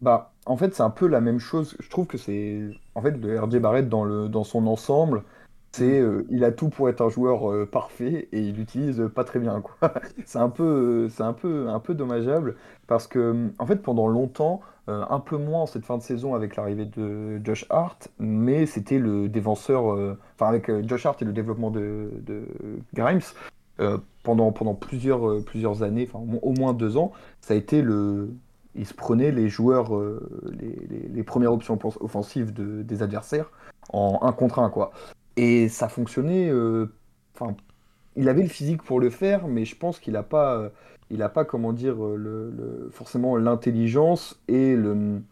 Bah, 0.00 0.34
en 0.46 0.56
fait, 0.56 0.74
c'est 0.74 0.82
un 0.82 0.90
peu 0.90 1.06
la 1.06 1.20
même 1.20 1.38
chose. 1.38 1.76
Je 1.80 1.88
trouve 1.88 2.06
que 2.06 2.18
c'est, 2.18 2.60
en 2.94 3.02
fait, 3.02 3.12
le 3.12 3.40
RJ 3.40 3.58
Barrett 3.58 3.88
dans 3.88 4.04
le, 4.04 4.28
dans 4.28 4.44
son 4.44 4.66
ensemble, 4.66 5.24
c'est, 5.74 5.98
euh, 6.00 6.24
il 6.30 6.44
a 6.44 6.52
tout 6.52 6.68
pour 6.68 6.88
être 6.88 7.00
un 7.00 7.08
joueur 7.08 7.50
euh, 7.50 7.66
parfait 7.66 8.28
et 8.32 8.40
il 8.40 8.54
l'utilise 8.54 9.02
pas 9.14 9.24
très 9.24 9.40
bien, 9.40 9.60
quoi. 9.60 9.92
C'est 10.26 10.38
un 10.38 10.48
peu, 10.50 10.62
euh, 11.06 11.08
c'est 11.08 11.22
un 11.22 11.32
peu, 11.32 11.68
un 11.68 11.80
peu 11.80 11.94
dommageable 11.94 12.56
parce 12.86 13.06
que, 13.06 13.50
en 13.58 13.66
fait, 13.66 13.76
pendant 13.82 14.06
longtemps, 14.08 14.60
un 14.86 15.18
peu 15.20 15.38
moins 15.38 15.64
cette 15.66 15.84
fin 15.86 15.96
de 15.96 16.02
saison 16.02 16.34
avec 16.34 16.56
l'arrivée 16.56 16.84
de 16.84 17.40
Josh 17.42 17.64
Hart, 17.70 18.08
mais 18.18 18.66
c'était 18.66 18.98
le 18.98 19.30
défenseur, 19.30 19.84
enfin 20.34 20.46
avec 20.46 20.70
Josh 20.86 21.06
Hart 21.06 21.22
et 21.22 21.24
le 21.24 21.32
développement 21.32 21.70
de, 21.70 22.10
Grimes, 22.92 23.20
pendant, 24.22 24.52
pendant 24.52 24.74
plusieurs, 24.74 25.42
plusieurs 25.44 25.82
années, 25.82 26.06
enfin 26.12 26.22
au 26.42 26.52
moins 26.52 26.74
deux 26.74 26.96
ans, 26.98 27.12
ça 27.40 27.54
a 27.54 27.56
été 27.56 27.80
le, 27.82 28.30
il 28.74 28.86
se 28.86 28.94
prenait 28.94 29.30
les 29.30 29.48
joueurs, 29.48 29.90
les, 30.50 30.86
les- 30.90 31.08
les 31.08 31.22
premières 31.22 31.52
options 31.54 31.76
offen- 31.76 31.96
offensives 32.00 32.52
de- 32.52 32.82
des 32.82 33.02
adversaires 33.02 33.50
en 33.92 34.18
un 34.22 34.32
contre 34.32 34.58
un, 34.58 34.68
quoi. 34.70 34.92
Et 35.36 35.68
ça 35.68 35.88
fonctionnait. 35.88 36.48
euh, 36.50 36.86
Enfin, 37.34 37.56
il 38.16 38.28
avait 38.28 38.42
le 38.44 38.48
physique 38.48 38.82
pour 38.82 39.00
le 39.00 39.10
faire, 39.10 39.48
mais 39.48 39.64
je 39.64 39.76
pense 39.76 40.00
qu'il 40.00 40.14
n'a 40.14 40.22
pas, 40.24 40.56
euh, 40.58 40.70
il 41.10 41.22
a 41.22 41.28
pas, 41.30 41.44
comment 41.44 41.72
dire, 41.72 42.04
euh, 42.04 42.18
forcément 42.92 43.36
l'intelligence 43.36 44.40
et 44.48 44.76
le, 44.76 45.22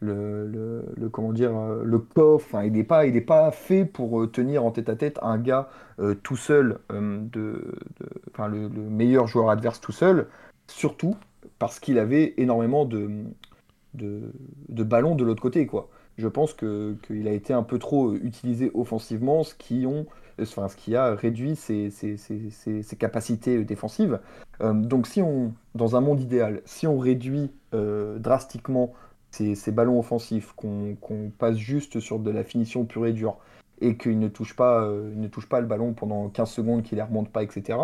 le, 0.00 0.46
le- 0.96 1.08
comment 1.10 1.32
dire, 1.32 1.52
le 1.84 1.98
il 2.64 2.72
n'est 2.72 2.84
pas, 2.84 3.06
il 3.06 3.14
pas 3.22 3.50
fait 3.52 3.84
pour 3.86 4.30
tenir 4.32 4.64
en 4.64 4.72
tête-à-tête 4.72 5.18
un 5.22 5.38
gars 5.38 5.70
tout 6.24 6.36
seul, 6.36 6.80
de, 6.90 7.74
le 8.68 8.68
meilleur 8.70 9.26
joueur 9.28 9.50
adverse 9.50 9.80
tout 9.80 9.92
seul, 9.92 10.28
surtout 10.68 11.16
parce 11.58 11.80
qu'il 11.80 11.98
avait 11.98 12.34
énormément 12.38 12.84
de, 12.86 13.10
de, 13.94 14.32
de 14.68 14.82
ballons 14.84 15.14
de 15.16 15.24
l'autre 15.24 15.42
côté, 15.42 15.66
quoi. 15.66 15.90
Je 16.18 16.28
pense 16.28 16.52
qu'il 16.54 17.26
a 17.28 17.32
été 17.32 17.52
un 17.52 17.62
peu 17.62 17.78
trop 17.78 18.12
utilisé 18.14 18.70
offensivement, 18.74 19.44
ce 19.44 19.54
qui, 19.54 19.86
ont, 19.86 20.06
enfin, 20.40 20.68
ce 20.68 20.76
qui 20.76 20.94
a 20.94 21.14
réduit 21.14 21.56
ses, 21.56 21.90
ses- 21.90 22.16
ses- 22.16 22.50
ses- 22.82 22.96
capacités 22.96 23.64
défensives. 23.64 24.20
Euh, 24.60 24.72
donc 24.74 25.06
si 25.06 25.22
on, 25.22 25.52
dans 25.74 25.96
un 25.96 26.00
monde 26.00 26.20
idéal, 26.20 26.60
si 26.64 26.86
on 26.86 26.98
réduit 26.98 27.50
euh, 27.74 28.18
drastiquement 28.18 28.92
ces, 29.30 29.72
ballons 29.72 29.98
offensifs, 29.98 30.52
qu'on 30.52 30.96
passe 31.38 31.56
juste 31.56 32.00
sur 32.00 32.18
de 32.18 32.30
la 32.30 32.44
finition 32.44 32.84
pure 32.84 33.06
et 33.06 33.12
dure, 33.12 33.38
et 33.80 33.96
qu'il 33.96 34.18
ne 34.18 34.28
touche 34.28 34.54
pas, 34.54 34.82
euh, 34.84 35.10
ne 35.16 35.26
touche 35.28 35.48
pas 35.48 35.60
le 35.60 35.66
ballon 35.66 35.94
pendant 35.94 36.28
15 36.28 36.50
secondes, 36.50 36.82
qu'il 36.82 36.98
ne 36.98 37.02
remonte 37.02 37.30
pas, 37.30 37.42
etc., 37.42 37.78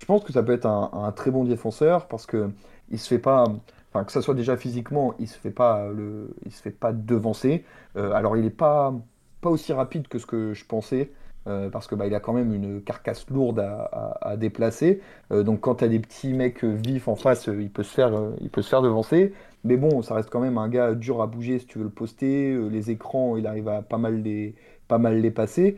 je 0.00 0.06
pense 0.06 0.22
que 0.24 0.32
ça 0.32 0.42
peut 0.42 0.52
être 0.52 0.66
un, 0.66 0.90
un 0.92 1.12
très 1.12 1.30
bon 1.30 1.44
défenseur 1.44 2.06
parce 2.06 2.24
que 2.24 2.50
il 2.90 2.98
se 3.00 3.08
fait 3.08 3.18
pas, 3.18 3.44
enfin 3.92 4.04
que 4.04 4.12
ça 4.12 4.22
soit 4.22 4.34
déjà 4.34 4.56
physiquement, 4.56 5.14
il 5.18 5.28
se 5.28 5.38
fait 5.38 5.50
pas 5.50 5.88
le, 5.88 6.34
il 6.44 6.52
se 6.52 6.62
fait 6.62 6.70
pas 6.70 6.92
devancer. 6.92 7.64
Euh, 7.96 8.12
alors 8.12 8.36
il 8.36 8.44
est 8.44 8.50
pas 8.50 8.94
pas 9.40 9.50
aussi 9.50 9.72
rapide 9.72 10.08
que 10.08 10.18
ce 10.18 10.26
que 10.26 10.54
je 10.54 10.64
pensais. 10.64 11.10
euh, 11.46 11.70
parce 11.70 11.86
que 11.86 11.94
bah, 11.94 12.06
il 12.06 12.14
a 12.14 12.20
quand 12.20 12.34
même 12.34 12.52
une 12.52 12.82
carcasse 12.82 13.28
lourde 13.30 13.60
à, 13.60 14.36
déplacer. 14.36 15.00
Euh, 15.32 15.42
donc 15.42 15.60
quand 15.60 15.76
tu 15.76 15.84
as 15.84 15.88
des 15.88 16.00
petits 16.00 16.34
mecs 16.34 16.64
vifs 16.64 17.08
en 17.08 17.16
face, 17.16 17.46
il, 17.46 17.70
peut 17.70 17.82
se 17.84 17.94
faire, 17.94 18.12
il 18.40 18.50
peut 18.50 18.62
se 18.62 18.68
faire 18.68 18.82
devancer. 18.82 19.32
Mais 19.64 19.76
bon, 19.76 20.02
ça 20.02 20.14
reste 20.14 20.30
quand 20.30 20.40
même 20.40 20.58
un 20.58 20.68
gars 20.68 20.94
dur 20.94 21.22
à 21.22 21.26
bouger 21.26 21.58
si 21.58 21.66
tu 21.66 21.78
veux 21.78 21.84
le 21.84 21.90
poster. 21.90 22.54
les 22.70 22.90
écrans, 22.90 23.36
il 23.36 23.46
arrive 23.46 23.68
à 23.68 23.82
pas 23.82 23.98
mal 23.98 24.22
les, 24.22 24.54
pas 24.88 24.98
mal 24.98 25.20
les 25.20 25.30
passer. 25.30 25.76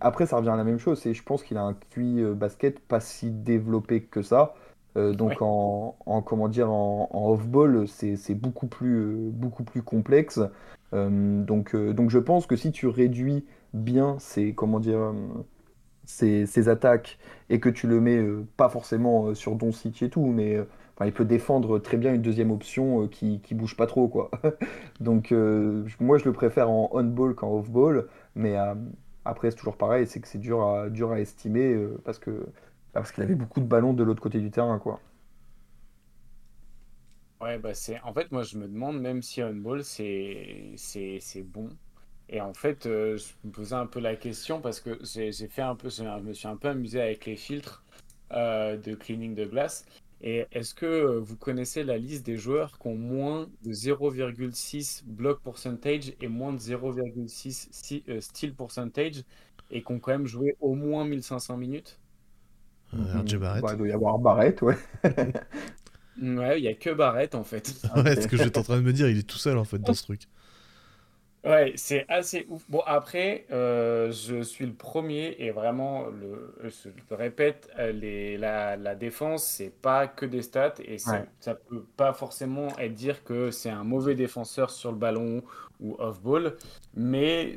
après, 0.00 0.26
ça 0.26 0.36
revient 0.36 0.50
à 0.50 0.56
la 0.56 0.64
même 0.64 0.78
chose. 0.78 1.06
Et 1.06 1.14
je 1.14 1.22
pense 1.22 1.42
qu'il 1.42 1.56
a 1.56 1.62
un 1.62 1.74
QI 1.90 2.24
basket 2.34 2.80
pas 2.80 3.00
si 3.00 3.30
développé 3.30 4.02
que 4.02 4.22
ça. 4.22 4.54
Donc 4.96 5.40
en, 5.40 5.94
comment 6.24 6.48
dire 6.48 6.70
en, 6.70 7.08
off-ball, 7.12 7.86
c'est 7.88 8.34
beaucoup 8.34 8.66
plus, 8.66 9.30
beaucoup 9.30 9.64
plus 9.64 9.82
complexe. 9.82 10.40
donc, 10.92 11.76
donc 11.76 12.10
je 12.10 12.18
pense 12.18 12.46
que 12.46 12.56
si 12.56 12.72
tu 12.72 12.86
réduis 12.86 13.44
bien 13.74 14.16
ses, 14.18 14.54
comment 14.54 14.80
dire, 14.80 15.12
ses, 16.04 16.68
attaques 16.68 17.18
et 17.50 17.60
que 17.60 17.68
tu 17.68 17.86
le 17.86 18.00
mets 18.00 18.24
pas 18.56 18.68
forcément 18.68 19.34
sur 19.34 19.56
Don 19.56 19.72
City 19.72 20.06
et 20.06 20.10
tout, 20.10 20.26
mais 20.26 20.58
il 21.04 21.12
peut 21.12 21.24
défendre 21.26 21.78
très 21.78 21.98
bien 21.98 22.14
une 22.14 22.22
deuxième 22.22 22.50
option 22.50 23.06
qui, 23.08 23.40
qui 23.40 23.54
bouge 23.54 23.76
pas 23.76 23.86
trop 23.86 24.08
quoi. 24.08 24.30
donc 25.00 25.32
moi 26.00 26.18
je 26.18 26.24
le 26.24 26.32
préfère 26.32 26.70
en 26.70 26.88
on-ball 26.92 27.34
qu'en 27.34 27.50
off-ball. 27.58 28.06
Mais 28.36 28.56
euh, 28.56 28.74
après, 29.24 29.50
c'est 29.50 29.56
toujours 29.56 29.76
pareil, 29.76 30.06
c'est 30.06 30.20
que 30.20 30.28
c'est 30.28 30.38
dur 30.38 30.62
à, 30.62 30.88
dur 30.90 31.10
à 31.10 31.20
estimer 31.20 31.72
euh, 31.72 31.98
parce 32.04 32.18
que 32.20 32.46
parce 33.00 33.12
qu'il 33.12 33.22
avait 33.24 33.34
beaucoup 33.34 33.60
de 33.60 33.66
ballons 33.66 33.92
de 33.94 34.02
l'autre 34.04 34.22
côté 34.22 34.40
du 34.40 34.50
terrain, 34.50 34.78
quoi. 34.78 35.00
Ouais, 37.40 37.58
bah 37.58 37.74
c'est. 37.74 38.00
En 38.00 38.14
fait, 38.14 38.32
moi, 38.32 38.42
je 38.42 38.56
me 38.56 38.66
demande 38.66 38.98
même 39.00 39.20
si 39.22 39.42
on-ball, 39.42 39.84
c'est 39.84 40.74
c'est 40.76 41.42
bon. 41.42 41.68
Et 42.28 42.40
en 42.40 42.54
fait, 42.54 42.86
euh, 42.86 43.16
je 43.18 43.34
me 43.44 43.52
posais 43.52 43.74
un 43.74 43.86
peu 43.86 44.00
la 44.00 44.16
question 44.16 44.60
parce 44.60 44.80
que 44.80 44.98
j'ai 45.02 45.32
fait 45.48 45.62
un 45.62 45.76
peu, 45.76 45.90
je 45.90 46.02
me 46.02 46.32
suis 46.32 46.48
un 46.48 46.56
peu 46.56 46.68
amusé 46.68 47.00
avec 47.00 47.26
les 47.26 47.36
filtres 47.36 47.84
de 48.30 48.94
cleaning 48.94 49.34
de 49.34 49.44
glace. 49.46 49.84
Et 50.22 50.46
est-ce 50.52 50.74
que 50.74 50.86
euh, 50.86 51.20
vous 51.20 51.36
connaissez 51.36 51.84
la 51.84 51.98
liste 51.98 52.24
des 52.26 52.36
joueurs 52.38 52.78
qui 52.78 52.88
ont 52.88 52.96
moins 52.96 53.48
de 53.62 53.72
0,6 53.72 55.02
block 55.06 55.42
percentage 55.42 56.14
et 56.20 56.28
moins 56.28 56.52
de 56.54 56.58
0,6 56.58 57.70
euh, 58.08 58.20
steal 58.20 58.54
percentage 58.54 59.24
et 59.70 59.82
qui 59.82 59.92
ont 59.92 60.00
quand 60.00 60.12
même 60.12 60.26
joué 60.26 60.56
au 60.60 60.74
moins 60.74 61.04
1500 61.04 61.56
minutes? 61.58 62.00
euh, 62.00 62.05
RJ 62.96 63.36
Barrett. 63.36 63.62
Bah, 63.62 63.70
il 63.72 63.78
doit 63.78 63.88
y 63.88 63.92
avoir 63.92 64.18
Barrett, 64.18 64.60
ouais. 64.62 64.76
ouais, 66.22 66.58
il 66.58 66.62
n'y 66.62 66.68
a 66.68 66.74
que 66.74 66.90
Barrett 66.90 67.34
en 67.34 67.44
fait. 67.44 67.74
ouais, 67.96 68.20
ce 68.20 68.26
que 68.26 68.36
j'étais 68.36 68.58
en 68.58 68.62
train 68.62 68.76
de 68.76 68.82
me 68.82 68.92
dire, 68.92 69.08
il 69.08 69.18
est 69.18 69.28
tout 69.28 69.38
seul 69.38 69.58
en 69.58 69.64
fait 69.64 69.78
dans 69.78 69.94
ce 69.94 70.02
truc. 70.02 70.22
Ouais, 71.44 71.74
c'est 71.76 72.04
assez 72.08 72.44
ouf. 72.48 72.64
Bon, 72.68 72.82
après, 72.86 73.46
euh, 73.52 74.10
je 74.10 74.42
suis 74.42 74.66
le 74.66 74.72
premier 74.72 75.36
et 75.38 75.52
vraiment, 75.52 76.06
le, 76.08 76.56
je 76.64 76.88
le 77.08 77.16
répète, 77.16 77.70
euh, 77.78 77.92
les, 77.92 78.36
la, 78.36 78.76
la 78.76 78.96
défense, 78.96 79.46
c'est 79.46 79.70
pas 79.70 80.08
que 80.08 80.26
des 80.26 80.42
stats 80.42 80.74
et 80.84 80.98
ça, 80.98 81.24
ça 81.38 81.54
peut 81.54 81.84
pas 81.96 82.12
forcément 82.12 82.76
être 82.78 82.94
dire 82.94 83.22
que 83.22 83.52
c'est 83.52 83.70
un 83.70 83.84
mauvais 83.84 84.16
défenseur 84.16 84.70
sur 84.70 84.90
le 84.90 84.98
ballon 84.98 85.44
ou 85.78 85.94
off-ball, 86.00 86.56
mais 86.94 87.54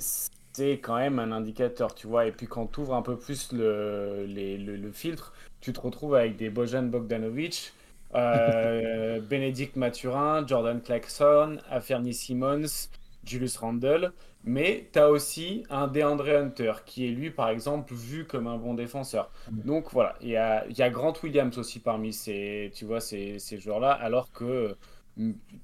c'est 0.53 0.79
quand 0.79 0.97
même 0.97 1.19
un 1.19 1.31
indicateur, 1.31 1.95
tu 1.95 2.07
vois. 2.07 2.25
Et 2.25 2.31
puis 2.31 2.47
quand 2.47 2.67
tu 2.67 2.81
ouvres 2.81 2.95
un 2.95 3.01
peu 3.01 3.17
plus 3.17 3.51
le, 3.53 4.25
le, 4.27 4.91
filtre, 4.91 5.33
tu 5.61 5.73
te 5.73 5.79
retrouves 5.79 6.15
avec 6.15 6.37
des 6.37 6.49
Bojan 6.49 6.83
Bogdanovic, 6.83 7.73
euh, 8.15 9.19
Bénédicte 9.29 9.75
Mathurin, 9.75 10.45
Jordan 10.45 10.81
Clarkson, 10.81 11.57
Aferni 11.69 12.13
Simmons. 12.13 12.89
Julius 13.23 13.57
Randle, 13.57 14.11
mais 14.43 14.89
tu 14.91 14.99
as 14.99 15.09
aussi 15.09 15.63
un 15.69 15.87
DeAndre 15.87 16.29
Hunter 16.29 16.73
qui 16.85 17.07
est 17.07 17.11
lui, 17.11 17.29
par 17.29 17.49
exemple, 17.49 17.93
vu 17.93 18.25
comme 18.25 18.47
un 18.47 18.57
bon 18.57 18.73
défenseur. 18.73 19.31
Mm. 19.51 19.61
Donc 19.61 19.91
voilà, 19.91 20.15
il 20.21 20.29
y 20.29 20.37
a, 20.37 20.65
y 20.69 20.81
a, 20.81 20.89
Grant 20.89 21.13
Williams 21.23 21.57
aussi 21.57 21.79
parmi 21.79 22.13
ces, 22.13 22.71
tu 22.73 22.85
vois, 22.85 23.01
ces, 23.01 23.39
ces 23.39 23.57
joueurs-là, 23.57 23.91
alors 23.91 24.31
que 24.31 24.75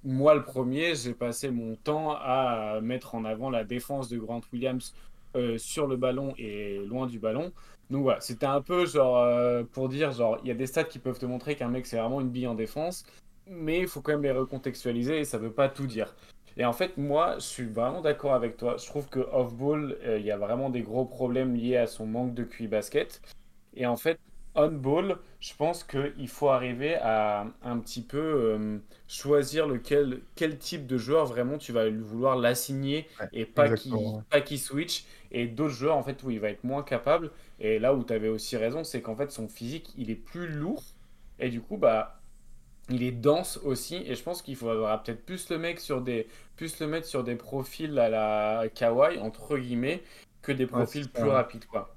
moi, 0.04 0.36
le 0.36 0.44
premier, 0.44 0.96
j'ai 0.96 1.14
passé 1.14 1.50
mon 1.50 1.76
temps 1.76 2.16
à 2.20 2.80
mettre 2.82 3.16
en 3.16 3.26
avant 3.26 3.50
la 3.50 3.64
défense 3.64 4.10
de 4.10 4.18
Grant 4.18 4.42
Williams 4.52 4.94
euh, 5.36 5.58
sur 5.58 5.88
le 5.88 5.98
ballon 5.98 6.34
et 6.38 6.80
loin 6.86 7.08
du 7.08 7.20
ballon. 7.20 7.52
Donc 7.90 8.04
voilà, 8.04 8.20
c'était 8.22 8.46
un 8.46 8.62
peu 8.62 8.86
genre 8.86 9.18
euh, 9.18 9.64
pour 9.64 9.90
dire, 9.90 10.12
genre, 10.12 10.40
il 10.44 10.48
y 10.48 10.52
a 10.52 10.56
des 10.56 10.68
stats 10.68 10.86
qui 10.86 11.00
peuvent 11.00 11.20
te 11.20 11.26
montrer 11.26 11.56
qu'un 11.56 11.68
mec 11.68 11.86
c'est 11.86 11.98
vraiment 11.98 12.22
une 12.22 12.30
bille 12.30 12.48
en 12.48 12.56
défense, 12.56 13.06
mais 13.48 13.80
il 13.80 13.88
faut 13.88 14.02
quand 14.02 14.14
même 14.14 14.24
les 14.24 14.32
recontextualiser 14.32 15.20
et 15.20 15.26
ça 15.26 15.38
veut 15.38 15.52
pas 15.52 15.70
tout 15.70 15.88
dire. 15.88 16.16
Et 16.58 16.66
en 16.66 16.74
fait, 16.74 16.98
moi, 16.98 17.36
je 17.36 17.44
suis 17.46 17.66
vraiment 17.66 18.02
d'accord 18.02 18.34
avec 18.34 18.58
toi. 18.58 18.78
Je 18.78 18.86
trouve 18.86 19.10
que 19.10 19.20
off-ball, 19.20 19.98
euh, 20.04 20.18
il 20.20 20.26
y 20.26 20.32
a 20.32 20.38
vraiment 20.38 20.70
des 20.70 20.82
gros 20.82 21.06
problèmes 21.06 21.56
liés 21.56 21.78
à 21.78 21.88
son 21.88 22.06
manque 22.06 22.34
de 22.34 22.44
QI 22.44 22.68
basket. 22.68 23.22
Et 23.76 23.86
en 23.86 23.98
fait, 23.98 24.20
on-ball, 24.56 25.18
je 25.40 25.54
pense 25.56 25.84
qu'il 25.84 26.28
faut 26.28 26.50
arriver 26.50 26.96
à 26.96 27.48
un 27.64 27.78
petit 27.80 28.02
peu 28.02 28.18
euh, 28.18 28.78
choisir 29.08 29.68
lequel, 29.68 30.22
quel 30.36 30.58
type 30.58 30.88
de 30.88 30.98
joueur 30.98 31.26
vraiment 31.26 31.58
tu 31.58 31.72
vas 31.72 31.90
vouloir 31.90 32.36
l'assigner 32.38 33.08
et 33.34 33.46
pas 33.46 33.70
qu'il 34.42 34.60
switch. 34.60 35.06
Et 35.32 35.48
d'autres 35.48 35.74
joueurs, 35.74 35.98
en 35.98 36.04
fait, 36.04 36.24
où 36.24 36.32
il 36.32 36.40
va 36.40 36.50
être 36.50 36.64
moins 36.64 36.84
capable. 36.84 37.32
Et 37.60 37.80
là 37.80 37.94
où 37.94 38.04
tu 38.04 38.14
avais 38.14 38.30
aussi 38.30 38.56
raison, 38.56 38.84
c'est 38.84 39.02
qu'en 39.02 39.16
fait, 39.16 39.32
son 39.32 39.48
physique, 39.48 39.94
il 39.98 40.10
est 40.10 40.16
plus 40.16 40.48
lourd. 40.48 40.82
Et 41.40 41.50
du 41.50 41.60
coup, 41.60 41.76
bah, 41.76 42.22
il 42.90 43.04
est 43.04 43.12
dense 43.12 43.60
aussi 43.64 44.04
et 44.06 44.16
je 44.16 44.24
pense 44.24 44.42
qu'il 44.42 44.56
faudra 44.56 45.02
peut-être 45.02 45.26
plus 45.26 45.50
le 45.50 45.58
mec 45.58 45.80
sur 45.80 46.02
des 46.02 46.28
plus 46.56 46.80
le 46.80 46.88
mettre 46.88 47.08
sur 47.08 47.24
des 47.24 47.36
profils 47.36 47.98
à 47.98 48.10
la 48.10 48.70
kawaii 48.74 49.20
entre 49.20 49.58
guillemets 49.58 50.04
que 50.42 50.52
des 50.52 50.68
profils 50.68 51.10
plus 51.10 51.30
rapides 51.30 51.66
quoi. 51.66 51.96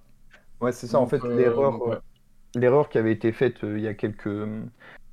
Ouais, 0.61 0.73
c'est 0.73 0.87
ça 0.87 0.99
en 0.99 1.07
fait 1.07 1.23
euh, 1.25 1.37
l'erreur 1.37 2.01
l'erreur 2.59 2.89
qui 2.89 2.99
avait 2.99 3.13
été 3.13 3.33
faite 3.33 3.65
euh, 3.65 3.79
il 3.79 3.85
y 3.85 3.89
a 3.89 3.95
quelques 3.95 4.29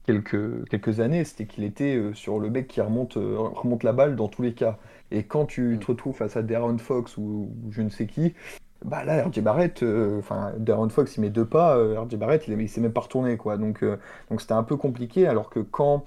quelques 0.06 0.70
quelques 0.70 1.00
années, 1.00 1.24
c'était 1.24 1.46
qu'il 1.46 1.64
était 1.64 2.00
sur 2.14 2.40
le 2.40 2.50
mec 2.50 2.68
qui 2.68 2.82
remonte 2.82 3.16
remonte 3.16 3.84
la 3.84 3.94
balle 3.94 4.16
dans 4.16 4.28
tous 4.28 4.44
les 4.44 4.54
cas. 4.54 4.78
Et 5.12 5.24
quand 5.24 5.46
tu 5.46 5.76
mm. 5.76 5.80
te 5.80 5.88
retrouves 5.88 6.16
face 6.16 6.38
à 6.38 6.42
Darren 6.44 6.78
Fox 6.78 7.18
ou, 7.18 7.50
je 7.72 7.82
ne 7.82 7.90
sais 7.90 8.08
qui, 8.08 8.34
bah 8.84 9.04
là, 9.04 9.26
RJ 9.26 9.40
Barrett, 9.42 9.84
euh, 9.84 10.20
enfin, 10.20 10.54
Darren 10.58 10.90
Fox, 10.90 11.18
il 11.18 11.22
met 11.22 11.30
deux 11.30 11.46
pas, 11.46 11.78
euh, 11.78 12.00
RJ 12.02 12.16
Barrett, 12.18 12.48
il, 12.48 12.60
il 12.60 12.70
s'est 12.70 12.82
même 12.82 12.94
pas 12.94 13.02
retourné, 13.02 13.38
quoi. 13.38 13.58
Donc, 13.58 13.84
euh, 13.84 13.98
donc 14.30 14.42
c'était 14.42 14.54
un 14.54 14.64
peu 14.64 14.78
compliqué, 14.78 15.28
alors 15.28 15.50
que 15.50 15.60
quand, 15.60 16.04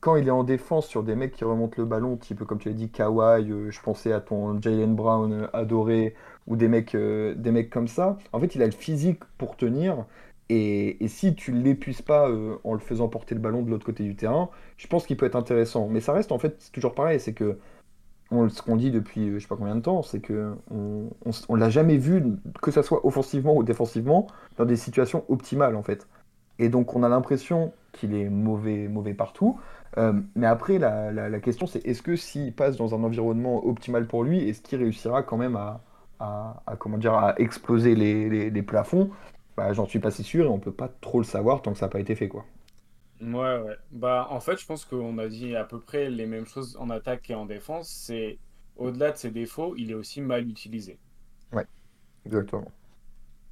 quand 0.00 0.16
il 0.16 0.28
est 0.28 0.30
en 0.30 0.44
défense 0.44 0.86
sur 0.86 1.02
des 1.02 1.16
mecs 1.16 1.32
qui 1.32 1.44
remontent 1.44 1.74
le 1.78 1.84
ballon, 1.84 2.16
peu 2.16 2.44
comme 2.44 2.58
tu 2.58 2.68
l'as 2.68 2.74
dit, 2.74 2.90
Kawhi, 2.90 3.46
je 3.70 3.80
pensais 3.80 4.12
à 4.12 4.20
ton 4.20 4.60
Jalen 4.60 4.94
Brown 4.94 5.48
adoré, 5.52 6.14
ou 6.46 6.56
des 6.56 6.68
mecs, 6.68 6.96
des 6.96 7.50
mecs 7.50 7.70
comme 7.70 7.88
ça, 7.88 8.18
en 8.32 8.40
fait, 8.40 8.54
il 8.54 8.62
a 8.62 8.66
le 8.66 8.72
physique 8.72 9.24
pour 9.38 9.56
tenir. 9.56 10.04
Et, 10.50 10.98
si 11.08 11.34
tu 11.34 11.52
ne 11.52 11.62
l'épuises 11.62 12.02
pas 12.02 12.28
en 12.64 12.74
le 12.74 12.78
faisant 12.78 13.08
porter 13.08 13.34
le 13.34 13.40
ballon 13.40 13.62
de 13.62 13.70
l'autre 13.70 13.86
côté 13.86 14.04
du 14.04 14.16
terrain, 14.16 14.50
je 14.76 14.86
pense 14.86 15.06
qu'il 15.06 15.16
peut 15.16 15.26
être 15.26 15.36
intéressant. 15.36 15.88
Mais 15.88 16.00
ça 16.00 16.12
reste 16.12 16.32
en 16.32 16.38
fait 16.38 16.70
toujours 16.72 16.94
pareil, 16.94 17.20
c'est 17.20 17.32
que 17.32 17.58
ce 18.30 18.62
qu'on 18.62 18.76
dit 18.76 18.90
depuis 18.90 19.28
euh, 19.28 19.34
je 19.34 19.40
sais 19.40 19.48
pas 19.48 19.56
combien 19.56 19.76
de 19.76 19.80
temps, 19.80 20.02
c'est 20.02 20.20
que 20.20 20.54
on, 20.70 21.10
on, 21.48 21.54
l'a 21.54 21.70
jamais 21.70 21.96
vu, 21.96 22.22
que 22.62 22.70
ça 22.70 22.82
soit 22.82 23.06
offensivement 23.06 23.56
ou 23.56 23.62
défensivement, 23.62 24.26
dans 24.56 24.64
des 24.64 24.76
situations 24.76 25.24
optimales 25.28 25.76
en 25.76 25.82
fait. 25.82 26.08
Et 26.58 26.68
donc 26.68 26.94
on 26.94 27.02
a 27.02 27.08
l'impression 27.08 27.72
qu'il 27.92 28.14
est 28.14 28.28
mauvais, 28.28 28.88
mauvais 28.88 29.14
partout. 29.14 29.58
Euh, 29.98 30.12
mais 30.34 30.46
après, 30.46 30.78
la, 30.78 31.40
question 31.40 31.66
c'est 31.66 31.84
est-ce 31.86 32.02
que 32.02 32.16
s'il 32.16 32.52
passe 32.52 32.76
dans 32.76 32.94
un 32.94 33.02
environnement 33.04 33.64
optimal 33.64 34.06
pour 34.06 34.24
lui, 34.24 34.48
est-ce 34.48 34.60
qu'il 34.60 34.78
réussira 34.78 35.22
quand 35.22 35.36
même 35.36 35.56
à, 35.56 35.80
comment 36.78 36.98
dire, 36.98 37.14
à 37.14 37.38
exploser 37.38 37.94
les, 37.94 38.62
plafonds 38.62 39.10
bah, 39.56 39.72
J'en 39.72 39.86
suis 39.86 40.00
pas 40.00 40.10
si 40.10 40.22
sûr 40.24 40.46
et 40.46 40.48
on 40.48 40.58
peut 40.60 40.72
pas 40.72 40.88
trop 40.88 41.18
le 41.18 41.24
savoir 41.24 41.62
tant 41.62 41.72
que 41.72 41.78
ça 41.78 41.86
n'a 41.86 41.90
pas 41.90 42.00
été 42.00 42.14
fait. 42.14 42.28
quoi. 42.28 42.44
Ouais, 43.20 43.58
ouais. 43.58 43.76
Bah, 43.92 44.26
en 44.30 44.40
fait, 44.40 44.58
je 44.60 44.66
pense 44.66 44.84
qu'on 44.84 45.18
a 45.18 45.28
dit 45.28 45.54
à 45.56 45.64
peu 45.64 45.80
près 45.80 46.10
les 46.10 46.26
mêmes 46.26 46.46
choses 46.46 46.76
en 46.78 46.90
attaque 46.90 47.30
et 47.30 47.34
en 47.34 47.46
défense. 47.46 47.88
C'est 47.88 48.38
au-delà 48.76 49.12
de 49.12 49.16
ses 49.16 49.30
défauts, 49.30 49.74
il 49.76 49.90
est 49.90 49.94
aussi 49.94 50.20
mal 50.20 50.48
utilisé. 50.48 50.98
Ouais, 51.52 51.66
exactement. 52.26 52.70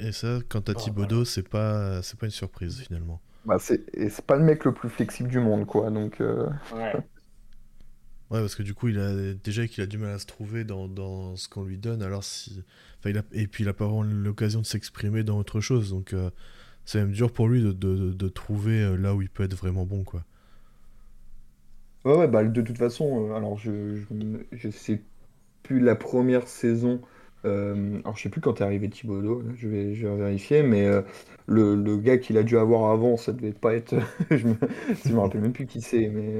Et 0.01 0.13
ça, 0.13 0.41
quant 0.49 0.61
à 0.61 0.75
Thibodeau, 0.75 1.25
c'est 1.25 1.49
pas, 1.49 2.03
c'est 2.03 2.19
pas 2.19 2.27
une 2.27 2.33
surprise 2.33 2.81
finalement. 2.81 3.21
Bah, 3.45 3.59
c'est, 3.59 3.85
c'est 4.11 4.25
pas 4.27 4.37
le 4.37 4.45
mec 4.45 4.65
le 4.65 4.73
plus 4.75 4.89
flexible 4.89 5.29
du 5.29 5.41
monde, 5.41 5.67
quoi. 5.67 5.91
Donc. 5.91 6.21
Euh, 6.21 6.49
ouais. 6.75 6.93
Ouais, 8.33 8.41
parce 8.41 8.55
que 8.55 8.62
du 8.62 8.72
coup, 8.72 8.89
il 8.89 8.99
a 8.99 9.35
déjà 9.35 9.66
qu'il 9.66 9.83
a 9.83 9.87
du 9.87 9.99
mal 9.99 10.14
à 10.14 10.18
se 10.18 10.24
trouver 10.24 10.64
dans, 10.64 10.89
dans 10.89 11.37
ce 11.37 11.51
qu'on 11.51 11.64
lui 11.64 11.76
donne. 11.76 12.03
Alors 12.03 12.24
si, 12.24 12.62
enfin, 12.99 13.11
il 13.11 13.18
a... 13.18 13.22
et 13.33 13.47
puis 13.47 13.62
il 13.62 13.68
a 13.68 13.74
pas 13.74 13.85
vraiment 13.85 14.03
l'occasion 14.03 14.62
de 14.62 14.66
s'exprimer 14.66 15.22
dans 15.22 15.39
autre 15.39 15.61
chose. 15.61 15.91
Donc 15.91 16.14
euh, 16.14 16.30
c'est 16.87 16.99
même 16.99 17.12
dur 17.12 17.30
pour 17.30 17.47
lui 17.47 17.61
de, 17.62 17.72
de, 17.72 18.11
de, 18.11 18.28
trouver 18.28 18.80
euh, 18.80 18.97
là 18.97 19.14
où 19.14 19.20
il 19.20 19.28
peut 19.28 19.43
être 19.43 19.55
vraiment 19.55 19.85
bon, 19.85 20.03
quoi. 20.03 20.24
Ouais, 22.07 22.16
ouais, 22.16 22.26
bah, 22.26 22.43
de 22.43 22.62
toute 22.62 22.78
façon, 22.78 23.28
euh, 23.28 23.35
alors 23.35 23.59
je, 23.59 24.01
je, 24.51 24.70
sais 24.70 25.03
plus 25.62 25.78
la 25.78 25.95
première 25.95 26.49
saison, 26.49 27.03
alors 27.45 28.16
je 28.16 28.22
sais 28.22 28.28
plus 28.30 28.41
quand 28.41 28.62
est 28.62 28.64
arrivé 28.64 28.89
Thibodeau, 28.89 29.43
je 29.57 29.68
vais, 29.68 29.95
je 29.95 30.07
vais 30.07 30.16
vérifier, 30.16 30.62
mais 30.62 30.89
le, 31.47 31.74
le, 31.76 31.97
gars 31.99 32.16
qu'il 32.16 32.39
a 32.39 32.43
dû 32.43 32.57
avoir 32.57 32.91
avant, 32.91 33.16
ça 33.18 33.33
devait 33.33 33.53
pas 33.53 33.74
être, 33.74 33.95
je 34.30 34.49
me, 34.49 34.55
je 35.05 35.12
me 35.12 35.20
rappelle 35.20 35.43
même 35.43 35.53
plus 35.53 35.66
qui 35.66 35.83
c'est, 35.83 36.09
mais 36.09 36.35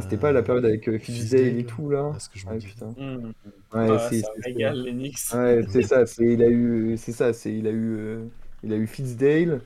C'était 0.00 0.16
pas 0.16 0.32
la 0.32 0.42
période 0.42 0.64
avec 0.64 0.88
euh, 0.88 0.98
et 0.98 1.64
tout 1.64 1.88
là 1.90 2.12
Ah, 2.14 2.18
ce 2.18 2.28
que 2.28 2.38
je 2.38 2.46
Ouais, 2.46 2.58
putain. 2.58 2.86
Mmh. 2.88 3.32
Ouais, 3.72 3.88
Ah, 3.90 4.08
c'est 4.10 4.20
ça 4.20 4.28
c'est- 4.36 4.42
régale 4.42 4.84
Knicks. 4.90 5.18
Ouais, 5.34 5.62
c'est 5.70 5.82
ça, 5.82 6.06
c'est 6.06 6.24
il 6.24 6.42
a 6.42 6.48
eu 6.48 6.96
c'est 6.96 7.12
ça, 7.12 7.32
c'est 7.32 7.54
il 7.54 7.66
a 7.66 7.70
eu 7.70 7.96
euh, 7.96 8.24
il 8.62 8.72
a 8.72 8.76
eu 8.76 8.86
Fitzdale, 8.86 9.62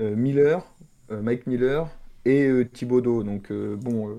euh, 0.00 0.14
Miller, 0.16 0.64
euh, 1.10 1.20
Mike 1.22 1.46
Miller 1.46 1.88
et 2.24 2.46
euh, 2.46 2.64
Thibodeau. 2.64 3.22
Donc 3.22 3.50
euh, 3.50 3.76
bon, 3.76 4.08
euh, 4.10 4.14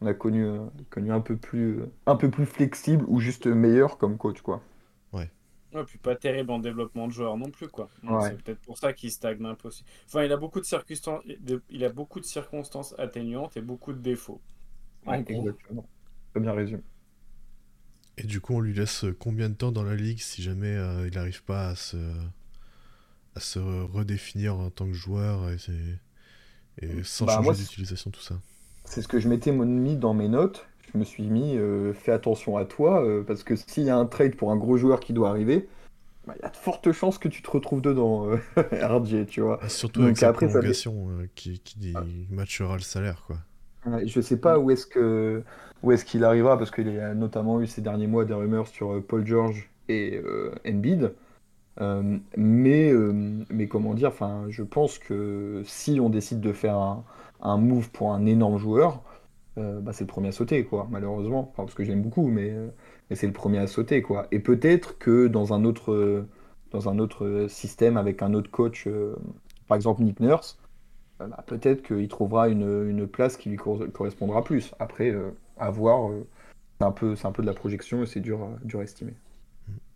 on 0.00 0.06
a 0.06 0.14
connu 0.14 0.44
euh, 0.44 0.58
connu 0.90 1.12
un 1.12 1.20
peu 1.20 1.36
plus 1.36 1.80
euh, 1.80 1.86
un 2.06 2.16
peu 2.16 2.30
plus 2.30 2.46
flexible 2.46 3.04
ou 3.08 3.20
juste 3.20 3.46
meilleur 3.46 3.98
comme 3.98 4.16
coach 4.18 4.40
quoi. 4.42 4.62
Ouais, 5.74 5.84
puis 5.84 5.96
pas 5.98 6.14
terrible 6.14 6.50
en 6.50 6.58
développement 6.58 7.06
de 7.08 7.12
joueurs 7.12 7.36
non 7.38 7.50
plus, 7.50 7.68
quoi. 7.68 7.88
Donc, 8.02 8.20
Ouais. 8.20 8.28
C'est 8.28 8.42
peut-être 8.42 8.60
pour 8.60 8.76
ça 8.76 8.92
qu'il 8.92 9.10
stagne 9.10 9.42
un 9.46 9.54
peu 9.54 9.68
aussi. 9.68 9.84
Enfin, 10.06 10.22
il 10.22 10.32
a 10.32 10.36
beaucoup 10.36 10.60
de 10.60 10.66
circonstances, 10.66 11.22
il 11.70 11.84
a 11.84 11.88
beaucoup 11.88 12.20
de 12.20 12.26
circonstances 12.26 12.94
atténuantes 12.98 13.56
et 13.56 13.62
beaucoup 13.62 13.94
de 13.94 13.98
défauts. 13.98 14.40
Ouais, 15.06 15.24
exactement. 15.28 15.88
Très 16.32 16.40
bien 16.40 16.52
résumé. 16.52 16.82
Et 18.16 18.24
du 18.24 18.40
coup, 18.40 18.54
on 18.54 18.60
lui 18.60 18.72
laisse 18.72 19.04
combien 19.18 19.50
de 19.50 19.54
temps 19.54 19.70
dans 19.72 19.82
la 19.84 19.96
ligue 19.96 20.18
si 20.20 20.42
jamais 20.42 20.74
euh, 20.74 21.06
il 21.08 21.14
n'arrive 21.14 21.42
pas 21.42 21.68
à 21.68 21.76
se, 21.76 21.96
à 23.34 23.40
se 23.40 23.58
redéfinir 23.58 24.56
en 24.58 24.70
tant 24.70 24.86
que 24.86 24.92
joueur 24.94 25.50
et, 25.50 25.56
et 26.82 27.02
sans 27.04 27.26
Bah, 27.26 27.42
changer 27.42 27.54
d'utilisation, 27.54 28.10
tout 28.10 28.20
ça? 28.20 28.40
C'est 28.84 29.02
ce 29.02 29.08
que 29.08 29.18
je 29.20 29.28
m'étais 29.28 29.52
mis 29.52 29.96
dans 29.96 30.14
mes 30.14 30.28
notes. 30.28 30.66
Je 30.92 30.98
me 30.98 31.04
suis 31.04 31.24
mis, 31.28 31.56
euh, 31.56 31.92
fais 31.94 32.12
attention 32.12 32.56
à 32.56 32.64
toi, 32.64 33.02
euh, 33.04 33.22
parce 33.22 33.44
que 33.44 33.56
s'il 33.56 33.84
y 33.84 33.90
a 33.90 33.96
un 33.96 34.06
trade 34.06 34.36
pour 34.36 34.50
un 34.50 34.56
gros 34.56 34.76
joueur 34.76 35.00
qui 35.00 35.12
doit 35.12 35.30
arriver, 35.30 35.68
bah, 36.26 36.34
il 36.38 36.42
y 36.42 36.46
a 36.46 36.50
de 36.50 36.56
fortes 36.56 36.92
chances 36.92 37.18
que 37.18 37.28
tu 37.28 37.42
te 37.42 37.50
retrouves 37.50 37.82
dedans, 37.82 38.28
euh, 38.30 38.38
RJ, 38.72 39.26
tu 39.26 39.40
vois. 39.42 39.60
Ah, 39.60 39.68
Surtout 39.70 40.02
Donc 40.02 40.04
avec 40.04 40.18
sa 40.18 40.28
après, 40.28 40.48
prolongation 40.48 41.08
euh, 41.10 41.26
qui, 41.34 41.60
qui 41.60 42.26
matchera 42.30 42.74
le 42.76 42.82
salaire, 42.82 43.22
quoi. 43.26 43.38
Je 44.04 44.20
sais 44.20 44.38
pas 44.38 44.58
où 44.58 44.70
est-ce 44.70 44.86
que 44.86 45.42
où 45.82 45.90
est-ce 45.90 46.04
qu'il 46.04 46.22
arrivera, 46.24 46.56
parce 46.58 46.70
qu'il 46.70 46.92
y 46.92 46.98
a 47.00 47.14
notamment 47.14 47.60
eu 47.60 47.66
ces 47.66 47.82
derniers 47.82 48.06
mois 48.06 48.24
des 48.24 48.34
rumeurs 48.34 48.68
sur 48.68 48.92
euh, 48.92 49.00
Paul 49.00 49.26
George 49.26 49.68
et 49.88 50.20
euh, 50.24 50.52
Embiid. 50.66 51.12
Euh, 51.80 52.18
mais, 52.36 52.92
euh, 52.92 53.12
mais 53.50 53.68
comment 53.68 53.94
dire, 53.94 54.08
enfin, 54.10 54.46
je 54.50 54.62
pense 54.62 54.98
que 54.98 55.62
si 55.66 56.00
on 56.00 56.10
décide 56.10 56.40
de 56.40 56.52
faire 56.52 56.76
un, 56.76 57.04
un 57.42 57.58
move 57.58 57.90
pour 57.90 58.12
un 58.12 58.26
énorme 58.26 58.58
joueur, 58.58 59.02
bah, 59.56 59.92
c'est 59.92 60.04
le 60.04 60.08
premier 60.08 60.28
à 60.28 60.32
sauter, 60.32 60.64
quoi, 60.64 60.88
malheureusement. 60.90 61.50
Enfin, 61.52 61.64
parce 61.64 61.74
que 61.74 61.84
j'aime 61.84 62.02
beaucoup, 62.02 62.28
mais, 62.28 62.54
mais 63.10 63.16
c'est 63.16 63.26
le 63.26 63.32
premier 63.34 63.58
à 63.58 63.66
sauter, 63.66 64.02
quoi. 64.02 64.26
Et 64.32 64.40
peut-être 64.40 64.98
que 64.98 65.26
dans 65.28 65.52
un 65.54 65.64
autre, 65.64 66.26
dans 66.72 66.88
un 66.88 66.98
autre 66.98 67.46
système, 67.48 67.96
avec 67.98 68.22
un 68.22 68.34
autre 68.34 68.50
coach, 68.50 68.88
par 69.68 69.76
exemple 69.76 70.02
Nick 70.02 70.20
Nurse, 70.20 70.58
bah, 71.28 71.44
peut-être 71.46 71.82
qu'il 71.82 72.08
trouvera 72.08 72.48
une, 72.48 72.88
une 72.88 73.06
place 73.06 73.36
qui 73.36 73.48
lui 73.50 73.56
cor- 73.56 73.90
correspondra 73.92 74.42
plus. 74.44 74.72
Après, 74.78 75.10
euh, 75.10 75.30
à 75.58 75.70
voir, 75.70 76.10
euh, 76.10 76.26
c'est 76.80 76.86
un 76.86 76.92
peu, 76.92 77.16
c'est 77.16 77.26
un 77.26 77.32
peu 77.32 77.42
de 77.42 77.46
la 77.46 77.54
projection 77.54 78.02
et 78.02 78.06
c'est 78.06 78.20
dur, 78.20 78.42
à- 78.42 78.64
dur 78.64 78.80
à 78.80 78.84
estimer. 78.84 79.14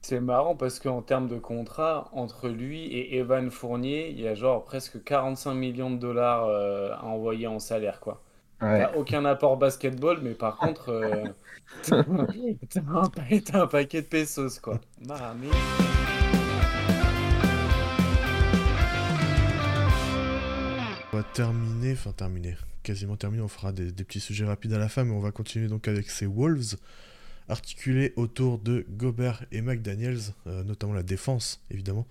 C'est 0.03 0.21
marrant 0.21 0.55
parce 0.55 0.79
qu'en 0.79 1.03
termes 1.03 1.27
de 1.27 1.37
contrat, 1.37 2.09
entre 2.13 2.49
lui 2.49 2.85
et 2.87 3.17
Evan 3.17 3.51
Fournier, 3.51 4.11
il 4.11 4.21
y 4.21 4.29
a 4.29 4.35
genre 4.37 4.65
presque 4.65 5.03
45 5.03 5.55
millions 5.55 5.91
de 5.91 5.97
dollars 5.97 6.47
euh, 6.47 6.93
à 6.95 7.05
envoyer 7.05 7.49
en 7.49 7.59
salaire, 7.59 7.99
quoi. 7.99 8.23
Ouais. 8.63 8.79
T'as 8.79 8.95
aucun 8.97 9.25
apport 9.25 9.57
basketball, 9.57 10.19
mais 10.23 10.35
par 10.35 10.57
contre, 10.57 10.91
euh, 10.91 11.25
t'as 12.71 12.81
un, 12.81 13.61
un 13.61 13.67
paquet 13.67 14.03
de 14.03 14.07
pesos, 14.07 14.61
quoi. 14.61 14.81
Va 21.17 21.23
terminer, 21.23 21.93
enfin 21.93 22.13
terminer, 22.13 22.57
quasiment 22.83 23.17
terminer, 23.17 23.43
on 23.43 23.49
fera 23.49 23.73
des, 23.73 23.91
des 23.91 24.05
petits 24.05 24.21
sujets 24.21 24.45
rapides 24.45 24.73
à 24.75 24.79
la 24.79 24.89
fin, 24.89 25.05
mais 25.05 25.13
on 25.13 25.21
va 25.21 25.31
continuer 25.33 25.67
donc 25.67 25.89
avec 25.89 26.11
ces 26.11 26.27
Wolves, 26.27 26.77
articulés 27.49 28.13
autour 28.17 28.59
de 28.59 28.85
Gobert 28.91 29.45
et 29.51 29.63
McDaniels, 29.63 30.35
euh, 30.47 30.63
notamment 30.63 30.93
la 30.93 31.03
défense, 31.03 31.63
évidemment. 31.71 32.07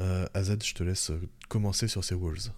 Euh, 0.00 0.26
AZ, 0.34 0.56
je 0.62 0.74
te 0.74 0.84
laisse 0.84 1.10
euh, 1.10 1.20
commencer 1.48 1.88
sur 1.88 2.04
ces 2.04 2.14
Wolves. 2.14 2.50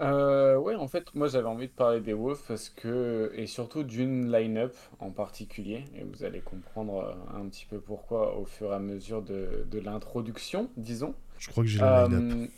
Euh, 0.00 0.56
ouais, 0.56 0.74
en 0.76 0.88
fait, 0.88 1.14
moi 1.14 1.28
j'avais 1.28 1.48
envie 1.48 1.66
de 1.66 1.72
parler 1.72 2.00
des 2.00 2.12
Wolves 2.12 2.40
parce 2.46 2.68
que, 2.70 3.32
et 3.34 3.46
surtout 3.46 3.82
d'une 3.82 4.32
line-up 4.32 4.74
en 5.00 5.10
particulier, 5.10 5.84
et 5.96 6.04
vous 6.04 6.24
allez 6.24 6.40
comprendre 6.40 7.04
euh, 7.34 7.40
un 7.40 7.48
petit 7.48 7.66
peu 7.66 7.80
pourquoi 7.80 8.36
au 8.38 8.44
fur 8.44 8.72
et 8.72 8.74
à 8.74 8.78
mesure 8.78 9.22
de, 9.22 9.66
de 9.70 9.78
l'introduction, 9.80 10.70
disons. 10.76 11.14
Je 11.38 11.50
crois 11.50 11.64
que 11.64 11.70
j'ai 11.70 11.78
la 11.78 12.08
line-up. 12.08 12.50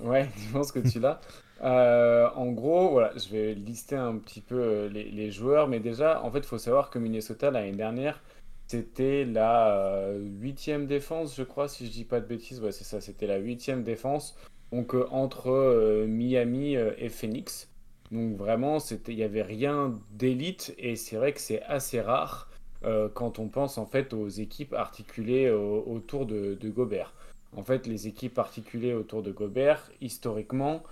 Euh, 0.00 0.06
Ouais, 0.08 0.28
je 0.36 0.52
pense 0.52 0.72
que 0.72 0.78
tu 0.80 1.00
l'as. 1.00 1.20
Euh, 1.62 2.28
en 2.34 2.46
gros, 2.52 2.90
voilà, 2.90 3.12
je 3.16 3.28
vais 3.28 3.54
lister 3.54 3.96
un 3.96 4.16
petit 4.16 4.40
peu 4.40 4.56
euh, 4.56 4.88
les, 4.88 5.30
joueurs, 5.30 5.68
mais 5.68 5.80
déjà, 5.80 6.22
en 6.22 6.30
fait, 6.30 6.38
il 6.38 6.46
faut 6.46 6.58
savoir 6.58 6.90
que 6.90 6.98
Minnesota, 6.98 7.50
l'année 7.50 7.72
dernière, 7.72 8.22
c'était 8.66 9.24
la 9.24 9.76
euh, 9.76 10.18
huitième 10.40 10.86
défense, 10.86 11.36
je 11.36 11.42
crois, 11.42 11.68
si 11.68 11.86
je 11.86 11.90
dis 11.90 12.04
pas 12.04 12.20
de 12.20 12.26
bêtises. 12.26 12.62
C'est 12.70 12.84
ça, 12.84 13.00
c'était 13.00 13.26
la 13.26 13.38
huitième 13.38 13.82
défense. 13.82 14.36
Donc, 14.72 14.94
euh, 14.94 15.06
entre 15.10 15.50
euh, 15.50 16.06
Miami 16.06 16.76
euh, 16.76 16.92
et 16.98 17.08
Phoenix. 17.08 17.68
Donc, 18.10 18.36
vraiment, 18.36 18.78
il 19.08 19.16
n'y 19.16 19.22
avait 19.22 19.42
rien 19.42 19.94
d'élite, 20.12 20.74
et 20.78 20.96
c'est 20.96 21.16
vrai 21.16 21.32
que 21.32 21.40
c'est 21.40 21.62
assez 21.62 22.00
rare 22.00 22.48
euh, 22.84 23.08
quand 23.12 23.38
on 23.38 23.48
pense, 23.48 23.76
en 23.78 23.86
fait, 23.86 24.14
aux 24.14 24.28
équipes 24.28 24.72
articulées 24.72 25.46
euh, 25.46 25.58
autour 25.58 26.26
de 26.26 26.56
Gobert. 26.68 27.12
En 27.56 27.64
fait, 27.64 27.86
les 27.86 28.06
équipes 28.06 28.38
articulées 28.38 28.94
autour 28.94 29.22
de 29.22 29.32
Gobert, 29.32 29.90
historiquement, 30.00 30.82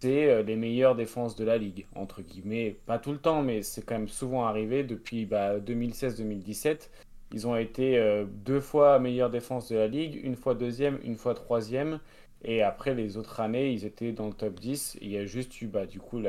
c'est 0.00 0.28
euh, 0.30 0.42
les 0.42 0.56
meilleures 0.56 0.94
défenses 0.94 1.34
de 1.34 1.44
la 1.44 1.58
ligue, 1.58 1.86
entre 1.94 2.22
guillemets. 2.22 2.76
Pas 2.86 2.98
tout 2.98 3.12
le 3.12 3.18
temps, 3.18 3.42
mais 3.42 3.62
c'est 3.62 3.82
quand 3.84 3.94
même 3.94 4.08
souvent 4.08 4.44
arrivé 4.44 4.84
depuis 4.84 5.24
bah, 5.26 5.58
2016-2017. 5.58 6.90
Ils 7.32 7.46
ont 7.46 7.56
été 7.56 7.98
euh, 7.98 8.24
deux 8.26 8.60
fois 8.60 8.98
meilleure 8.98 9.30
défense 9.30 9.68
de 9.68 9.76
la 9.76 9.88
ligue, 9.88 10.20
une 10.22 10.36
fois 10.36 10.54
deuxième, 10.54 10.98
une 11.04 11.16
fois 11.16 11.34
troisième. 11.34 12.00
Et 12.44 12.62
après, 12.62 12.94
les 12.94 13.16
autres 13.16 13.40
années, 13.40 13.72
ils 13.72 13.84
étaient 13.86 14.12
dans 14.12 14.26
le 14.26 14.34
top 14.34 14.60
10. 14.60 14.98
Il 15.00 15.10
y 15.10 15.16
a 15.16 15.24
juste 15.24 15.60
eu, 15.62 15.66
bah, 15.66 15.86
du 15.86 15.98
coup, 15.98 16.20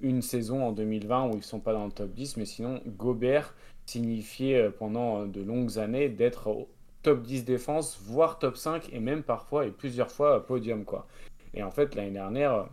une 0.00 0.22
saison 0.22 0.64
en 0.64 0.72
2020 0.72 1.28
où 1.28 1.30
ils 1.32 1.36
ne 1.36 1.42
sont 1.42 1.60
pas 1.60 1.72
dans 1.72 1.84
le 1.84 1.92
top 1.92 2.12
10. 2.14 2.38
Mais 2.38 2.46
sinon, 2.46 2.80
Gobert 2.86 3.54
signifiait 3.86 4.56
euh, 4.56 4.70
pendant 4.70 5.26
de 5.26 5.42
longues 5.42 5.78
années 5.78 6.08
d'être 6.08 6.66
top 7.04 7.22
10 7.22 7.44
défense, 7.44 8.00
voire 8.02 8.40
top 8.40 8.56
5, 8.56 8.92
et 8.92 8.98
même 8.98 9.22
parfois 9.22 9.66
et 9.66 9.70
plusieurs 9.70 10.10
fois 10.10 10.38
euh, 10.38 10.40
podium. 10.40 10.84
quoi. 10.84 11.06
Et 11.54 11.62
en 11.62 11.70
fait, 11.70 11.94
l'année 11.94 12.10
dernière, 12.10 12.54
euh, 12.54 12.64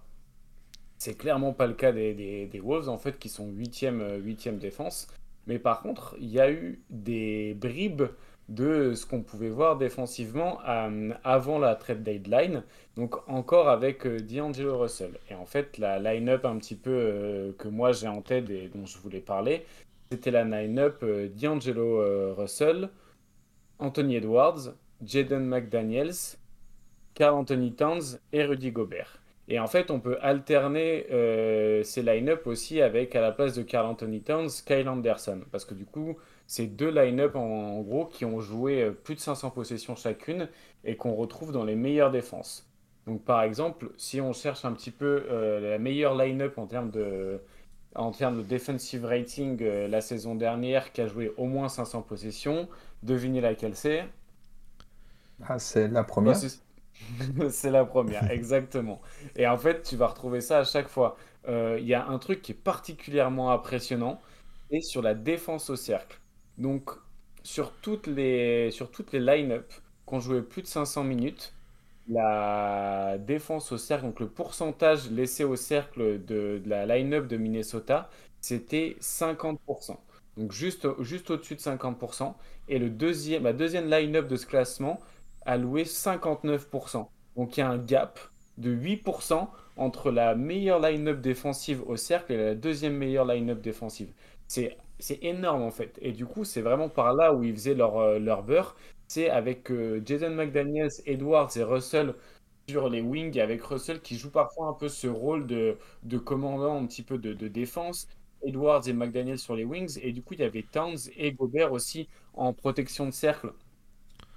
c'est 0.97 1.15
clairement 1.15 1.53
pas 1.53 1.67
le 1.67 1.75
cas 1.75 1.91
des, 1.91 2.49
Wolves, 2.63 2.89
en 2.89 2.97
fait, 2.97 3.19
qui 3.19 3.29
sont 3.29 3.47
8e, 3.47 4.19
8e 4.23 4.57
défense. 4.57 5.07
Mais 5.45 5.59
par 5.59 5.81
contre, 5.81 6.15
il 6.19 6.29
y 6.29 6.39
a 6.39 6.51
eu 6.51 6.81
des 6.89 7.55
bribes 7.59 8.03
de 8.49 8.93
ce 8.95 9.05
qu'on 9.05 9.21
pouvait 9.21 9.49
voir 9.49 9.77
défensivement 9.77 10.59
euh, 10.67 11.11
avant 11.23 11.57
la 11.57 11.75
trade 11.75 12.03
deadline, 12.03 12.63
donc 12.97 13.15
encore 13.29 13.69
avec 13.69 14.05
euh, 14.05 14.19
D'Angelo 14.19 14.77
Russell. 14.77 15.11
Et 15.29 15.35
en 15.35 15.45
fait, 15.45 15.77
la 15.77 15.99
line-up 15.99 16.45
un 16.45 16.57
petit 16.57 16.75
peu 16.75 16.91
euh, 16.91 17.51
que 17.57 17.67
moi 17.69 17.93
j'ai 17.93 18.07
en 18.07 18.21
tête 18.21 18.49
et 18.49 18.69
dont 18.73 18.85
je 18.85 18.97
voulais 18.97 19.21
parler, 19.21 19.65
c'était 20.11 20.31
la 20.31 20.43
line-up 20.43 20.99
euh, 21.03 21.29
D'Angelo 21.29 22.01
euh, 22.01 22.33
Russell, 22.37 22.89
Anthony 23.81 24.15
Edwards, 24.15 24.73
Jaden 25.03 25.45
McDaniels, 25.45 26.37
Carl 27.13 27.33
Anthony 27.35 27.73
Towns 27.73 28.19
et 28.31 28.43
Rudy 28.43 28.71
Gobert. 28.71 29.21
Et 29.47 29.59
en 29.59 29.67
fait, 29.67 29.91
on 29.91 29.99
peut 29.99 30.17
alterner 30.21 31.07
euh, 31.11 31.83
ces 31.83 32.03
line-up 32.03 32.47
aussi 32.47 32.81
avec, 32.81 33.15
à 33.15 33.21
la 33.21 33.31
place 33.31 33.53
de 33.53 33.63
Carl 33.63 33.85
Anthony 33.85 34.21
Towns, 34.21 34.49
Kyle 34.65 34.87
Anderson. 34.87 35.41
Parce 35.51 35.65
que 35.65 35.73
du 35.73 35.85
coup, 35.85 36.15
c'est 36.47 36.67
deux 36.67 36.89
line-up 36.89 37.35
en, 37.35 37.81
gros 37.81 38.05
qui 38.05 38.23
ont 38.23 38.39
joué 38.39 38.83
euh, 38.83 38.91
plus 38.91 39.15
de 39.15 39.19
500 39.19 39.49
possessions 39.49 39.95
chacune 39.95 40.47
et 40.85 40.95
qu'on 40.95 41.15
retrouve 41.15 41.51
dans 41.51 41.65
les 41.65 41.75
meilleures 41.75 42.11
défenses. 42.11 42.71
Donc 43.07 43.25
par 43.25 43.41
exemple, 43.41 43.89
si 43.97 44.21
on 44.21 44.31
cherche 44.31 44.63
un 44.63 44.73
petit 44.73 44.91
peu 44.91 45.25
euh, 45.29 45.71
la 45.71 45.79
meilleure 45.79 46.15
line-up 46.15 46.57
en 46.57 46.67
termes 46.67 46.91
de, 46.91 47.41
en 47.95 48.11
termes 48.11 48.37
de 48.39 48.43
defensive 48.43 49.05
rating 49.05 49.59
euh, 49.61 49.87
la 49.87 50.01
saison 50.01 50.35
dernière, 50.35 50.91
qui 50.93 51.01
a 51.01 51.07
joué 51.07 51.33
au 51.37 51.45
moins 51.47 51.69
500 51.69 52.01
possessions, 52.03 52.69
devinez 53.03 53.41
laquelle 53.41 53.75
c'est? 53.75 54.05
Ah, 55.43 55.59
c'est 55.59 55.87
la 55.87 56.03
première. 56.03 56.47
C'est 57.49 57.71
la 57.71 57.85
première, 57.85 58.29
exactement. 58.31 59.01
Et 59.35 59.47
en 59.47 59.57
fait, 59.57 59.81
tu 59.83 59.95
vas 59.95 60.07
retrouver 60.07 60.41
ça 60.41 60.59
à 60.59 60.63
chaque 60.63 60.87
fois. 60.87 61.17
Euh, 61.47 61.77
Il 61.79 61.87
y 61.87 61.93
a 61.93 62.07
un 62.07 62.19
truc 62.19 62.41
qui 62.41 62.51
est 62.51 62.55
particulièrement 62.55 63.51
impressionnant, 63.51 64.21
et 64.69 64.81
sur 64.81 65.01
la 65.01 65.13
défense 65.15 65.69
au 65.69 65.75
cercle. 65.75 66.19
Donc, 66.57 66.91
sur 67.43 67.73
toutes 67.81 68.07
les, 68.07 68.71
sur 68.71 68.91
toutes 68.91 69.11
les 69.13 69.19
line-up 69.19 69.71
qu'on 70.05 70.19
jouait 70.19 70.41
plus 70.43 70.61
de 70.61 70.67
500 70.67 71.03
minutes, 71.03 71.53
la 72.07 73.17
défense 73.19 73.71
au 73.71 73.77
cercle, 73.77 74.05
donc 74.05 74.19
le 74.19 74.27
pourcentage 74.27 75.09
laissé 75.11 75.43
au 75.43 75.55
cercle 75.55 76.23
de, 76.25 76.61
la 76.65 76.85
line-up 76.85 77.27
de 77.27 77.37
Minnesota, 77.37 78.09
c'était 78.41 78.97
50%. 78.99 79.97
Donc 80.37 80.51
juste, 80.51 80.87
juste 81.01 81.29
au-dessus 81.29 81.55
de 81.55 81.61
50%. 81.61 82.33
Et 82.69 82.79
le 82.79 82.89
deuxième, 82.89 83.43
la 83.43 83.53
deuxième 83.53 83.89
line-up 83.89 84.27
de 84.27 84.35
ce 84.35 84.45
classement, 84.45 84.99
alloué 85.45 85.83
59%. 85.83 87.07
Donc 87.35 87.57
il 87.57 87.59
y 87.61 87.63
a 87.63 87.69
un 87.69 87.77
gap 87.77 88.19
de 88.57 88.71
8% 88.73 89.47
entre 89.77 90.11
la 90.11 90.35
meilleure 90.35 90.79
line-up 90.79 91.21
défensive 91.21 91.81
au 91.87 91.95
cercle 91.97 92.33
et 92.33 92.37
la 92.37 92.55
deuxième 92.55 92.95
meilleure 92.95 93.25
line-up 93.25 93.61
défensive. 93.61 94.11
C'est 94.47 94.77
énorme 95.23 95.63
en 95.63 95.71
fait. 95.71 95.97
Et 96.01 96.11
du 96.11 96.25
coup, 96.25 96.43
c'est 96.43 96.61
vraiment 96.61 96.89
par 96.89 97.13
là 97.13 97.33
où 97.33 97.43
ils 97.43 97.53
faisaient 97.53 97.73
leur, 97.73 97.97
euh, 97.97 98.19
leur 98.19 98.43
beurre. 98.43 98.75
C'est 99.13 99.29
avec 99.29 99.69
euh, 99.71 100.01
Jason 100.05 100.29
McDaniels, 100.29 101.01
Edwards 101.05 101.49
et 101.57 101.63
Russell 101.63 102.15
sur 102.69 102.87
les 102.87 103.01
wings, 103.01 103.37
avec 103.41 103.61
Russell 103.61 103.99
qui 103.99 104.17
joue 104.17 104.31
parfois 104.31 104.67
un 104.67 104.73
peu 104.73 104.87
ce 104.87 105.07
rôle 105.07 105.47
de, 105.47 105.77
commandant 106.19 106.81
un 106.81 106.85
petit 106.85 107.03
peu 107.03 107.17
de, 107.17 107.47
défense. 107.49 108.07
Edwards 108.41 108.87
et 108.87 108.93
McDaniels 108.93 109.37
sur 109.37 109.57
les 109.57 109.65
wings. 109.65 109.99
Et 110.01 110.13
du 110.13 110.21
coup, 110.21 110.35
il 110.35 110.39
y 110.39 110.43
avait 110.43 110.63
Towns 110.63 110.97
et 111.17 111.33
Gobert 111.33 111.73
aussi 111.73 112.07
en 112.35 112.53
protection 112.53 113.05
de 113.05 113.11
cercle. 113.11 113.51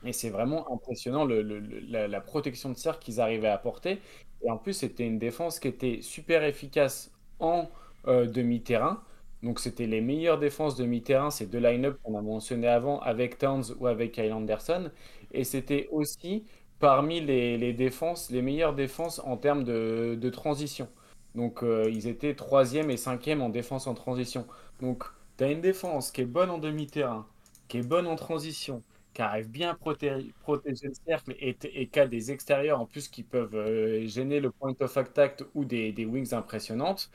Et 0.05 0.13
c'est 0.13 0.31
vraiment 0.31 0.67
impressionnant 0.73 1.25
la, 1.25 2.21
protection 2.21 2.71
de 2.71 2.77
cercle 2.77 2.99
qu'ils 3.05 3.21
arrivaient 3.21 3.47
à 3.47 3.55
apporter. 3.55 4.01
Et 4.45 4.51
en 4.51 4.59
plus, 4.59 4.73
c'était 4.73 5.07
une 5.07 5.21
défense 5.21 5.61
qui 5.61 5.69
était 5.69 6.01
super 6.03 6.43
efficace 6.43 7.13
en 7.39 7.71
euh, 8.09 8.27
demi-terrain. 8.27 9.05
Donc, 9.45 9.61
c'était 9.61 9.87
les 9.87 10.01
meilleures 10.01 10.39
défenses 10.39 10.75
demi-terrain, 10.75 11.31
ces 11.31 11.45
deux 11.45 11.59
line-up 11.59 11.99
qu'on 12.03 12.17
a 12.17 12.23
mentionné 12.23 12.67
avant, 12.67 12.99
avec 13.01 13.37
Towns 13.37 13.65
ou 13.79 13.87
avec 13.87 14.13
Kyle 14.13 14.33
Anderson. 14.33 14.91
Et 15.33 15.45
c'était 15.45 15.87
aussi 15.93 16.45
parmi 16.79 17.21
les, 17.21 17.75
défenses, 17.75 18.31
les 18.31 18.41
meilleures 18.41 18.75
défenses 18.75 19.19
en 19.19 19.37
termes 19.37 19.63
de, 19.63 20.31
transition. 20.31 20.89
Donc, 21.35 21.63
euh, 21.63 21.85
ils 21.91 22.09
étaient 22.09 22.35
troisième 22.35 22.91
et 22.91 22.97
cinquième 22.97 23.43
en 23.43 23.51
défense 23.51 23.87
en 23.87 23.93
transition. 23.93 24.47
Donc, 24.81 25.05
tu 25.37 25.45
as 25.45 25.51
une 25.51 25.61
défense 25.61 26.11
qui 26.11 26.23
est 26.23 26.27
bonne 26.27 26.51
en 26.51 26.59
demi-terrain, 26.59 27.27
qui 27.69 27.79
est 27.79 27.87
bonne 27.87 28.07
en 28.07 28.17
transition, 28.17 28.83
qui 29.13 29.21
arrive 29.21 29.51
bien 29.51 29.71
à 29.73 29.75
protéger, 29.75 30.33
le 30.47 30.95
cercle 31.07 31.37
et, 31.39 31.55
qui 31.55 32.01
a 32.01 32.07
des 32.07 32.33
extérieurs 32.33 32.81
en 32.81 32.87
plus 32.87 33.09
qui 33.09 33.23
peuvent 33.23 33.55
euh, 33.57 34.07
gêner 34.07 34.41
le 34.41 34.51
point 34.51 34.73
of 34.81 34.97
attack 34.97 35.43
ou 35.55 35.67
des 35.67 36.07
wings 36.07 36.33
impressionnantes. 36.33 37.11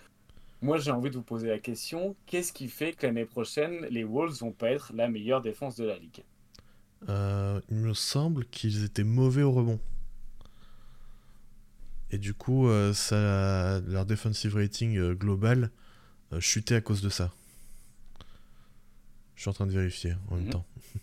Moi, 0.61 0.77
j'ai 0.77 0.91
envie 0.91 1.09
de 1.09 1.15
vous 1.17 1.21
poser 1.23 1.49
la 1.49 1.59
question 1.59 2.15
qu'est-ce 2.25 2.53
qui 2.53 2.69
fait 2.69 2.93
que 2.93 3.05
l'année 3.05 3.25
prochaine, 3.25 3.85
les 3.89 4.05
Wolves 4.05 4.39
vont 4.39 4.53
pas 4.53 4.71
être 4.71 4.93
la 4.93 5.09
meilleure 5.09 5.41
défense 5.41 5.75
de 5.75 5.83
la 5.85 5.97
ligue? 5.97 6.23
Euh, 7.09 7.59
Il 7.69 7.77
me 7.77 7.93
semble 7.93 8.45
qu'ils 8.45 8.83
étaient 8.85 9.03
mauvais 9.03 9.43
au 9.43 9.51
rebond. 9.51 9.79
Et 12.11 12.17
du 12.17 12.33
coup, 12.33 12.67
euh, 12.67 12.93
ça, 12.93 13.79
leur 13.87 14.05
defensive 14.05 14.55
rating 14.55 14.97
euh, 14.97 15.13
global 15.13 15.69
chutait 16.39 16.75
à 16.75 16.81
cause 16.81 17.01
de 17.01 17.09
ça. 17.09 17.31
Je 19.35 19.41
suis 19.41 19.49
en 19.49 19.53
train 19.53 19.65
de 19.65 19.71
vérifier 19.71 20.13
en 20.29 20.35
même 20.35 20.45
Mhm. 20.45 20.49
temps. 20.49 20.65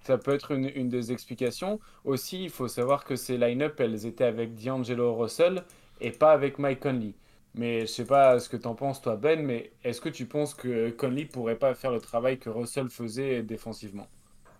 Ça 0.00 0.18
peut 0.18 0.32
être 0.32 0.52
une, 0.52 0.70
une 0.74 0.88
des 0.88 1.12
explications. 1.12 1.78
Aussi, 2.04 2.44
il 2.44 2.50
faut 2.50 2.66
savoir 2.68 3.04
que 3.04 3.14
ces 3.16 3.36
line-up, 3.36 3.78
elles 3.80 4.06
étaient 4.06 4.24
avec 4.24 4.54
D'Angelo 4.56 5.14
Russell 5.14 5.62
et 6.00 6.10
pas 6.10 6.32
avec 6.32 6.58
Mike 6.58 6.80
Conley. 6.80 7.14
Mais 7.54 7.82
je 7.82 7.86
sais 7.86 8.06
pas 8.06 8.40
ce 8.40 8.48
que 8.48 8.56
t'en 8.56 8.74
penses, 8.74 9.02
toi, 9.02 9.16
Ben, 9.16 9.42
mais 9.44 9.72
est-ce 9.84 10.00
que 10.00 10.08
tu 10.08 10.26
penses 10.26 10.54
que 10.54 10.90
Conley 10.90 11.26
pourrait 11.26 11.58
pas 11.58 11.74
faire 11.74 11.90
le 11.92 12.00
travail 12.00 12.38
que 12.38 12.48
Russell 12.50 12.88
faisait 12.88 13.42
défensivement? 13.42 14.08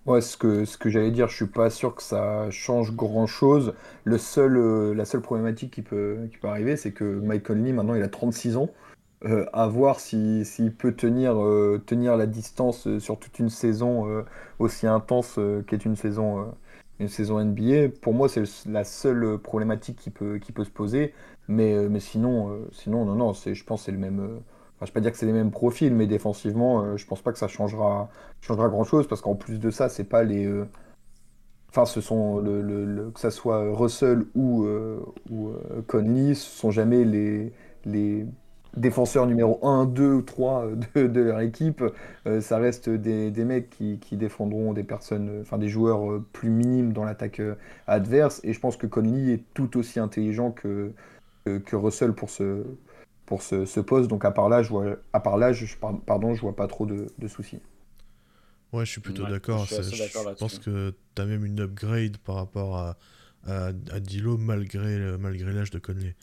Ouais, 0.07 0.21
ce 0.23 0.37
que, 0.39 0.65
ce 0.65 0.79
que 0.79 0.89
j'allais 0.89 1.11
dire, 1.11 1.29
je 1.29 1.37
suis 1.37 1.47
pas 1.47 1.69
sûr 1.69 1.95
que 1.95 2.03
ça 2.03 2.51
change 2.51 2.93
grand-chose. 2.95 3.75
Le 4.05 4.17
seul, 4.17 4.57
euh, 4.57 4.95
la 4.95 5.05
seule 5.05 5.21
problématique 5.21 5.71
qui 5.73 5.83
peut, 5.83 6.29
qui 6.31 6.39
peut 6.39 6.49
arriver, 6.49 6.77
c'est 6.77 6.93
que 6.93 7.05
Mike 7.05 7.43
Conley, 7.45 7.73
maintenant, 7.73 7.95
il 7.95 8.03
a 8.03 8.09
36 8.09 8.57
ans. 8.57 8.71
Euh, 9.25 9.47
à 9.53 9.67
voir 9.69 10.01
si, 10.01 10.45
s'il 10.45 10.73
peut 10.75 10.95
tenir, 10.95 11.35
euh, 11.43 11.83
tenir 11.87 12.17
la 12.17 12.27
distance 12.27 12.87
euh, 12.87 13.01
sur 13.01 13.19
toute 13.19 13.39
une 13.41 13.51
saison 13.51 14.25
aussi 14.61 14.87
intense 14.87 15.41
qu'est 15.67 15.85
une 15.85 15.97
saison, 15.97 16.55
une 17.01 17.09
saison 17.09 17.41
NBA. 17.41 17.89
Pour 18.03 18.15
moi, 18.15 18.29
c'est 18.29 18.45
la 18.67 18.85
seule 18.85 19.39
problématique 19.39 19.99
qui 19.99 20.11
peut, 20.11 20.39
qui 20.39 20.53
peut 20.53 20.65
se 20.65 20.71
poser. 20.71 21.15
Mais, 21.49 21.75
euh, 21.75 21.89
mais 21.91 22.01
sinon, 22.01 22.51
euh, 22.53 22.69
sinon, 22.73 23.05
non, 23.05 23.15
non, 23.15 23.33
je 23.33 23.65
pense 23.65 23.81
que 23.83 23.87
c'est 23.87 23.93
le 23.93 23.99
même. 23.99 24.21
euh, 24.21 24.39
enfin, 24.77 24.87
je 24.87 24.87
vais 24.87 24.93
pas 24.95 25.01
dire 25.01 25.13
que 25.13 25.19
c'est 25.19 25.27
les 25.27 25.33
mêmes 25.33 25.51
profils, 25.51 25.95
mais 25.95 26.07
défensivement, 26.07 26.97
je 26.97 27.07
pense 27.07 27.23
pas 27.23 27.33
que 27.33 27.39
ça 27.39 27.49
changera, 27.49 28.11
changera 28.43 28.69
grand-chose 28.69 29.09
parce 29.09 29.21
qu'en 29.23 29.35
plus 29.37 29.59
de 29.61 29.71
ça, 29.71 29.89
c'est 29.89 30.05
pas 30.05 30.23
les. 30.25 30.47
Enfin, 31.71 31.85
ce 31.85 32.01
sont 32.01 32.39
le, 32.41 32.63
le- 32.63 33.11
que 33.11 33.21
ça 33.21 33.31
soit 33.31 33.75
Russell 33.75 34.25
ou, 34.35 34.65
euh, 34.65 35.01
ou 35.31 35.51
Conley, 35.87 36.35
ce 36.35 36.49
sont 36.59 36.71
jamais 36.71 37.05
les, 37.05 37.53
les 37.85 38.25
défenseurs 38.77 39.27
numéro 39.27 39.59
un 39.67 39.85
2 39.85 40.13
ou 40.15 40.23
3 40.23 40.67
de, 40.95 41.07
de 41.07 41.21
leur 41.21 41.41
équipe. 41.41 41.85
Ça 42.41 42.57
reste 42.59 42.89
des, 42.89 43.31
des 43.31 43.45
mecs 43.45 43.69
qui, 43.71 43.99
qui 43.99 44.17
défendront 44.17 44.73
des 44.73 44.83
personnes, 44.85 45.39
enfin 45.43 45.59
des 45.59 45.69
joueurs 45.69 46.23
plus 46.33 46.49
minimes 46.51 46.93
dans 46.93 47.05
l'attaque 47.05 47.41
adverse. 47.87 48.41
Et 48.45 48.53
je 48.55 48.61
pense 48.61 48.77
que 48.79 48.87
Conley 48.87 49.35
est 49.35 49.45
tout 49.55 49.77
aussi 49.79 50.01
intelligent 50.01 50.51
que, 50.53 50.93
que, 51.49 51.59
que 51.59 51.77
Russell 51.77 52.13
pour 52.15 52.31
ce, 52.31 52.65
pour 53.27 53.43
ce, 53.43 53.65
ce 53.67 53.81
poste. 53.81 54.09
Donc 54.11 54.25
à 54.25 54.31
part 54.33 54.49
là, 54.49 54.63
je 54.63 54.71
vois, 54.71 54.97
à 55.13 55.21
part 55.21 55.39
là, 55.39 55.53
je, 55.53 55.67
pardon, 56.07 56.35
je 56.35 56.41
vois 56.43 56.57
pas 56.57 56.69
trop 56.69 56.87
de, 56.87 57.07
de 57.19 57.29
soucis. 57.29 57.61
Ouais, 58.73 58.85
je 58.85 58.91
suis 58.91 59.01
plutôt 59.01 59.25
Ouais, 59.25 59.27
d'accord. 59.27 59.67
je 59.67 60.35
pense 60.39 60.59
que 60.59 60.95
tu 61.15 61.23
as 61.23 61.27
même 61.27 61.45
une 61.45 61.61
upgrade 61.61 62.19
par 62.19 62.37
rapport 62.37 62.77
à, 62.77 62.97
à, 63.47 63.69
à 63.91 64.01
Dilo 64.01 64.37
malgré, 64.37 65.17
malgré 65.19 65.53
l'âge 65.53 65.71
de 65.71 65.79
Conley. 65.79 66.17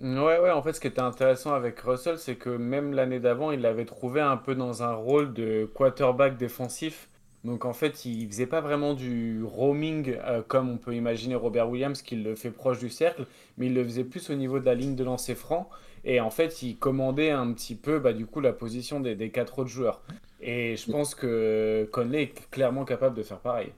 Ouais, 0.00 0.38
ouais, 0.38 0.50
en 0.50 0.62
fait, 0.62 0.72
ce 0.72 0.80
qui 0.80 0.86
était 0.86 1.00
intéressant 1.00 1.52
avec 1.54 1.78
Russell, 1.80 2.18
c'est 2.18 2.36
que 2.36 2.50
même 2.50 2.92
l'année 2.94 3.18
d'avant, 3.20 3.50
il 3.50 3.60
l'avait 3.60 3.84
trouvé 3.84 4.20
un 4.20 4.36
peu 4.36 4.54
dans 4.54 4.82
un 4.82 4.94
rôle 4.94 5.32
de 5.34 5.68
quarterback 5.74 6.36
défensif. 6.36 7.08
Donc, 7.44 7.64
en 7.64 7.72
fait, 7.72 8.04
il 8.04 8.26
faisait 8.28 8.46
pas 8.46 8.60
vraiment 8.60 8.94
du 8.94 9.42
roaming 9.44 10.16
euh, 10.24 10.42
comme 10.46 10.68
on 10.68 10.76
peut 10.76 10.94
imaginer 10.94 11.34
Robert 11.34 11.68
Williams 11.70 12.02
qui 12.02 12.16
le 12.16 12.34
fait 12.34 12.50
proche 12.50 12.78
du 12.78 12.90
cercle, 12.90 13.26
mais 13.56 13.66
il 13.66 13.74
le 13.74 13.84
faisait 13.84 14.04
plus 14.04 14.30
au 14.30 14.34
niveau 14.34 14.58
de 14.58 14.64
la 14.64 14.74
ligne 14.74 14.96
de 14.96 15.04
lancer 15.04 15.34
franc. 15.34 15.70
Et 16.04 16.20
en 16.20 16.30
fait, 16.30 16.62
il 16.62 16.76
commandait 16.76 17.30
un 17.30 17.52
petit 17.52 17.74
peu, 17.74 18.00
bah, 18.00 18.12
du 18.12 18.26
coup, 18.26 18.40
la 18.40 18.52
position 18.52 19.00
des, 19.00 19.30
quatre 19.30 19.60
autres 19.60 19.70
joueurs. 19.70 20.02
Et 20.40 20.76
je 20.76 20.90
pense 20.90 21.14
que 21.14 21.88
Conley 21.92 22.22
est 22.22 22.50
clairement 22.50 22.84
capable 22.84 23.16
de 23.16 23.22
faire 23.22 23.38
pareil. 23.38 23.72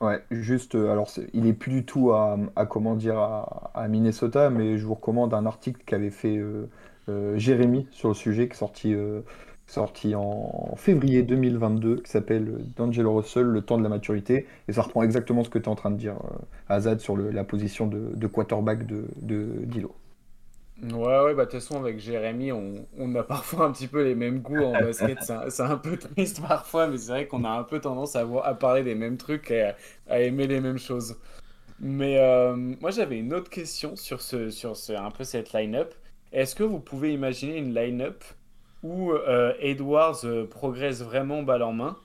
Ouais, 0.00 0.22
juste, 0.30 0.74
euh, 0.74 0.90
alors 0.90 1.08
il 1.32 1.46
est 1.46 1.52
plus 1.52 1.70
du 1.70 1.84
tout 1.84 2.12
à, 2.12 2.36
comment 2.68 2.96
dire 2.96 3.18
à, 3.18 3.86
Minnesota, 3.88 4.50
mais 4.50 4.76
je 4.76 4.84
vous 4.84 4.94
recommande 4.94 5.32
un 5.32 5.46
article 5.46 5.80
qu'avait 5.86 6.10
fait 6.10 6.38
euh, 6.38 7.38
Jérémy 7.38 7.86
sur 7.92 8.08
le 8.08 8.14
sujet, 8.14 8.48
qui 8.48 8.54
est 8.54 8.58
sorti, 8.58 8.94
sorti 9.72 10.14
en 10.14 10.74
février 10.76 11.22
2022, 11.22 12.02
qui 12.02 12.10
s'appelle 12.10 12.58
D'Angelo 12.76 13.14
Russell, 13.14 13.44
le 13.44 13.62
temps 13.62 13.78
de 13.78 13.82
la 13.82 13.88
maturité, 13.88 14.46
et 14.68 14.72
ça 14.72 14.82
reprend 14.82 15.02
exactement 15.02 15.44
ce 15.44 15.48
que 15.48 15.58
tu 15.58 15.64
es 15.64 15.68
en 15.68 15.74
train 15.74 15.90
de 15.90 15.96
dire, 15.96 16.16
euh, 16.24 16.36
Azad, 16.68 17.00
sur 17.00 17.16
la 17.16 17.44
position 17.44 17.86
de, 17.86 18.10
de 18.14 18.26
quarterback 18.26 18.86
de, 18.86 19.06
Dilo. 19.64 19.94
Ouais, 20.82 20.90
ouais, 20.90 21.34
bah 21.34 21.44
de 21.46 21.50
toute 21.50 21.60
façon, 21.60 21.78
avec 21.78 22.00
Jérémy, 22.00 22.52
on, 22.52 23.14
a 23.14 23.22
parfois 23.22 23.66
un 23.66 23.72
petit 23.72 23.86
peu 23.86 24.02
les 24.02 24.14
mêmes 24.14 24.40
goûts 24.40 24.62
en 24.62 24.72
basket. 24.72 25.18
C'est 25.48 25.62
un, 25.62 25.76
peu 25.76 25.96
triste 25.96 26.42
parfois, 26.46 26.88
mais 26.88 26.98
c'est 26.98 27.12
vrai 27.12 27.26
qu'on 27.26 27.44
a 27.44 27.50
un 27.50 27.62
peu 27.62 27.80
tendance 27.80 28.16
à, 28.16 28.54
parler 28.54 28.82
des 28.82 28.94
mêmes 28.94 29.16
trucs 29.16 29.50
et 29.50 29.62
à, 29.62 29.76
à 30.08 30.20
aimer 30.20 30.46
les 30.48 30.60
mêmes 30.60 30.78
choses. 30.78 31.16
Mais 31.78 32.18
euh, 32.18 32.56
moi, 32.56 32.90
j'avais 32.90 33.18
une 33.18 33.32
autre 33.32 33.48
question 33.48 33.96
sur 33.96 34.20
ce, 34.20 34.50
sur 34.50 34.76
ce, 34.76 34.92
un 34.92 35.10
peu 35.10 35.24
cette 35.24 35.52
line-up. 35.52 35.94
Est-ce 36.32 36.54
que 36.54 36.62
vous 36.62 36.80
pouvez 36.80 37.12
imaginer 37.12 37.58
une 37.58 37.74
line-up 37.74 38.22
où 38.82 39.12
euh, 39.12 39.54
Edwards 39.60 40.24
euh, 40.24 40.46
progresse 40.46 41.02
vraiment 41.02 41.42
balle 41.42 41.62
en 41.62 41.72
main 41.72 41.98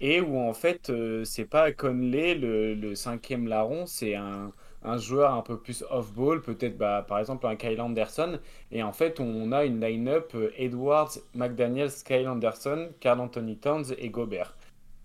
et 0.00 0.20
où 0.20 0.38
en 0.38 0.52
fait, 0.52 0.90
euh, 0.90 1.24
c'est 1.24 1.44
pas 1.44 1.72
Conley 1.72 2.34
le, 2.34 2.94
cinquième 2.94 3.46
larron, 3.46 3.86
c'est 3.86 4.14
un, 4.16 4.52
joueur 4.98 5.32
un 5.32 5.40
peu 5.40 5.58
plus 5.58 5.84
off-ball, 5.90 6.42
peut-être 6.42 6.76
bah, 6.76 7.04
par 7.08 7.18
exemple 7.18 7.46
un 7.46 7.56
Kyle 7.56 7.80
Anderson. 7.80 8.38
Et 8.70 8.82
en 8.82 8.92
fait, 8.92 9.18
on 9.18 9.50
a 9.52 9.64
une 9.64 9.80
line-up 9.80 10.36
Edwards, 10.56 11.12
McDaniels, 11.34 11.92
Kyle 12.04 12.28
Anderson, 12.28 12.90
Carl 13.00 13.20
Anthony 13.20 13.56
Towns 13.56 13.94
et 13.96 14.10
Gobert. 14.10 14.56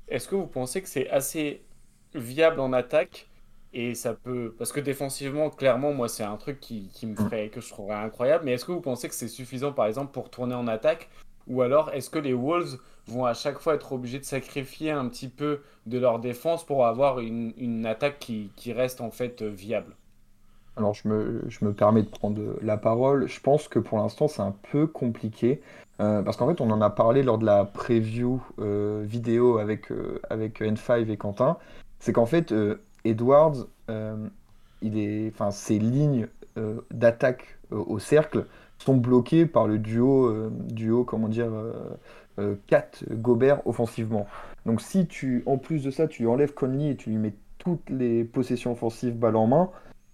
Est-ce 0.09 0.27
que 0.27 0.35
vous 0.35 0.47
pensez 0.47 0.81
que 0.81 0.89
c'est 0.89 1.09
assez 1.09 1.63
viable 2.13 2.59
en 2.59 2.73
attaque 2.73 3.28
et 3.73 3.95
ça 3.95 4.13
peut... 4.13 4.55
Parce 4.57 4.71
que 4.71 4.79
défensivement, 4.79 5.49
clairement, 5.49 5.93
moi, 5.93 6.09
c'est 6.09 6.23
un 6.23 6.37
truc 6.37 6.59
qui, 6.59 6.89
qui 6.89 7.05
me 7.07 7.15
ferait, 7.15 7.49
que 7.49 7.61
je 7.61 7.69
trouverais 7.69 7.95
incroyable. 7.95 8.45
Mais 8.45 8.53
est-ce 8.53 8.65
que 8.65 8.71
vous 8.71 8.81
pensez 8.81 9.07
que 9.09 9.15
c'est 9.15 9.27
suffisant, 9.27 9.73
par 9.73 9.85
exemple, 9.87 10.11
pour 10.11 10.29
tourner 10.29 10.55
en 10.55 10.67
attaque? 10.67 11.09
Ou 11.47 11.61
alors, 11.61 11.91
est-ce 11.93 12.09
que 12.09 12.19
les 12.19 12.33
Wolves 12.33 12.79
vont 13.07 13.25
à 13.25 13.33
chaque 13.33 13.59
fois 13.59 13.75
être 13.75 13.91
obligés 13.93 14.19
de 14.19 14.25
sacrifier 14.25 14.91
un 14.91 15.07
petit 15.09 15.29
peu 15.29 15.61
de 15.85 15.97
leur 15.99 16.19
défense 16.19 16.65
pour 16.65 16.85
avoir 16.85 17.19
une, 17.19 17.53
une 17.57 17.85
attaque 17.85 18.19
qui, 18.19 18.53
qui 18.55 18.73
reste 18.73 19.01
en 19.01 19.11
fait 19.11 19.41
viable? 19.43 19.95
Alors, 20.75 20.93
je 20.93 21.07
me, 21.09 21.43
je 21.49 21.65
me 21.65 21.73
permets 21.73 22.03
de 22.03 22.07
prendre 22.09 22.57
la 22.61 22.77
parole. 22.77 23.27
Je 23.27 23.39
pense 23.41 23.67
que 23.67 23.79
pour 23.79 23.97
l'instant, 23.97 24.27
c'est 24.27 24.41
un 24.41 24.55
peu 24.71 24.87
compliqué. 24.87 25.61
euh, 25.99 26.21
parce 26.23 26.37
qu'en 26.37 26.47
fait, 26.47 26.61
on 26.61 26.69
en 26.71 26.81
a 26.81 26.89
parlé 26.89 27.21
lors 27.23 27.37
de 27.37 27.45
la 27.45 27.65
preview 27.65 28.41
euh, 28.59 29.03
vidéo 29.05 29.57
avec, 29.57 29.91
euh, 29.91 30.21
avec 30.29 30.61
N5 30.61 31.09
et 31.09 31.17
Quentin. 31.17 31.57
C'est 31.99 32.13
qu'en 32.13 32.25
fait, 32.25 32.53
Edwards, 33.05 33.67
euh, 33.89 34.27
il 34.81 34.97
est, 34.97 35.31
enfin, 35.33 35.51
ses 35.51 35.79
lignes 35.79 36.27
euh, 36.57 36.81
d'attaque 36.91 37.57
euh, 37.71 37.77
au 37.87 37.99
cercle 37.99 38.45
sont 38.77 38.95
bloquées 38.95 39.45
par 39.45 39.67
le 39.67 39.77
duo, 39.77 40.49
duo 40.69 41.03
comment 41.03 41.27
dire, 41.27 41.51
Kat 42.67 42.91
Gobert 43.11 43.65
offensivement. 43.67 44.25
Donc, 44.65 44.79
si 44.79 45.05
tu, 45.05 45.43
en 45.45 45.57
plus 45.57 45.83
de 45.83 45.91
ça, 45.91 46.07
tu 46.07 46.21
lui 46.21 46.29
enlèves 46.29 46.53
Conley 46.53 46.91
et 46.91 46.95
tu 46.95 47.09
lui 47.09 47.17
mets 47.17 47.33
toutes 47.57 47.89
les 47.89 48.23
possessions 48.23 48.71
offensives 48.71 49.17
balle 49.17 49.35
en 49.35 49.47
main, 49.47 49.69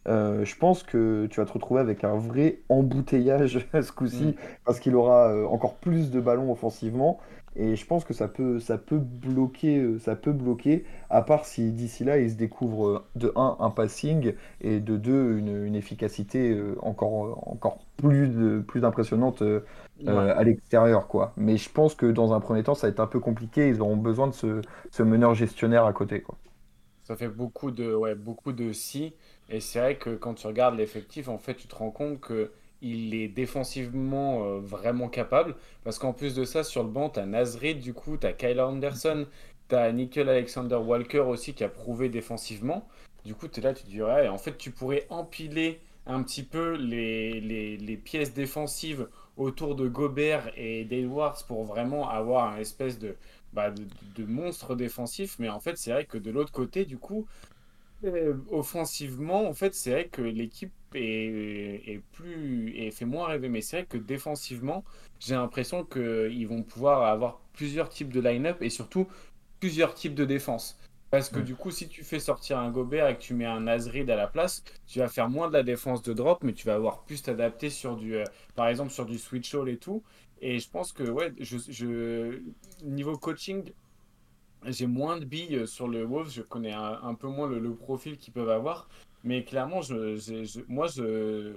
euh, 0.07 0.43
je 0.45 0.55
pense 0.55 0.81
que 0.81 1.27
tu 1.27 1.39
vas 1.39 1.45
te 1.45 1.53
retrouver 1.53 1.79
avec 1.81 2.03
un 2.03 2.15
vrai 2.15 2.59
embouteillage 2.69 3.67
ce 3.81 3.91
coup-ci, 3.91 4.29
Mm. 4.29 4.33
parce 4.65 4.79
qu'il 4.79 4.95
aura 4.95 5.31
encore 5.47 5.75
plus 5.75 6.09
de 6.09 6.19
ballons 6.19 6.51
offensivement. 6.51 7.19
Et 7.55 7.75
je 7.75 7.85
pense 7.85 8.03
que 8.05 8.13
ça 8.13 8.27
peut, 8.27 8.59
ça 8.59 8.77
peut 8.77 8.97
bloquer, 8.97 9.77
euh, 9.79 9.99
ça 9.99 10.15
peut 10.15 10.33
bloquer, 10.33 10.85
à 11.09 11.21
part 11.21 11.45
si 11.45 11.71
d'ici 11.71 12.03
là 12.03 12.17
il 12.19 12.29
se 12.29 12.35
découvre 12.35 12.87
euh, 12.87 13.05
de 13.15 13.31
un 13.35 13.55
un 13.59 13.69
passing 13.69 14.33
et 14.61 14.79
de 14.81 14.97
deux 14.97 15.37
une, 15.37 15.65
une 15.65 15.75
efficacité 15.75 16.51
euh, 16.51 16.75
encore, 16.81 17.47
encore 17.47 17.79
plus, 17.97 18.27
de- 18.29 18.59
plus 18.67 18.83
impressionnante 18.83 19.41
euh, 19.41 19.61
Ouais. 19.99 20.35
à 20.35 20.43
l'extérieur, 20.43 21.07
quoi. 21.07 21.33
Mais 21.37 21.57
je 21.57 21.69
pense 21.69 21.95
que 21.95 22.05
dans 22.05 22.33
un 22.33 22.39
premier 22.39 22.63
temps, 22.63 22.75
ça 22.75 22.87
va 22.87 22.91
être 22.91 22.99
un 22.99 23.07
peu 23.07 23.19
compliqué. 23.19 23.69
Ils 23.69 23.81
auront 23.81 23.97
besoin 23.97 24.27
de 24.27 24.33
ce, 24.33 24.61
ce 24.91 25.03
meneur 25.03 25.33
gestionnaire 25.35 25.85
à 25.85 25.93
côté, 25.93 26.21
quoi. 26.21 26.37
Ça 27.03 27.15
fait 27.15 27.29
beaucoup 27.29 27.71
de, 27.71 27.93
ouais, 27.93 28.15
beaucoup 28.15 28.51
de 28.51 28.73
si. 28.73 29.13
Et 29.49 29.59
c'est 29.61 29.79
vrai 29.79 29.97
que 29.97 30.15
quand 30.15 30.33
tu 30.33 30.47
regardes 30.47 30.75
l'effectif, 30.75 31.27
en 31.29 31.37
fait, 31.37 31.55
tu 31.55 31.67
te 31.67 31.75
rends 31.75 31.91
compte 31.91 32.19
que 32.19 32.51
il 32.85 33.15
est 33.15 33.27
défensivement 33.27 34.45
euh, 34.45 34.59
vraiment 34.59 35.09
capable. 35.09 35.55
Parce 35.83 35.97
qu'en 35.97 36.13
plus 36.13 36.35
de 36.35 36.45
ça, 36.45 36.63
sur 36.63 36.83
le 36.83 36.89
banc, 36.89 37.09
tu 37.09 37.19
as 37.19 37.25
Nasrid, 37.25 37.79
du 37.79 37.93
coup, 37.93 38.17
tu 38.17 38.27
as 38.27 38.33
Kyle 38.33 38.61
Anderson, 38.61 39.25
tu 39.69 39.75
as 39.75 39.91
Nickel 39.91 40.29
Alexander 40.29 40.75
Walker 40.75 41.21
aussi 41.21 41.53
qui 41.53 41.63
a 41.63 41.69
prouvé 41.69 42.09
défensivement. 42.09 42.87
Du 43.25 43.33
coup, 43.33 43.47
tu 43.47 43.59
es 43.59 43.63
là, 43.63 43.73
tu 43.73 43.83
te 43.83 43.89
dis, 43.89 44.01
en 44.03 44.37
fait, 44.37 44.57
tu 44.57 44.69
pourrais 44.69 45.07
empiler 45.09 45.79
un 46.05 46.21
petit 46.21 46.43
peu 46.43 46.75
les, 46.75 47.41
les, 47.41 47.97
pièces 47.97 48.35
défensives 48.35 49.07
autour 49.37 49.73
de 49.73 49.87
Gobert 49.87 50.51
et 50.55 50.85
d'Edwards 50.85 51.43
pour 51.47 51.63
vraiment 51.63 52.07
avoir 52.07 52.53
un 52.53 52.57
espèce 52.57 52.99
de, 52.99 53.15
bah, 53.53 53.71
de 53.71 54.25
monstre 54.25 54.75
défensif. 54.75 55.37
Mais 55.39 55.49
en 55.49 55.59
fait, 55.59 55.79
c'est 55.79 55.91
vrai 55.91 56.05
que 56.05 56.19
de 56.19 56.29
l'autre 56.29 56.51
côté, 56.51 56.85
du 56.85 56.99
coup, 56.99 57.25
euh, 58.03 58.35
offensivement, 58.49 59.47
en 59.47 59.53
fait, 59.53 59.73
c'est 59.73 59.91
vrai 59.91 60.07
que 60.09 60.21
l'équipe 60.21 60.73
est, 60.93 61.81
est 61.87 61.99
plus 62.11 62.75
et 62.75 62.91
fait 62.91 63.05
moins 63.05 63.27
rêver. 63.27 63.49
Mais 63.49 63.61
c'est 63.61 63.77
vrai 63.77 63.85
que 63.87 63.97
défensivement, 63.97 64.83
j'ai 65.19 65.35
l'impression 65.35 65.83
qu'ils 65.85 66.47
vont 66.47 66.63
pouvoir 66.63 67.03
avoir 67.03 67.39
plusieurs 67.53 67.89
types 67.89 68.11
de 68.13 68.19
line-up 68.19 68.61
et 68.61 68.69
surtout 68.69 69.07
plusieurs 69.59 69.93
types 69.95 70.15
de 70.15 70.25
défense. 70.25 70.77
Parce 71.09 71.29
que 71.29 71.39
du 71.39 71.55
coup, 71.55 71.71
si 71.71 71.87
tu 71.87 72.03
fais 72.03 72.19
sortir 72.19 72.57
un 72.59 72.69
Gobert 72.71 73.07
et 73.07 73.15
que 73.15 73.21
tu 73.21 73.33
mets 73.33 73.45
un 73.45 73.61
Nasrid 73.61 74.09
à 74.09 74.15
la 74.17 74.27
place, 74.27 74.63
tu 74.85 74.99
vas 74.99 75.07
faire 75.07 75.29
moins 75.29 75.47
de 75.47 75.53
la 75.53 75.63
défense 75.63 76.01
de 76.01 76.13
drop, 76.13 76.43
mais 76.43 76.53
tu 76.53 76.67
vas 76.67 76.73
avoir 76.75 77.03
plus 77.05 77.21
t'adapter 77.23 77.69
sur 77.69 77.95
du, 77.95 78.15
euh, 78.15 78.25
par 78.55 78.67
exemple, 78.67 78.91
sur 78.91 79.05
du 79.05 79.17
switch 79.17 79.55
all 79.55 79.69
et 79.69 79.77
tout. 79.77 80.03
Et 80.41 80.59
je 80.59 80.69
pense 80.69 80.91
que, 80.91 81.03
ouais, 81.03 81.31
je, 81.39 81.57
je- 81.69 82.41
niveau 82.83 83.17
coaching, 83.17 83.71
j'ai 84.67 84.87
moins 84.87 85.17
de 85.17 85.25
billes 85.25 85.67
sur 85.67 85.87
le 85.87 86.03
Wolves, 86.03 86.31
je 86.31 86.41
connais 86.41 86.73
un, 86.73 87.13
peu 87.15 87.27
moins 87.27 87.47
le, 87.47 87.73
profil 87.73 88.17
qu'ils 88.17 88.33
peuvent 88.33 88.49
avoir, 88.49 88.87
mais 89.23 89.43
clairement, 89.43 89.81
moi, 90.67 90.87
je, 90.87 91.55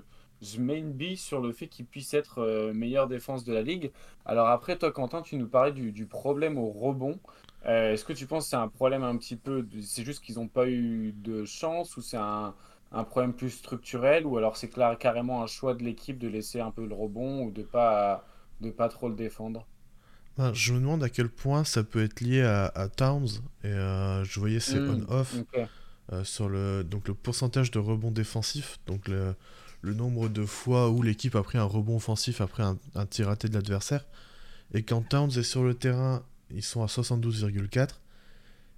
mets 0.59 0.79
une 0.79 0.93
bille 0.93 1.17
sur 1.17 1.41
le 1.41 1.53
fait 1.53 1.69
qu'ils 1.69 1.87
puissent 1.87 2.15
être 2.15 2.39
euh, 2.39 2.73
meilleure 2.73 3.09
défense 3.09 3.45
de 3.45 3.53
la 3.53 3.63
ligue. 3.63 3.93
Alors 4.25 4.49
après, 4.49 4.77
toi, 4.77 4.93
Quentin, 4.93 5.23
tu 5.23 5.37
nous 5.37 5.49
parlais 5.49 5.73
du, 5.73 6.07
problème 6.07 6.59
au 6.59 6.71
rebond. 6.71 7.19
Euh, 7.67 7.93
est-ce 7.93 8.05
que 8.05 8.13
tu 8.13 8.27
penses 8.27 8.45
que 8.45 8.51
c'est 8.51 8.57
un 8.57 8.69
problème 8.69 9.03
un 9.03 9.17
petit 9.17 9.37
peu, 9.37 9.67
c'est 9.83 10.05
juste 10.05 10.23
qu'ils 10.23 10.37
n'ont 10.37 10.49
pas 10.49 10.69
eu 10.69 11.13
de 11.13 11.45
chance 11.45 11.97
ou 11.97 12.03
c'est 12.03 12.17
un, 12.17 12.55
problème 13.11 13.35
plus 13.35 13.51
structurel 13.51 14.25
ou 14.27 14.39
alors 14.39 14.57
c'est 14.57 14.71
carrément 14.99 15.43
un 15.43 15.47
choix 15.47 15.75
de 15.75 15.83
l'équipe 15.83 16.19
de 16.19 16.29
laisser 16.29 16.61
un 16.61 16.71
peu 16.71 16.87
le 16.87 16.95
rebond 16.95 17.45
ou 17.45 17.51
de 17.51 17.63
pas, 17.63 18.25
de 18.61 18.71
pas 18.71 18.89
trop 18.89 19.09
le 19.09 19.15
défendre? 19.15 19.67
Ben, 20.39 20.55
je 20.55 20.73
me 20.73 20.79
demande 20.79 21.03
à 21.03 21.09
quel 21.09 21.29
point 21.29 21.65
ça 21.65 21.83
peut 21.83 22.03
être 22.03 22.21
lié 22.21 22.43
à, 22.43 22.67
à 22.67 22.89
Towns. 22.89 23.29
Et 23.65 23.67
euh, 23.67 24.23
je 24.25 24.39
voyais 24.39 24.61
c'est 24.61 24.79
Hmm, 24.79 25.05
on-off 25.09 25.35
euh, 26.13 26.23
sur 26.23 26.49
le, 26.49 26.85
donc 26.85 27.09
le 27.09 27.15
pourcentage 27.15 27.73
de 27.73 27.81
rebond 27.81 28.13
défensif, 28.13 28.79
donc 28.87 29.09
le, 29.09 29.35
le 29.83 29.95
nombre 29.95 30.29
de 30.29 30.47
fois 30.47 30.91
où 30.91 31.03
l'équipe 31.03 31.35
a 31.35 31.43
pris 31.43 31.59
un 31.59 31.65
rebond 31.65 31.97
offensif 31.97 32.41
après 32.41 32.63
un, 32.63 32.79
un 32.95 33.05
tir 33.05 33.27
raté 33.27 33.49
de 33.49 33.55
l'adversaire. 33.55 34.07
Et 34.73 34.85
quand 34.85 35.03
Towns 35.03 35.33
est 35.37 35.43
sur 35.43 35.65
le 35.65 35.75
terrain, 35.75 36.23
ils 36.51 36.63
sont 36.63 36.85
à 36.85 36.87
72,4. 36.87 37.89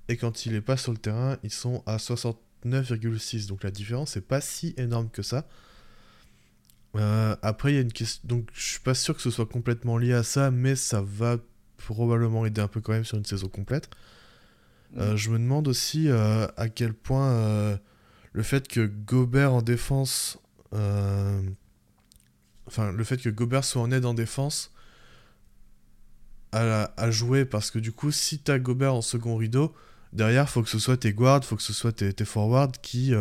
Et 0.08 0.16
quand 0.16 0.46
il 0.46 0.54
est 0.54 0.60
pas 0.62 0.78
sur 0.78 0.92
le 0.92 0.98
terrain, 0.98 1.36
ils 1.42 1.52
sont 1.52 1.82
à 1.84 1.98
69,6. 1.98 3.48
Donc 3.48 3.64
la 3.64 3.70
différence 3.70 4.16
n'est 4.16 4.22
pas 4.22 4.40
si 4.40 4.74
énorme 4.78 5.10
que 5.10 5.22
ça. 5.22 5.46
Euh, 6.96 7.36
après, 7.42 7.72
il 7.72 7.74
y 7.76 7.78
a 7.78 7.82
une 7.82 7.92
question. 7.92 8.20
Donc, 8.24 8.48
je 8.52 8.62
suis 8.62 8.80
pas 8.80 8.94
sûr 8.94 9.14
que 9.14 9.22
ce 9.22 9.30
soit 9.30 9.46
complètement 9.46 9.96
lié 9.96 10.12
à 10.12 10.22
ça, 10.22 10.50
mais 10.50 10.74
ça 10.74 11.00
va 11.00 11.36
probablement 11.86 12.46
aider 12.46 12.60
un 12.60 12.68
peu 12.68 12.80
quand 12.80 12.92
même 12.92 13.04
sur 13.04 13.18
une 13.18 13.24
saison 13.24 13.48
complète. 13.48 13.90
Euh, 14.96 15.16
je 15.16 15.30
me 15.30 15.38
demande 15.38 15.68
aussi 15.68 16.08
euh, 16.08 16.48
à 16.56 16.68
quel 16.68 16.94
point 16.94 17.30
euh, 17.30 17.76
le 18.32 18.42
fait 18.42 18.66
que 18.66 18.86
Gobert 18.86 19.54
en 19.54 19.62
défense. 19.62 20.38
Enfin, 20.72 21.42
le 22.92 23.04
fait 23.04 23.20
que 23.20 23.28
Gobert 23.28 23.64
soit 23.64 23.82
en 23.82 23.90
aide 23.90 24.04
en 24.04 24.14
défense 24.14 24.72
à, 26.52 26.92
à 26.96 27.10
jouer, 27.10 27.44
parce 27.44 27.70
que 27.70 27.80
du 27.80 27.92
coup, 27.92 28.12
si 28.12 28.38
t'as 28.38 28.58
Gobert 28.58 28.94
en 28.94 29.02
second 29.02 29.36
rideau, 29.36 29.74
derrière, 30.12 30.48
faut 30.48 30.62
que 30.62 30.68
ce 30.68 30.78
soit 30.78 30.96
tes 30.96 31.12
guards, 31.12 31.44
faut 31.44 31.56
que 31.56 31.62
ce 31.62 31.72
soit 31.72 31.92
tes, 31.92 32.12
tes 32.12 32.24
forwards 32.24 32.72
qui, 32.82 33.12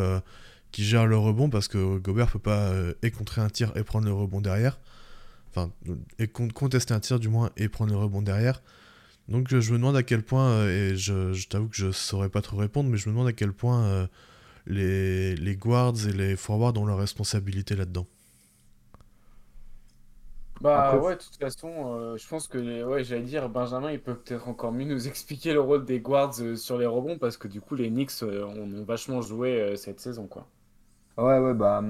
qui 0.72 0.84
gèrent 0.84 1.07
le 1.07 1.18
rebond, 1.18 1.49
parce 1.49 1.68
que 1.68 1.97
Gobert 1.97 2.32
peut 2.32 2.38
pas 2.38 2.72
et 3.01 3.10
contrer 3.10 3.41
un 3.41 3.49
tir 3.49 3.76
et 3.76 3.84
prendre 3.84 4.05
le 4.05 4.14
rebond 4.14 4.41
derrière. 4.41 4.80
Enfin, 5.52 5.72
et 6.20 6.28
con- 6.28 6.50
contester 6.50 6.93
un 6.93 7.00
tir 7.00 7.20
du 7.20 7.30
moins 7.30 7.50
et 7.58 7.70
prendre 7.70 7.91
le 7.91 7.97
rebond 8.00 8.22
derrière. 8.22 8.62
Donc 9.30 9.54
euh, 9.54 9.62
je 9.62 9.74
me 9.74 9.78
demande 9.80 9.97
à 9.97 10.04
quel 10.04 10.24
point, 10.24 10.50
euh, 10.52 10.93
et 10.93 10.97
je, 10.97 11.34
je 11.34 11.47
t'avoue 11.50 11.70
que 11.70 11.76
je 11.78 11.91
saurais 11.91 12.30
pas 12.30 12.41
trop 12.41 12.58
répondre, 12.58 12.89
mais 12.89 12.97
je 12.97 13.10
me 13.10 13.14
demande 13.16 13.28
à 13.30 13.34
quel 13.34 13.54
point 13.54 13.84
euh, 13.86 14.08
les, 14.68 15.36
les 15.36 15.56
guards 15.58 15.95
et 16.08 16.14
les 16.14 16.36
forwards 16.38 16.78
ont 16.78 16.86
leur 16.86 17.00
responsabilité 17.00 17.76
là-dedans. 17.76 18.08
Bah 20.62 20.74
Après, 20.74 20.97
ouais, 20.97 21.16
de 21.16 21.22
toute 21.22 21.38
façon, 21.38 21.70
euh, 21.95 22.18
je 22.18 22.28
pense 22.28 22.47
que 22.50 22.58
les- 22.58 22.84
ouais, 22.84 23.04
j'allais 23.06 23.24
dire 23.24 23.47
Benjamin, 23.47 23.91
il 23.91 24.02
peut 24.04 24.18
peut-être 24.20 24.50
encore 24.50 24.74
mieux 24.74 24.84
nous 24.86 25.08
expliquer 25.08 25.54
le 25.54 25.62
rôle 25.62 25.86
des 25.86 26.02
guards 26.02 26.34
euh, 26.41 26.56
sur 26.58 26.78
les 26.78 26.86
rebonds 26.86 27.18
parce 27.18 27.38
que 27.38 27.47
du 27.47 27.62
coup 27.62 27.76
les 27.76 27.89
Knicks 27.89 28.12
euh, 28.24 28.43
en 28.45 28.58
ont 28.58 28.84
vachement 28.84 29.22
joué 29.22 29.62
euh, 29.62 29.76
cette 29.78 30.02
saison 30.02 30.28
quoi. 30.28 30.50
Ouais, 31.18 31.39
ouais, 31.39 31.54
bah, 31.56 31.84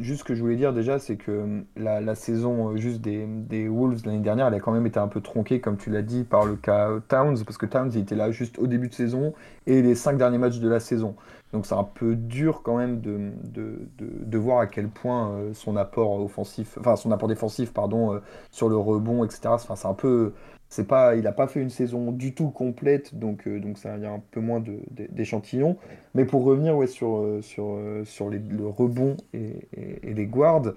juste 0.00 0.20
ce 0.20 0.24
que 0.24 0.34
je 0.34 0.42
voulais 0.42 0.56
dire 0.56 0.72
déjà, 0.72 0.98
c'est 0.98 1.16
que 1.16 1.30
hum, 1.30 1.64
la, 1.76 2.14
saison 2.14 2.70
euh, 2.70 2.76
juste 2.76 3.00
des, 3.00 3.68
Wolves 3.68 4.02
l'année 4.04 4.18
dernière, 4.18 4.46
elle 4.48 4.54
a 4.54 4.60
quand 4.60 4.72
même 4.72 4.86
été 4.86 4.98
un 4.98 5.08
peu 5.08 5.20
tronquée, 5.20 5.60
comme 5.60 5.76
tu 5.76 5.90
l'as 5.90 6.02
dit, 6.02 6.24
par 6.24 6.44
le 6.44 6.56
cas 6.56 6.90
Towns, 7.08 7.44
parce 7.44 7.58
que 7.58 7.66
Towns, 7.66 7.96
était 7.96 8.16
là 8.16 8.30
juste 8.30 8.58
au 8.58 8.66
début 8.66 8.88
de 8.88 8.94
saison 8.94 9.34
et 9.66 9.82
les 9.82 9.94
cinq 9.94 10.18
derniers 10.18 10.38
matchs 10.38 10.58
de 10.58 10.68
la 10.68 10.80
saison. 10.80 11.14
Donc 11.52 11.64
c'est 11.64 11.74
un 11.74 11.84
peu 11.84 12.14
dur 12.14 12.62
quand 12.62 12.76
même 12.76 13.00
de 13.00 14.38
voir 14.38 14.60
à 14.60 14.66
quel 14.66 14.88
point 14.88 15.30
euh, 15.30 15.54
son 15.54 15.76
apport 15.76 16.20
offensif, 16.20 16.76
enfin 16.78 16.96
son 16.96 17.10
apport 17.10 17.28
défensif, 17.28 17.72
pardon, 17.72 18.14
euh, 18.14 18.20
sur 18.50 18.68
le 18.68 18.76
rebond, 18.76 19.24
etc. 19.24 19.42
Enfin, 19.46 19.76
c'est 19.76 19.88
un 19.88 19.94
peu, 19.94 20.32
c'est 20.68 20.86
pas, 20.86 21.14
il 21.16 21.26
a 21.26 21.32
pas 21.32 21.46
fait 21.48 21.60
une 21.60 21.70
saison 21.70 22.12
du 22.12 22.34
tout 22.34 22.50
complète, 22.50 23.14
donc, 23.18 23.46
euh, 23.48 23.58
donc 23.58 23.78
ça, 23.78 23.96
il 23.96 24.02
y 24.02 24.06
a 24.06 24.12
un 24.12 24.22
peu 24.30 24.40
moins 24.40 24.62
d'échantillons. 25.10 25.76
Mais 26.14 26.24
pour 26.26 26.44
revenir 26.44 26.76
ouais, 26.76 26.86
sur, 26.86 27.16
euh, 27.18 27.40
sur, 27.42 27.64
euh, 27.68 28.04
sur 28.04 28.28
le 28.28 28.66
rebond 28.66 29.16
et, 29.32 29.68
les 30.02 30.26
guards, 30.26 30.74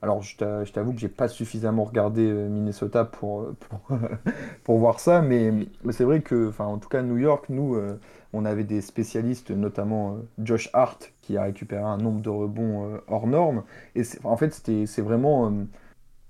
alors 0.00 0.20
je 0.22 0.36
t'a- 0.36 0.64
je 0.64 0.72
t'avoue 0.72 0.92
que 0.94 0.98
j'ai 1.00 1.08
pas 1.08 1.28
suffisamment 1.28 1.84
regardé 1.84 2.22
Minnesota 2.22 3.04
pour, 3.04 3.46
pour, 3.60 3.80
pour 4.64 4.78
voir 4.78 4.98
ça, 5.00 5.22
mais, 5.22 5.52
c'est 5.90 6.04
vrai 6.04 6.22
que, 6.22 6.50
en 6.58 6.78
tout 6.78 6.88
cas, 6.88 7.02
New 7.02 7.18
York, 7.18 7.46
nous, 7.50 7.76
on 8.32 8.44
avait 8.44 8.64
des 8.64 8.80
spécialistes, 8.80 9.50
notamment 9.52 10.16
Josh 10.38 10.70
Hart, 10.72 11.12
qui 11.20 11.36
a 11.36 11.44
récupéré 11.44 11.82
un 11.82 11.98
nombre 11.98 12.20
de 12.20 12.30
rebonds 12.30 13.00
hors 13.06 13.26
norme. 13.28 13.62
Et 13.94 14.02
en 14.24 14.36
fait, 14.36 14.60
c'est 14.86 15.02
vraiment. 15.02 15.52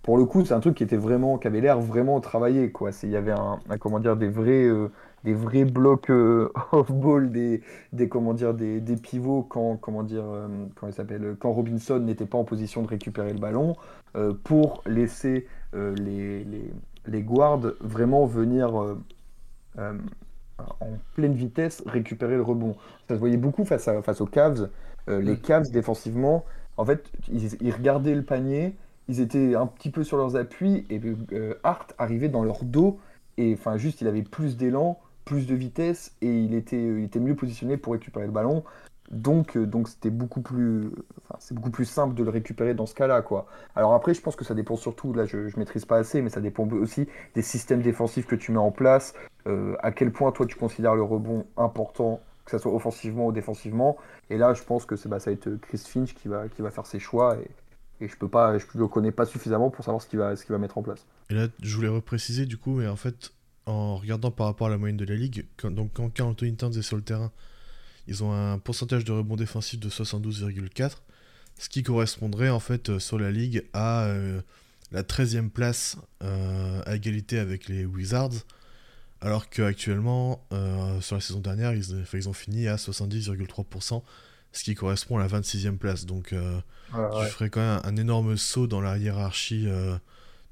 Euh, 0.09 0.13
pour 0.13 0.19
le 0.19 0.25
coup, 0.27 0.45
c'est 0.45 0.55
un 0.55 0.61
truc 0.61 0.77
qui 0.77 0.83
était 0.85 0.97
vraiment, 0.97 1.39
qui 1.39 1.47
avait 1.47 1.61
l'air 1.61 1.81
vraiment 1.81 2.21
travaillé, 2.21 2.73
quoi. 2.73 2.93
C'est, 2.93 3.07
il 3.07 3.13
y 3.13 3.17
avait 3.17 3.33
un, 3.33 3.61
un, 3.69 3.79
comment 3.79 4.01
dire, 4.01 4.17
des 4.17 4.29
vrais, 4.29 4.65
euh, 4.65 4.89
des 5.25 5.35
vrais 5.35 5.65
blocs 5.65 6.11
euh, 6.11 6.53
off-ball, 6.73 7.31
des, 7.31 7.63
des, 7.93 8.09
comment 8.09 8.35
dire, 8.35 8.55
des, 8.55 8.81
des 8.81 8.97
pivots 8.97 9.43
quand, 9.43 9.77
comment 9.77 10.03
dire, 10.03 10.25
euh, 10.27 10.49
comment 10.75 10.91
il 10.91 10.95
s'appelle, 10.95 11.37
quand 11.39 11.53
Robinson 11.53 11.99
n'était 12.01 12.27
pas 12.27 12.39
en 12.39 12.45
position 12.45 12.83
de 12.83 12.89
récupérer 12.89 13.33
le 13.33 13.39
ballon, 13.39 13.77
euh, 14.17 14.35
pour 14.45 14.83
laisser 14.87 15.47
euh, 15.75 15.95
les, 15.97 16.45
les, 16.45 16.73
les 17.07 17.23
guards 17.23 17.61
vraiment 17.81 18.27
venir 18.27 18.81
euh, 18.81 18.99
euh, 19.79 19.95
en 20.81 20.99
pleine 21.15 21.35
vitesse 21.35 21.83
récupérer 21.87 22.37
le 22.37 22.43
rebond. 22.43 22.77
Ça 23.09 23.15
se 23.15 23.21
voyait 23.21 23.37
beaucoup 23.37 23.65
face, 23.65 23.89
à, 23.89 24.03
face 24.03 24.21
aux 24.21 24.27
Cavs. 24.27 24.71
Euh, 25.09 25.21
les 25.21 25.39
Cavs, 25.41 25.71
défensivement, 25.71 26.45
en 26.77 26.85
fait, 26.85 27.11
ils, 27.29 27.55
ils 27.61 27.73
regardaient 27.73 28.15
le 28.15 28.25
panier 28.25 28.77
ils 29.09 29.21
étaient 29.21 29.55
un 29.55 29.67
petit 29.67 29.91
peu 29.91 30.05
sur 30.05 30.17
leurs 30.17 30.37
appuis 30.37 30.87
et 30.91 31.01
euh, 31.33 31.55
Hart 31.63 31.95
arrivait 31.99 32.29
dans 32.29 32.45
leur 32.45 32.65
dos 32.65 32.99
et 33.37 33.55
enfin 33.55 33.77
juste 33.77 34.01
il 34.01 34.09
avait 34.09 34.23
plus 34.23 34.57
d'élan, 34.57 34.99
plus 35.25 35.47
de 35.47 35.55
vitesse 35.55 36.15
et 36.21 36.33
il 36.33 36.55
était, 36.55 36.77
mieux 36.77 37.35
positionné 37.35 37.77
pour 37.77 37.93
récupérer 37.93 38.27
le 38.27 38.33
ballon. 38.33 38.65
Donc 39.11 39.57
euh, 39.57 39.69
c'était 39.87 40.11
beaucoup 40.11 40.41
plus 40.41 40.91
c'est 41.39 41.55
beaucoup 41.55 41.71
plus 41.71 41.85
simple 41.85 42.15
de 42.15 42.23
le 42.23 42.31
récupérer 42.31 42.73
dans 42.73 42.87
ce 42.87 42.95
cas-là 42.95 43.21
quoi. 43.21 43.47
Alors 43.75 43.93
après 43.95 44.15
je 44.15 44.23
pense 44.23 44.37
que 44.37 44.45
ça 44.45 44.55
dépend 44.55 44.77
surtout 44.77 45.13
là 45.13 45.27
je, 45.27 45.49
je 45.49 45.59
maîtrise 45.59 45.85
pas 45.85 45.99
assez 45.99 46.23
mais 46.23 46.31
ça 46.31 46.41
dépend 46.41 46.67
aussi 46.69 47.09
des 47.35 47.43
systèmes 47.43 47.83
défensifs 47.83 48.27
que 48.27 48.37
tu 48.37 48.53
mets 48.53 48.59
en 48.59 48.71
place, 48.71 49.15
euh, 49.47 49.77
à 49.81 49.93
quel 49.93 50.13
point 50.13 50.33
toi 50.33 50.47
tu 50.47 50.57
considères 50.57 50.95
le 50.95 51.03
rebond 51.03 51.45
important 51.57 52.21
que 52.45 52.51
ce 52.51 52.59
soit 52.59 52.73
offensivement 52.73 53.27
ou 53.27 53.33
défensivement. 53.33 53.97
Et 54.31 54.37
là, 54.37 54.55
je 54.55 54.63
pense 54.63 54.85
que 54.85 54.95
bah, 55.09 55.21
ça 55.21 55.31
va 55.31 55.35
être 55.35 55.57
Chris 55.61 55.79
Finch 55.79 56.15
qui 56.15 56.29
va, 56.29 56.49
qui 56.49 56.63
va 56.63 56.71
faire 56.71 56.87
ses 56.87 56.99
choix. 56.99 57.37
Et, 57.37 57.49
et 58.03 58.09
je 58.09 58.17
peux 58.17 58.29
pas, 58.29 58.59
je 58.59 58.65
le 58.75 58.89
connais 58.89 59.13
pas 59.13 59.27
suffisamment 59.27 59.71
pour 59.71 59.85
savoir 59.85 60.03
ce 60.03 60.09
qu'il 60.09 60.19
va, 60.19 60.35
va 60.35 60.59
mettre 60.59 60.77
en 60.77 60.83
place. 60.83 61.07
Et 61.31 61.35
là, 61.35 61.47
je 61.63 61.77
voulais 61.77 61.89
repréciser 61.89 62.47
du 62.47 62.57
coup, 62.57 62.77
mais 62.77 62.89
en 62.89 62.97
fait, 62.97 63.33
en 63.67 63.97
regardant 63.97 64.31
par 64.31 64.47
rapport 64.47 64.67
à 64.67 64.71
la 64.71 64.79
moyenne 64.79 64.97
de 64.97 65.05
la 65.05 65.15
ligue, 65.15 65.47
quand, 65.57 65.71
donc 65.71 65.93
quand 65.95 66.11
Towns 66.11 66.77
est 66.77 66.83
sur 66.83 66.97
le 66.97 67.03
terrain, 67.03 67.31
ils 68.09 68.25
ont 68.25 68.33
un 68.33 68.59
pourcentage 68.59 69.05
de 69.05 69.13
rebond 69.13 69.37
défensif 69.37 69.79
de 69.79 69.89
72,4, 69.89 70.97
ce 71.59 71.69
qui 71.69 71.83
correspondrait 71.85 72.51
en 72.51 72.59
fait 72.59 72.89
euh, 72.89 72.99
sur 72.99 73.19
la 73.19 73.31
ligue 73.31 73.65
à 73.73 74.05
euh, 74.07 74.41
la 74.91 75.03
13e 75.03 75.49
place 75.49 75.97
euh, 76.25 76.83
à 76.85 76.97
égalité 76.97 77.39
avec 77.39 77.69
les 77.69 77.85
Wizards, 77.85 78.45
alors 79.21 79.49
qu'actuellement, 79.49 80.45
sur 81.01 81.15
la 81.15 81.21
saison 81.21 81.39
dernière, 81.39 81.73
ils 81.75 82.29
ont 82.29 82.33
fini 82.33 82.67
à 82.67 82.75
70,3%, 82.75 84.03
ce 84.53 84.65
qui 84.65 84.75
correspond 84.75 85.19
à 85.19 85.21
la 85.21 85.29
26e 85.29 85.79
place. 85.79 86.07
Donc 86.07 86.33
je 86.33 87.27
ferais 87.29 87.51
quand 87.51 87.61
même 87.61 87.81
un, 87.85 87.97
énorme 87.97 88.37
saut 88.37 88.67
dans 88.67 88.81
la 88.81 88.99
hiérarchie 88.99 89.67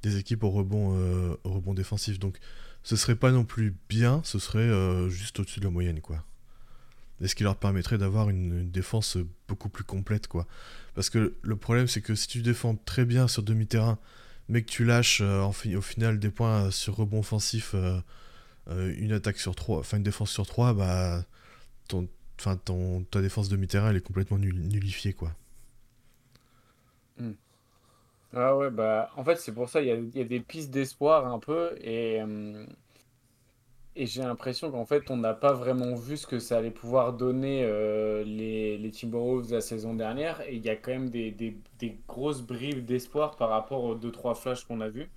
des 0.02 0.16
équipes 0.16 0.44
au 0.44 0.50
rebond, 0.50 1.36
au 1.44 1.50
rebond 1.50 1.74
défensif. 1.74 2.18
Donc 2.18 2.38
ce 2.82 2.96
serait 2.96 3.16
pas 3.16 3.30
non 3.30 3.44
plus 3.44 3.76
bien, 3.88 4.22
ce 4.24 4.38
serait 4.38 4.70
juste 5.10 5.40
au-dessus 5.40 5.60
de 5.60 5.64
la 5.66 5.70
moyenne, 5.70 6.00
quoi 6.00 6.24
et 7.20 7.28
ce 7.28 7.34
qui 7.34 7.42
leur 7.42 7.56
permettrait 7.56 7.98
d'avoir 7.98 8.30
une, 8.30 8.70
défense 8.70 9.18
beaucoup 9.48 9.68
plus 9.68 9.84
complète 9.84 10.26
quoi. 10.26 10.46
Parce 10.94 11.10
que 11.10 11.34
le 11.42 11.56
problème 11.56 11.86
c'est 11.86 12.00
que 12.00 12.14
si 12.14 12.28
tu 12.28 12.42
défends 12.42 12.76
très 12.76 13.04
bien 13.04 13.28
sur 13.28 13.42
demi-terrain, 13.42 13.98
mais 14.48 14.62
que 14.62 14.70
tu 14.70 14.84
lâches 14.84 15.20
euh, 15.20 15.44
au 15.44 15.82
final 15.82 16.18
des 16.18 16.30
points 16.30 16.70
sur 16.70 16.96
rebond 16.96 17.20
offensif, 17.20 17.72
euh, 17.74 18.00
euh, 18.68 18.94
une 18.98 19.12
attaque 19.12 19.38
sur 19.38 19.54
3, 19.54 19.80
enfin 19.80 19.98
une 19.98 20.02
défense 20.02 20.30
sur 20.30 20.46
3, 20.46 20.74
bah 20.74 21.24
ton, 21.88 22.08
ton, 22.64 23.02
ta 23.04 23.20
défense 23.20 23.48
demi-terrain 23.48 23.90
elle 23.90 23.96
est 23.96 24.06
complètement 24.06 24.38
nullifiée 24.38 25.12
quoi. 25.12 25.32
Hmm. 27.18 27.32
Ah 28.32 28.56
ouais 28.56 28.70
bah 28.70 29.10
en 29.16 29.24
fait 29.24 29.36
c'est 29.36 29.52
pour 29.52 29.68
ça 29.68 29.80
il 29.82 29.88
y, 30.14 30.20
a 30.20 30.24
des 30.24 30.40
pistes 30.40 30.70
d'espoir 30.70 31.26
un 31.26 31.38
peu 31.38 31.76
et 31.82 32.20
et 33.96 34.06
j'ai 34.06 34.22
l'impression 34.22 34.70
qu'en 34.70 34.86
fait, 34.86 35.10
on 35.10 35.16
n'a 35.16 35.34
pas 35.34 35.52
vraiment 35.52 35.94
vu 35.94 36.16
ce 36.16 36.26
que 36.26 36.38
ça 36.38 36.58
allait 36.58 36.70
pouvoir 36.70 37.12
donner 37.12 37.64
euh, 37.64 38.22
les, 38.24 38.78
les 38.78 38.90
Timberwolves 38.92 39.52
la 39.52 39.60
saison 39.60 39.94
dernière. 39.94 40.40
Et 40.48 40.54
il 40.54 40.64
y 40.64 40.70
a 40.70 40.76
quand 40.76 40.92
même 40.92 41.10
des, 41.10 41.32
des, 41.32 41.98
grosses 42.06 42.42
bribes 42.42 42.84
d'espoir 42.84 43.36
par 43.36 43.50
rapport 43.50 43.84
aux 43.84 43.96
2-3 43.96 44.36
flashs 44.36 44.64
qu'on 44.64 44.80
a 44.80 44.88
vus. 44.88 45.10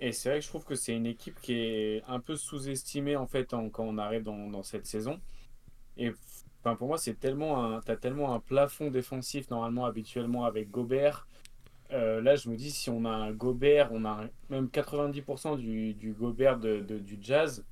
Et 0.00 0.12
c'est 0.12 0.30
vrai 0.30 0.38
que 0.40 0.44
je 0.44 0.50
trouve 0.50 0.64
que 0.64 0.74
c'est 0.74 0.94
une 0.94 1.06
équipe 1.06 1.40
qui 1.40 1.54
est 1.54 2.02
un 2.06 2.20
peu 2.20 2.36
sous-estimée 2.36 3.16
en 3.16 3.26
fait 3.26 3.50
quand 3.50 3.70
on 3.78 3.98
arrive 3.98 4.24
dans, 4.24 4.48
dans 4.48 4.62
cette 4.62 4.86
saison. 4.86 5.20
Et 5.96 6.12
pour 6.76 6.88
moi, 6.88 6.98
c'est 6.98 7.18
tellement 7.18 7.64
un, 7.64 7.80
as 7.86 7.96
tellement 7.96 8.34
un 8.34 8.40
plafond 8.40 8.90
défensif 8.90 9.50
normalement 9.50 9.84
habituellement 9.84 10.44
avec 10.44 10.70
Gobert. 10.70 11.26
Euh, 11.92 12.20
là, 12.20 12.36
je 12.36 12.50
me 12.50 12.56
dis, 12.56 12.70
si 12.70 12.90
on 12.90 13.04
a 13.04 13.10
un 13.10 13.32
Gobert, 13.32 13.90
on 13.92 14.04
a 14.04 14.24
même 14.50 14.66
90% 14.66 15.56
du, 15.56 16.12
Gobert 16.18 16.58
de, 16.58 16.80
du 16.80 17.18
Jazz 17.20 17.64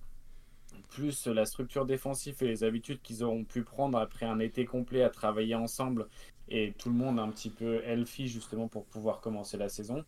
plus 0.90 1.26
la 1.26 1.44
structure 1.44 1.84
défensive 1.84 2.36
et 2.40 2.46
les 2.46 2.64
habitudes 2.64 3.00
qu'ils 3.02 3.22
auront 3.22 3.44
pu 3.44 3.62
prendre 3.62 3.98
après 3.98 4.24
un 4.26 4.38
été 4.38 4.64
complet 4.64 5.02
à 5.02 5.10
travailler 5.10 5.54
ensemble 5.54 6.06
et 6.48 6.72
tout 6.78 6.88
le 6.88 6.94
monde 6.94 7.18
un 7.18 7.28
petit 7.28 7.50
peu 7.50 7.82
healthy 7.84 8.28
justement 8.28 8.68
pour 8.68 8.86
pouvoir 8.86 9.20
commencer 9.20 9.56
la 9.56 9.68
saison. 9.68 10.04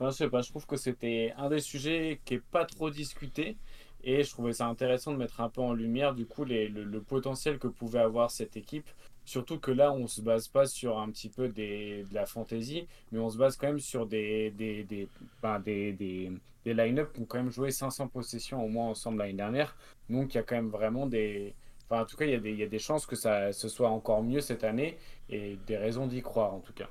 je 0.00 0.10
sais 0.10 0.28
pas, 0.28 0.40
je 0.40 0.50
trouve 0.50 0.66
que 0.66 0.76
c'était 0.76 1.32
un 1.36 1.48
des 1.50 1.60
sujets 1.60 2.20
qui 2.24 2.34
est 2.34 2.42
pas 2.42 2.64
trop 2.64 2.90
discuté 2.90 3.56
et 4.04 4.22
je 4.22 4.30
trouvais 4.30 4.52
ça 4.52 4.66
intéressant 4.66 5.12
de 5.12 5.16
mettre 5.16 5.40
un 5.40 5.48
peu 5.48 5.60
en 5.60 5.72
lumière 5.72 6.14
du 6.14 6.26
coup 6.26 6.44
le, 6.44 6.98
potentiel 7.00 7.58
que 7.58 7.68
pouvait 7.68 8.00
avoir 8.00 8.30
cette 8.30 8.56
équipe. 8.56 8.88
Surtout 9.24 9.58
que 9.58 9.70
là, 9.70 9.92
on 9.92 10.06
se 10.06 10.20
base 10.20 10.48
pas 10.48 10.66
sur 10.66 10.98
un 10.98 11.10
petit 11.10 11.30
peu 11.30 11.48
de 11.48 12.04
la 12.12 12.26
fantaisie, 12.26 12.86
mais 13.10 13.18
on 13.18 13.30
se 13.30 13.38
base 13.38 13.56
quand 13.56 13.68
même 13.68 13.78
sur 13.78 14.06
des, 14.06 14.50
des, 14.50 14.84
des, 14.84 15.08
ben, 15.42 15.58
des, 15.60 15.92
des, 15.92 16.30
des 16.64 16.74
line-up 16.74 17.12
qui 17.12 17.20
ont 17.20 17.24
quand 17.24 17.38
même 17.38 17.50
joué 17.50 17.70
500 17.70 18.08
possessions 18.08 18.62
au 18.62 18.68
moins 18.68 18.88
ensemble 18.88 19.18
l'année 19.18 19.32
dernière. 19.32 19.76
Donc 20.10 20.34
il 20.34 20.36
y 20.36 20.40
a 20.40 20.42
quand 20.42 20.56
même 20.56 20.68
vraiment 20.68 21.06
des. 21.06 21.54
Enfin, 21.88 22.02
en 22.02 22.06
tout 22.06 22.16
cas, 22.16 22.26
il 22.26 22.46
y, 22.46 22.54
y 22.56 22.62
a 22.62 22.66
des 22.66 22.78
chances 22.78 23.06
que 23.06 23.16
ça 23.16 23.52
ce 23.52 23.68
soit 23.68 23.88
encore 23.90 24.22
mieux 24.22 24.40
cette 24.40 24.64
année 24.64 24.98
et 25.28 25.58
des 25.66 25.76
raisons 25.76 26.06
d'y 26.06 26.22
croire 26.22 26.54
en 26.54 26.60
tout 26.60 26.72
cas. 26.72 26.88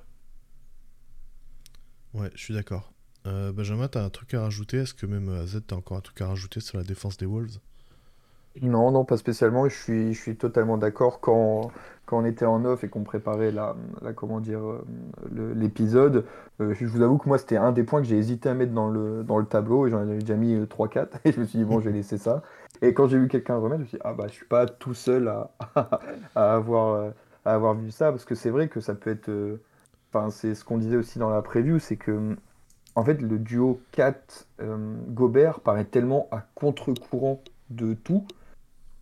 Ouais, 2.14 2.30
je 2.36 2.44
suis 2.44 2.54
d'accord. 2.54 2.93
Euh, 3.28 3.52
Benjamin, 3.52 3.90
tu 3.90 3.98
as 3.98 4.04
un 4.04 4.10
truc 4.10 4.34
à 4.34 4.42
rajouter? 4.44 4.78
Est-ce 4.78 4.94
que 4.94 5.06
même 5.06 5.28
euh, 5.30 5.46
Z, 5.46 5.62
tu 5.68 5.74
as 5.74 5.78
encore 5.78 5.98
un 5.98 6.02
truc 6.02 6.22
à 6.22 6.28
rajouter 6.28 6.60
sur 6.62 6.78
la 6.78 6.84
défense 6.86 7.18
des 7.18 7.26
Wolves? 7.26 7.60
Non, 8.62 8.92
non, 8.92 9.04
pas 9.04 9.18
spécialement. 9.18 9.68
Je 9.68 9.76
suis, 9.76 10.14
je 10.14 10.22
suis 10.22 10.38
totalement 10.38 10.78
d'accord. 10.78 11.20
Quand, 11.22 11.72
quand 12.06 12.20
on 12.20 12.26
était 12.26 12.46
en 12.46 12.64
off 12.66 12.84
et 12.84 12.90
qu'on 12.90 13.04
préparait 13.04 13.52
la, 13.52 13.76
la, 14.02 14.14
comment 14.14 14.40
dire, 14.40 14.60
euh, 14.64 14.86
l'épisode, 15.56 16.28
euh, 16.62 16.74
je 16.76 16.86
vous 16.86 17.02
avoue 17.02 17.18
que 17.18 17.28
moi, 17.28 17.40
c'était 17.40 17.58
un 17.58 17.72
des 17.72 17.84
points 17.84 18.02
que 18.02 18.08
j'ai 18.08 18.18
hésité 18.18 18.50
à 18.50 18.54
mettre 18.54 18.74
dans 18.74 18.90
le, 18.90 19.24
dans 19.24 19.40
le 19.40 19.46
tableau 19.46 19.88
et 19.88 19.90
j'en 19.90 20.00
avais 20.02 20.20
déjà 20.20 20.36
mis 20.36 20.56
3-4 20.68 21.08
et 21.26 21.32
je 21.32 21.40
me 21.40 21.46
suis 21.46 21.58
dit, 21.60 21.66
bon, 21.66 21.80
je 21.80 21.86
vais 21.90 21.96
laisser 21.96 22.20
ça. 22.20 22.44
Et 22.84 22.94
quand 22.94 23.08
j'ai 23.08 23.18
vu 23.18 23.28
quelqu'un 23.28 23.58
remettre, 23.58 23.80
je 23.80 23.84
me 23.84 23.88
suis 23.88 23.98
dit, 23.98 24.02
ah 24.06 24.14
bah, 24.14 24.26
je 24.28 24.34
suis 24.34 24.46
pas 24.46 24.68
tout 24.68 24.94
seul 24.94 25.28
à, 25.28 25.52
à 26.36 26.54
avoir, 26.54 27.12
à 27.46 27.54
avoir 27.56 27.74
vu 27.74 27.90
ça 27.90 28.12
parce 28.12 28.26
que 28.26 28.36
c'est 28.36 28.50
vrai 28.52 28.68
que 28.68 28.82
ça 28.82 28.94
peut 28.94 29.10
être. 29.10 29.32
Enfin, 30.14 30.30
c'est 30.30 30.54
ce 30.56 30.64
qu'on 30.64 30.78
disait 30.78 30.98
aussi 30.98 31.18
dans 31.20 31.30
la 31.30 31.42
preview, 31.42 31.80
c'est 31.80 31.98
que 31.98 32.36
en 32.96 33.04
fait, 33.04 33.22
le 33.22 33.40
duo 33.40 33.82
4 33.92 34.48
euh, 34.62 34.96
Gobert 35.08 35.62
paraît 35.62 35.86
tellement 35.86 36.28
à 36.32 36.42
contre-courant 36.56 37.44
de 37.70 37.94
tout 37.94 38.28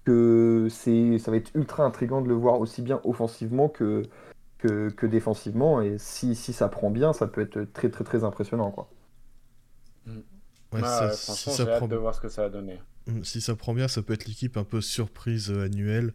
que 0.06 0.68
c'est, 0.72 1.20
ça 1.20 1.30
va 1.30 1.38
être 1.38 1.52
ultra 1.56 1.84
intriguant 1.84 2.22
de 2.22 2.28
le 2.28 2.34
voir 2.34 2.60
aussi 2.60 2.82
bien 2.82 3.02
offensivement 3.04 3.70
que, 3.70 4.04
que, 4.58 5.06
défensivement. 5.06 5.82
Et 5.82 5.98
si, 5.98 6.36
si, 6.36 6.54
ça 6.54 6.70
prend 6.70 6.90
bien, 6.90 7.14
ça 7.14 7.28
peut 7.28 7.42
être 7.42 7.64
très 7.74 7.90
très 7.90 8.04
très 8.04 8.24
impressionnant. 8.24 8.72
Quoi. 8.72 8.90
Ouais, 10.08 10.82
si 11.14 11.52
ça 11.52 11.66
prend... 11.66 11.88
de 11.88 11.96
voir 11.98 12.16
ce 12.16 12.22
que 12.22 12.30
ça 12.30 12.44
va 12.44 12.50
donner. 12.50 12.80
Mm, 13.08 13.24
si 13.24 13.42
ça 13.42 13.56
prend 13.56 13.74
bien, 13.74 13.88
ça 13.88 14.02
peut 14.02 14.14
être 14.14 14.26
l'équipe 14.26 14.58
un 14.58 14.64
peu 14.64 14.82
surprise 14.82 15.52
euh, 15.52 15.66
annuelle, 15.66 16.14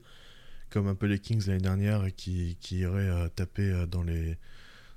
comme 0.70 0.88
un 0.88 0.94
peu 0.94 1.06
les 1.06 1.18
Kings 1.18 1.46
l'année 1.46 1.60
dernière, 1.60 2.06
qui, 2.16 2.56
qui 2.60 2.78
irait 2.78 3.08
euh, 3.08 3.28
taper 3.28 3.84
dans, 3.86 4.02
les, 4.02 4.38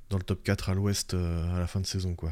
dans 0.10 0.18
le 0.18 0.24
top 0.24 0.42
4 0.44 0.70
à 0.70 0.74
l'ouest 0.74 1.14
à 1.14 1.60
la 1.60 1.68
fin 1.68 1.82
de 1.82 1.86
saison. 1.86 2.16
quoi. 2.16 2.32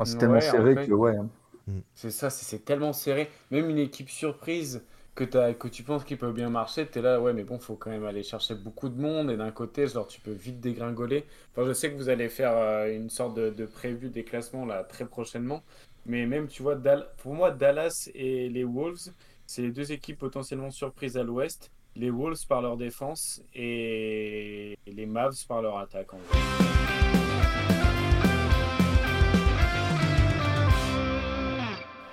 Ah, 0.00 0.04
c'est 0.06 0.16
tellement 0.16 0.40
serré 0.40 0.74
que 0.86 0.92
ouais. 0.92 1.16
Hein. 1.16 1.28
Mm. 1.66 1.80
C'est 1.94 2.10
ça, 2.10 2.30
c'est 2.30 2.64
tellement 2.64 2.92
serré. 2.92 3.30
Même 3.50 3.68
une 3.68 3.78
équipe 3.78 4.08
surprise 4.08 4.82
que, 5.14 5.36
as, 5.36 5.54
que 5.54 5.68
tu 5.68 5.82
penses 5.82 6.04
qu'il 6.04 6.16
peut 6.16 6.32
bien 6.32 6.48
marcher, 6.48 6.88
tu 6.88 6.98
es 6.98 7.02
là, 7.02 7.20
ouais, 7.20 7.32
mais 7.34 7.44
bon, 7.44 7.58
faut 7.58 7.76
quand 7.76 7.90
même 7.90 8.06
aller 8.06 8.22
chercher 8.22 8.54
beaucoup 8.54 8.88
de 8.88 9.00
monde. 9.00 9.30
Et 9.30 9.36
d'un 9.36 9.50
côté, 9.50 9.86
genre, 9.86 10.06
tu 10.06 10.20
peux 10.20 10.32
vite 10.32 10.60
dégringoler. 10.60 11.26
Enfin, 11.52 11.66
je 11.66 11.72
sais 11.72 11.92
que 11.92 11.96
vous 11.96 12.08
allez 12.08 12.28
faire 12.28 12.52
euh, 12.56 12.94
une 12.94 13.10
sorte 13.10 13.34
de, 13.36 13.50
de 13.50 13.66
prévu 13.66 14.08
des 14.08 14.24
classements 14.24 14.64
là 14.64 14.84
très 14.84 15.04
prochainement. 15.04 15.62
Mais 16.06 16.26
même, 16.26 16.48
tu 16.48 16.62
vois, 16.62 16.76
pour 17.18 17.34
moi, 17.34 17.50
Dallas 17.50 18.08
et 18.14 18.48
les 18.48 18.64
Wolves, 18.64 19.12
c'est 19.46 19.62
les 19.62 19.70
deux 19.70 19.92
équipes 19.92 20.18
potentiellement 20.18 20.70
surprises 20.70 21.16
à 21.16 21.22
l'ouest. 21.22 21.70
Les 21.96 22.10
Wolves 22.10 22.46
par 22.48 22.62
leur 22.62 22.76
défense 22.76 23.42
et 23.54 24.78
les 24.86 25.06
Mavs 25.06 25.44
par 25.46 25.60
leur 25.60 25.76
attaque 25.78 26.14
en 26.14 26.79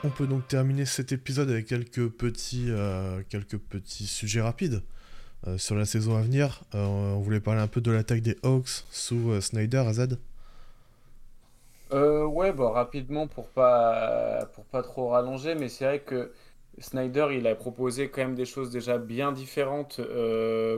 On 0.07 0.09
peut 0.09 0.25
donc 0.25 0.47
terminer 0.47 0.85
cet 0.85 1.11
épisode 1.11 1.49
avec 1.49 1.65
quelques 1.65 2.07
petits, 2.07 2.67
euh, 2.69 3.21
quelques 3.27 3.57
petits 3.57 4.07
sujets 4.07 4.39
rapides 4.39 4.81
euh, 5.45 5.57
sur 5.57 5.75
la 5.75 5.83
saison 5.83 6.15
à 6.15 6.21
venir. 6.21 6.63
Euh, 6.75 6.85
on 6.85 7.19
voulait 7.19 7.41
parler 7.41 7.59
un 7.59 7.67
peu 7.67 7.81
de 7.81 7.91
l'attaque 7.91 8.21
des 8.21 8.37
Hawks 8.41 8.85
sous 8.89 9.41
Snyder, 9.41 9.79
Azad 9.79 10.17
Ouais, 11.91 12.53
bah, 12.53 12.69
rapidement 12.69 13.27
pour 13.27 13.49
pas, 13.49 14.45
pour 14.53 14.63
pas 14.63 14.81
trop 14.81 15.09
rallonger, 15.09 15.55
mais 15.55 15.67
c'est 15.67 15.83
vrai 15.83 15.99
que 15.99 16.31
Snyder, 16.79 17.27
il 17.33 17.45
a 17.45 17.55
proposé 17.55 18.09
quand 18.09 18.21
même 18.21 18.35
des 18.35 18.45
choses 18.45 18.71
déjà 18.71 18.97
bien 18.97 19.33
différentes 19.33 19.99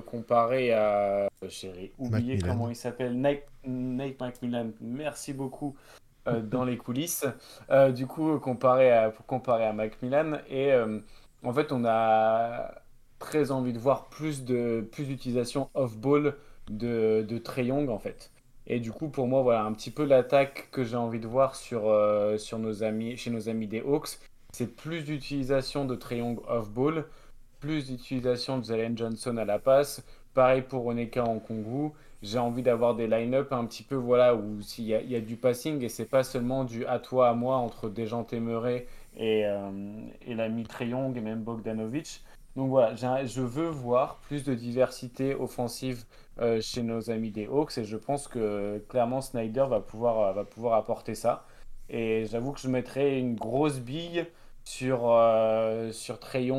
comparé 0.07 0.73
à. 0.73 1.27
J'ai 1.47 1.93
oublié 1.99 2.39
comment 2.39 2.67
il 2.67 2.75
s'appelle. 2.75 3.13
Nate, 3.21 3.43
Nate 3.63 4.19
McMillan. 4.19 4.71
Merci 4.81 5.33
beaucoup 5.33 5.75
dans 6.41 6.63
les 6.63 6.77
coulisses, 6.77 7.25
euh, 7.69 7.91
du 7.91 8.07
coup, 8.07 8.39
comparé 8.39 8.91
à, 8.91 9.09
pour 9.09 9.25
comparer 9.25 9.65
à 9.65 9.73
Macmillan. 9.73 10.39
Et 10.49 10.71
euh, 10.73 10.99
en 11.43 11.53
fait, 11.53 11.71
on 11.71 11.85
a 11.85 12.71
très 13.19 13.51
envie 13.51 13.73
de 13.73 13.79
voir 13.79 14.09
plus 14.09 14.45
de 14.45 14.87
plus 14.91 15.05
d'utilisation 15.05 15.69
off-ball 15.73 16.35
de, 16.69 17.25
de 17.27 17.61
Young, 17.61 17.89
en 17.89 17.99
fait. 17.99 18.31
Et 18.67 18.79
du 18.79 18.91
coup, 18.91 19.09
pour 19.09 19.27
moi, 19.27 19.41
voilà 19.41 19.63
un 19.63 19.73
petit 19.73 19.91
peu 19.91 20.05
l'attaque 20.05 20.69
que 20.71 20.83
j'ai 20.83 20.95
envie 20.95 21.19
de 21.19 21.27
voir 21.27 21.55
sur, 21.55 21.91
sur 22.37 22.59
nos 22.59 22.83
amis, 22.83 23.17
chez 23.17 23.31
nos 23.31 23.49
amis 23.49 23.67
des 23.67 23.81
Hawks. 23.81 24.19
C'est 24.53 24.75
plus 24.75 25.03
d'utilisation 25.03 25.85
de 25.85 25.97
Young 26.11 26.39
off-ball, 26.47 27.05
plus 27.59 27.87
d'utilisation 27.87 28.59
de 28.59 28.65
Zalen 28.65 28.97
Johnson 28.97 29.37
à 29.37 29.45
la 29.45 29.59
passe. 29.59 30.03
Pareil 30.33 30.61
pour 30.61 30.85
Oneka 30.85 31.23
en 31.23 31.39
Kongu 31.39 31.91
j'ai 32.21 32.39
envie 32.39 32.63
d'avoir 32.63 32.95
des 32.95 33.07
line-up 33.07 33.51
un 33.53 33.65
petit 33.65 33.83
peu 33.83 33.95
voilà 33.95 34.35
où 34.35 34.61
s'il 34.61 34.85
y, 34.85 35.15
a 35.15 35.21
du 35.21 35.37
passing 35.37 35.81
et 35.83 35.89
c'est 35.89 36.05
pas 36.05 36.23
seulement 36.23 36.63
du 36.63 36.85
à 36.85 36.99
toi 36.99 37.29
à 37.29 37.33
moi 37.33 37.57
entre 37.57 37.89
Dejan 37.89 38.23
Temeray 38.23 38.87
et, 39.15 39.45
euh, 39.45 39.69
et 40.25 40.35
l'ami 40.35 40.63
Treyong 40.63 41.15
et 41.15 41.21
même 41.21 41.43
Bogdanovic. 41.43 42.23
Donc 42.55 42.69
voilà, 42.69 42.93
je 43.25 43.41
veux 43.41 43.69
voir 43.69 44.17
plus 44.17 44.43
de 44.43 44.53
diversité 44.53 45.35
offensive 45.35 46.03
euh, 46.41 46.61
chez 46.61 46.83
nos 46.83 47.09
amis 47.09 47.31
des 47.31 47.47
Hawks 47.47 47.77
et 47.77 47.83
je 47.83 47.97
pense 47.97 48.27
que 48.27 48.79
clairement 48.89 49.21
Snyder 49.21 49.65
va 49.69 49.81
pouvoir, 49.81 50.19
euh, 50.19 50.33
va 50.33 50.43
pouvoir 50.45 50.73
apporter 50.75 51.15
ça. 51.15 51.45
Et 51.89 52.25
j'avoue 52.25 52.51
que 52.51 52.59
je 52.59 52.67
mettrai 52.67 53.19
une 53.19 53.35
grosse 53.35 53.79
bille 53.79 54.25
sur, 54.63 55.09
euh, 55.09 55.91
sur 55.91 56.19
Trey 56.19 56.49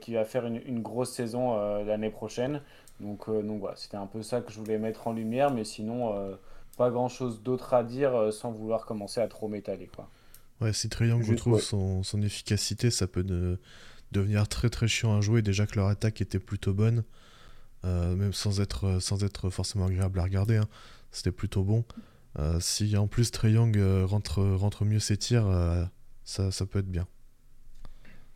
qui 0.00 0.14
va 0.14 0.24
faire 0.24 0.46
une, 0.46 0.82
grosse 0.82 1.12
saison 1.12 1.56
l'année 1.84 2.10
prochaine. 2.10 2.60
Donc, 3.00 3.28
donc 3.28 3.60
voilà, 3.60 3.76
c'était 3.76 3.96
un 3.96 4.06
peu 4.06 4.22
ça 4.22 4.40
que 4.40 4.50
je 4.50 4.58
voulais 4.58 4.78
mettre 4.78 5.06
en 5.06 5.12
lumière, 5.12 5.50
mais 5.50 5.64
sinon, 5.64 6.14
pas 6.78 6.90
grand 6.90 7.08
chose 7.08 7.42
d'autre 7.42 7.74
à 7.74 7.84
dire 7.84 8.32
sans 8.32 8.50
vouloir 8.52 8.86
commencer 8.86 9.20
à 9.20 9.28
trop 9.28 9.48
m'étaler. 9.48 9.88
Quoi. 9.94 10.08
Ouais, 10.60 10.72
si 10.72 10.88
Trey 10.88 11.08
Young 11.08 11.22
retrouve 11.28 11.60
son, 11.60 12.02
son, 12.02 12.22
efficacité, 12.22 12.90
ça 12.90 13.06
peut 13.06 13.24
devenir 14.12 14.48
très 14.48 14.70
très 14.70 14.88
chiant 14.88 15.16
à 15.16 15.20
jouer. 15.20 15.42
Déjà 15.42 15.66
que 15.66 15.76
leur 15.76 15.88
attaque 15.88 16.22
était 16.22 16.38
plutôt 16.38 16.72
bonne. 16.72 17.04
Euh, 17.86 18.16
même 18.16 18.32
sans 18.32 18.60
être, 18.60 18.84
euh, 18.84 19.00
sans 19.00 19.22
être 19.22 19.50
forcément 19.50 19.86
agréable 19.86 20.18
à 20.18 20.24
regarder. 20.24 20.56
Hein. 20.56 20.68
C'était 21.12 21.30
plutôt 21.30 21.62
bon. 21.62 21.84
Euh, 22.38 22.58
si 22.60 22.96
en 22.96 23.06
plus 23.06 23.30
Young 23.44 23.78
rentre, 24.04 24.42
rentre 24.42 24.84
mieux 24.84 24.98
ses 24.98 25.16
tirs, 25.16 25.46
ça, 26.24 26.50
ça 26.50 26.66
peut 26.66 26.80
être 26.80 26.90
bien. 26.90 27.06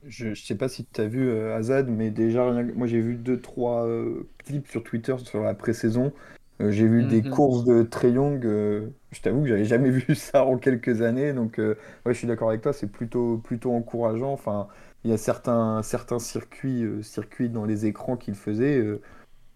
Je 0.07 0.29
ne 0.29 0.35
sais 0.35 0.55
pas 0.55 0.69
si 0.69 0.87
tu 0.87 1.01
as 1.01 1.07
vu 1.07 1.31
Azad, 1.51 1.89
mais 1.89 2.11
déjà, 2.11 2.51
moi 2.75 2.87
j'ai 2.87 3.01
vu 3.01 3.17
2-3 3.17 4.25
clips 4.39 4.69
sur 4.69 4.83
Twitter 4.83 5.15
sur 5.19 5.43
la 5.43 5.55
pré-saison. 5.55 6.13
j'ai 6.59 6.87
vu 6.87 7.05
des 7.05 7.23
mhm. 7.23 7.31
courses 7.31 7.65
de 7.65 7.83
Trey 7.83 8.13
Young. 8.13 8.43
je 8.43 9.21
t'avoue 9.23 9.43
que 9.43 9.49
j'avais 9.49 9.67
jamais 9.67 9.91
vu 9.91 10.15
ça 10.15 10.45
en 10.45 10.57
quelques 10.57 11.03
années. 11.03 11.33
Donc, 11.35 11.59
ouais, 11.59 11.77
je 12.07 12.13
suis 12.13 12.27
d'accord 12.27 12.49
avec 12.49 12.63
toi, 12.63 12.73
c'est 12.73 12.91
plutôt, 12.91 13.39
plutôt 13.39 13.73
encourageant. 13.73 14.33
Enfin, 14.33 14.69
il 15.05 15.11
y 15.11 15.15
a 15.15 15.19
certains, 15.19 15.83
certains 15.83 16.19
circuits, 16.19 16.85
circuits 17.03 17.51
dans 17.51 17.67
les 17.67 17.85
écrans 17.87 18.17
qu'il 18.17 18.35
faisait. 18.35 18.83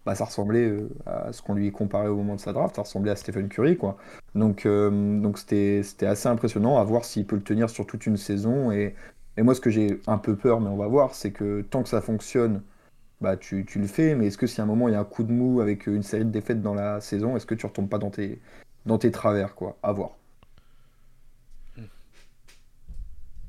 Bah, 0.05 0.13
ça 0.13 0.25
ressemblait 0.25 0.67
euh, 0.69 0.87
à 1.07 1.33
ce 1.33 1.41
qu'on 1.41 1.55
lui 1.55 1.71
comparait 1.71 2.07
au 2.07 2.15
moment 2.15 2.35
de 2.35 2.39
sa 2.39 2.53
draft, 2.53 2.75
ça 2.75 2.83
ressemblait 2.83 3.11
à 3.11 3.15
Stephen 3.15 3.49
Curry. 3.49 3.75
Quoi. 3.75 3.97
Donc 4.35 4.67
euh, 4.67 5.19
donc 5.19 5.39
c'était, 5.39 5.81
c'était 5.83 6.05
assez 6.05 6.29
impressionnant 6.29 6.77
à 6.77 6.83
voir 6.83 7.05
s'il 7.05 7.25
peut 7.25 7.35
le 7.35 7.41
tenir 7.41 7.71
sur 7.71 7.87
toute 7.87 8.05
une 8.05 8.17
saison. 8.17 8.71
Et, 8.71 8.95
et 9.37 9.43
moi, 9.43 9.55
ce 9.55 9.61
que 9.61 9.69
j'ai 9.69 10.01
un 10.07 10.17
peu 10.17 10.35
peur, 10.35 10.61
mais 10.61 10.69
on 10.69 10.77
va 10.77 10.87
voir, 10.87 11.15
c'est 11.15 11.31
que 11.31 11.61
tant 11.61 11.83
que 11.83 11.89
ça 11.89 12.01
fonctionne, 12.01 12.61
bah, 13.21 13.37
tu, 13.37 13.65
tu 13.65 13.79
le 13.79 13.87
fais. 13.87 14.15
Mais 14.15 14.27
est-ce 14.27 14.37
que 14.37 14.47
si 14.47 14.61
à 14.61 14.63
un 14.63 14.67
moment 14.67 14.87
il 14.87 14.93
y 14.93 14.95
a 14.95 14.99
un 14.99 15.05
coup 15.05 15.23
de 15.23 15.31
mou 15.31 15.61
avec 15.61 15.87
une 15.87 16.03
série 16.03 16.25
de 16.25 16.31
défaites 16.31 16.61
dans 16.61 16.73
la 16.73 17.01
saison, 17.01 17.35
est-ce 17.35 17.45
que 17.45 17.55
tu 17.55 17.65
retombes 17.65 17.89
pas 17.89 17.97
dans 17.97 18.11
tes, 18.11 18.39
dans 18.85 18.97
tes 18.97 19.11
travers 19.11 19.55
quoi? 19.55 19.77
À 19.83 19.91
voir. 19.91 20.11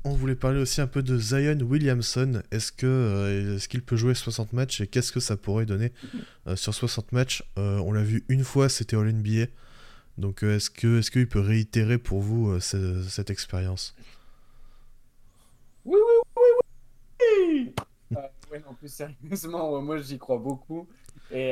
On 0.09 0.13
voulait 0.13 0.35
parler 0.35 0.61
aussi 0.61 0.79
un 0.79 0.87
peu 0.87 1.03
de 1.03 1.17
Zion 1.17 1.59
Williamson. 1.59 2.41
Est-ce 2.51 2.71
euh, 2.85 3.57
est-ce 3.57 3.67
qu'il 3.67 3.83
peut 3.83 3.97
jouer 3.97 4.13
60 4.13 4.53
matchs 4.53 4.79
et 4.79 4.87
qu'est-ce 4.87 5.11
que 5.11 5.19
ça 5.19 5.35
pourrait 5.35 5.65
donner 5.65 5.91
euh, 6.47 6.55
sur 6.55 6.73
60 6.73 7.11
matchs? 7.11 7.43
Euh, 7.57 7.79
On 7.79 7.91
l'a 7.91 8.03
vu 8.03 8.23
une 8.29 8.45
fois, 8.45 8.69
c'était 8.69 8.95
All 8.95 9.11
NBA. 9.11 9.47
Donc 10.17 10.43
est-ce 10.43 10.69
que 10.69 10.99
est-ce 10.99 11.11
qu'il 11.11 11.27
peut 11.27 11.41
réitérer 11.41 11.97
pour 11.97 12.21
vous 12.21 12.57
cette, 12.61 13.29
expérience 13.29 13.95
Oui 15.83 15.99
oui 15.99 16.33
oui 16.37 17.73
oui. 18.11 18.17
ouais, 18.49 18.63
en 18.65 18.73
sérieusement, 18.87 19.81
moi 19.81 19.97
j'y 19.99 20.17
crois 20.17 20.37
beaucoup. 20.37 20.87
Et 21.31 21.51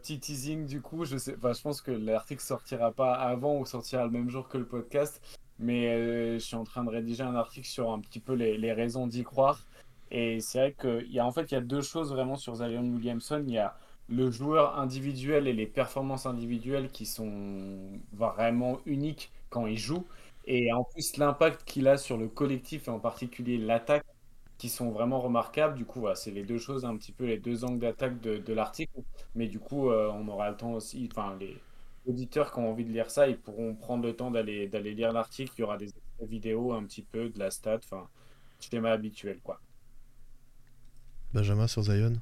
petit 0.00 0.18
teasing 0.20 0.66
du 0.66 0.80
coup, 0.80 1.04
je 1.04 1.16
sais, 1.16 1.36
je 1.42 1.62
pense 1.62 1.80
que 1.80 1.90
l'article 1.92 2.42
sortira 2.42 2.92
pas 2.92 3.14
avant 3.14 3.58
ou 3.58 3.66
sortira 3.66 4.04
le 4.04 4.10
même 4.10 4.30
jour 4.30 4.48
que 4.48 4.58
le 4.58 4.66
podcast. 4.66 5.20
Mais 5.58 5.88
euh, 5.88 6.34
je 6.34 6.38
suis 6.44 6.56
en 6.56 6.64
train 6.64 6.84
de 6.84 6.90
rédiger 6.90 7.22
un 7.22 7.36
article 7.36 7.66
sur 7.66 7.92
un 7.92 8.00
petit 8.00 8.20
peu 8.20 8.34
les, 8.34 8.58
les 8.58 8.72
raisons 8.72 9.06
d'y 9.06 9.22
croire. 9.24 9.66
Et 10.10 10.40
c'est 10.40 10.58
vrai 10.58 10.72
qu'il 10.78 11.12
y 11.12 11.18
a 11.20 11.26
en 11.26 11.32
fait 11.32 11.50
il 11.52 11.54
y 11.54 11.56
a 11.56 11.60
deux 11.60 11.82
choses 11.82 12.12
vraiment 12.12 12.36
sur 12.36 12.54
Zion 12.56 12.82
Williamson. 12.82 13.42
Il 13.46 13.54
y 13.54 13.58
a 13.58 13.76
le 14.08 14.30
joueur 14.30 14.78
individuel 14.78 15.46
et 15.48 15.52
les 15.52 15.66
performances 15.66 16.26
individuelles 16.26 16.90
qui 16.90 17.06
sont 17.06 18.00
vraiment 18.12 18.80
uniques 18.86 19.32
quand 19.50 19.66
il 19.66 19.78
joue. 19.78 20.06
Et 20.46 20.72
en 20.72 20.84
plus 20.84 21.16
l'impact 21.16 21.64
qu'il 21.64 21.88
a 21.88 21.96
sur 21.96 22.18
le 22.18 22.28
collectif 22.28 22.88
et 22.88 22.90
en 22.90 23.00
particulier 23.00 23.58
l'attaque 23.58 24.04
qui 24.64 24.70
sont 24.70 24.90
vraiment 24.90 25.20
remarquables. 25.20 25.76
Du 25.76 25.84
coup, 25.84 26.00
voilà, 26.00 26.14
c'est 26.14 26.30
les 26.30 26.42
deux 26.42 26.56
choses, 26.56 26.86
un 26.86 26.96
petit 26.96 27.12
peu 27.12 27.26
les 27.26 27.36
deux 27.36 27.66
angles 27.66 27.80
d'attaque 27.80 28.18
de, 28.22 28.52
l'article. 28.54 29.02
Mais 29.34 29.46
du 29.46 29.58
coup, 29.58 29.90
euh, 29.90 30.10
on 30.14 30.26
aura 30.26 30.48
le 30.48 30.56
temps 30.56 30.72
aussi, 30.72 31.06
enfin 31.12 31.36
les, 31.38 31.60
auditeurs 32.06 32.50
qui 32.50 32.60
ont 32.60 32.70
envie 32.70 32.86
de 32.86 32.90
lire 32.90 33.10
ça, 33.10 33.28
ils 33.28 33.36
pourront 33.36 33.74
prendre 33.74 34.02
le 34.04 34.16
temps 34.16 34.30
d'aller 34.30 34.66
d'aller 34.66 34.94
lire 34.94 35.12
l'article. 35.12 35.52
Il 35.58 35.60
y 35.60 35.64
aura 35.64 35.76
des 35.76 35.90
vidéos 36.22 36.72
un 36.72 36.82
petit 36.84 37.02
peu, 37.02 37.28
de 37.28 37.38
la 37.38 37.50
stat, 37.50 37.80
enfin, 37.84 38.08
schéma 38.58 38.90
habituel, 38.90 39.38
quoi. 39.44 39.60
Benjamin 41.34 41.66
sur 41.66 41.82
Zion 41.82 42.14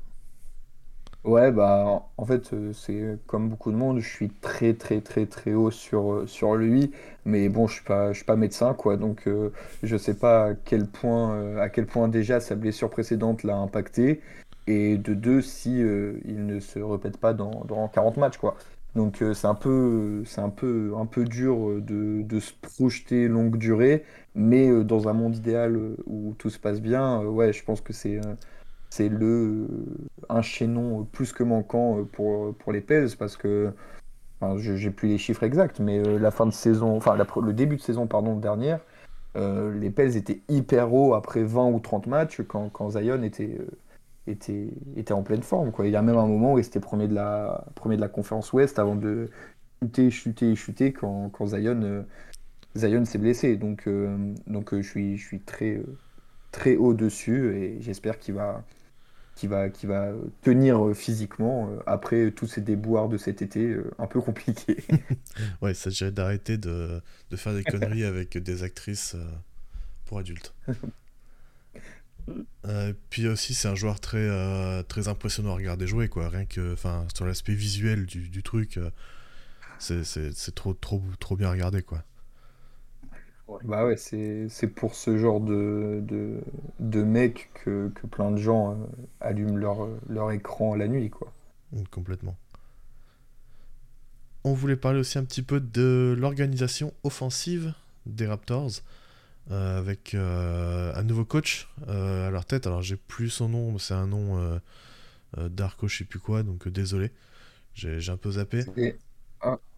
Ouais, 1.24 1.52
bah 1.52 2.08
en 2.16 2.24
fait, 2.24 2.52
euh, 2.52 2.72
c'est 2.72 3.16
comme 3.28 3.48
beaucoup 3.48 3.70
de 3.70 3.76
monde, 3.76 4.00
je 4.00 4.08
suis 4.08 4.28
très 4.28 4.74
très 4.74 5.00
très 5.00 5.26
très 5.26 5.54
haut 5.54 5.70
sur, 5.70 6.12
euh, 6.12 6.26
sur 6.26 6.56
lui, 6.56 6.90
mais 7.24 7.48
bon, 7.48 7.68
je 7.68 7.74
suis 7.74 7.84
pas, 7.84 8.12
suis 8.12 8.24
pas 8.24 8.34
médecin, 8.34 8.74
quoi, 8.74 8.96
donc 8.96 9.28
euh, 9.28 9.50
je 9.84 9.96
sais 9.96 10.14
pas 10.14 10.46
à 10.48 10.54
quel 10.54 10.88
point, 10.88 11.58
à 11.58 11.68
quel 11.68 11.86
point 11.86 12.08
déjà 12.08 12.40
sa 12.40 12.56
blessure 12.56 12.90
précédente 12.90 13.44
l'a 13.44 13.56
impacté, 13.56 14.20
et 14.66 14.98
de 14.98 15.14
deux, 15.14 15.42
si 15.42 15.78
il 15.78 16.46
ne 16.46 16.58
se 16.58 16.80
répète 16.80 17.18
pas 17.18 17.34
dans, 17.34 17.64
dans 17.66 17.86
40 17.86 18.16
matchs, 18.16 18.38
quoi. 18.38 18.56
Donc 18.94 19.22
euh, 19.22 19.32
c'est 19.32 19.46
un 19.46 19.54
peu, 19.54 20.22
c'est 20.26 20.40
un 20.40 20.50
peu, 20.50 20.92
un 20.98 21.06
peu 21.06 21.24
dur 21.24 21.68
euh, 21.68 21.80
de, 21.80 22.40
se 22.40 22.52
projeter 22.60 23.26
longue 23.28 23.56
durée, 23.56 24.04
mais 24.34 24.68
euh, 24.68 24.84
dans 24.84 25.08
un 25.08 25.14
monde 25.14 25.36
idéal 25.36 25.78
où 26.06 26.34
tout 26.38 26.50
se 26.50 26.58
passe 26.58 26.80
bien, 26.80 27.22
ouais, 27.24 27.52
je 27.52 27.64
pense 27.64 27.80
que 27.80 27.92
c'est 27.94 28.20
c'est 28.92 29.08
le 29.08 29.68
un 30.28 30.42
chaînon 30.42 31.04
plus 31.12 31.32
que 31.32 31.42
manquant 31.42 32.04
pour, 32.12 32.54
pour 32.56 32.72
les 32.72 32.80
Pels 32.80 33.16
parce 33.18 33.36
que 33.36 33.72
enfin, 34.40 34.56
j'ai 34.58 34.90
plus 34.90 35.08
les 35.08 35.18
chiffres 35.18 35.44
exacts, 35.44 35.80
mais 35.80 36.02
la 36.18 36.30
fin 36.30 36.46
de 36.46 36.52
saison, 36.52 36.96
enfin 36.96 37.16
le 37.16 37.52
début 37.52 37.76
de 37.76 37.80
saison 37.82 38.06
pardon 38.06 38.36
dernière, 38.36 38.80
les 39.36 39.90
Pels 39.90 40.16
étaient 40.16 40.40
hyper 40.48 40.92
hauts 40.92 41.14
après 41.14 41.42
20 41.42 41.70
ou 41.70 41.80
30 41.80 42.06
matchs 42.06 42.42
quand, 42.42 42.68
quand 42.70 42.90
Zion 42.90 43.22
était 43.22 43.58
était, 44.26 44.68
était 44.96 45.12
en 45.12 45.22
pleine 45.22 45.42
forme. 45.42 45.72
Quoi. 45.72 45.86
Il 45.86 45.92
y 45.92 45.96
a 45.96 46.02
même 46.02 46.16
un 46.16 46.26
moment 46.26 46.54
où 46.54 46.58
il 46.58 46.64
était 46.66 46.80
premier 46.80 47.08
de 47.08 47.14
la, 47.14 47.64
premier 47.74 47.96
de 47.96 48.00
la 48.00 48.08
conférence 48.08 48.52
Ouest 48.52 48.78
avant 48.78 48.96
de 48.96 49.28
chuter, 49.82 50.10
chuter, 50.10 50.54
chuter 50.54 50.92
quand, 50.92 51.30
quand 51.30 51.46
Zion, 51.46 51.82
euh, 51.82 52.02
Zion 52.76 53.04
s'est 53.04 53.18
blessé. 53.18 53.56
Donc, 53.56 53.86
euh, 53.86 54.34
donc 54.46 54.74
euh, 54.74 54.82
je, 54.82 54.88
suis, 54.88 55.16
je 55.16 55.26
suis 55.26 55.40
très, 55.40 55.82
très 56.52 56.76
haut 56.76 56.94
dessus 56.94 57.56
et 57.56 57.80
j'espère 57.80 58.18
qu'il 58.18 58.34
va, 58.34 58.62
qu'il 59.34 59.48
va, 59.48 59.70
qu'il 59.70 59.88
va 59.88 60.12
tenir 60.42 60.94
physiquement 60.94 61.70
après 61.86 62.30
tous 62.32 62.46
ces 62.46 62.60
déboires 62.60 63.08
de 63.08 63.16
cet 63.16 63.42
été 63.42 63.76
un 63.98 64.06
peu 64.06 64.20
compliqués. 64.20 64.84
ouais, 65.62 65.74
ça 65.74 65.84
s'agirait 65.84 66.12
d'arrêter 66.12 66.58
de, 66.58 67.00
de, 67.30 67.36
faire 67.36 67.54
des 67.54 67.64
conneries 67.64 68.04
avec 68.04 68.36
des 68.36 68.62
actrices 68.62 69.16
pour 70.04 70.18
adultes. 70.18 70.54
Euh, 72.66 72.92
puis 73.10 73.26
aussi, 73.26 73.54
c'est 73.54 73.68
un 73.68 73.74
joueur 73.74 74.00
très, 74.00 74.18
euh, 74.18 74.82
très 74.82 75.08
impressionnant 75.08 75.52
à 75.52 75.56
regarder 75.56 75.86
jouer, 75.86 76.08
quoi. 76.08 76.28
Rien 76.28 76.44
que, 76.44 76.72
enfin, 76.72 77.06
sur 77.14 77.26
l'aspect 77.26 77.54
visuel 77.54 78.06
du, 78.06 78.28
du 78.28 78.42
truc, 78.42 78.78
euh, 78.78 78.90
c'est 79.78 80.54
trop, 80.54 80.74
trop, 80.74 81.02
trop 81.18 81.36
bien 81.36 81.50
regardé, 81.50 81.82
quoi. 81.82 82.04
Bah 83.64 83.84
ouais, 83.84 83.96
c'est 83.96 84.66
pour 84.74 84.94
ce 84.94 85.18
genre 85.18 85.40
de, 85.40 86.00
de, 86.02 86.40
de 86.80 87.02
mec 87.02 87.50
que, 87.54 87.90
que, 87.94 88.06
plein 88.06 88.30
de 88.30 88.38
gens 88.38 88.78
allument 89.20 89.56
leur, 89.56 89.88
leur 90.08 90.30
écran 90.30 90.74
la 90.74 90.88
nuit, 90.88 91.10
quoi. 91.10 91.32
Mm, 91.72 91.82
complètement. 91.90 92.36
On 94.44 94.54
voulait 94.54 94.76
parler 94.76 95.00
aussi 95.00 95.18
un 95.18 95.24
petit 95.24 95.42
peu 95.42 95.60
de 95.60 96.16
l'organisation 96.18 96.92
offensive 97.04 97.74
des 98.06 98.26
Raptors. 98.26 98.82
Euh, 99.50 99.78
avec 99.78 100.14
euh, 100.14 100.92
un 100.94 101.02
nouveau 101.02 101.24
coach 101.24 101.68
euh, 101.88 102.28
à 102.28 102.30
leur 102.30 102.44
tête. 102.44 102.66
Alors 102.66 102.82
j'ai 102.82 102.96
plus 102.96 103.28
son 103.28 103.48
nom, 103.48 103.76
c'est 103.78 103.94
un 103.94 104.06
nom 104.06 104.60
d'Arco, 105.36 105.88
je 105.88 105.98
sais 105.98 106.04
plus 106.04 106.20
quoi, 106.20 106.42
donc 106.42 106.68
désolé. 106.68 107.10
J'ai 107.74 108.10
un 108.10 108.16
peu 108.16 108.32
zappé. 108.32 108.64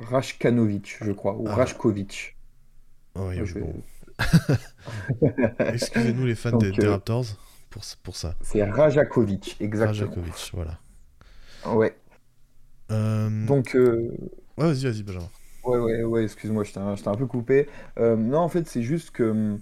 Rashkanovic, 0.00 0.98
je 1.00 1.12
crois, 1.12 1.34
ou 1.36 1.46
ah. 1.48 1.54
Rashkovic. 1.54 2.33
Oh, 3.16 3.30
Excusez-nous 5.58 6.26
les 6.26 6.34
fans 6.34 6.56
des, 6.56 6.70
Raptors 6.86 7.24
pour, 7.70 7.82
pour 8.02 8.16
ça. 8.16 8.34
C'est 8.42 8.62
Rajakovic, 8.62 9.56
exactement. 9.60 10.06
Rajakovic, 10.06 10.50
voilà. 10.52 10.78
Ouais. 11.66 11.96
Donc. 12.88 13.76
Ouais, 14.56 14.66
vas-y, 14.66 14.84
vas-y, 14.84 15.02
Benjamin. 15.02 15.28
Ouais, 15.64 15.78
ouais, 15.78 16.02
ouais, 16.04 16.24
excuse-moi, 16.24 16.62
je 16.64 16.72
t'ai 16.72 16.80
un, 16.80 17.14
peu 17.14 17.26
coupé. 17.26 17.66
Euh, 17.98 18.16
non, 18.16 18.38
en 18.38 18.48
fait, 18.48 18.68
c'est 18.68 18.82
juste 18.82 19.10
que 19.10 19.56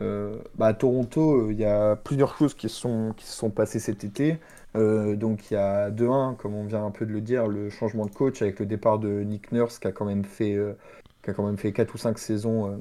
euh, 0.00 0.38
bah, 0.54 0.66
à 0.66 0.74
Toronto, 0.74 1.48
euh, 1.48 1.52
il 1.52 1.58
y 1.58 1.64
a 1.64 1.96
plusieurs 1.96 2.36
choses 2.36 2.54
qui, 2.54 2.68
sont, 2.68 3.14
qui 3.16 3.24
se 3.24 3.32
sont 3.32 3.50
passées 3.50 3.80
cet 3.80 4.04
été. 4.04 4.38
donc, 4.74 5.50
il 5.50 5.54
y 5.54 5.56
a 5.56 5.90
de 5.90 6.06
1, 6.06 6.34
comme 6.34 6.54
on 6.54 6.66
vient 6.66 6.84
un 6.84 6.90
peu 6.90 7.06
de 7.06 7.12
le 7.12 7.22
dire, 7.22 7.48
le 7.48 7.70
changement 7.70 8.04
de 8.04 8.10
coach 8.10 8.42
avec 8.42 8.60
le 8.60 8.66
départ 8.66 8.98
de 8.98 9.22
Nick 9.22 9.50
Nurse 9.50 9.78
qui 9.78 9.88
a 9.88 9.92
quand 9.92 10.04
même 10.04 10.24
fait, 10.24 10.58
qui 11.26 11.30
a 11.30 11.34
quand 11.34 11.44
même 11.44 11.58
fait 11.58 11.72
4 11.72 11.94
ou 11.94 11.98
5 11.98 12.18
saisons, 12.18 12.80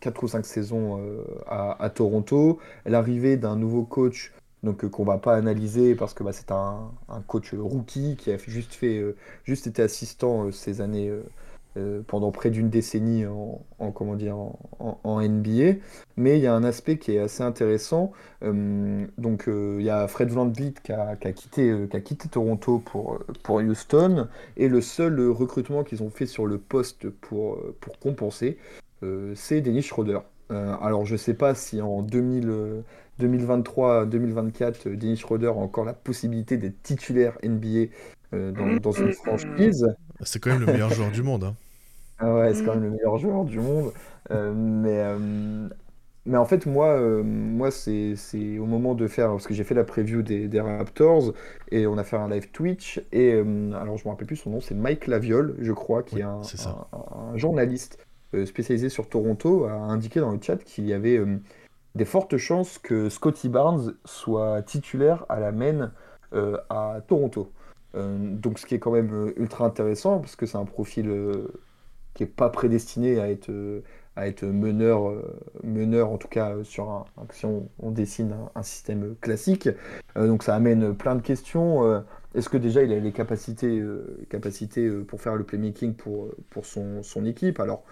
4 0.00 0.22
ou 0.22 0.28
5 0.28 0.46
saisons 0.46 1.00
à, 1.46 1.82
à 1.82 1.90
Toronto. 1.90 2.58
L'arrivée 2.84 3.36
d'un 3.36 3.56
nouveau 3.56 3.84
coach 3.84 4.32
donc 4.62 4.86
qu'on 4.88 5.04
va 5.04 5.18
pas 5.18 5.34
analyser 5.34 5.94
parce 5.94 6.12
que 6.12 6.22
bah, 6.22 6.32
c'est 6.32 6.50
un, 6.50 6.90
un, 7.08 7.20
coach 7.22 7.54
rookie 7.54 8.16
qui 8.16 8.30
a 8.32 8.38
juste 8.38 8.74
fait, 8.74 9.02
juste 9.44 9.66
été 9.66 9.82
assistant 9.82 10.50
ces 10.52 10.80
années 10.80 11.10
euh, 11.76 12.00
pendant 12.06 12.30
près 12.30 12.48
d'une 12.48 12.70
décennie 12.70 13.26
en, 13.26 13.60
comment 13.92 14.14
dire, 14.14 14.38
en, 14.78 15.20
NBA. 15.20 15.74
Mais 16.16 16.38
il 16.38 16.42
y 16.42 16.46
a 16.46 16.54
un 16.54 16.64
aspect 16.64 16.96
qui 16.96 17.12
est 17.12 17.18
assez 17.18 17.42
intéressant. 17.42 18.12
Euh, 18.42 19.04
donc 19.18 19.46
euh, 19.46 19.76
il 19.78 19.84
y 19.84 19.90
a 19.90 20.08
Fred 20.08 20.30
VanVleet 20.30 20.72
qui 20.82 20.92
a, 20.92 21.16
qui 21.16 21.28
a, 21.28 21.32
quitté, 21.32 21.86
qui 21.90 21.96
a 21.96 22.00
quitté 22.00 22.30
Toronto 22.30 22.78
pour, 22.78 23.18
pour 23.42 23.56
Houston. 23.56 24.26
Et 24.56 24.68
le 24.68 24.80
seul 24.80 25.20
recrutement 25.28 25.84
qu'ils 25.84 26.02
ont 26.02 26.08
fait 26.08 26.24
sur 26.24 26.46
le 26.46 26.56
poste 26.56 27.10
pour, 27.10 27.58
pour 27.80 27.98
compenser, 27.98 28.56
c'est 29.34 29.60
Dennis 29.60 29.82
Schroeder. 29.82 30.20
alors 30.48 31.04
je 31.04 31.12
ne 31.12 31.18
sais 31.18 31.34
pas 31.34 31.54
si 31.54 31.82
en 31.82 32.02
2023-2024, 32.02 34.96
Dennis 34.96 35.18
Schroeder 35.18 35.48
a 35.48 35.52
encore 35.52 35.84
la 35.84 35.92
possibilité 35.92 36.56
d'être 36.56 36.82
titulaire 36.82 37.36
NBA 37.44 37.90
dans, 38.32 38.80
dans, 38.80 38.92
une 38.92 39.12
franchise. 39.12 39.94
C'est 40.22 40.38
quand 40.40 40.48
même 40.50 40.60
le 40.60 40.66
meilleur 40.66 40.90
joueur 40.90 41.12
du 41.12 41.22
monde. 41.22 41.44
Hein. 41.44 41.54
Ah 42.18 42.34
ouais, 42.34 42.54
c'est 42.54 42.62
quand 42.62 42.74
même 42.74 42.84
le 42.84 42.90
meilleur 42.90 43.18
joueur 43.18 43.44
du 43.44 43.60
monde. 43.60 43.92
Euh, 44.30 44.52
mais, 44.54 45.00
euh, 45.00 45.68
mais 46.24 46.38
en 46.38 46.46
fait, 46.46 46.66
moi, 46.66 46.88
euh, 46.98 47.22
moi 47.22 47.70
c'est 47.70 48.14
au 48.58 48.64
moment 48.66 48.94
de 48.94 49.06
faire. 49.06 49.30
Parce 49.30 49.46
que 49.46 49.52
j'ai 49.54 49.64
fait 49.64 49.74
la 49.74 49.84
preview 49.84 50.22
des, 50.22 50.48
des 50.48 50.60
Raptors 50.60 51.34
et 51.70 51.86
on 51.86 51.98
a 51.98 52.04
fait 52.04 52.16
un 52.16 52.28
live 52.28 52.50
Twitch. 52.52 53.02
Et 53.12 53.32
alors, 53.32 53.98
je 53.98 54.04
me 54.04 54.10
rappelle 54.10 54.26
plus 54.26 54.36
son 54.36 54.50
nom, 54.50 54.60
c'est 54.60 54.74
Mike 54.74 55.06
Laviole, 55.06 55.56
je 55.60 55.72
crois, 55.72 56.02
qui 56.02 56.20
est 56.20 56.22
un, 56.22 56.40
un- 56.92 57.36
journaliste 57.36 57.98
spécialisé 58.46 58.88
sur 58.88 59.08
Toronto, 59.08 59.64
a 59.64 59.72
indiqué 59.72 60.20
dans 60.20 60.32
le 60.32 60.38
chat 60.40 60.56
qu'il 60.56 60.86
y 60.86 60.92
avait 60.92 61.20
des 61.94 62.04
fortes 62.04 62.36
chances 62.38 62.78
que 62.78 63.08
Scotty 63.08 63.48
Barnes 63.48 63.94
soit 64.04 64.62
titulaire 64.62 65.26
à 65.28 65.38
la 65.40 65.52
main 65.52 65.92
à 66.32 67.00
Toronto. 67.06 67.52
donc, 67.94 68.58
ce 68.58 68.66
qui 68.66 68.74
est 68.74 68.78
quand 68.78 68.90
même 68.90 69.32
ultra 69.36 69.66
intéressant 69.66 70.18
parce 70.18 70.36
que 70.36 70.46
c'est 70.46 70.58
un 70.58 70.64
profil 70.64 71.08
qui 72.16 72.22
est 72.22 72.26
pas 72.26 72.48
prédestiné 72.48 73.20
à 73.20 73.30
être, 73.30 73.50
à 74.16 74.26
être 74.26 74.44
meneur, 74.44 75.08
euh, 75.08 75.38
meneur 75.62 76.10
en 76.10 76.16
tout 76.16 76.28
cas 76.28 76.54
sur 76.64 76.90
un, 76.90 77.04
si 77.30 77.44
on, 77.44 77.90
dessine 77.90 78.34
un, 78.54 78.62
système 78.62 79.14
classique. 79.20 79.68
Euh, 80.16 80.26
donc 80.26 80.42
ça 80.42 80.54
amène 80.54 80.94
plein 80.94 81.14
de 81.14 81.20
questions. 81.20 81.84
Euh, 81.84 82.00
est-ce 82.34 82.48
que 82.48 82.56
déjà 82.56 82.82
il 82.82 82.92
a 82.92 82.98
les 82.98 83.12
capacités, 83.12 83.82
capacités 84.30 84.90
pour 84.90 85.20
faire 85.20 85.36
le 85.36 85.44
playmaking 85.44 85.94
pour, 85.94 86.30
pour 86.50 86.64
son, 86.66 87.02
son 87.02 87.24
équipe? 87.26 87.60
Alors 87.60 87.84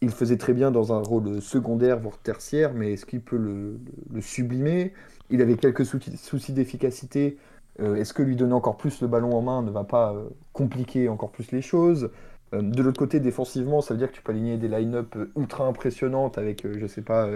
il 0.00 0.10
faisait 0.10 0.38
très 0.38 0.54
bien 0.54 0.70
dans 0.70 0.94
un 0.94 1.02
rôle 1.02 1.42
secondaire, 1.42 2.00
voire 2.00 2.16
tertiaire, 2.18 2.72
mais 2.72 2.94
est-ce 2.94 3.04
qu'il 3.04 3.20
peut 3.20 3.36
le, 3.36 3.78
sublimer? 4.22 4.94
Il 5.28 5.42
avait 5.42 5.56
quelques 5.56 5.84
soucis, 5.84 6.52
d'efficacité. 6.52 7.36
est-ce 7.78 8.14
que 8.14 8.22
lui 8.22 8.36
donner 8.36 8.54
encore 8.54 8.78
plus 8.78 9.02
le 9.02 9.08
ballon 9.08 9.36
en 9.36 9.42
main 9.42 9.62
ne 9.62 9.70
va 9.70 9.84
pas 9.84 10.14
compliquer 10.54 11.08
encore 11.10 11.30
plus 11.30 11.52
les 11.52 11.62
choses? 11.62 12.04
euh, 12.04 12.08
de 12.52 12.82
l'autre 12.82 12.98
côté, 12.98 13.20
défensivement, 13.20 13.80
ça 13.80 13.94
veut 13.94 13.98
dire 13.98 14.10
que 14.10 14.16
tu 14.16 14.22
peux 14.22 14.32
aligner 14.32 14.56
des 14.56 14.68
line-up 14.68 15.14
euh, 15.16 15.30
ultra 15.36 15.66
impressionnantes 15.66 16.36
avec, 16.36 16.64
euh, 16.64 16.74
je 16.80 16.86
sais 16.86 17.02
pas, 17.02 17.28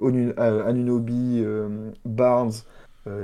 Anunobi, 0.00 1.44
Barnes, 2.04 2.52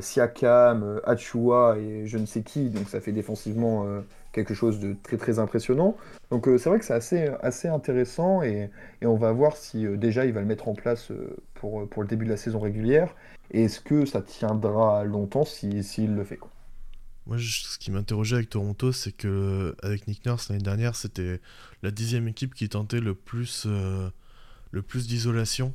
Siakam, 0.01 1.01
Achua 1.05 1.77
et 1.79 2.07
je 2.07 2.17
ne 2.17 2.25
sais 2.25 2.43
qui. 2.43 2.71
Donc 2.71 2.89
ça 2.89 3.01
fait 3.01 3.13
défensivement 3.13 3.87
quelque 4.33 4.55
chose 4.55 4.81
de 4.81 4.97
très 5.03 5.19
très 5.19 5.39
impressionnant. 5.39 5.97
Donc 6.31 6.47
c'est 6.47 6.69
vrai 6.71 6.79
que 6.79 6.85
c'est 6.87 7.29
assez, 7.43 7.69
intéressant 7.69 8.43
et, 8.43 8.71
on 9.03 9.17
va 9.17 9.33
voir 9.33 9.57
si 9.57 9.87
déjà 9.99 10.25
il 10.25 10.33
va 10.33 10.41
le 10.41 10.47
mettre 10.47 10.69
en 10.69 10.75
place 10.75 11.13
pour, 11.55 11.87
pour 11.89 12.03
le 12.03 12.09
début 12.09 12.25
de 12.25 12.31
la 12.31 12.39
saison 12.39 12.61
régulière. 12.61 13.15
Et 13.51 13.65
est-ce 13.65 13.81
que 13.81 14.07
ça 14.07 14.23
tiendra 14.23 15.05
longtemps 15.05 15.45
s'il 15.45 15.85
si, 15.85 16.07
le 16.07 16.25
fait 16.25 16.37
quoi. 16.37 16.51
Moi, 17.27 17.39
ce 17.39 17.79
qui 17.79 17.91
m'interrogeait 17.91 18.37
avec 18.37 18.51
Toronto, 18.51 18.93
c'est 18.93 19.13
que 19.13 19.75
avec 19.83 20.07
Nick 20.09 20.27
Nurse 20.27 20.51
l'année 20.51 20.63
dernière, 20.63 20.95
c'était 20.95 21.41
la 21.83 21.91
dixième 21.91 22.29
équipe 22.29 22.55
qui 22.55 22.69
tentait 22.69 23.01
le 23.01 23.15
plus, 23.15 23.65
euh, 23.67 24.11
plus 24.87 25.07
d'isolation. 25.07 25.75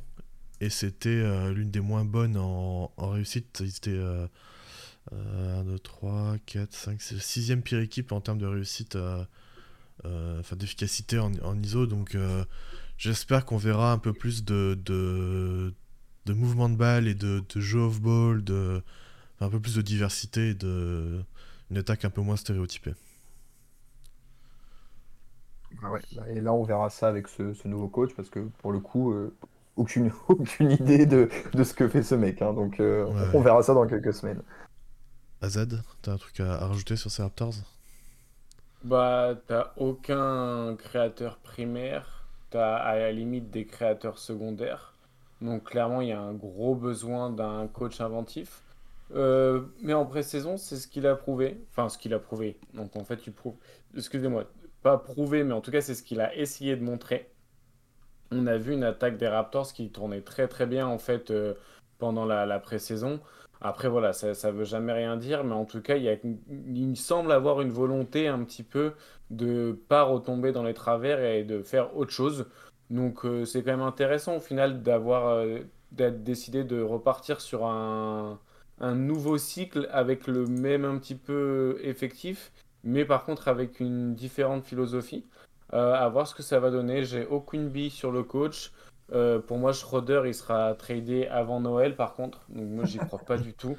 Et 0.60 0.70
c'était 0.70 1.08
euh, 1.08 1.52
l'une 1.52 1.70
des 1.70 1.80
moins 1.80 2.04
bonnes 2.04 2.36
en, 2.36 2.92
réussite. 2.98 3.62
Ils 3.64 3.76
étaient 3.76 4.00
1, 5.12 5.64
2, 5.64 5.78
3, 5.80 6.36
4, 6.46 6.72
5, 6.72 7.02
c'est 7.02 7.14
la 7.16 7.20
sixième 7.20 7.62
pire 7.62 7.80
équipe 7.80 8.12
en 8.12 8.20
termes 8.20 8.38
de 8.38 8.46
réussite, 8.46 8.94
euh, 8.94 9.24
enfin 10.04 10.54
d'efficacité 10.54 11.18
en, 11.18 11.62
ISO. 11.62 11.86
Donc 11.86 12.16
j'espère 12.96 13.44
qu'on 13.44 13.56
verra 13.56 13.92
un 13.92 13.98
peu 13.98 14.12
plus 14.12 14.44
de, 14.44 14.78
de, 14.84 15.74
de 16.26 16.32
mouvement 16.32 16.68
de 16.68 16.76
balle 16.76 17.08
et 17.08 17.14
de, 17.14 17.42
de 17.52 17.60
jeu 17.60 17.80
off-ball, 17.80 18.44
de, 18.44 18.82
un 19.40 19.48
peu 19.48 19.58
plus 19.58 19.74
de 19.74 19.82
diversité 19.82 20.50
et 20.50 20.54
de, 20.54 21.24
une 21.70 21.78
attaque 21.78 22.04
un 22.04 22.10
peu 22.10 22.20
moins 22.20 22.36
stéréotypée. 22.36 22.94
Ah 25.82 25.88
bah, 25.90 26.24
et 26.28 26.40
là, 26.40 26.52
on 26.52 26.64
verra 26.64 26.90
ça 26.90 27.08
avec 27.08 27.28
ce, 27.28 27.66
nouveau 27.66 27.88
coach 27.88 28.10
parce 28.14 28.28
que 28.28 28.40
pour 28.58 28.72
le 28.72 28.80
coup, 28.80 29.12
euh, 29.12 29.34
aucune, 29.76 30.12
aucune 30.28 30.72
idée 30.72 31.06
de, 31.06 31.28
ce 31.54 31.74
que 31.74 31.88
fait 31.88 32.02
ce 32.02 32.14
mec. 32.14 32.42
Hein. 32.42 32.52
donc, 32.52 32.80
euh, 32.80 33.06
on 33.32 33.40
verra 33.40 33.62
ça 33.62 33.74
dans 33.74 33.86
quelques 33.86 34.12
semaines. 34.12 34.42
Azad, 35.40 35.82
t'as 36.02 36.12
un 36.12 36.18
truc 36.18 36.40
à, 36.40 36.66
rajouter 36.66 36.96
sur 36.96 37.10
ces 37.10 37.22
Raptors? 37.22 37.54
Bah, 38.82 39.34
t'as 39.46 39.72
aucun 39.76 40.76
créateur 40.76 41.38
primaire. 41.38 42.24
T'as 42.50 42.76
à 42.76 42.96
la 42.96 43.12
limite 43.12 43.50
des 43.50 43.64
créateurs 43.64 44.18
secondaires. 44.18 44.94
Donc, 45.40 45.64
clairement, 45.64 46.00
il 46.00 46.08
y 46.08 46.12
a 46.12 46.20
un 46.20 46.34
gros 46.34 46.74
besoin 46.74 47.30
d'un 47.30 47.68
coach 47.68 48.00
inventif. 48.00 48.62
Euh, 49.14 49.62
mais 49.82 49.92
en 49.92 50.06
pré-saison, 50.06 50.56
c'est 50.56 50.76
ce 50.76 50.86
qu'il 50.86 51.06
a 51.06 51.16
prouvé. 51.16 51.64
Enfin, 51.70 51.88
ce 51.88 51.98
qu'il 51.98 52.14
a 52.14 52.18
prouvé. 52.18 52.58
Donc 52.74 52.96
en 52.96 53.04
fait, 53.04 53.16
tu 53.16 53.30
prouves. 53.32 53.56
Excusez-moi, 53.96 54.44
pas 54.82 54.98
prouvé, 54.98 55.44
mais 55.44 55.54
en 55.54 55.60
tout 55.60 55.70
cas, 55.70 55.80
c'est 55.80 55.94
ce 55.94 56.02
qu'il 56.02 56.20
a 56.20 56.34
essayé 56.36 56.76
de 56.76 56.82
montrer. 56.82 57.30
On 58.30 58.46
a 58.46 58.56
vu 58.56 58.72
une 58.74 58.84
attaque 58.84 59.16
des 59.16 59.28
Raptors 59.28 59.72
qui 59.72 59.90
tournait 59.90 60.20
très 60.20 60.46
très 60.48 60.66
bien 60.66 60.86
en 60.86 60.98
fait 60.98 61.30
euh, 61.30 61.54
pendant 61.98 62.24
la, 62.24 62.46
la 62.46 62.60
pré-saison. 62.60 63.20
Après, 63.60 63.88
voilà, 63.88 64.12
ça, 64.12 64.34
ça 64.34 64.50
veut 64.52 64.64
jamais 64.64 64.92
rien 64.92 65.16
dire, 65.16 65.44
mais 65.44 65.54
en 65.54 65.66
tout 65.66 65.82
cas, 65.82 65.96
il, 65.96 66.78
y 66.78 66.96
semble 66.96 67.30
avoir 67.32 67.60
une 67.60 67.70
volonté 67.70 68.26
un 68.28 68.42
petit 68.44 68.62
peu 68.62 68.94
de 69.30 69.78
pas 69.88 70.02
retomber 70.04 70.52
dans 70.52 70.62
les 70.62 70.72
travers 70.74 71.22
et 71.22 71.44
de 71.44 71.62
faire 71.62 71.94
autre 71.96 72.12
chose. 72.12 72.46
Donc, 72.88 73.24
euh, 73.26 73.44
c'est 73.44 73.62
quand 73.62 73.72
même 73.72 73.82
intéressant 73.82 74.36
au 74.36 74.40
final 74.40 74.82
d'avoir 74.82 75.44
d'être 75.92 76.22
décidé 76.22 76.64
de 76.64 76.80
repartir 76.80 77.40
sur 77.40 77.66
un, 77.66 78.38
un 78.80 78.94
nouveau 78.94 79.38
cycle 79.38 79.88
avec 79.92 80.26
le 80.26 80.46
même 80.46 80.84
un 80.84 80.98
petit 80.98 81.14
peu 81.14 81.78
effectif, 81.82 82.52
mais 82.82 83.04
par 83.04 83.24
contre 83.24 83.48
avec 83.48 83.80
une 83.80 84.14
différente 84.14 84.64
philosophie. 84.64 85.24
Euh, 85.72 85.94
à 85.94 86.08
voir 86.08 86.26
ce 86.26 86.34
que 86.34 86.42
ça 86.42 86.58
va 86.58 86.70
donner. 86.70 87.04
J'ai 87.04 87.26
aucune 87.26 87.68
bille 87.68 87.90
sur 87.90 88.10
le 88.10 88.22
coach. 88.24 88.72
Euh, 89.12 89.38
pour 89.38 89.58
moi, 89.58 89.72
Schroeder, 89.72 90.22
il 90.26 90.34
sera 90.34 90.74
tradé 90.74 91.26
avant 91.26 91.60
Noël, 91.60 91.94
par 91.94 92.14
contre. 92.14 92.40
Donc 92.48 92.68
moi, 92.68 92.84
j'y 92.84 92.98
crois 92.98 93.20
pas 93.20 93.38
du 93.38 93.54
tout. 93.54 93.76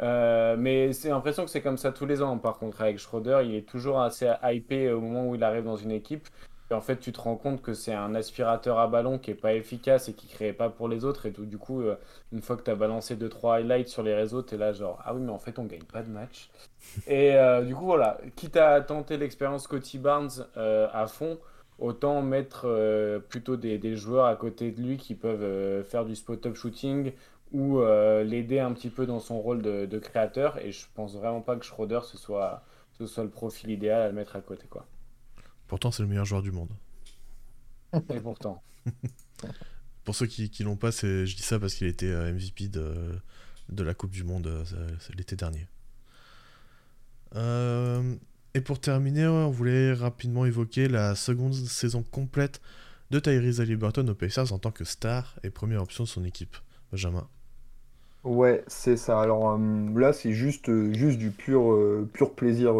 Euh, 0.00 0.56
mais 0.58 0.92
c'est 0.92 1.08
l'impression 1.10 1.44
que 1.44 1.50
c'est 1.50 1.62
comme 1.62 1.78
ça 1.78 1.92
tous 1.92 2.06
les 2.06 2.22
ans. 2.22 2.36
Par 2.38 2.58
contre, 2.58 2.82
avec 2.82 2.98
Schroeder, 2.98 3.40
il 3.44 3.54
est 3.54 3.68
toujours 3.68 4.00
assez 4.00 4.30
hypé 4.42 4.90
au 4.90 5.00
moment 5.00 5.26
où 5.28 5.34
il 5.34 5.42
arrive 5.42 5.64
dans 5.64 5.76
une 5.76 5.90
équipe 5.90 6.28
en 6.72 6.80
fait, 6.80 6.98
tu 6.98 7.12
te 7.12 7.20
rends 7.20 7.36
compte 7.36 7.62
que 7.62 7.74
c'est 7.74 7.94
un 7.94 8.14
aspirateur 8.14 8.78
à 8.78 8.86
ballon 8.86 9.18
qui 9.18 9.30
est 9.30 9.34
pas 9.34 9.54
efficace 9.54 10.08
et 10.08 10.14
qui 10.14 10.26
crée 10.26 10.52
pas 10.52 10.68
pour 10.68 10.88
les 10.88 11.04
autres. 11.04 11.26
Et 11.26 11.32
tout, 11.32 11.44
du 11.44 11.58
coup, 11.58 11.82
euh, 11.82 11.96
une 12.32 12.42
fois 12.42 12.56
que 12.56 12.62
tu 12.62 12.70
as 12.70 12.74
balancé 12.74 13.16
2-3 13.16 13.60
highlights 13.60 13.88
sur 13.88 14.02
les 14.02 14.14
réseaux, 14.14 14.42
tu 14.42 14.54
es 14.54 14.58
là 14.58 14.72
genre, 14.72 15.00
ah 15.04 15.14
oui, 15.14 15.20
mais 15.22 15.32
en 15.32 15.38
fait, 15.38 15.58
on 15.58 15.64
gagne 15.64 15.84
pas 15.84 16.02
de 16.02 16.10
match. 16.10 16.50
et 17.06 17.34
euh, 17.36 17.62
du 17.62 17.74
coup, 17.74 17.84
voilà, 17.84 18.20
quitte 18.36 18.56
à 18.56 18.80
tenter 18.80 19.16
l'expérience 19.16 19.64
Scotty 19.64 19.98
Barnes 19.98 20.46
euh, 20.56 20.88
à 20.92 21.06
fond, 21.06 21.38
autant 21.78 22.22
mettre 22.22 23.20
plutôt 23.28 23.56
des, 23.56 23.96
joueurs 23.96 24.26
à 24.26 24.36
côté 24.36 24.70
de 24.70 24.80
lui 24.80 24.96
qui 24.98 25.14
peuvent 25.14 25.82
faire 25.84 26.04
du 26.04 26.14
spot-up 26.14 26.54
shooting 26.54 27.12
ou 27.52 27.80
l'aider 27.80 28.60
un 28.60 28.72
petit 28.72 28.90
peu 28.90 29.04
dans 29.04 29.18
son 29.18 29.40
rôle 29.40 29.62
de, 29.62 29.98
créateur. 29.98 30.58
Et 30.58 30.70
je 30.70 30.86
pense 30.94 31.16
vraiment 31.16 31.40
pas 31.40 31.56
que 31.56 31.64
Schroeder 31.64 32.00
ce 32.04 32.16
soit, 32.16 32.62
ce 32.98 33.06
soit 33.06 33.24
le 33.24 33.30
profil 33.30 33.70
idéal 33.70 34.02
à 34.02 34.08
le 34.08 34.14
mettre 34.14 34.36
à 34.36 34.40
côté, 34.40 34.66
quoi. 34.68 34.86
Pourtant, 35.72 35.90
c'est 35.90 36.02
le 36.02 36.08
meilleur 36.10 36.26
joueur 36.26 36.42
du 36.42 36.52
monde. 36.52 36.68
Et 37.94 38.20
pourtant. 38.20 38.62
Pour 40.04 40.14
ceux 40.14 40.26
qui, 40.26 40.50
qui 40.50 40.64
l'ont 40.64 40.76
pas, 40.76 40.90
je 40.90 41.34
dis 41.34 41.40
ça 41.40 41.58
parce 41.58 41.72
qu'il 41.72 41.86
était 41.86 42.10
euh, 42.10 42.30
MVP 42.30 42.68
de, 42.68 43.18
de 43.70 43.82
la 43.82 43.94
Coupe 43.94 44.10
du 44.10 44.22
Monde 44.22 44.48
euh, 44.48 44.96
l'été 45.16 45.34
dernier. 45.34 45.66
Euh, 47.36 48.14
et 48.52 48.60
pour 48.60 48.82
terminer, 48.82 49.26
on 49.26 49.48
voulait 49.48 49.94
rapidement 49.94 50.44
évoquer 50.44 50.88
la 50.88 51.14
seconde 51.14 51.54
saison 51.54 52.02
complète 52.02 52.60
de 53.10 53.18
Tyrese 53.18 53.62
Haliburton 53.62 54.06
aux 54.10 54.14
Pacers 54.14 54.52
en 54.52 54.58
tant 54.58 54.72
que 54.72 54.84
star 54.84 55.38
et 55.42 55.48
première 55.48 55.80
option 55.80 56.04
de 56.04 56.08
son 56.10 56.22
équipe. 56.26 56.54
Benjamin. 56.90 57.26
Ouais, 58.24 58.62
c'est 58.68 58.96
ça. 58.96 59.20
Alors 59.20 59.58
là, 59.96 60.12
c'est 60.12 60.32
juste, 60.32 60.70
juste 60.92 61.18
du 61.18 61.30
pur, 61.30 61.76
pur 62.12 62.34
plaisir 62.34 62.74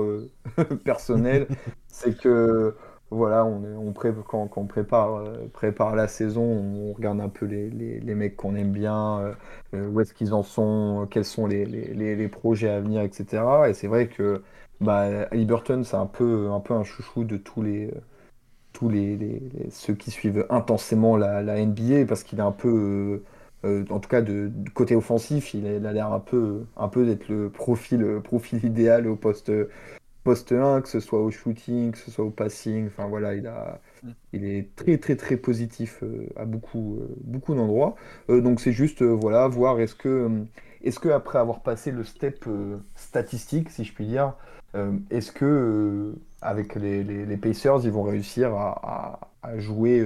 personnel. 0.85 1.49
c'est 1.89 2.17
que 2.17 2.77
voilà, 3.11 3.45
on, 3.45 3.89
on 3.89 3.93
quand, 3.93 4.51
on 4.57 4.67
prépare, 4.67 5.17
euh, 5.17 5.47
prépare 5.53 5.95
la 5.97 6.09
saison, 6.09 6.43
on 6.43 6.93
regarde 6.95 7.21
un 7.21 7.29
peu 7.29 7.45
les, 7.45 7.69
les, 7.71 8.15
mecs 8.15 8.37
qu'on 8.37 8.55
aime 8.55 8.73
bien, 8.73 9.35
euh, 9.75 9.87
où 9.89 10.01
est-ce 10.01 10.15
qu'ils 10.15 10.33
en 10.33 10.43
sont, 10.43 11.07
quels 11.11 11.25
sont 11.27 11.47
les, 11.47 11.67
les, 11.67 12.29
projets 12.29 12.71
à 12.71 12.81
venir, 12.81 13.03
etc. 13.03 13.43
Et 13.69 13.75
c'est 13.75 13.87
vrai 13.87 14.09
que 14.09 14.43
bah, 14.81 15.27
Burton, 15.33 15.85
c'est 15.85 15.97
un 15.97 16.07
peu, 16.07 16.51
un 16.51 16.61
peu 16.61 16.73
un 16.75 16.85
chouchou 16.85 17.25
de 17.25 17.37
tous 17.37 17.63
les, 17.63 17.91
tous 18.73 18.89
les, 18.89 19.43
ceux 19.71 19.95
qui 19.95 20.11
suivent 20.11 20.47
intensément 20.51 21.17
la, 21.17 21.43
la 21.43 21.65
NBA 21.65 22.07
parce 22.07 22.23
qu'il 22.25 22.39
est 22.39 22.43
un 22.43 22.53
peu, 22.53 23.23
euh, 23.65 23.85
en 23.91 24.01
tout 24.01 24.09
cas 24.09 24.23
de, 24.23 24.51
côté 24.75 24.97
offensif, 24.97 25.55
il, 25.55 25.67
a 25.67 25.93
l'air 25.93 26.13
un 26.13 26.21
peu, 26.21 26.65
d'être 26.97 27.29
le 27.29 27.49
profil, 27.51 28.21
profil 28.23 28.65
idéal 28.65 29.07
au 29.07 29.17
poste, 29.17 29.51
poste 30.25 30.53
1, 30.53 30.83
que 30.83 30.89
ce 30.89 31.01
soit 31.01 31.21
au 31.21 31.31
shooting, 31.31 31.93
que 31.93 31.99
ce 31.99 32.11
soit 32.11 32.25
au 32.25 32.31
passing. 32.31 32.87
Enfin 32.87 33.07
voilà, 33.07 33.35
il, 33.35 34.45
est 34.45 34.75
très 34.77 34.99
très 34.99 35.17
très 35.17 35.37
positif 35.37 36.03
euh, 36.03 36.27
à 36.37 36.45
beaucoup, 36.45 36.99
euh, 37.01 37.55
d'endroits. 37.55 37.97
Euh, 38.31 38.41
donc 38.41 38.61
c'est 38.61 38.73
juste 38.73 39.03
voilà, 39.03 39.49
voir 39.49 39.81
est-ce 39.81 39.95
que, 39.95 41.11
après 41.11 41.39
avoir 41.39 41.61
passé 41.61 41.91
le 41.91 42.05
step 42.05 42.45
statistique, 42.95 43.71
si 43.71 43.85
je 43.85 43.93
puis 43.93 44.07
dire, 44.07 44.35
est-ce 45.11 45.33
que 45.33 46.15
avec 46.41 46.75
les, 46.77 47.37
Pacers, 47.37 47.85
ils 47.85 47.93
vont 47.93 48.03
réussir 48.03 48.55
à 48.55 49.59
jouer 49.59 50.05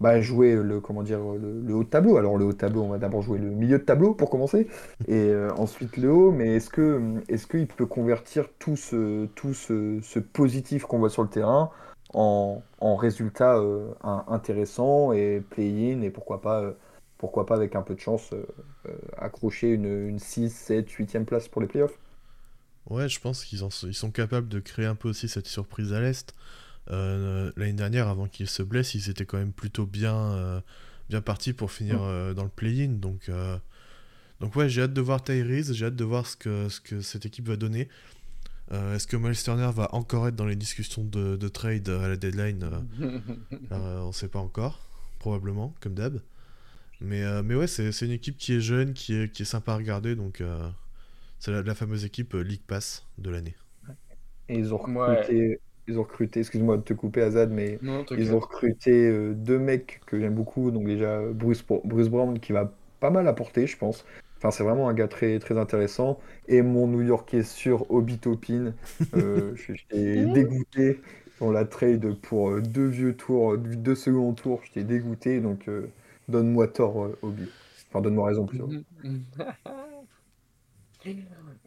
bah, 0.00 0.20
jouer 0.20 0.54
le, 0.54 0.80
comment 0.80 1.02
dire, 1.02 1.18
le, 1.18 1.74
haut 1.74 1.84
de 1.84 1.88
tableau. 1.88 2.16
Alors 2.16 2.38
le 2.38 2.46
haut 2.46 2.52
de 2.52 2.56
tableau, 2.56 2.82
on 2.82 2.88
va 2.88 2.98
d'abord 2.98 3.22
jouer 3.22 3.38
le 3.38 3.50
milieu 3.50 3.78
de 3.78 3.84
tableau 3.84 4.14
pour 4.14 4.30
commencer, 4.30 4.66
et 5.06 5.28
euh, 5.28 5.50
ensuite 5.56 5.96
le 5.96 6.10
haut. 6.10 6.32
Mais 6.32 6.56
est-ce 6.56 6.70
que 6.70 7.00
est-ce 7.28 7.46
qu'il 7.46 7.66
peut 7.66 7.86
convertir 7.86 8.48
tout 8.58 8.76
ce, 8.76 9.26
tout 9.34 9.54
ce, 9.54 10.18
positif 10.18 10.84
qu'on 10.84 10.98
voit 10.98 11.10
sur 11.10 11.22
le 11.22 11.28
terrain 11.28 11.70
en, 12.14 12.62
en 12.80 12.96
résultat 12.96 13.58
euh, 13.58 13.92
intéressant 14.02 15.12
et 15.12 15.42
play-in 15.50 16.02
et 16.02 16.10
pourquoi 16.10 16.40
pas 16.40 16.60
euh, 16.62 16.72
pourquoi 17.18 17.44
pas 17.44 17.54
avec 17.54 17.76
un 17.76 17.82
peu 17.82 17.94
de 17.94 18.00
chance 18.00 18.30
accrocher 19.18 19.68
une, 19.68 20.08
une 20.08 20.18
6, 20.18 20.48
7, 20.48 20.88
8e 20.88 21.24
place 21.26 21.48
pour 21.48 21.60
les 21.60 21.68
playoffs? 21.68 21.98
Ouais, 22.88 23.10
je 23.10 23.20
pense 23.20 23.44
qu'ils 23.44 23.60
ils 23.82 23.94
sont 23.94 24.10
capables 24.10 24.48
de 24.48 24.58
créer 24.58 24.86
un 24.86 24.94
peu 24.94 25.10
aussi 25.10 25.28
cette 25.28 25.46
surprise 25.46 25.92
à 25.92 26.00
l'Est. 26.00 26.34
Euh, 26.90 27.52
l'année 27.56 27.72
dernière, 27.72 28.08
avant 28.08 28.26
qu'il 28.26 28.48
se 28.48 28.62
blesse, 28.62 28.94
ils 28.94 29.10
étaient 29.10 29.26
quand 29.26 29.38
même 29.38 29.52
plutôt 29.52 29.86
bien, 29.86 30.16
euh, 30.16 30.60
bien 31.08 31.20
partis 31.20 31.52
pour 31.52 31.70
finir 31.70 32.02
euh, 32.02 32.34
dans 32.34 32.44
le 32.44 32.50
play-in. 32.50 32.88
Donc, 32.88 33.30
donc 34.40 34.56
ouais, 34.56 34.68
j'ai 34.68 34.82
hâte 34.82 34.92
de 34.92 35.00
voir 35.00 35.22
Tyrese, 35.22 35.72
j'ai 35.72 35.86
hâte 35.86 35.96
de 35.96 36.04
voir 36.04 36.26
ce 36.26 36.36
que, 36.36 36.68
ce 36.68 36.80
que 36.80 37.00
cette 37.00 37.26
équipe 37.26 37.46
va 37.46 37.56
donner. 37.56 37.88
Est-ce 38.70 39.08
que 39.08 39.16
Miles 39.16 39.36
Turner 39.36 39.70
va 39.74 39.92
encore 39.92 40.28
être 40.28 40.36
dans 40.36 40.46
les 40.46 40.54
discussions 40.54 41.02
de, 41.02 41.34
de 41.34 41.48
trade 41.48 41.88
à 41.88 42.06
la 42.06 42.16
deadline 42.16 42.70
On 43.72 44.06
ne 44.06 44.12
sait 44.12 44.28
pas 44.28 44.38
encore, 44.38 44.86
probablement, 45.18 45.74
comme 45.80 45.94
d'hab. 45.94 46.20
Mais, 47.00 47.24
mais 47.42 47.56
ouais, 47.56 47.66
c'est 47.66 47.90
une 48.02 48.12
équipe 48.12 48.36
qui 48.36 48.54
est 48.54 48.60
jeune, 48.60 48.94
qui 48.94 49.14
est, 49.14 49.32
qui 49.32 49.42
est 49.42 49.46
sympa 49.46 49.72
à 49.72 49.76
regarder, 49.76 50.14
donc 50.14 50.40
c'est 51.40 51.50
la, 51.50 51.74
fameuse 51.74 52.04
équipe 52.04 52.34
League 52.34 52.62
Pass 52.64 53.04
de 53.18 53.30
l'année. 53.30 53.56
Et 54.48 54.56
ils 54.56 54.72
ont 54.72 54.78
recruté, 54.78 55.60
ils 55.88 55.98
ont 55.98 56.02
recruté, 56.02 56.40
excuse-moi 56.40 56.76
de 56.76 56.82
te 56.82 56.92
couper 56.92 57.22
Azad, 57.22 57.50
mais 57.50 57.78
ils 58.16 58.34
ont 58.34 58.38
recruté 58.38 59.08
euh, 59.08 59.34
deux 59.34 59.58
mecs 59.58 60.00
que 60.06 60.18
j'aime 60.18 60.34
beaucoup. 60.34 60.70
Donc 60.70 60.86
déjà 60.86 61.20
Bruce, 61.32 61.64
Bruce 61.84 62.08
Brown 62.08 62.38
qui 62.38 62.52
va 62.52 62.72
pas 63.00 63.10
mal 63.10 63.26
apporter, 63.28 63.66
je 63.66 63.76
pense. 63.76 64.04
Enfin, 64.38 64.50
c'est 64.50 64.64
vraiment 64.64 64.88
un 64.88 64.94
gars 64.94 65.08
très, 65.08 65.38
très 65.38 65.58
intéressant. 65.58 66.18
Et 66.48 66.62
mon 66.62 66.86
New 66.86 67.02
Yorkais 67.02 67.42
sur 67.42 67.90
Obi 67.90 68.18
Topin, 68.18 68.74
euh, 69.14 69.54
j'étais 69.66 70.24
dégoûté. 70.26 71.00
On 71.42 71.50
la 71.50 71.64
trade 71.64 72.14
pour 72.20 72.50
euh, 72.50 72.60
deux 72.60 72.86
vieux 72.86 73.16
tours, 73.16 73.56
deux 73.58 73.94
secondes 73.94 74.36
tours. 74.36 74.60
J'étais 74.64 74.84
dégoûté. 74.84 75.40
Donc, 75.40 75.68
donne-moi 76.28 76.68
tort, 76.68 77.08
Obi. 77.22 77.48
Enfin, 77.88 78.00
donne-moi 78.00 78.28
raison 78.28 78.46
plutôt. 78.46 78.70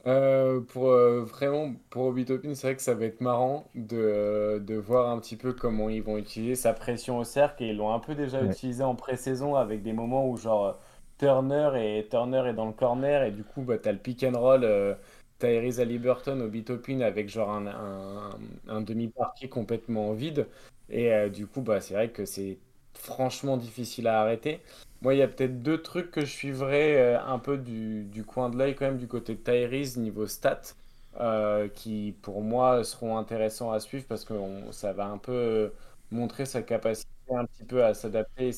Euh, 0.05 0.59
pour 0.61 0.89
euh, 0.89 1.23
vraiment, 1.23 1.73
pour 1.89 2.05
Obitopin, 2.07 2.55
c'est 2.55 2.67
vrai 2.67 2.75
que 2.75 2.81
ça 2.81 2.93
va 2.93 3.05
être 3.05 3.21
marrant 3.21 3.69
de, 3.73 3.97
euh, 3.97 4.59
de 4.59 4.75
voir 4.75 5.09
un 5.09 5.19
petit 5.19 5.37
peu 5.37 5.53
comment 5.53 5.89
ils 5.89 6.03
vont 6.03 6.17
utiliser 6.17 6.55
sa 6.55 6.73
pression 6.73 7.19
au 7.19 7.23
cercle. 7.23 7.63
Et 7.63 7.67
ils 7.69 7.77
l'ont 7.77 7.93
un 7.93 7.99
peu 7.99 8.13
déjà 8.15 8.43
utilisé 8.43 8.83
en 8.83 8.95
pré-saison 8.95 9.55
avec 9.55 9.81
des 9.81 9.93
moments 9.93 10.27
où, 10.29 10.35
genre, 10.37 10.77
Turner 11.17 11.71
et 11.77 12.07
Turner 12.09 12.43
est 12.49 12.53
dans 12.53 12.65
le 12.65 12.73
corner. 12.73 13.23
Et 13.23 13.31
du 13.31 13.43
coup, 13.45 13.61
bah, 13.61 13.77
t'as 13.77 13.93
le 13.93 13.99
pick 13.99 14.23
and 14.23 14.37
roll. 14.39 14.97
T'as 15.39 15.49
Eriza 15.49 15.83
Liberton, 15.85 16.39
Obitopin 16.41 17.01
avec 17.01 17.29
genre 17.29 17.49
un, 17.51 17.67
un, 17.67 18.29
un 18.67 18.81
demi-parti 18.81 19.49
complètement 19.49 20.13
vide. 20.13 20.47
Et 20.89 21.29
du 21.29 21.47
coup, 21.47 21.61
bah, 21.61 21.81
c'est 21.81 21.93
vrai 21.93 22.11
que 22.11 22.25
c'est 22.25 22.59
franchement 22.93 23.57
difficile 23.57 24.07
à 24.07 24.21
arrêter. 24.21 24.61
Moi, 25.01 25.15
il 25.15 25.17
y 25.17 25.21
a 25.21 25.27
peut-être 25.27 25.61
deux 25.61 25.81
trucs 25.81 26.11
que 26.11 26.21
je 26.21 26.31
suivrai 26.31 26.97
euh, 26.97 27.21
un 27.25 27.37
peu 27.39 27.57
du, 27.57 28.05
du 28.05 28.23
coin 28.23 28.49
de 28.49 28.57
l'œil 28.57 28.75
quand 28.75 28.85
même 28.85 28.97
du 28.97 29.07
côté 29.07 29.35
de 29.35 29.39
Tyrese 29.39 29.97
niveau 29.97 30.27
stats, 30.27 30.75
euh, 31.19 31.67
qui 31.67 32.15
pour 32.21 32.41
moi 32.41 32.83
seront 32.85 33.17
intéressants 33.17 33.71
à 33.73 33.79
suivre 33.81 34.05
parce 34.07 34.23
que 34.23 34.33
ça 34.71 34.93
va 34.93 35.07
un 35.07 35.17
peu 35.17 35.73
montrer 36.11 36.45
sa 36.45 36.61
capacité 36.61 37.09
un 37.29 37.45
petit 37.45 37.63
peu 37.65 37.83
à 37.83 37.93
s'adapter. 37.93 38.51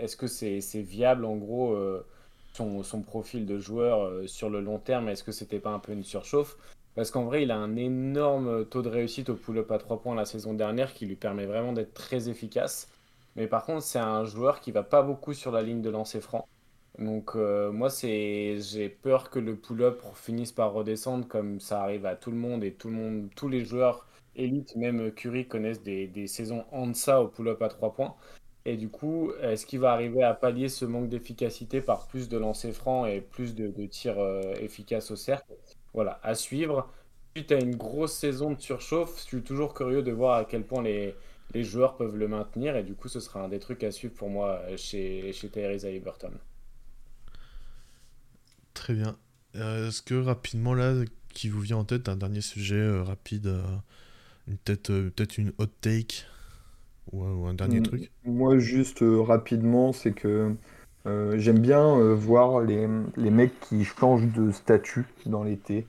Est-ce 0.00 0.16
que 0.16 0.26
c'est 0.26 0.82
viable 0.82 1.24
en 1.24 1.36
gros 1.36 1.74
euh, 1.74 2.04
son, 2.54 2.82
son, 2.82 3.02
profil 3.02 3.46
de 3.46 3.58
joueur 3.58 4.28
sur 4.28 4.50
le 4.50 4.60
long 4.60 4.78
terme? 4.78 5.08
Est-ce 5.08 5.22
que 5.24 5.32
c'était 5.32 5.60
pas 5.60 5.70
un 5.70 5.78
peu 5.78 5.92
une 5.92 6.04
surchauffe? 6.04 6.56
Parce 6.96 7.10
qu'en 7.10 7.24
vrai, 7.24 7.42
il 7.42 7.50
a 7.50 7.56
un 7.58 7.76
énorme 7.76 8.64
taux 8.66 8.82
de 8.82 8.88
réussite 8.88 9.28
au 9.28 9.34
pull-up 9.36 9.70
à 9.70 9.78
3 9.78 10.00
points 10.00 10.14
la 10.14 10.24
saison 10.24 10.54
dernière 10.54 10.94
qui 10.94 11.06
lui 11.06 11.14
permet 11.16 11.46
vraiment 11.46 11.72
d'être 11.72 11.94
très 11.94 12.28
efficace. 12.28 12.88
Mais 13.36 13.46
par 13.46 13.64
contre, 13.64 13.82
c'est 13.82 13.98
un 13.98 14.24
joueur 14.24 14.60
qui 14.60 14.72
va 14.72 14.82
pas 14.82 15.02
beaucoup 15.02 15.34
sur 15.34 15.52
la 15.52 15.62
ligne 15.62 15.82
de 15.82 15.90
lancer 15.90 16.20
franc. 16.20 16.48
Donc 16.98 17.36
euh, 17.36 17.70
moi, 17.72 17.90
c'est 17.90 18.58
j'ai 18.60 18.88
peur 18.88 19.30
que 19.30 19.38
le 19.38 19.56
pull-up 19.56 20.02
finisse 20.14 20.52
par 20.52 20.72
redescendre 20.72 21.28
comme 21.28 21.60
ça 21.60 21.82
arrive 21.82 22.06
à 22.06 22.16
tout 22.16 22.30
le 22.30 22.38
monde 22.38 22.64
et 22.64 22.72
tout 22.72 22.88
le 22.88 22.94
monde, 22.94 23.28
tous 23.36 23.48
les 23.48 23.64
joueurs 23.64 24.06
élites, 24.34 24.74
même 24.76 25.12
Curry, 25.12 25.46
connaissent 25.46 25.82
des, 25.82 26.06
des 26.06 26.26
saisons 26.26 26.64
en 26.72 26.86
deçà 26.86 27.20
au 27.22 27.28
pull-up 27.28 27.60
à 27.62 27.68
3 27.68 27.92
points. 27.94 28.14
Et 28.66 28.76
du 28.76 28.88
coup, 28.88 29.30
est-ce 29.42 29.64
qu'il 29.64 29.78
va 29.78 29.92
arriver 29.92 30.24
à 30.24 30.34
pallier 30.34 30.68
ce 30.68 30.84
manque 30.84 31.08
d'efficacité 31.08 31.80
par 31.80 32.08
plus 32.08 32.28
de 32.28 32.36
lancers 32.36 32.74
francs 32.74 33.06
et 33.08 33.20
plus 33.20 33.54
de, 33.54 33.70
tirs 33.86 34.18
euh, 34.18 34.54
efficaces 34.60 35.12
au 35.12 35.16
cercle? 35.16 35.54
Voilà, 35.94 36.18
à 36.24 36.34
suivre. 36.34 36.90
Suite 37.36 37.52
à 37.52 37.60
une 37.60 37.76
grosse 37.76 38.14
saison 38.14 38.52
de 38.52 38.60
surchauffe, 38.60 39.18
je 39.18 39.22
suis 39.22 39.42
toujours 39.42 39.72
curieux 39.72 40.02
de 40.02 40.10
voir 40.10 40.38
à 40.38 40.44
quel 40.44 40.64
point 40.64 40.82
les, 40.82 41.14
les 41.54 41.64
joueurs 41.64 41.96
peuvent 41.96 42.16
le 42.16 42.28
maintenir 42.28 42.76
et 42.76 42.82
du 42.82 42.94
coup 42.94 43.08
ce 43.08 43.20
sera 43.20 43.42
un 43.42 43.48
des 43.48 43.60
trucs 43.60 43.84
à 43.84 43.92
suivre 43.92 44.14
pour 44.14 44.28
moi 44.28 44.60
chez, 44.76 45.32
chez 45.32 45.48
Tyrese 45.48 45.84
Haliburton. 45.84 46.32
Très 48.74 48.94
bien. 48.94 49.16
Euh, 49.56 49.88
est-ce 49.88 50.02
que 50.02 50.14
rapidement 50.14 50.74
là, 50.74 50.94
qui 51.30 51.48
vous 51.48 51.60
vient 51.60 51.78
en 51.78 51.84
tête, 51.84 52.08
un 52.08 52.16
dernier 52.16 52.40
sujet 52.40 52.76
euh, 52.76 53.02
rapide, 53.02 53.46
euh, 53.46 54.56
peut-être 54.64 55.38
une 55.38 55.52
hot 55.58 55.66
take 55.80 56.24
ou, 57.12 57.24
un 57.46 57.54
dernier 57.54 57.80
mm, 57.80 57.84
truc? 57.84 58.12
Moi 58.24 58.58
juste 58.58 59.02
rapidement, 59.02 59.92
c'est 59.92 60.12
que 60.12 60.54
j'aime 61.04 61.60
bien 61.60 62.14
voir 62.14 62.60
les, 62.60 62.88
les, 63.16 63.30
mecs 63.30 63.58
qui 63.60 63.84
changent 63.84 64.32
de 64.32 64.50
statut 64.50 65.06
dans 65.24 65.44
l'été. 65.44 65.86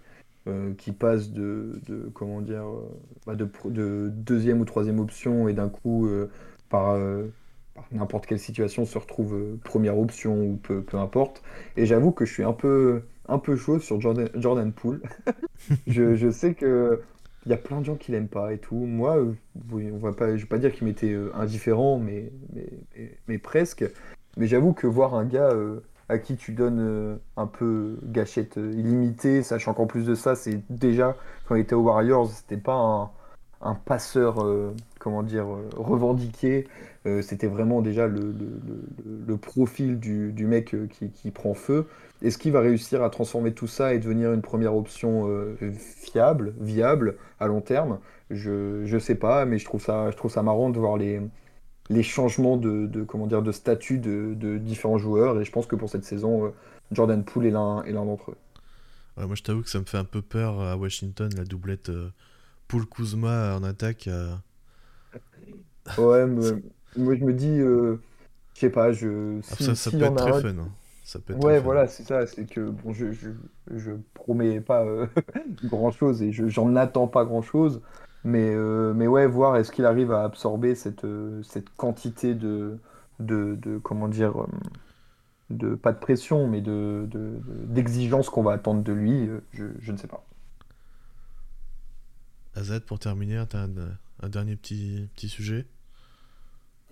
Euh, 0.48 0.74
qui 0.78 0.94
passe 0.94 1.32
de, 1.32 1.82
de 1.88 2.10
comment 2.14 2.40
dire 2.42 2.64
euh, 2.64 2.88
bah 3.26 3.36
de, 3.36 3.50
de, 3.66 4.10
deuxième 4.10 4.62
ou 4.62 4.66
troisième 4.66 5.00
option 5.00 5.50
et 5.50 5.54
d'un 5.54 5.68
coup 5.68 6.08
euh, 6.08 6.30
par, 6.70 6.98
n'importe 7.92 8.28
quelle 8.28 8.40
situation 8.40 8.86
se 8.86 8.98
retrouve 8.98 9.58
première 9.64 9.98
option 9.98 10.42
ou 10.42 10.56
peu, 10.56 10.82
peu 10.82 10.98
importe. 10.98 11.42
Et 11.76 11.86
j'avoue 11.86 12.12
que 12.12 12.24
je 12.26 12.32
suis 12.32 12.44
un 12.44 12.54
peu 12.54 13.02
un 13.28 13.40
peu 13.40 13.58
chaud 13.58 13.80
sur 13.80 14.00
Jordan, 14.00 14.30
Jordan 14.36 14.72
Poole. 14.72 15.02
je, 15.88 16.16
je, 16.16 16.30
sais 16.32 16.54
que 16.54 17.02
il 17.46 17.52
y 17.52 17.54
a 17.54 17.58
plein 17.58 17.82
de 17.82 17.86
gens 17.86 17.96
qui 17.96 18.12
l'aiment 18.14 18.30
pas 18.30 18.54
et 18.54 18.58
tout. 18.58 18.76
Moi, 18.76 19.18
on 19.74 19.98
va 19.98 20.14
pas, 20.14 20.38
je 20.38 20.44
vais 20.44 20.48
pas 20.48 20.60
dire 20.60 20.72
qu'il 20.72 20.88
m'était 20.88 21.18
indifférent, 21.34 22.00
mais, 22.00 22.32
mais, 22.54 23.18
mais, 23.28 23.38
presque. 23.38 23.86
Mais 24.38 24.48
j'avoue 24.48 24.72
que 24.72 24.88
voir 24.88 25.14
un 25.16 25.26
gars 25.26 25.54
à 26.10 26.18
qui 26.18 26.36
tu 26.36 26.54
donnes 26.54 26.80
euh, 26.80 27.16
un 27.36 27.48
peu 27.48 27.98
gâchette 28.04 28.58
euh, 28.58 28.72
illimitée, 28.74 29.44
sachant 29.44 29.74
qu'en 29.74 29.88
plus 29.88 30.06
de 30.06 30.16
ça, 30.16 30.36
c'est 30.36 30.62
déjà, 30.70 31.16
quand 31.48 31.56
il 31.56 31.62
était 31.62 31.76
aux 31.76 31.82
Warriors, 31.82 32.30
c'était 32.32 32.58
pas 32.58 33.12
un, 33.62 33.76
passeur, 33.76 34.44
euh, 34.44 34.74
comment 35.00 35.24
dire, 35.24 35.48
revendiqué. 35.76 36.68
c'était 37.22 37.48
vraiment 37.48 37.82
déjà 37.82 38.08
le, 38.08 39.38
profil 39.38 40.00
du, 40.00 40.46
mec 40.46 40.76
qui, 40.92 41.10
qui, 41.10 41.32
prend 41.32 41.54
feu. 41.54 41.88
Est-ce 42.22 42.38
qu'il 42.38 42.52
va 42.52 42.60
réussir 42.60 43.04
à 43.04 43.10
transformer 43.10 43.54
tout 43.54 43.68
ça 43.68 43.94
et 43.94 44.00
devenir 44.00 44.34
une 44.34 44.42
première 44.42 44.76
option 44.76 45.28
fiable, 45.72 46.54
viable, 46.60 47.16
à 47.40 47.48
long 47.48 47.62
terme? 47.62 48.00
Je 48.30 48.84
ne 48.94 49.00
sais 49.00 49.16
pas, 49.16 49.46
mais 49.46 49.58
je 49.58 49.66
trouve, 49.66 49.82
ça, 49.82 50.12
je 50.12 50.18
trouve 50.18 50.32
ça 50.32 50.44
marrant 50.44 50.70
de 50.70 50.80
voir 50.80 50.98
les, 50.98 51.22
les 51.90 52.04
changements 52.04 52.58
de, 52.58 53.04
comment 53.04 53.28
dire, 53.28 53.42
de 53.42 53.52
statut 53.52 53.98
de, 54.00 54.58
différents 54.58 54.98
joueurs. 54.98 55.40
Et 55.40 55.46
je 55.46 55.52
pense 55.52 55.66
que 55.68 55.76
pour 55.76 55.90
cette 55.90 56.04
saison, 56.04 56.46
euh, 56.46 56.50
Jordan 56.92 57.24
Poole 57.24 57.46
est 57.46 57.52
l'un 57.52 57.84
d'entre 57.84 58.32
eux. 58.32 58.38
moi, 59.26 59.36
je 59.36 59.44
t'avoue 59.44 59.62
que 59.62 59.70
ça 59.70 59.80
me 59.80 59.86
fait 59.86 59.98
un 59.98 60.04
peu 60.06 60.22
peur 60.22 60.60
à 60.62 60.76
Washington, 60.78 61.30
la 61.36 61.44
doublette 61.46 61.90
euh, 61.90 62.10
Poole-Kuzma 62.68 63.56
en 63.58 63.64
attaque. 63.64 64.08
Euh, 64.08 64.34
Ouais, 65.98 66.26
mais- 66.28 66.52
moi 66.98 67.16
je 67.16 67.24
me 67.24 67.34
dis, 67.34 67.60
euh, 67.60 67.98
je 68.54 68.60
sais 68.60 68.70
pas, 68.70 68.92
je. 68.92 69.40
Si- 69.42 69.76
ça, 69.76 69.92
peut 69.92 70.02
être 70.02 70.12
en 70.12 70.16
a 70.16 70.20
très 70.20 70.32
un- 70.38 70.42
fun. 70.42 70.58
hein. 70.62 70.70
Ça 71.06 71.20
peut 71.20 71.34
être 71.34 71.40
Ouais, 71.44 71.54
très 71.54 71.60
fun. 71.60 71.64
voilà, 71.64 71.88
c'est 71.88 72.04
ça, 72.04 72.28
c'est 72.28 72.46
que 72.46 72.60
bon, 72.70 72.92
je, 72.92 73.14
je, 73.14 73.30
je 73.74 73.92
promets 74.14 74.60
pas 74.60 74.84
euh, 74.84 75.08
grand-chose 75.64 76.22
et 76.22 76.34
je, 76.34 76.50
j'en 76.50 76.76
attends 76.76 77.08
pas 77.08 77.24
grand-chose, 77.24 77.82
mais, 78.24 78.52
euh, 78.54 78.94
mais 78.94 79.08
ouais, 79.08 79.28
voir 79.28 79.58
est-ce 79.58 79.72
qu'il 79.72 79.86
arrive 79.86 80.12
à 80.12 80.24
absorber 80.24 80.76
cette, 80.76 81.06
euh, 81.06 81.42
cette 81.44 81.70
quantité 81.78 82.36
de, 82.36 82.80
de, 83.20 83.56
de, 83.62 83.78
comment 83.80 84.08
dire, 84.08 84.42
euh, 84.44 84.48
de, 85.50 85.76
pas 85.76 85.94
de 85.94 86.00
pression, 86.00 86.48
mais 86.48 86.62
de, 86.62 87.08
de, 87.10 87.40
de- 87.46 87.66
d'exigence 87.68 88.30
qu'on 88.30 88.44
va 88.44 88.54
attendre 88.54 88.84
de 88.84 88.94
lui, 88.94 89.30
je, 89.54 89.66
je 89.80 89.92
ne 89.92 89.98
sais 89.98 90.08
pas. 90.08 90.26
AZ, 92.56 92.82
pour 92.86 93.00
terminer, 93.00 93.46
t'as 93.48 93.60
un, 93.64 93.98
un 94.22 94.28
dernier 94.30 94.58
petit, 94.58 95.08
petit 95.16 95.30
sujet? 95.30 95.66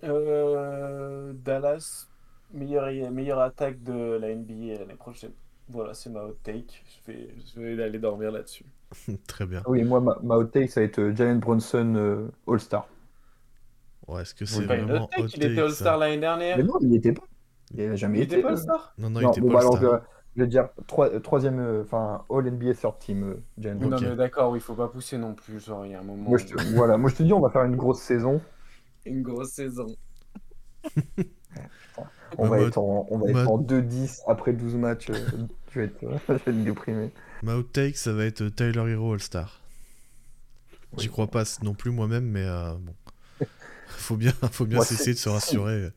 Euh, 0.04 1.32
Dallas, 1.34 2.08
meilleure, 2.50 3.10
meilleure 3.10 3.40
attaque 3.40 3.82
de 3.82 3.92
la 4.20 4.28
NBA 4.34 4.78
l'année 4.78 4.94
prochaine. 4.96 5.34
Voilà, 5.68 5.94
c'est 5.94 6.10
ma 6.10 6.22
hot 6.24 6.34
take. 6.42 6.82
Je 7.06 7.12
vais, 7.12 7.34
je 7.54 7.60
vais 7.60 7.82
aller 7.82 7.98
dormir 7.98 8.30
là-dessus. 8.30 8.66
Très 9.26 9.46
bien. 9.46 9.62
Oui, 9.66 9.84
moi, 9.84 10.00
ma, 10.00 10.16
ma 10.22 10.36
hot 10.36 10.44
take, 10.46 10.68
ça 10.68 10.80
va 10.80 10.84
être 10.86 10.98
euh, 10.98 11.14
Jalen 11.14 11.38
Brunson 11.40 11.94
euh, 11.96 12.28
All-Star. 12.46 12.88
Ouais, 14.06 14.22
est-ce 14.22 14.34
que 14.34 14.44
c'est 14.44 14.66
Pas 14.66 14.76
une 14.76 14.86
vraiment 14.86 15.04
hot 15.16 15.28
take, 15.28 15.36
il 15.36 15.44
était 15.44 15.60
All-Star 15.60 15.98
l'année 15.98 16.18
dernière. 16.18 16.56
Mais 16.56 16.62
non, 16.62 16.74
il 16.80 16.88
n'y 16.88 16.96
était 16.96 17.12
pas. 17.12 17.22
Il 17.74 17.88
n'a 17.88 17.96
jamais 17.96 18.18
Il 18.18 18.22
été. 18.22 18.34
était 18.36 18.42
pas 18.42 18.48
euh, 18.48 18.52
All-Star 18.52 18.94
Non, 18.98 19.10
non, 19.10 19.20
il 19.20 19.24
Non, 19.24 19.30
était 19.32 19.40
bon, 19.40 19.48
pas 19.48 19.54
bah 19.54 19.60
alors, 19.60 19.74
All-Star. 19.74 20.00
je, 20.34 20.36
je 20.36 20.42
vais 20.42 20.48
dire 20.48 20.68
troi- 20.86 21.20
troisième, 21.20 21.58
euh, 21.58 21.82
enfin, 21.82 22.24
All-NBA 22.30 22.74
third 22.74 22.98
team, 22.98 23.24
euh, 23.24 23.42
Jalen 23.58 23.78
Brunson. 23.78 24.04
Non, 24.04 24.10
mais 24.10 24.16
d'accord, 24.16 24.56
il 24.56 24.60
faut 24.60 24.74
pas 24.74 24.88
pousser 24.88 25.18
non 25.18 25.34
plus. 25.34 25.64
Genre, 25.64 25.84
il 25.86 25.92
y 25.92 25.94
a 25.94 26.00
un 26.00 26.04
moment. 26.04 26.30
Moi, 26.30 26.38
je 26.38 26.46
te, 26.46 26.74
voilà, 26.74 26.96
moi 26.98 27.10
je 27.10 27.16
te 27.16 27.22
dis, 27.24 27.32
on 27.32 27.40
va 27.40 27.50
faire 27.50 27.64
une 27.64 27.76
grosse 27.76 28.00
saison. 28.00 28.40
Une 29.06 29.22
grosse 29.22 29.50
saison. 29.52 29.86
On 32.38 32.46
va 32.48 32.60
être 32.60 32.78
en, 32.78 33.06
on 33.10 33.18
va 33.18 33.30
être 33.30 33.48
en 33.50 33.58
2-10 33.58 34.22
après 34.26 34.52
12 34.52 34.74
matchs. 34.74 35.10
euh, 35.10 35.14
je, 35.70 35.80
vais 35.80 35.86
être, 35.86 36.00
je 36.00 36.32
vais 36.32 36.34
être 36.52 36.64
déprimé. 36.64 37.10
Ma 37.42 37.54
hot 37.56 37.64
take, 37.64 37.96
ça 37.96 38.12
va 38.12 38.24
être 38.24 38.42
euh, 38.42 38.50
Tyler 38.50 38.90
Hero 38.92 39.12
All-Star. 39.12 39.60
J'y 40.98 41.08
crois 41.08 41.26
pas 41.26 41.44
non 41.62 41.74
plus 41.74 41.90
moi-même, 41.90 42.24
mais 42.28 42.44
euh, 42.44 42.74
bon. 42.74 42.94
Faut 43.88 44.16
bien, 44.16 44.32
faut 44.50 44.66
bien 44.66 44.76
Moi, 44.76 44.84
cesser 44.84 45.12
de 45.14 45.18
se 45.18 45.28
rassurer, 45.28 45.90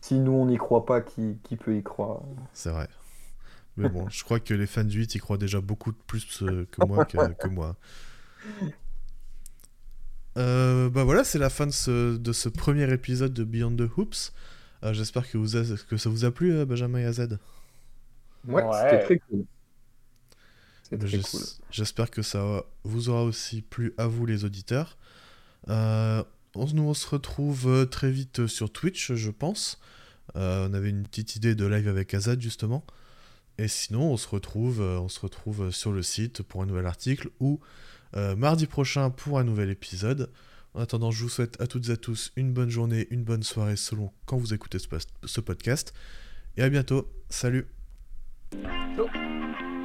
Si 0.00 0.14
nous, 0.18 0.32
on 0.32 0.46
n'y 0.46 0.56
croit 0.56 0.86
pas, 0.86 1.00
qui, 1.00 1.38
qui 1.42 1.56
peut 1.56 1.76
y 1.76 1.82
croire? 1.82 2.20
C'est 2.52 2.70
vrai. 2.70 2.88
Mais 3.76 3.88
bon, 3.88 4.08
je 4.08 4.22
crois 4.22 4.38
que 4.38 4.54
les 4.54 4.66
fans 4.66 4.84
du 4.84 4.98
8 4.98 5.14
y 5.16 5.18
croient 5.18 5.38
déjà 5.38 5.60
beaucoup 5.60 5.92
plus 5.92 6.42
euh, 6.42 6.66
que 6.70 6.84
moi. 6.86 7.04
Que, 7.04 7.16
que 7.32 7.48
moi. 7.48 7.76
Euh, 10.38 10.88
bah 10.90 11.04
voilà, 11.04 11.24
c'est 11.24 11.38
la 11.38 11.50
fin 11.50 11.66
de 11.66 11.72
ce, 11.72 12.16
de 12.16 12.32
ce 12.32 12.48
premier 12.48 12.90
épisode 12.92 13.32
de 13.34 13.44
Beyond 13.44 13.76
the 13.76 13.88
Hoops. 13.96 14.32
Euh, 14.84 14.92
J'espère 14.92 15.28
que, 15.30 15.38
vous 15.38 15.56
a- 15.56 15.76
que 15.88 15.96
ça 15.96 16.08
vous 16.10 16.24
a 16.24 16.30
plu, 16.30 16.64
Benjamin 16.64 16.98
et 17.00 17.04
AZ. 17.06 17.18
Ouais, 18.46 18.62
Ouais. 18.62 18.62
c'était 18.82 19.04
très 19.04 19.18
cool. 19.18 19.44
C'était 20.92 21.06
très 21.06 21.18
J'es- 21.18 21.22
cool. 21.22 21.40
J'espère 21.70 22.10
que 22.10 22.22
ça 22.22 22.64
vous 22.84 23.08
aura 23.08 23.24
aussi 23.24 23.62
plu 23.62 23.94
à 23.98 24.06
vous 24.06 24.26
les 24.26 24.44
auditeurs. 24.44 24.98
Euh, 25.68 26.22
on, 26.54 26.66
nous 26.66 26.82
on 26.82 26.94
se 26.94 27.06
retrouve 27.08 27.66
euh, 27.68 27.86
très 27.86 28.10
vite 28.10 28.40
euh, 28.40 28.48
sur 28.48 28.70
Twitch, 28.70 29.12
je 29.14 29.30
pense. 29.30 29.78
Euh, 30.36 30.68
on 30.68 30.74
avait 30.74 30.90
une 30.90 31.04
petite 31.04 31.36
idée 31.36 31.54
de 31.54 31.66
live 31.66 31.88
avec 31.88 32.12
Azad 32.14 32.40
justement. 32.40 32.84
Et 33.58 33.68
sinon, 33.68 34.12
on 34.12 34.16
se 34.16 34.28
retrouve, 34.28 34.80
on 34.80 35.08
se 35.08 35.20
retrouve 35.20 35.70
sur 35.70 35.92
le 35.92 36.02
site 36.02 36.42
pour 36.42 36.62
un 36.62 36.66
nouvel 36.66 36.86
article 36.86 37.28
ou 37.38 37.60
euh, 38.16 38.34
mardi 38.34 38.66
prochain 38.66 39.10
pour 39.10 39.38
un 39.38 39.44
nouvel 39.44 39.70
épisode. 39.70 40.30
En 40.74 40.80
attendant, 40.80 41.10
je 41.10 41.22
vous 41.22 41.28
souhaite 41.28 41.60
à 41.60 41.66
toutes 41.66 41.88
et 41.90 41.92
à 41.92 41.96
tous 41.98 42.32
une 42.36 42.52
bonne 42.52 42.70
journée, 42.70 43.06
une 43.10 43.24
bonne 43.24 43.42
soirée 43.42 43.76
selon 43.76 44.10
quand 44.24 44.38
vous 44.38 44.54
écoutez 44.54 44.78
ce, 44.78 45.40
podcast. 45.40 45.92
Et 46.56 46.62
à 46.62 46.68
bientôt. 46.70 47.10
Salut. 47.28 47.66
Ciao. 48.96 49.81